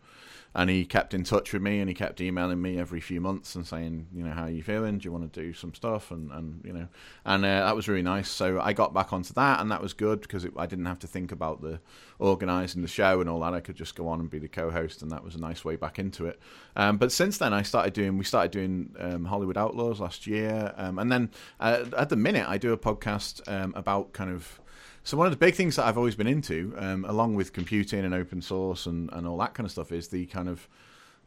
and 0.58 0.72
he 0.72 0.86
kept 0.86 1.14
in 1.14 1.24
touch 1.24 1.54
with 1.54 1.62
me, 1.62 1.80
and 1.80 1.88
he 1.88 1.94
kept 1.94 2.20
emailing 2.20 2.60
me 2.60 2.80
every 2.80 3.00
few 3.00 3.22
months 3.22 3.54
and 3.54 3.66
saying, 3.66 4.08
you 4.12 4.24
know, 4.24 4.32
how 4.32 4.46
are 4.46 4.50
you 4.50 4.64
feeling? 4.64 4.98
Do 4.98 5.06
you 5.06 5.12
want 5.12 5.32
to 5.32 5.42
do 5.42 5.54
some 5.54 5.74
stuff? 5.76 6.10
And 6.10 6.32
and 6.32 6.62
you 6.66 6.74
know, 6.74 6.88
and 7.26 7.46
uh, 7.46 7.66
that 7.66 7.76
was 7.76 7.88
really 7.88 8.02
nice. 8.02 8.30
So 8.30 8.60
I 8.60 8.74
got 8.74 8.94
back 8.94 9.14
onto 9.14 9.34
that, 9.34 9.60
and 9.62 9.72
that 9.72 9.82
was 9.82 9.94
good 9.94 10.22
because 10.22 10.46
it, 10.46 10.54
I 10.58 10.66
didn't 10.66 10.88
have 10.88 11.00
to 11.00 11.08
think 11.08 11.32
about 11.32 11.62
the 11.62 11.80
organising 12.20 12.82
the 12.82 12.88
show 12.88 13.22
and 13.22 13.30
all 13.30 13.40
that. 13.42 13.54
I 13.54 13.60
could 13.60 13.76
just 13.76 13.96
go 13.96 14.08
on 14.08 14.20
and 14.20 14.30
be 14.30 14.40
the 14.40 14.48
co-host, 14.48 15.02
and 15.02 15.12
that 15.12 15.24
was 15.24 15.36
a 15.36 15.40
nice 15.40 15.64
way 15.64 15.76
back 15.76 16.00
into 16.00 16.26
it. 16.26 16.40
Um, 16.76 16.98
but 16.98 17.12
since 17.12 17.38
then, 17.38 17.54
I 17.54 17.62
started 17.62 17.94
doing 17.94 18.18
we 18.18 18.24
started 18.24 18.52
doing 18.52 18.96
um, 19.00 19.26
Hollywood 19.26 19.58
Outlaws 19.58 20.00
last 20.00 20.26
year, 20.28 20.74
um, 20.78 21.00
and 21.00 21.12
then 21.12 21.30
uh, 21.60 21.86
at 21.98 22.10
the 22.10 22.16
minute 22.16 22.48
I 22.48 22.58
do 22.58 22.74
a 22.74 22.78
podcast 22.78 23.42
um, 23.52 23.74
about 23.76 24.14
kind 24.14 24.32
of. 24.32 24.60
So 25.04 25.16
one 25.16 25.26
of 25.26 25.32
the 25.32 25.38
big 25.38 25.56
things 25.56 25.78
that 25.78 25.86
I've 25.86 25.98
always 25.98 26.16
been 26.16 26.28
into, 26.28 26.74
um, 26.78 27.06
along 27.06 27.36
with 27.36 27.54
computing 27.54 28.04
and 28.04 28.14
open 28.14 28.42
source 28.42 28.86
and, 28.88 29.10
and 29.14 29.26
all 29.26 29.38
that 29.38 29.54
kind 29.54 29.66
of 29.66 29.72
stuff, 29.72 29.94
is 29.94 30.10
the 30.10 30.26
kind 30.26 30.50
of 30.50 30.68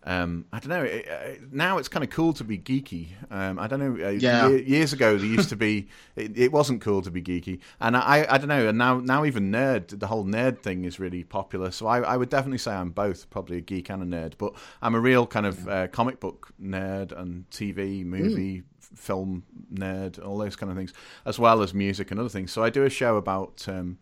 um, 0.04 0.46
I 0.50 0.60
don't 0.60 0.70
know. 0.70 0.82
It, 0.82 1.06
uh, 1.08 1.44
now 1.52 1.76
it's 1.76 1.88
kind 1.88 2.02
of 2.02 2.08
cool 2.10 2.32
to 2.34 2.44
be 2.44 2.56
geeky. 2.58 3.08
Um, 3.30 3.58
I 3.58 3.66
don't 3.66 3.80
know. 3.80 4.06
Uh, 4.06 4.10
Yeah. 4.10 4.48
ye- 4.48 4.62
years 4.64 4.92
ago, 4.94 5.16
there 5.18 5.26
used 5.26 5.48
to 5.50 5.56
be. 5.56 5.88
It, 6.16 6.36
it 6.36 6.52
wasn't 6.52 6.82
cool 6.82 7.00
to 7.02 7.10
be 7.10 7.22
geeky, 7.22 7.60
and 7.80 7.96
I, 7.96 8.26
I 8.28 8.36
don't 8.36 8.48
know. 8.48 8.68
And 8.68 8.76
now, 8.76 8.98
now 9.00 9.24
even 9.24 9.50
nerd, 9.50 9.98
the 9.98 10.06
whole 10.08 10.24
nerd 10.26 10.58
thing 10.60 10.84
is 10.84 10.98
really 11.00 11.24
popular. 11.24 11.70
So 11.70 11.86
I, 11.86 12.00
I 12.00 12.16
would 12.18 12.28
definitely 12.28 12.58
say 12.58 12.72
I'm 12.72 12.90
both, 12.90 13.30
probably 13.30 13.56
a 13.58 13.60
geek 13.62 13.88
and 13.88 14.02
a 14.02 14.06
nerd. 14.18 14.34
But 14.36 14.54
I'm 14.82 14.94
a 14.94 15.00
real 15.00 15.26
kind 15.26 15.46
of 15.46 15.66
uh, 15.68 15.88
comic 15.88 16.20
book 16.20 16.52
nerd 16.62 17.12
and 17.18 17.48
TV, 17.50 18.04
movie, 18.04 18.58
f- 18.58 18.64
film 18.94 19.44
nerd, 19.72 20.24
all 20.24 20.38
those 20.38 20.56
kind 20.56 20.70
of 20.70 20.76
things, 20.76 20.92
as 21.24 21.38
well 21.38 21.62
as 21.62 21.74
music 21.74 22.10
and 22.10 22.20
other 22.20 22.28
things. 22.28 22.52
So 22.52 22.62
I 22.62 22.70
do 22.70 22.84
a 22.84 22.90
show 22.90 23.16
about. 23.16 23.66
Um, 23.68 23.98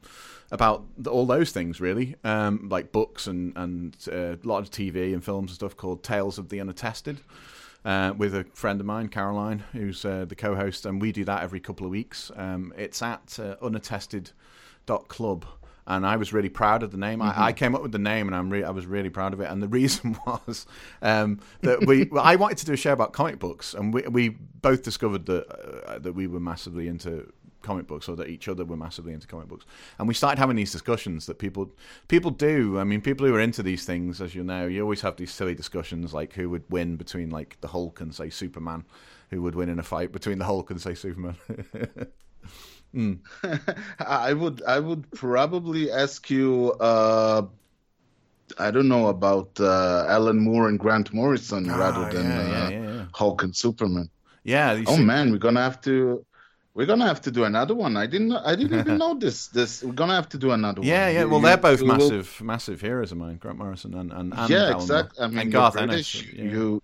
about 0.51 0.87
all 1.07 1.27
those 1.27 1.53
things 1.53 1.79
really, 1.79 2.17
um, 2.25 2.69
like 2.71 2.91
books 2.91 3.27
and 3.27 3.55
and 3.55 3.95
uh, 4.11 4.33
a 4.33 4.39
lot 4.45 4.61
of 4.61 4.71
TV 4.71 5.13
and 5.13 5.23
films 5.23 5.51
and 5.51 5.57
stuff 5.57 5.77
called 5.77 6.03
Tales 6.03 6.39
of 6.39 6.49
the 6.49 6.59
Unattested. 6.59 7.19
Uh, 7.85 8.13
with 8.17 8.35
a 8.35 8.45
friend 8.55 8.81
of 8.81 8.87
mine, 8.87 9.09
Caroline, 9.09 9.63
who's 9.73 10.05
uh, 10.05 10.25
the 10.29 10.35
co-host, 10.35 10.85
and 10.85 11.01
we 11.01 11.13
do 11.13 11.25
that 11.25 11.43
every 11.43 11.61
couple 11.61 11.87
of 11.87 11.93
weeks. 11.93 12.31
Um, 12.35 12.73
it's 12.77 13.01
at 13.03 13.39
uh, 13.41 13.55
unattested.club, 13.63 15.45
and 15.89 16.07
I 16.07 16.17
was 16.17 16.33
really 16.35 16.51
proud 16.51 16.83
of 16.83 16.93
the 16.93 16.99
name. 16.99 17.23
I, 17.23 17.47
I 17.47 17.53
came 17.53 17.75
up 17.75 17.83
with 17.83 17.93
the 17.93 17.99
name, 17.99 18.29
and 18.29 18.37
I'm 18.37 18.51
re- 18.51 18.63
I 18.63 18.71
was 18.71 18.87
really 18.87 19.09
proud 19.09 19.33
of 19.33 19.41
it. 19.41 19.51
And 19.51 19.63
the 19.63 19.69
reason 19.81 20.17
was 20.27 20.67
um, 21.03 21.41
that 21.63 21.87
we 21.87 22.05
well, 22.05 22.23
I 22.23 22.37
wanted 22.37 22.59
to 22.59 22.67
do 22.67 22.75
a 22.75 22.77
show 22.77 22.93
about 22.93 23.13
comic 23.13 23.39
books, 23.39 23.75
and 23.75 23.93
we 23.93 24.03
we 24.03 24.29
both 24.29 24.83
discovered 24.83 25.27
that 25.27 25.47
uh, 25.89 25.99
that 25.99 26.13
we 26.13 26.27
were 26.27 26.41
massively 26.41 26.87
into 26.89 27.33
comic 27.63 27.87
books 27.89 28.09
or 28.09 28.15
that 28.17 28.29
each 28.29 28.49
other 28.49 28.65
were 28.65 28.77
massively 28.77 29.13
into 29.13 29.27
comic 29.27 29.49
books. 29.49 29.65
And 29.99 30.07
we 30.07 30.15
started 30.15 30.39
having 30.39 30.57
these 30.57 30.71
discussions 30.71 31.27
that 31.27 31.39
people 31.39 31.73
people 32.07 32.31
do. 32.31 32.79
I 32.79 32.85
mean 32.85 33.01
people 33.01 33.27
who 33.27 33.35
are 33.35 33.41
into 33.41 33.63
these 33.63 33.85
things 33.85 34.21
as 34.21 34.35
you 34.35 34.45
know 34.45 34.67
you 34.67 34.83
always 34.83 35.01
have 35.01 35.17
these 35.17 35.33
silly 35.33 35.55
discussions 35.55 36.15
like 36.15 36.35
who 36.35 36.49
would 36.51 36.65
win 36.71 36.97
between 36.97 37.31
like 37.31 37.59
the 37.61 37.69
hulk 37.69 38.01
and 38.01 38.15
say 38.15 38.31
superman? 38.31 38.85
Who 39.31 39.43
would 39.43 39.55
win 39.55 39.69
in 39.69 39.79
a 39.79 39.83
fight 39.83 40.13
between 40.13 40.39
the 40.39 40.45
hulk 40.45 40.71
and 40.71 40.81
say 40.81 40.95
superman 40.95 41.37
I 43.99 44.33
would 44.33 44.63
I 44.67 44.79
would 44.81 45.11
probably 45.13 45.91
ask 45.91 46.31
you. 46.31 46.73
Uh, 46.81 47.43
I 48.59 48.71
don't 48.71 48.89
know 48.89 49.09
about 49.09 49.61
uh, 49.61 50.07
Alan 50.09 50.39
Moore 50.41 50.69
and 50.69 50.79
Grant 50.79 51.13
Morrison 51.13 51.67
rather 51.69 52.01
Ah, 52.07 52.11
than 52.11 52.27
yeah, 52.27 52.39
uh, 52.41 52.43
yeah, 52.49 52.69
yeah, 52.71 52.95
yeah. 52.95 53.05
Hulk 53.15 53.43
and 53.43 53.55
Superman. 53.55 54.09
yeah 54.43 54.83
Oh 54.87 54.97
see- 54.97 55.05
man, 55.05 55.31
we're 55.31 55.39
gonna 55.39 55.63
have 55.63 55.81
to. 55.83 56.25
We're 56.75 56.87
gonna 56.87 57.07
have 57.07 57.21
to 57.23 57.31
do 57.31 57.45
another 57.45 57.75
one. 57.75 57.97
I 57.97 58.07
didn't. 58.07 58.33
I 58.33 58.55
didn't 58.57 58.79
even 58.81 58.99
know 59.03 59.15
this. 59.15 59.49
This 59.49 59.83
we're 59.83 59.93
gonna 59.93 60.15
have 60.15 60.29
to 60.31 60.39
do 60.39 60.53
another 60.53 60.81
one. 60.81 60.89
yeah 60.89 61.09
yeah 61.09 61.25
well 61.25 61.41
they're 61.41 61.57
both 61.57 61.83
massive 61.83 62.41
massive 62.41 62.81
heroes 62.81 63.13
of 63.13 63.19
mine 63.19 63.37
grant 63.37 63.59
morrison 63.59 63.95
and 63.95 64.13
and, 64.13 64.33
and 64.33 64.51
yeah, 64.51 64.65
Alan 64.71 64.81
exactly. 64.81 65.25
I 65.25 65.27
mean, 65.29 65.39
and 65.39 65.53
garth 65.53 65.75
British. 65.75 66.15
ennis 66.15 66.35
yeah. 66.35 66.53
You 66.53 66.83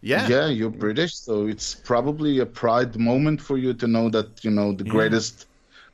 yeah 0.00 0.26
yeah, 0.28 0.46
you're 0.46 0.70
British, 0.70 1.14
so 1.16 1.46
it's 1.46 1.74
probably 1.74 2.38
a 2.40 2.46
pride 2.46 2.96
moment 2.98 3.40
for 3.40 3.56
you 3.58 3.74
to 3.74 3.86
know 3.86 4.08
that 4.10 4.44
you 4.44 4.50
know 4.50 4.72
the 4.72 4.84
greatest 4.84 5.46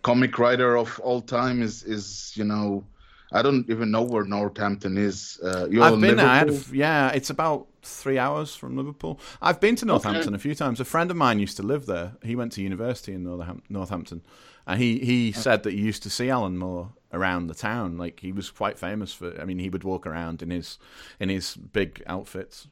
comic 0.03 0.39
writer 0.39 0.77
of 0.77 0.99
all 1.01 1.21
time 1.23 1.63
is 1.63 1.83
is 1.85 2.33
you 2.37 2.45
know 2.45 2.85
I 3.33 3.43
don't 3.43 3.69
even 3.69 3.91
know 3.91 4.03
where 4.03 4.25
Northampton 4.25 4.97
is. 4.97 5.41
Uh, 5.43 5.67
you're 5.69 5.83
I've 5.83 6.01
been 6.01 6.17
there. 6.17 6.27
I 6.27 6.39
had 6.39 6.49
a 6.49 6.53
Liverpool? 6.53 6.71
f- 6.71 6.75
yeah, 6.75 7.09
it's 7.11 7.31
about 7.31 7.67
three 7.83 8.17
hours 8.19 8.55
from 8.55 8.77
Liverpool. 8.77 9.19
I've 9.43 9.61
been 9.61 9.77
to 9.77 9.85
Northampton 9.85 10.35
a 10.35 10.39
few 10.39 10.55
times. 10.55 10.79
A 10.79 10.85
friend 10.85 11.11
of 11.11 11.17
mine 11.17 11.41
used 11.41 11.57
to 11.57 11.63
live 11.65 11.87
there. 11.87 12.13
He 12.23 12.37
went 12.37 12.53
to 12.53 12.63
university 12.63 13.13
in 13.13 13.25
Northam- 13.25 13.63
Northampton, 13.69 14.23
and 14.67 14.81
he 14.81 14.99
he 14.99 15.33
said 15.33 15.63
that 15.65 15.73
he 15.73 15.81
used 15.81 16.03
to 16.05 16.11
see 16.11 16.31
Alan 16.31 16.57
Moore 16.59 16.93
around 17.13 17.49
the 17.49 17.55
town. 17.55 17.99
Like 17.99 18.21
he 18.21 18.31
was 18.31 18.51
quite 18.51 18.79
famous 18.79 19.13
for. 19.13 19.41
I 19.41 19.45
mean, 19.45 19.59
he 19.59 19.69
would 19.69 19.85
walk 19.85 20.07
around 20.07 20.43
in 20.43 20.51
his 20.51 20.79
in 21.19 21.29
his 21.29 21.57
big 21.57 22.03
outfits. 22.07 22.69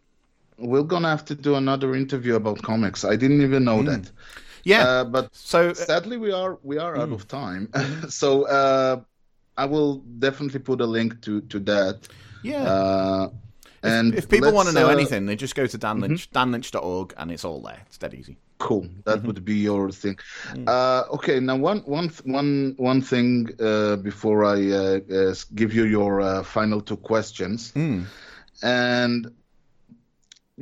We're 0.59 0.83
gonna 0.83 1.09
have 1.09 1.25
to 1.27 1.35
do 1.35 1.55
another 1.57 1.95
interview 1.95 2.37
about 2.37 2.63
comics. 2.63 3.05
I 3.05 3.17
didn't 3.17 3.43
even 3.43 3.65
know 3.65 3.83
that. 3.83 4.11
Yeah. 4.65 4.85
Uh, 4.87 5.05
but 5.05 5.29
so 5.35 5.71
uh, 5.71 5.75
sadly, 5.75 6.17
we 6.17 6.33
are 6.33 6.59
we 6.63 6.79
are 6.79 6.95
Hmm. 6.95 7.01
out 7.03 7.13
of 7.13 7.27
time. 7.27 7.69
so 8.09 8.47
uh, 8.47 9.01
I 9.57 9.65
will 9.67 9.97
definitely 10.19 10.61
put 10.61 10.81
a 10.81 10.87
link 10.87 11.21
to 11.23 11.41
to 11.41 11.59
that. 11.61 12.09
yeah. 12.43 12.63
Uh, 12.65 13.29
and 13.85 14.15
if 14.15 14.29
people 14.29 14.53
want 14.53 14.69
to 14.69 14.75
know 14.75 14.87
uh, 14.87 14.93
anything, 14.93 15.27
they 15.27 15.35
just 15.35 15.57
go 15.57 15.67
to 15.67 15.77
Dan 15.79 15.99
Lynch, 16.01 16.31
danlynch.org, 16.31 17.15
and 17.17 17.33
it's 17.33 17.45
all 17.45 17.61
there. 17.61 17.81
It's 17.87 17.99
dead 17.99 18.15
easy. 18.15 18.37
Cool. 18.59 18.87
That 19.05 19.19
Mm-hmm. 19.19 19.27
would 19.27 19.45
be 19.45 19.57
your 19.57 19.91
thing. 19.91 20.17
Mm. 20.55 20.69
Uh, 20.69 21.03
okay. 21.15 21.41
Now, 21.41 21.57
one, 21.57 21.81
one, 21.81 22.09
one, 22.25 22.75
one 22.79 23.03
thing 23.03 23.49
uh, 23.59 23.97
before 23.97 24.45
I 24.45 24.71
uh, 24.71 25.01
uh, 25.13 25.35
give 25.57 25.75
you 25.75 25.85
your 25.85 26.21
uh, 26.21 26.45
final 26.45 26.81
two 26.81 26.97
questions, 26.97 27.73
Mm. 27.75 28.05
and 28.63 29.33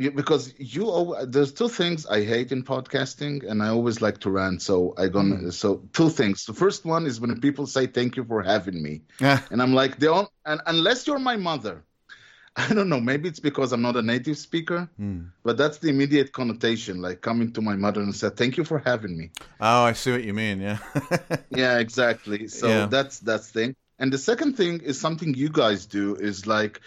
because 0.09 0.55
you, 0.59 1.15
there's 1.29 1.53
two 1.53 1.69
things 1.69 2.07
I 2.07 2.23
hate 2.25 2.51
in 2.53 2.63
podcasting, 2.65 3.47
and 3.47 3.63
I 3.63 3.69
always 3.69 4.01
like 4.01 4.19
to 4.21 4.31
rant. 4.31 4.63
So 4.63 4.95
I 4.97 5.09
gonna 5.09 5.37
Mm. 5.37 5.53
so 5.53 5.83
two 5.93 6.09
things. 6.09 6.47
The 6.47 6.55
first 6.55 6.87
one 6.87 7.05
is 7.07 7.21
when 7.21 7.39
people 7.41 7.67
say 7.67 7.87
thank 7.87 8.17
you 8.17 8.25
for 8.25 8.43
having 8.43 8.83
me, 8.83 9.03
Yeah. 9.21 9.41
and 9.51 9.61
I'm 9.61 9.75
like, 9.75 9.99
the 9.99 10.11
on, 10.13 10.27
and 10.47 10.61
unless 10.67 11.07
you're 11.07 11.19
my 11.19 11.37
mother. 11.37 11.85
I 12.57 12.75
don't 12.75 12.89
know. 12.89 13.01
Maybe 13.01 13.29
it's 13.29 13.39
because 13.39 13.73
I'm 13.73 13.81
not 13.83 13.97
a 13.97 14.03
native 14.03 14.37
speaker, 14.37 14.89
Hmm. 14.97 15.27
but 15.45 15.57
that's 15.57 15.79
the 15.79 15.89
immediate 15.89 16.33
connotation. 16.33 17.01
Like 17.01 17.21
coming 17.21 17.53
to 17.53 17.61
my 17.61 17.77
mother 17.77 18.01
and 18.03 18.15
said, 18.15 18.37
"Thank 18.37 18.57
you 18.57 18.65
for 18.65 18.79
having 18.79 19.17
me." 19.17 19.31
Oh, 19.61 19.85
I 19.85 19.93
see 19.93 20.11
what 20.13 20.25
you 20.25 20.35
mean. 20.35 20.61
Yeah. 20.61 20.79
Yeah, 21.51 21.79
exactly. 21.79 22.49
So 22.49 22.67
Yeah. 22.69 22.87
that's 22.87 23.21
that's 23.21 23.51
thing. 23.51 23.77
And 23.99 24.13
the 24.13 24.19
second 24.19 24.57
thing 24.57 24.81
is 24.81 24.99
something 25.01 25.35
you 25.35 25.49
guys 25.51 25.87
do 25.87 26.17
is 26.17 26.47
like, 26.47 26.81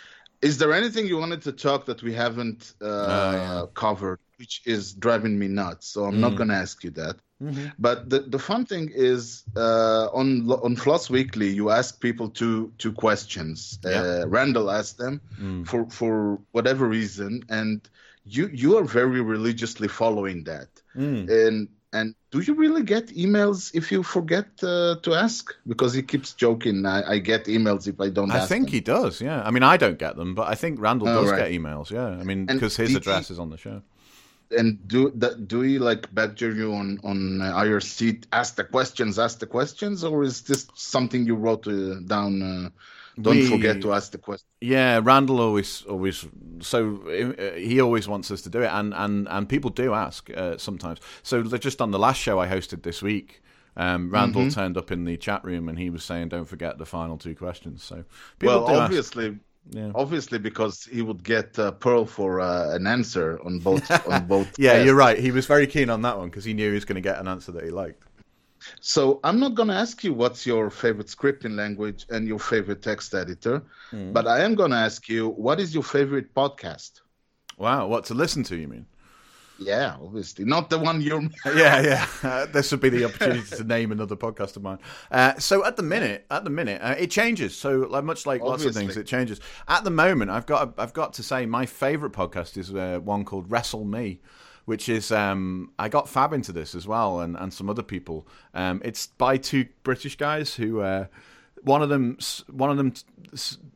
is 0.50 0.54
there 0.60 0.74
anything 0.82 1.04
you 1.12 1.18
wanted 1.24 1.42
to 1.48 1.52
talk 1.68 1.86
that 1.90 2.00
we 2.08 2.14
haven't 2.26 2.62
uh, 2.82 2.86
Oh, 3.16 3.32
yeah. 3.44 3.66
covered, 3.86 4.20
which 4.40 4.56
is 4.66 4.94
driving 5.06 5.36
me 5.42 5.48
nuts? 5.48 5.86
So 5.94 6.00
I'm 6.08 6.20
not 6.26 6.34
Mm. 6.34 6.38
going 6.40 6.50
to 6.56 6.60
ask 6.66 6.84
you 6.86 6.92
that. 7.02 7.16
Mm-hmm. 7.42 7.68
But 7.88 7.98
the, 8.12 8.20
the 8.36 8.40
fun 8.50 8.66
thing 8.72 8.86
is 9.14 9.44
uh, 9.66 10.06
on 10.20 10.28
on 10.68 10.74
Floss 10.84 11.10
Weekly, 11.10 11.50
you 11.60 11.66
ask 11.80 11.90
people 12.08 12.28
two 12.42 12.72
two 12.82 12.94
questions. 13.06 13.80
Yeah. 13.84 14.02
Uh, 14.02 14.24
Randal 14.38 14.68
asked 14.80 14.98
them 15.04 15.16
Mm. 15.42 15.66
for 15.70 15.82
for 16.00 16.14
whatever 16.56 16.86
reason, 17.00 17.32
and 17.60 17.78
you 18.36 18.44
you 18.62 18.70
are 18.80 18.88
very 19.02 19.22
religiously 19.36 19.90
following 20.02 20.40
that. 20.52 20.70
Mm. 20.96 21.22
And 21.48 21.58
and 21.94 22.16
do 22.32 22.40
you 22.42 22.54
really 22.56 22.84
get 22.84 23.08
emails 23.10 23.72
if 23.74 23.92
you 23.92 24.04
forget 24.04 24.48
uh, 24.64 24.96
to 25.04 25.14
ask? 25.14 25.56
Because 25.68 25.94
he 25.94 26.02
keeps 26.02 26.34
joking. 26.34 26.86
I, 26.86 27.14
I 27.14 27.18
get 27.20 27.46
emails 27.46 27.88
if 27.88 28.02
I 28.02 28.10
don't. 28.10 28.32
I 28.32 28.46
think 28.46 28.66
them. 28.66 28.74
he 28.74 28.80
does. 28.82 29.22
Yeah. 29.22 29.42
I 29.48 29.52
mean, 29.52 29.64
I 29.64 29.78
don't 29.78 30.00
get 30.00 30.16
them, 30.16 30.34
but 30.36 30.48
I 30.48 30.56
think 30.56 30.82
Randal 30.82 31.08
Oh, 31.08 31.22
does 31.22 31.32
right. 31.32 31.38
get 31.44 31.52
emails. 31.52 31.92
Yeah. 31.92 32.08
I 32.08 32.24
mean, 32.24 32.46
because 32.48 32.76
his 32.76 32.96
address 32.96 33.28
he- 33.28 33.34
is 33.34 33.40
on 33.40 33.50
the 33.50 33.58
show. 33.58 33.82
And 34.58 34.88
do 34.88 35.12
that? 35.16 35.48
Do 35.48 35.62
he 35.62 35.80
like 35.80 36.14
badger 36.14 36.52
you 36.52 36.74
on 36.74 37.00
on 37.04 37.42
uh, 37.42 37.54
IRC? 37.64 38.26
Ask 38.32 38.56
the 38.56 38.64
questions. 38.64 39.18
Ask 39.18 39.40
the 39.40 39.48
questions, 39.48 40.04
or 40.04 40.22
is 40.24 40.42
this 40.42 40.68
something 40.76 41.26
you 41.26 41.36
wrote 41.36 41.68
uh, 41.68 41.96
down? 42.06 42.42
Uh, 42.44 42.70
don't 43.22 43.36
We- 43.38 43.48
forget 43.50 43.82
to 43.82 43.94
ask 43.94 44.12
the 44.12 44.18
question. 44.18 44.48
Yeah, 44.62 45.00
Randal 45.04 45.40
always, 45.40 45.84
always. 45.84 46.26
So 46.62 47.02
uh, 47.08 47.58
he 47.58 47.82
always 47.82 48.08
wants 48.08 48.32
us 48.32 48.42
to 48.44 48.50
do 48.50 48.62
it, 48.62 48.70
and 48.72 48.94
and 48.94 49.28
and 49.30 49.48
people 49.50 49.70
do 49.70 49.94
ask 49.94 50.30
uh, 50.36 50.58
sometimes. 50.58 51.00
So 51.24 51.44
just 51.44 51.82
on 51.82 51.92
the 51.92 52.00
last 52.00 52.20
show 52.20 52.40
I 52.40 52.48
hosted 52.48 52.84
this 52.84 53.02
week, 53.02 53.42
um, 53.78 54.10
Randal 54.10 54.44
Mm-hmm. 54.44 54.50
turned 54.60 54.78
up 54.78 54.92
in 54.92 55.06
the 55.06 55.18
chat 55.18 55.44
room 55.44 55.70
and 55.70 55.78
he 55.78 55.90
was 55.90 56.04
saying, 56.04 56.30
"Don't 56.30 56.46
forget 56.48 56.78
the 56.78 56.86
final 56.86 57.18
two 57.18 57.36
questions." 57.36 57.84
So 57.84 58.04
people 58.40 58.56
Well, 58.56 58.68
do 58.68 58.74
ask. 58.74 58.82
obviously, 58.84 59.38
Yeah. 59.72 59.92
obviously, 59.96 60.40
because 60.40 60.86
he 60.92 61.02
would 61.02 61.24
get 61.24 61.58
uh, 61.60 61.72
Perl 61.72 62.06
for 62.06 62.40
uh, 62.42 62.76
an 62.76 62.88
answer 62.88 63.40
on 63.46 63.60
both 63.60 63.90
on 64.08 64.28
both. 64.34 64.48
Yeah, 64.58 64.74
tests. 64.74 64.86
you're 64.86 64.96
right. 64.96 65.18
He 65.20 65.32
was 65.32 65.46
very 65.46 65.68
keen 65.68 65.90
on 65.90 66.02
that 66.04 66.18
one 66.18 66.30
because 66.30 66.46
he 66.46 66.54
knew 66.54 66.70
he 66.70 66.76
was 66.76 66.86
going 66.86 66.96
to 66.96 67.10
get 67.10 67.20
an 67.20 67.28
answer 67.28 67.52
that 67.54 67.64
he 67.64 67.70
liked. 67.72 68.02
So 68.80 69.20
I'm 69.24 69.40
not 69.40 69.56
going 69.56 69.70
to 69.70 69.76
ask 69.76 70.04
you 70.04 70.14
what's 70.14 70.46
your 70.46 70.70
favorite 70.70 71.08
scripting 71.08 71.56
language 71.56 72.06
and 72.10 72.28
your 72.28 72.40
favorite 72.40 72.82
text 72.82 73.14
editor, 73.14 73.64
Hmm. 73.92 74.12
but 74.14 74.28
I 74.28 74.42
am 74.42 74.56
going 74.56 74.72
to 74.72 74.78
ask 74.78 75.10
you 75.10 75.30
what 75.30 75.60
is 75.60 75.74
your 75.74 75.84
favorite 75.84 76.34
podcast? 76.34 77.02
Wow, 77.58 77.88
what 77.88 78.06
to 78.06 78.14
listen 78.14 78.44
to? 78.44 78.56
You 78.56 78.68
mean? 78.68 78.86
Yeah, 79.60 79.96
obviously 80.02 80.46
not 80.46 80.70
the 80.70 80.80
one 80.80 81.00
you're. 81.00 81.22
yeah, 81.56 81.82
yeah. 81.82 82.08
Uh, 82.24 82.46
this 82.52 82.72
would 82.72 82.82
be 82.82 82.90
the 82.90 83.06
opportunity 83.06 83.56
to 83.56 83.64
name 83.76 83.92
another 83.92 84.16
podcast 84.16 84.56
of 84.58 84.64
mine. 84.64 84.80
Uh, 85.12 85.38
so 85.38 85.64
at 85.64 85.76
the 85.78 85.84
minute, 85.84 86.26
at 86.32 86.44
the 86.44 86.50
minute, 86.50 86.82
uh, 86.82 86.96
it 86.98 87.12
changes. 87.12 87.56
So 87.56 87.88
like, 87.90 88.04
much 88.04 88.26
like 88.26 88.42
lots 88.42 88.66
of 88.66 88.74
things, 88.74 88.98
it 88.98 89.06
changes. 89.06 89.40
At 89.68 89.84
the 89.84 89.92
moment, 89.92 90.32
I've 90.32 90.46
got 90.48 90.74
I've 90.78 90.94
got 90.94 91.14
to 91.14 91.24
say 91.24 91.46
my 91.46 91.66
favorite 91.66 92.14
podcast 92.14 92.58
is 92.58 92.74
uh, 92.74 93.00
one 93.04 93.26
called 93.26 93.50
Wrestle 93.52 93.86
Me. 93.86 94.22
Which 94.66 94.88
is 94.88 95.12
um, 95.12 95.72
I 95.78 95.90
got 95.90 96.08
Fab 96.08 96.32
into 96.34 96.52
this 96.54 96.74
as 96.74 96.88
well, 96.88 97.20
and, 97.20 97.36
and 97.36 97.54
some 97.54 97.70
other 97.70 97.84
people. 97.84 98.26
Um, 98.54 98.82
it's 98.86 99.08
by 99.08 99.38
two 99.38 99.66
British 99.84 100.16
guys 100.16 100.56
who 100.56 100.80
uh, 100.80 101.06
one 101.64 101.82
of 101.82 101.90
them, 101.90 102.18
one 102.50 102.70
of 102.70 102.78
them, 102.78 102.94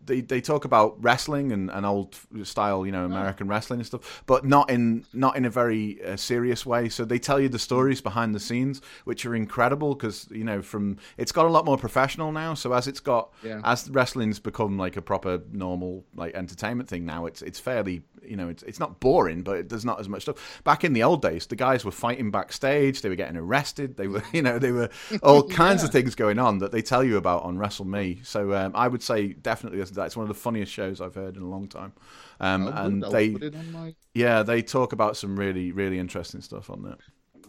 they 0.06 0.22
they 0.22 0.42
talk 0.42 0.66
about 0.66 1.02
wrestling 1.02 1.52
and, 1.52 1.70
and 1.72 1.86
old 1.86 2.18
style, 2.44 2.86
you 2.86 2.92
know, 2.92 3.06
American 3.06 3.48
wrestling 3.48 3.80
and 3.80 3.88
stuff, 3.88 4.24
but 4.26 4.46
not 4.46 4.70
in 4.70 5.06
not 5.14 5.36
in 5.38 5.46
a 5.46 5.50
very 5.50 6.04
uh, 6.06 6.16
serious 6.18 6.66
way. 6.66 6.90
So 6.90 7.06
they 7.06 7.20
tell 7.20 7.40
you 7.40 7.50
the 7.50 7.60
stories 7.60 8.02
behind 8.02 8.34
the 8.36 8.40
scenes, 8.40 8.82
which 9.06 9.26
are 9.26 9.36
incredible 9.36 9.96
because 9.96 10.28
you 10.32 10.44
know 10.44 10.62
from 10.62 10.98
it's 11.18 11.32
got 11.32 11.46
a 11.46 11.50
lot 11.50 11.66
more 11.66 11.78
professional 11.78 12.32
now. 12.32 12.54
So 12.54 12.74
as 12.74 12.88
it's 12.88 13.00
got 13.02 13.34
Yeah. 13.44 13.62
as 13.64 13.90
wrestling's 13.90 14.40
become 14.40 14.78
like 14.78 14.98
a 14.98 15.02
proper 15.02 15.42
normal 15.52 16.06
like 16.16 16.34
entertainment 16.36 16.90
thing 16.90 17.06
now, 17.06 17.26
it's 17.26 17.42
it's 17.42 17.60
fairly 17.60 18.04
you 18.28 18.36
know 18.36 18.50
it's 18.50 18.64
it's 18.64 18.80
not 18.80 19.00
boring, 19.00 19.42
but 19.44 19.70
there's 19.70 19.86
not 19.86 20.00
as 20.00 20.08
much 20.10 20.24
stuff. 20.24 20.62
Back 20.64 20.84
in 20.84 20.94
the 20.94 21.04
old 21.04 21.22
days, 21.22 21.46
the 21.48 21.56
guys 21.56 21.84
were 21.86 21.92
fighting 21.92 22.32
backstage, 22.32 23.02
they 23.02 23.10
were 23.10 23.16
getting 23.16 23.38
arrested, 23.38 23.98
they 23.98 24.08
were 24.08 24.24
you 24.34 24.42
know 24.42 24.60
they 24.60 24.72
were 24.72 24.90
all 25.24 25.44
kinds 25.48 25.84
of 25.84 25.92
things 25.92 26.16
going 26.16 26.40
on 26.40 26.60
that 26.60 26.72
they 26.72 26.82
tell 26.82 27.04
you 27.04 27.18
about 27.18 27.44
on 27.44 27.58
Wrestle 27.58 27.86
Me. 27.86 28.20
So 28.24 28.54
um, 28.54 28.72
I 28.76 28.88
would 28.88 29.02
say 29.04 29.34
definitely 29.34 29.80
that's- 29.80 29.96
that's 29.96 30.16
one 30.18 30.24
of 30.24 30.28
the 30.30 30.40
funniest 30.42 30.72
shows 30.72 31.02
I've 31.02 31.16
heard 31.16 31.36
in 31.38 31.42
a 31.44 31.50
long 31.50 31.68
time. 31.68 31.94
Um, 32.40 32.68
and 32.68 33.04
they 33.04 33.28
it 33.28 33.54
my- 33.72 33.96
yeah 34.14 34.44
they 34.44 34.62
talk 34.62 34.94
about 34.94 35.18
some 35.18 35.38
really 35.40 35.72
really 35.72 35.98
interesting 36.00 36.42
stuff 36.42 36.70
on 36.70 36.84
there. 36.84 36.98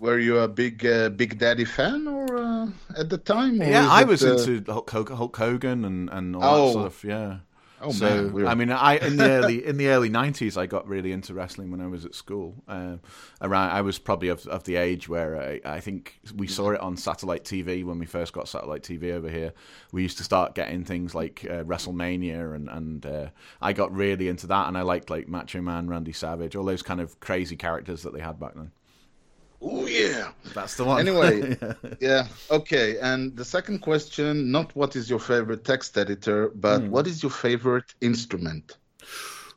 Were 0.00 0.20
you 0.20 0.38
a 0.38 0.46
big 0.46 0.86
uh, 0.86 1.08
Big 1.08 1.38
Daddy 1.40 1.64
fan, 1.64 2.06
or 2.06 2.38
uh, 2.38 2.68
at 2.96 3.10
the 3.10 3.18
time? 3.18 3.60
or 3.60 3.64
Yeah, 3.64 3.88
I 3.90 4.02
it, 4.02 4.06
was 4.06 4.22
uh, 4.24 4.36
into 4.36 4.62
Hulk, 4.72 4.88
Hulk 4.90 5.36
Hogan 5.36 5.84
and, 5.84 6.08
and 6.10 6.36
all 6.36 6.42
Oh. 6.44 6.66
that 6.66 6.72
stuff. 6.92 7.04
Yeah. 7.04 7.38
Oh, 7.80 7.92
so 7.92 8.04
man, 8.04 8.32
we're- 8.32 8.48
I 8.48 8.54
mean, 8.54 8.70
I 8.70 8.96
in 8.96 9.16
the 9.16 9.30
early 9.30 9.64
in 9.64 9.76
the 9.76 9.88
early 9.88 10.08
nineties, 10.08 10.56
I 10.56 10.66
got 10.66 10.88
really 10.88 11.12
into 11.12 11.32
wrestling 11.34 11.70
when 11.70 11.80
I 11.80 11.86
was 11.86 12.04
at 12.04 12.14
school. 12.14 12.54
Um, 12.66 13.00
around, 13.40 13.70
I 13.70 13.82
was 13.82 13.98
probably 13.98 14.28
of, 14.28 14.46
of 14.46 14.64
the 14.64 14.76
age 14.76 15.08
where 15.08 15.40
I, 15.40 15.60
I 15.76 15.80
think 15.80 16.20
we 16.34 16.46
saw 16.48 16.70
it 16.70 16.80
on 16.80 16.96
satellite 16.96 17.44
TV 17.44 17.84
when 17.84 17.98
we 17.98 18.06
first 18.06 18.32
got 18.32 18.48
satellite 18.48 18.82
TV 18.82 19.12
over 19.12 19.28
here. 19.28 19.52
We 19.92 20.02
used 20.02 20.18
to 20.18 20.24
start 20.24 20.54
getting 20.54 20.84
things 20.84 21.14
like 21.14 21.46
uh, 21.48 21.62
WrestleMania, 21.64 22.54
and 22.54 22.68
and 22.68 23.06
uh, 23.06 23.26
I 23.62 23.72
got 23.72 23.94
really 23.94 24.28
into 24.28 24.46
that, 24.48 24.68
and 24.68 24.76
I 24.76 24.82
liked 24.82 25.10
like 25.10 25.28
Macho 25.28 25.60
Man, 25.60 25.88
Randy 25.88 26.12
Savage, 26.12 26.56
all 26.56 26.64
those 26.64 26.82
kind 26.82 27.00
of 27.00 27.20
crazy 27.20 27.56
characters 27.56 28.02
that 28.02 28.12
they 28.12 28.20
had 28.20 28.40
back 28.40 28.54
then. 28.54 28.72
Oh 29.60 29.86
yeah. 29.86 30.32
That's 30.54 30.76
the 30.76 30.84
one. 30.84 31.00
Anyway, 31.00 31.56
yeah. 32.00 32.28
Okay. 32.50 32.98
And 33.00 33.36
the 33.36 33.44
second 33.44 33.80
question: 33.80 34.50
not 34.52 34.74
what 34.76 34.94
is 34.96 35.10
your 35.10 35.18
favorite 35.18 35.64
text 35.64 35.96
editor, 35.98 36.50
but 36.54 36.80
Hmm. 36.82 36.90
what 36.90 37.06
is 37.06 37.22
your 37.22 37.30
favorite 37.32 37.94
instrument? 38.00 38.76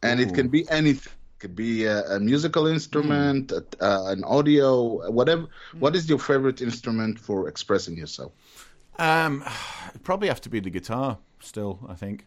And 0.04 0.20
it 0.20 0.34
can 0.34 0.48
be 0.50 0.68
anything. 0.70 1.14
It 1.14 1.40
could 1.40 1.56
be 1.56 1.86
a, 1.86 2.04
a 2.16 2.20
musical 2.20 2.68
instrument, 2.68 3.52
a, 3.52 3.64
uh, 3.80 4.12
an 4.12 4.24
audio, 4.24 5.10
whatever. 5.12 5.48
What 5.80 5.96
is 5.96 6.08
your 6.10 6.20
favorite 6.20 6.62
instrument 6.62 7.20
for 7.20 7.48
expressing 7.48 7.98
yourself? 7.98 8.32
um, 9.00 9.44
probably 10.04 10.28
have 10.28 10.42
to 10.42 10.50
be 10.50 10.60
the 10.60 10.70
guitar. 10.72 11.18
Still, 11.40 11.80
I 11.88 11.96
think 11.96 12.26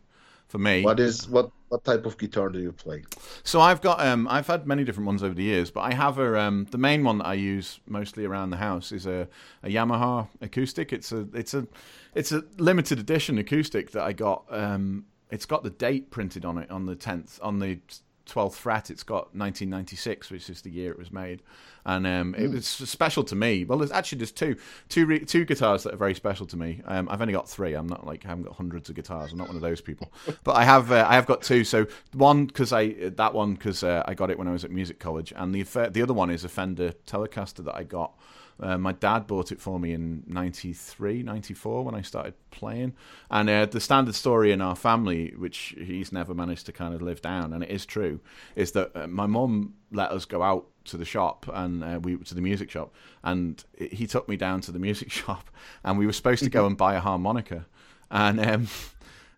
for 0.48 0.58
me. 0.58 0.82
What 0.82 1.00
is 1.00 1.28
what? 1.28 1.50
What 1.68 1.82
type 1.84 2.06
of 2.06 2.16
guitar 2.18 2.50
do 2.50 2.60
you 2.60 2.70
play? 2.70 3.02
So 3.42 3.60
I've 3.60 3.80
got 3.80 4.00
um 4.00 4.28
I've 4.30 4.46
had 4.46 4.66
many 4.66 4.84
different 4.84 5.06
ones 5.06 5.22
over 5.22 5.34
the 5.34 5.42
years, 5.42 5.70
but 5.70 5.80
I 5.80 5.94
have 5.94 6.18
a 6.18 6.38
um 6.40 6.66
the 6.70 6.78
main 6.78 7.02
one 7.02 7.18
that 7.18 7.26
I 7.26 7.34
use 7.34 7.80
mostly 7.86 8.24
around 8.24 8.50
the 8.50 8.58
house 8.58 8.92
is 8.92 9.06
a, 9.06 9.26
a 9.62 9.68
Yamaha 9.68 10.28
acoustic. 10.40 10.92
It's 10.92 11.10
a 11.10 11.26
it's 11.34 11.52
a 11.54 11.66
it's 12.14 12.30
a 12.30 12.44
limited 12.58 12.98
edition 12.98 13.38
acoustic 13.38 13.90
that 13.92 14.02
I 14.04 14.12
got. 14.12 14.44
Um, 14.50 15.06
it's 15.30 15.46
got 15.46 15.64
the 15.64 15.70
date 15.70 16.10
printed 16.10 16.44
on 16.44 16.58
it 16.58 16.70
on 16.70 16.86
the 16.86 16.94
tenth 16.94 17.40
on 17.42 17.58
the 17.58 17.78
twelfth 18.26 18.56
fret. 18.56 18.90
It's 18.90 19.02
got 19.02 19.34
1996, 19.34 20.30
which 20.30 20.50
is 20.50 20.62
the 20.62 20.70
year 20.70 20.90
it 20.92 20.98
was 20.98 21.12
made, 21.12 21.42
and 21.84 22.06
um, 22.06 22.34
it 22.34 22.48
was 22.48 22.66
special 22.66 23.24
to 23.24 23.34
me. 23.34 23.64
Well, 23.64 23.78
there's 23.78 23.92
actually 23.92 24.18
there's 24.18 24.32
two 24.32 24.56
two 24.88 25.06
re- 25.06 25.24
two 25.24 25.44
guitars 25.44 25.82
that 25.84 25.94
are 25.94 25.98
very 25.98 26.14
special 26.14 26.46
to 26.46 26.56
me. 26.56 26.80
Um, 26.86 27.08
I've 27.10 27.20
only 27.20 27.32
got 27.32 27.48
three. 27.48 27.74
I'm 27.74 27.86
not 27.86 28.06
like 28.06 28.24
I 28.24 28.28
haven't 28.28 28.44
got 28.44 28.54
hundreds 28.56 28.88
of 28.88 28.96
guitars. 28.96 29.32
I'm 29.32 29.38
not 29.38 29.48
one 29.48 29.56
of 29.56 29.62
those 29.62 29.80
people, 29.80 30.12
but 30.44 30.56
I 30.56 30.64
have 30.64 30.90
uh, 30.90 31.06
I 31.08 31.14
have 31.14 31.26
got 31.26 31.42
two. 31.42 31.64
So 31.64 31.86
one 32.12 32.46
because 32.46 32.72
I 32.72 32.92
that 33.10 33.34
one 33.34 33.54
because 33.54 33.82
uh, 33.82 34.02
I 34.06 34.14
got 34.14 34.30
it 34.30 34.38
when 34.38 34.48
I 34.48 34.52
was 34.52 34.64
at 34.64 34.70
music 34.70 34.98
college, 34.98 35.32
and 35.36 35.54
the 35.54 35.62
the 35.62 36.02
other 36.02 36.14
one 36.14 36.30
is 36.30 36.44
a 36.44 36.48
Fender 36.48 36.92
Telecaster 37.06 37.64
that 37.64 37.74
I 37.74 37.84
got. 37.84 38.12
Uh, 38.60 38.78
my 38.78 38.92
dad 38.92 39.26
bought 39.26 39.52
it 39.52 39.60
for 39.60 39.78
me 39.80 39.92
in 39.92 40.22
93, 40.26 41.22
94 41.22 41.84
when 41.84 41.94
I 41.94 42.02
started 42.02 42.34
playing. 42.50 42.94
And 43.30 43.50
uh, 43.50 43.66
the 43.66 43.80
standard 43.80 44.14
story 44.14 44.52
in 44.52 44.60
our 44.60 44.76
family, 44.76 45.34
which 45.36 45.74
he's 45.78 46.12
never 46.12 46.34
managed 46.34 46.66
to 46.66 46.72
kind 46.72 46.94
of 46.94 47.02
live 47.02 47.20
down, 47.20 47.52
and 47.52 47.62
it 47.62 47.70
is 47.70 47.84
true, 47.84 48.20
is 48.54 48.72
that 48.72 48.92
uh, 48.94 49.06
my 49.06 49.26
mum 49.26 49.74
let 49.90 50.10
us 50.10 50.24
go 50.24 50.42
out 50.42 50.66
to 50.84 50.96
the 50.96 51.04
shop 51.04 51.46
and 51.52 51.82
uh, 51.82 51.98
we 52.02 52.16
to 52.16 52.34
the 52.34 52.40
music 52.40 52.70
shop, 52.70 52.94
and 53.22 53.64
he 53.78 54.06
took 54.06 54.28
me 54.28 54.36
down 54.36 54.60
to 54.62 54.72
the 54.72 54.78
music 54.88 55.10
shop, 55.10 55.50
and 55.82 55.98
we 55.98 56.06
were 56.06 56.12
supposed 56.12 56.44
to 56.44 56.50
go 56.50 56.66
and 56.66 56.76
buy 56.76 56.94
a 56.94 57.00
harmonica, 57.00 57.66
and 58.10 58.40
um, 58.40 58.68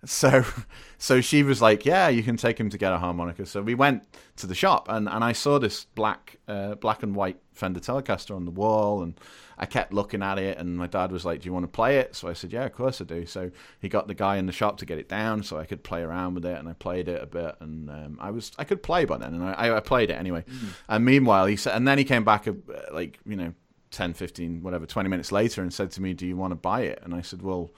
so 0.05 0.45
so 0.99 1.21
she 1.21 1.43
was 1.43 1.63
like, 1.63 1.85
"Yeah, 1.85 2.09
you 2.09 2.23
can 2.23 2.37
take 2.37 2.59
him 2.59 2.71
to 2.71 2.79
get 2.79 2.93
a 2.93 2.99
harmonica." 2.99 3.47
So 3.47 3.63
we 3.63 3.75
went 3.75 4.05
to 4.37 4.47
the 4.47 4.55
shop, 4.55 4.89
and, 4.89 5.09
and 5.09 5.25
I 5.25 5.33
saw 5.33 5.59
this 5.59 5.85
black 5.85 6.37
uh, 6.49 6.75
black 6.77 7.03
and 7.03 7.15
white 7.15 7.39
Fender 7.55 7.81
Telecaster 7.81 8.35
on 8.35 8.45
the 8.45 8.51
wall, 8.51 9.03
and 9.03 9.19
I 9.59 9.67
kept 9.67 9.93
looking 9.93 10.23
at 10.23 10.39
it. 10.39 10.59
And 10.59 10.77
my 10.77 10.87
dad 10.87 11.11
was 11.11 11.25
like, 11.25 11.41
"Do 11.41 11.47
you 11.47 11.53
want 11.53 11.65
to 11.65 11.69
play 11.69 11.99
it?" 11.99 12.15
So 12.15 12.29
I 12.29 12.33
said, 12.33 12.53
"Yeah, 12.53 12.65
of 12.65 12.73
course 12.73 13.01
I 13.01 13.05
do." 13.05 13.27
So 13.27 13.51
he 13.81 13.89
got 13.89 14.07
the 14.09 14.15
guy 14.15 14.37
in 14.37 14.47
the 14.47 14.53
shop 14.53 14.79
to 14.79 14.87
get 14.87 14.99
it 14.99 15.09
down, 15.09 15.43
so 15.43 15.59
I 15.59 15.65
could 15.65 15.83
play 15.83 16.03
around 16.03 16.35
with 16.35 16.45
it, 16.45 16.59
and 16.59 16.69
I 16.69 16.75
played 16.75 17.09
it 17.09 17.23
a 17.23 17.27
bit, 17.27 17.57
and 17.61 17.91
um, 17.91 18.19
I 18.21 18.31
was 18.31 18.53
I 18.59 18.65
could 18.65 18.83
play 18.83 19.05
by 19.05 19.19
then, 19.19 19.35
and 19.35 19.45
I, 19.45 19.77
I 19.77 19.81
played 19.81 20.11
it 20.11 20.15
anyway. 20.15 20.45
And 20.89 21.05
meanwhile, 21.05 21.47
he 21.47 21.57
said, 21.57 21.77
and 21.77 21.87
then 21.89 21.99
he 21.99 22.05
came 22.05 22.25
back, 22.25 22.47
uh, 22.47 22.53
like 22.93 23.19
you 23.27 23.37
know, 23.37 23.55
10, 23.91 24.15
15, 24.15 24.63
whatever, 24.63 24.87
twenty 24.87 25.09
minutes 25.09 25.33
later, 25.33 25.63
and 25.63 25.73
said 25.73 25.91
to 25.93 26.03
me, 26.03 26.15
"Do 26.15 26.27
you 26.27 26.37
want 26.37 26.53
to 26.53 26.57
buy 26.57 26.83
it?" 26.83 27.01
And 27.03 27.15
I 27.15 27.23
said, 27.23 27.43
"Well." 27.43 27.71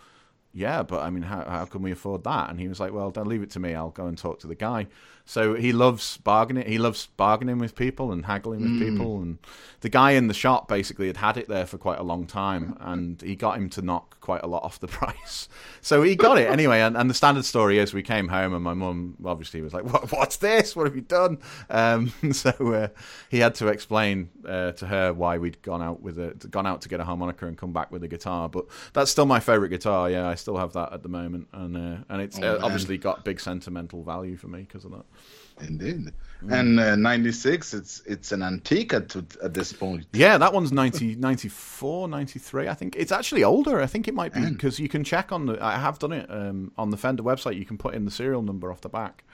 Yeah, 0.52 0.82
but 0.82 1.00
I 1.00 1.10
mean, 1.10 1.22
how 1.22 1.44
how 1.44 1.64
can 1.66 1.82
we 1.82 1.92
afford 1.92 2.24
that? 2.24 2.50
And 2.50 2.58
he 2.58 2.68
was 2.68 2.80
like, 2.80 2.92
well, 2.92 3.10
don't 3.10 3.28
leave 3.28 3.42
it 3.42 3.50
to 3.50 3.60
me. 3.60 3.74
I'll 3.74 3.90
go 3.90 4.06
and 4.06 4.16
talk 4.16 4.40
to 4.40 4.46
the 4.46 4.54
guy. 4.54 4.86
So 5.28 5.52
he 5.52 5.72
loves 5.72 6.16
bargaining. 6.16 6.66
He 6.66 6.78
loves 6.78 7.08
bargaining 7.18 7.58
with 7.58 7.74
people 7.74 8.12
and 8.12 8.24
haggling 8.24 8.62
with 8.62 8.88
people. 8.88 9.20
And 9.20 9.36
the 9.80 9.90
guy 9.90 10.12
in 10.12 10.26
the 10.26 10.32
shop 10.32 10.68
basically 10.68 11.06
had 11.06 11.18
had 11.18 11.36
it 11.36 11.48
there 11.48 11.66
for 11.66 11.76
quite 11.76 11.98
a 11.98 12.02
long 12.02 12.26
time, 12.26 12.78
and 12.80 13.20
he 13.20 13.36
got 13.36 13.58
him 13.58 13.68
to 13.70 13.82
knock 13.82 14.18
quite 14.20 14.42
a 14.42 14.46
lot 14.46 14.62
off 14.64 14.80
the 14.80 14.86
price. 14.98 15.50
So 15.82 16.02
he 16.02 16.16
got 16.16 16.38
it 16.38 16.50
anyway. 16.50 16.80
And, 16.80 16.96
and 16.96 17.10
the 17.10 17.14
standard 17.14 17.44
story 17.44 17.78
is, 17.78 17.92
we 17.92 18.02
came 18.02 18.28
home, 18.28 18.54
and 18.54 18.64
my 18.64 18.72
mum 18.72 19.16
obviously 19.22 19.60
was 19.60 19.74
like, 19.74 19.84
what, 19.84 20.10
"What's 20.10 20.38
this? 20.38 20.74
What 20.74 20.86
have 20.86 20.96
you 20.96 21.02
done?" 21.02 21.40
Um, 21.68 22.10
so 22.32 22.50
uh, 22.72 22.88
he 23.28 23.40
had 23.40 23.54
to 23.56 23.68
explain 23.68 24.30
uh, 24.46 24.72
to 24.72 24.86
her 24.86 25.12
why 25.12 25.36
we'd 25.36 25.60
gone 25.60 25.82
out 25.82 26.00
with 26.00 26.18
a 26.18 26.30
gone 26.48 26.66
out 26.66 26.80
to 26.82 26.88
get 26.88 27.00
a 27.00 27.04
harmonica 27.04 27.46
and 27.46 27.58
come 27.58 27.74
back 27.74 27.92
with 27.92 28.02
a 28.02 28.08
guitar. 28.08 28.48
But 28.48 28.64
that's 28.94 29.10
still 29.10 29.26
my 29.26 29.40
favorite 29.40 29.68
guitar. 29.68 30.08
Yeah, 30.08 30.26
I 30.26 30.36
still 30.36 30.56
have 30.56 30.72
that 30.72 30.94
at 30.94 31.02
the 31.02 31.10
moment, 31.10 31.48
and 31.52 31.76
uh, 31.76 32.04
and 32.08 32.22
it's 32.22 32.38
uh, 32.38 32.60
obviously 32.62 32.96
got 32.96 33.26
big 33.26 33.40
sentimental 33.40 34.02
value 34.02 34.38
for 34.38 34.48
me 34.48 34.60
because 34.60 34.86
of 34.86 34.92
that. 34.92 35.04
Indeed. 35.62 36.12
Mm. 36.44 36.52
And 36.52 36.80
uh, 36.80 36.96
'96, 36.96 37.74
it's 37.74 38.02
it's 38.06 38.30
an 38.30 38.42
antique 38.42 38.92
at 38.92 39.16
at 39.42 39.54
this 39.54 39.72
point. 39.72 40.06
Yeah, 40.12 40.38
that 40.38 40.52
one's 40.52 40.70
90, 40.70 41.16
94, 41.16 42.08
93, 42.08 42.68
I 42.68 42.74
think. 42.74 42.94
It's 42.96 43.10
actually 43.10 43.42
older. 43.42 43.80
I 43.80 43.86
think 43.86 44.06
it 44.06 44.14
might 44.14 44.32
be 44.32 44.48
because 44.48 44.78
you 44.78 44.88
can 44.88 45.02
check 45.02 45.32
on 45.32 45.46
the. 45.46 45.62
I 45.62 45.76
have 45.78 45.98
done 45.98 46.12
it 46.12 46.30
um, 46.30 46.70
on 46.78 46.90
the 46.90 46.96
Fender 46.96 47.24
website. 47.24 47.56
You 47.56 47.64
can 47.64 47.76
put 47.76 47.94
in 47.94 48.04
the 48.04 48.10
serial 48.10 48.42
number 48.42 48.70
off 48.70 48.82
the 48.82 48.88
back. 48.88 49.24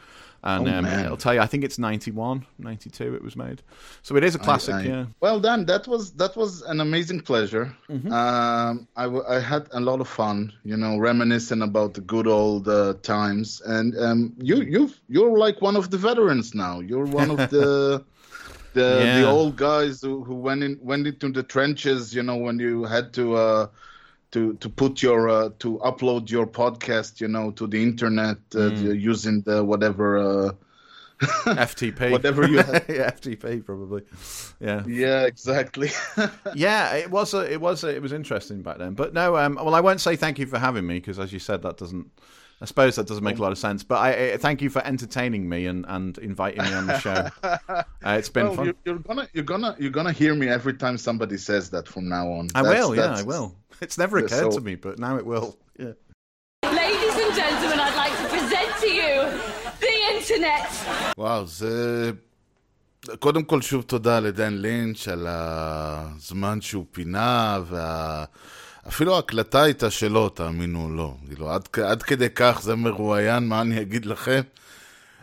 And 0.47 0.69
Oh, 0.69 0.75
um, 0.79 0.85
it'll 0.85 1.17
tell 1.17 1.33
you. 1.33 1.41
I 1.41 1.47
think 1.47 1.65
it's 1.65 1.79
91, 1.79 2.45
92 2.59 3.15
It 3.15 3.23
was 3.25 3.35
made, 3.35 3.63
so 4.03 4.15
it 4.15 4.23
is 4.25 4.35
a 4.35 4.39
classic. 4.39 4.75
I- 4.75 4.83
yeah, 4.83 5.07
Well, 5.21 5.41
Dan, 5.41 5.65
that 5.67 5.89
was 5.89 6.13
that 6.21 6.37
was 6.37 6.61
an 6.73 6.81
amazing 6.81 7.21
pleasure. 7.23 7.75
Mm-hmm. 7.89 8.13
Um, 8.13 8.87
I, 8.95 9.05
w- 9.05 9.25
I 9.27 9.41
had 9.41 9.69
a 9.73 9.81
lot 9.81 10.01
of 10.03 10.09
fun, 10.09 10.53
you 10.63 10.77
know, 10.77 10.99
reminiscing 10.99 11.63
about 11.63 11.95
the 11.95 12.03
good 12.03 12.27
old 12.27 12.69
uh, 12.69 12.93
times. 13.03 13.63
And 13.65 13.97
um, 13.99 14.35
you 14.39 14.57
you 14.75 14.91
you're 15.09 15.39
like 15.39 15.63
one 15.63 15.77
of 15.77 15.89
the 15.91 15.97
veterans 15.97 16.55
now. 16.55 16.81
You're 16.81 17.07
one 17.07 17.31
of 17.31 17.39
the 17.49 18.05
the 18.75 18.89
Yeah. 19.05 19.21
the 19.21 19.27
old 19.27 19.57
guys 19.57 20.03
who, 20.03 20.23
who 20.25 20.35
went 20.35 20.63
in 20.63 20.79
went 20.83 21.07
into 21.07 21.31
the 21.33 21.43
trenches. 21.43 22.15
You 22.15 22.23
know, 22.23 22.37
when 22.37 22.59
you 22.59 22.85
had 22.85 23.15
to. 23.15 23.25
Uh, 23.47 23.67
to, 24.35 24.55
to 24.55 24.68
put 24.68 25.03
your 25.03 25.28
uh, 25.28 25.51
to 25.61 25.78
upload 25.78 26.30
your 26.30 26.47
podcast, 26.47 27.20
you 27.20 27.28
know, 27.28 27.51
to 27.53 27.66
the 27.66 27.82
internet 27.82 28.37
uh, 28.55 28.70
Mm. 28.70 29.01
using 29.01 29.43
the 29.43 29.64
whatever 29.64 30.18
uh, 30.18 30.53
FTP, 31.20 32.11
Whatever 32.11 32.47
you 32.53 32.57
yeah, 32.57 33.11
FTP 33.11 33.64
probably. 33.64 34.03
Yeah, 34.61 34.82
yeah 34.87 35.22
exactly 35.26 35.91
yeah. 36.55 36.95
It 36.97 37.11
was 37.11 37.35
a, 37.35 37.51
it 37.51 37.61
was 37.61 37.85
a, 37.85 37.95
it 37.95 38.03
was 38.03 38.12
interesting 38.12 38.62
back 38.62 38.78
then. 38.78 38.95
But 38.95 39.14
no, 39.14 39.37
um, 39.37 39.55
well, 39.55 39.74
I 39.74 39.80
won't 39.80 40.01
say 40.01 40.16
thank 40.16 40.39
you 40.39 40.47
for 40.47 40.59
having 40.59 40.87
me 40.87 40.99
because, 40.99 41.18
as 41.18 41.32
you 41.32 41.39
said, 41.39 41.62
that 41.62 41.76
doesn't. 41.78 42.11
I 42.64 42.66
suppose 42.66 42.96
that 42.98 43.08
doesn't 43.08 43.24
make 43.24 43.38
a 43.38 43.42
lot 43.42 43.54
of 43.54 43.58
sense. 43.58 43.84
But 43.84 43.96
I, 44.00 44.34
I 44.34 44.38
thank 44.38 44.62
you 44.62 44.70
for 44.70 44.82
entertaining 44.86 45.48
me 45.48 45.66
and, 45.66 45.86
and 45.88 46.18
inviting 46.18 46.62
me 46.64 46.74
on 46.74 46.88
the 46.88 47.00
show. 47.00 47.30
Uh, 47.44 47.84
it's 48.20 48.30
been 48.30 48.48
well, 48.48 48.56
fun. 48.56 48.66
You're, 48.66 48.76
you're 48.86 49.00
gonna 49.00 49.28
you're 49.34 49.44
gonna 49.54 49.76
you're 49.80 49.92
gonna 49.92 50.12
hear 50.12 50.36
me 50.36 50.48
every 50.50 50.74
time 50.74 50.98
somebody 50.98 51.38
says 51.38 51.70
that 51.70 51.88
from 51.88 52.10
now 52.10 52.26
on. 52.38 52.50
I 52.56 52.62
That's- 52.64 52.72
will, 52.86 52.96
yeah, 52.96 53.02
that's- 53.04 53.22
I 53.22 53.24
will. 53.24 53.56
It's 53.82 53.98
never 53.98 54.20
Yeah, 54.20 54.26
occurred 54.26 54.52
so- 54.54 54.60
to 54.60 54.62
me, 54.62 54.76
but 54.76 55.00
now 55.00 55.16
it 55.18 55.26
will. 55.26 55.58
Yeah. 55.78 55.94
Ladies 56.66 57.16
and 57.24 57.34
gentlemen, 57.42 57.80
I'd 57.80 57.96
like 58.04 58.16
to 58.24 58.28
present 58.36 58.72
to 58.84 58.90
you 59.00 59.14
the 59.86 59.96
internet. 60.18 60.70
וואו, 61.18 61.46
זה... 61.48 62.12
קודם 63.20 63.44
כל 63.44 63.62
שוב 63.62 63.82
תודה 63.84 64.20
לדן 64.20 64.54
לינץ' 64.54 65.08
על 65.08 65.28
הזמן 65.30 66.62
שהוא 66.62 66.86
פינה 66.92 67.60
אפילו 68.89 69.16
ההקלטה 69.16 69.62
הייתה 69.62 69.91
שלו, 69.91 70.28
תאמינו 70.28 70.85
או 70.85 70.91
לא. 70.91 71.14
כאילו, 71.28 71.51
עד, 71.51 71.68
עד 71.85 72.03
כדי 72.03 72.28
כך 72.35 72.61
זה 72.62 72.74
מרואיין, 72.74 73.49
מה 73.49 73.61
אני 73.61 73.80
אגיד 73.80 74.07
לכם? 74.07 74.41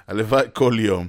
הלוואי 0.07 0.45
כל 0.53 0.73
יום. 0.79 1.07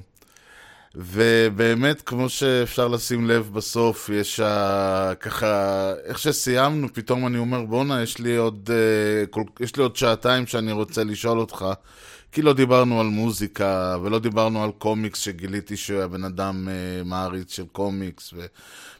ובאמת, 0.94 2.03
כמו 2.03 2.28
שאפשר 2.28 2.88
לשים 2.88 3.29
לב 3.29 3.50
בסוף, 3.53 4.08
יש 4.08 4.41
ה... 4.41 5.12
ככה, 5.20 5.92
איך 6.04 6.18
שסיימנו, 6.18 6.88
פתאום 6.92 7.26
אני 7.26 7.38
אומר, 7.38 7.62
בואנה, 7.62 8.03
יש 8.03 8.16
אה, 8.20 9.26
כל... 9.30 9.42
יש 9.61 9.76
לי 9.76 9.83
עוד 9.83 9.96
שעתיים 9.96 10.46
שאני 10.46 10.72
רוצה 10.72 11.04
לשאול 11.04 11.38
אותך, 11.38 11.64
כי 12.33 12.42
לא 12.42 12.53
דיברנו 12.53 13.00
על 13.00 13.07
מוזיקה, 13.07 13.96
ולא 14.03 14.18
דיברנו 14.18 14.64
על 14.64 14.70
קומיקס, 14.79 15.18
שגיליתי 15.18 15.76
שהוא 15.76 15.99
היה 15.99 16.08
בן 16.08 16.24
אדם 16.24 16.68
אה, 16.68 17.04
מעריץ 17.04 17.54
של 17.57 17.66
קומיקס, 17.72 18.33
ו... 18.37 18.46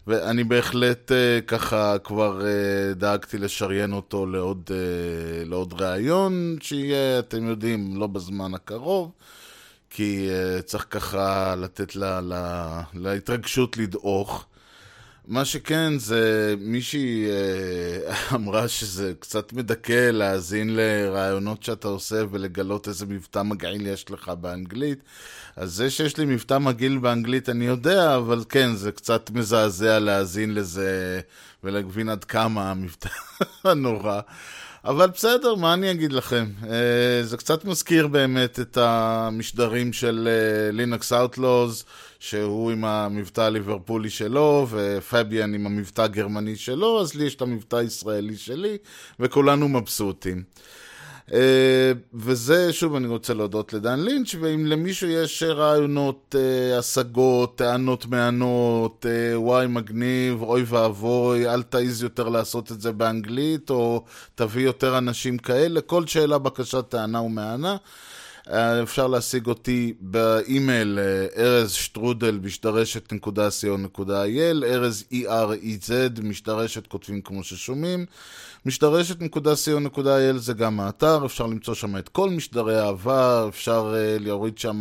ואני 0.07 0.45
בהחלט 0.45 1.13
אה, 1.13 1.41
ככה 1.47 1.99
כבר 1.99 2.47
אה, 2.47 2.95
דאגתי 2.95 3.39
לשריין 3.39 3.93
אותו 3.93 4.27
לעוד, 4.27 4.71
אה, 4.71 5.45
לעוד 5.45 5.83
ראיון, 5.83 6.57
שיהיה, 6.61 7.19
אתם 7.19 7.47
יודעים, 7.47 7.97
לא 7.97 8.07
בזמן 8.07 8.55
הקרוב. 8.55 9.13
כי 9.95 10.29
uh, 10.31 10.63
צריך 10.63 10.87
ככה 10.91 11.55
לתת 11.57 11.97
לה, 11.97 12.21
לה, 12.21 12.83
להתרגשות 12.95 13.77
לדעוך. 13.77 14.47
מה 15.27 15.45
שכן, 15.45 15.99
זה 15.99 16.55
מישהי 16.59 17.27
uh, 17.27 18.35
אמרה 18.35 18.69
שזה 18.69 19.13
קצת 19.21 19.53
מדכא 19.53 20.11
להאזין 20.11 20.77
לרעיונות 20.77 21.63
שאתה 21.63 21.89
עושה 21.89 22.25
ולגלות 22.31 22.89
איזה 22.89 23.07
מבטא 23.07 23.43
מגעיל 23.43 23.87
יש 23.87 24.11
לך 24.11 24.29
באנגלית. 24.29 24.99
אז 25.57 25.73
זה 25.73 25.91
שיש 25.91 26.17
לי 26.17 26.25
מבטא 26.25 26.59
מגעיל 26.59 26.99
באנגלית 26.99 27.49
אני 27.49 27.65
יודע, 27.65 28.17
אבל 28.17 28.45
כן, 28.49 28.75
זה 28.75 28.93
קצת 28.93 29.31
מזעזע 29.31 29.99
להאזין 29.99 30.55
לזה 30.55 31.21
ולהבין 31.65 32.09
עד 32.09 32.25
כמה 32.25 32.71
המבטא 32.71 33.09
נורא. 33.77 34.21
אבל 34.85 35.07
בסדר, 35.07 35.55
מה 35.55 35.75
אני 35.75 35.91
אגיד 35.91 36.13
לכם? 36.13 36.47
אה, 36.71 37.23
זה 37.23 37.37
קצת 37.37 37.65
מזכיר 37.65 38.07
באמת 38.07 38.61
את 38.61 38.77
המשדרים 38.77 39.93
של 39.93 40.29
לינקס 40.73 41.13
אאוטלוז, 41.13 41.85
שהוא 42.19 42.71
עם 42.71 42.85
המבטא 42.85 43.41
הליברפולי 43.41 44.11
שלו, 44.11 44.67
ופביאן 44.71 45.55
עם 45.55 45.67
המבטא 45.67 46.03
הגרמני 46.03 46.57
שלו, 46.57 47.01
אז 47.01 47.15
לי 47.15 47.25
יש 47.25 47.35
את 47.35 47.43
המבטא 47.43 47.77
הישראלי 47.77 48.37
שלי, 48.37 48.77
וכולנו 49.21 49.69
מבסוטים. 49.69 50.43
אה, 51.33 51.93
וזה, 52.15 52.73
שוב, 52.73 52.95
אני 52.95 53.07
רוצה 53.07 53.35
להודות 53.35 53.73
לדן 53.73 54.01
לינץ', 54.01 54.35
ואם 54.41 54.67
למישהו 54.67 55.09
יש 55.09 55.43
רעיונות, 55.43 56.35
אה, 56.39 56.79
השגות, 56.79 57.59
טענות 57.59 58.07
מענות, 58.07 59.07
אה, 59.09 59.41
וואי 59.41 59.67
מגניב, 59.67 60.43
אוי 60.43 60.65
ואבוי, 60.67 61.49
אל 61.49 61.63
תעיז 61.63 62.03
יותר 62.03 62.29
לעשות 62.29 62.73
את 62.73 62.81
זה 62.81 62.93
באנגלית, 62.93 63.71
או 63.71 64.05
תביא 64.35 64.65
יותר 64.65 64.99
אנשים 64.99 65.39
כאלה, 65.39 65.81
כל 65.81 66.07
שאלה, 66.07 66.39
בקשה, 66.39 66.83
טענה 66.83 67.21
ומענה. 67.21 67.77
אפשר 68.83 69.07
להשיג 69.07 69.47
אותי 69.47 69.93
באימייל 70.01 70.99
ארז 71.37 71.73
שטרודל 71.73 72.41
משדרשת.co.il 72.43 74.65
ארז 74.65 75.05
E-R-E-Z 75.13 76.23
משדרשת 76.23 76.87
כותבים 76.87 77.21
כמו 77.21 77.45
ששומעים. 77.45 78.07
משדרשת.co.il 78.67 80.37
זה 80.37 80.53
גם 80.53 80.81
האתר, 80.81 81.27
אפשר 81.27 81.47
למצוא 81.47 81.75
שם 81.75 81.97
את 81.97 82.09
כל 82.09 82.31
משדרי 82.31 82.79
העבר, 82.79 83.47
אפשר 83.49 83.95
uh, 83.95 84.23
להוריד 84.23 84.59
שם 84.59 84.81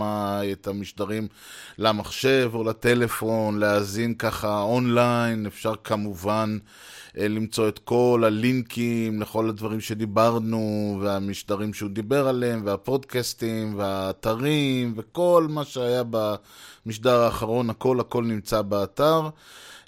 את 0.52 0.68
המשדרים 0.68 1.28
למחשב 1.78 2.52
או 2.54 2.64
לטלפון, 2.64 3.60
להאזין 3.60 4.14
ככה 4.14 4.62
אונליין, 4.62 5.46
אפשר 5.46 5.74
כמובן 5.84 6.58
למצוא 7.16 7.68
את 7.68 7.80
כל 7.80 8.24
הלינקים 8.26 9.22
לכל 9.22 9.50
הדברים 9.50 9.82
שדיברנו, 9.82 10.98
והמשדרים 11.02 11.74
שהוא 11.74 11.90
דיבר 11.90 12.28
עליהם, 12.28 12.62
והפודקאסטים, 12.66 13.74
והאתרים, 13.78 14.94
וכל 14.98 15.48
מה 15.50 15.66
שהיה 15.66 16.04
במשדר 16.10 17.20
האחרון, 17.20 17.70
הכל 17.70 18.00
הכל 18.00 18.24
נמצא 18.24 18.62
באתר. 18.62 19.30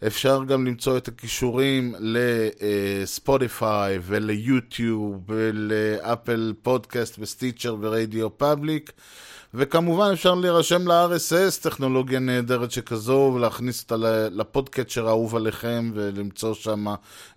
אפשר 0.07 0.43
גם 0.43 0.65
למצוא 0.65 0.97
את 0.97 1.07
הכישורים 1.07 1.95
לספוטיפיי 1.99 3.99
וליוטיוב 4.01 5.21
ולאפל 5.27 6.53
פודקאסט 6.61 7.15
וסטיצ'ר 7.19 7.75
ורדיו 7.81 8.37
פאבליק 8.37 8.91
וכמובן 9.55 10.09
אפשר 10.13 10.35
להירשם 10.35 10.87
ל-RSS, 10.87 11.61
טכנולוגיה 11.61 12.19
נהדרת 12.19 12.71
שכזו, 12.71 13.31
ולהכניס 13.35 13.83
אותה 13.83 13.95
לפודקאצ'ר 14.31 15.07
האהוב 15.07 15.35
עליכם 15.35 15.91
ולמצוא 15.93 16.53
שם 16.53 16.85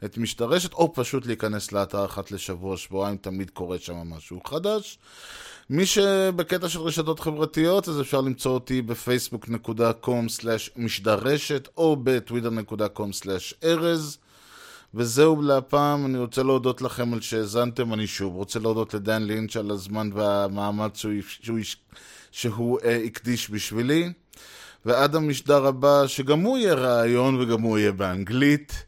את 0.04 0.18
משתרשת, 0.18 0.72
או 0.72 0.92
פשוט 0.94 1.26
להיכנס 1.26 1.72
לאתר 1.72 2.04
אחת 2.04 2.30
לשבוע, 2.30 2.76
שבועיים, 2.76 3.16
תמיד 3.16 3.50
קורה 3.50 3.78
שם 3.78 3.94
משהו 3.94 4.40
חדש. 4.46 4.98
מי 5.70 5.86
שבקטע 5.86 6.68
של 6.68 6.80
רשתות 6.80 7.20
חברתיות, 7.20 7.88
אז 7.88 8.00
אפשר 8.00 8.20
למצוא 8.20 8.52
אותי 8.52 8.82
בפייסבוק.com/משדרשת 8.82 11.68
או 11.76 11.96
בטוויטר.com/ארז. 12.02 14.18
וזהו 14.96 15.42
להפעם, 15.42 16.06
אני 16.06 16.18
רוצה 16.18 16.42
להודות 16.42 16.82
לכם 16.82 17.12
על 17.12 17.20
שהאזנתם, 17.20 17.94
אני 17.94 18.06
שוב 18.06 18.34
רוצה 18.34 18.58
להודות 18.58 18.94
לדן 18.94 19.22
לינץ' 19.22 19.56
על 19.56 19.70
הזמן 19.70 20.10
והמאמץ 20.12 20.96
שהוא, 20.96 21.12
שהוא, 21.28 21.58
שהוא 22.30 22.80
uh, 22.80 22.86
הקדיש 23.06 23.50
בשבילי. 23.50 24.12
ועד 24.84 25.14
המשדר 25.14 25.66
הבא, 25.66 26.06
שגם 26.06 26.40
הוא 26.40 26.58
יהיה 26.58 26.74
רעיון 26.74 27.40
וגם 27.40 27.60
הוא 27.60 27.78
יהיה 27.78 27.92
באנגלית. 27.92 28.84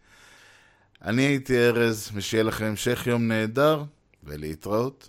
אני 1.05 1.22
הייתי 1.22 1.59
ארז, 1.59 2.10
ושיהיה 2.14 2.44
לכם 2.44 2.64
המשך 2.64 3.06
יום 3.06 3.28
נהדר, 3.28 3.82
ולהתראות. 4.24 5.09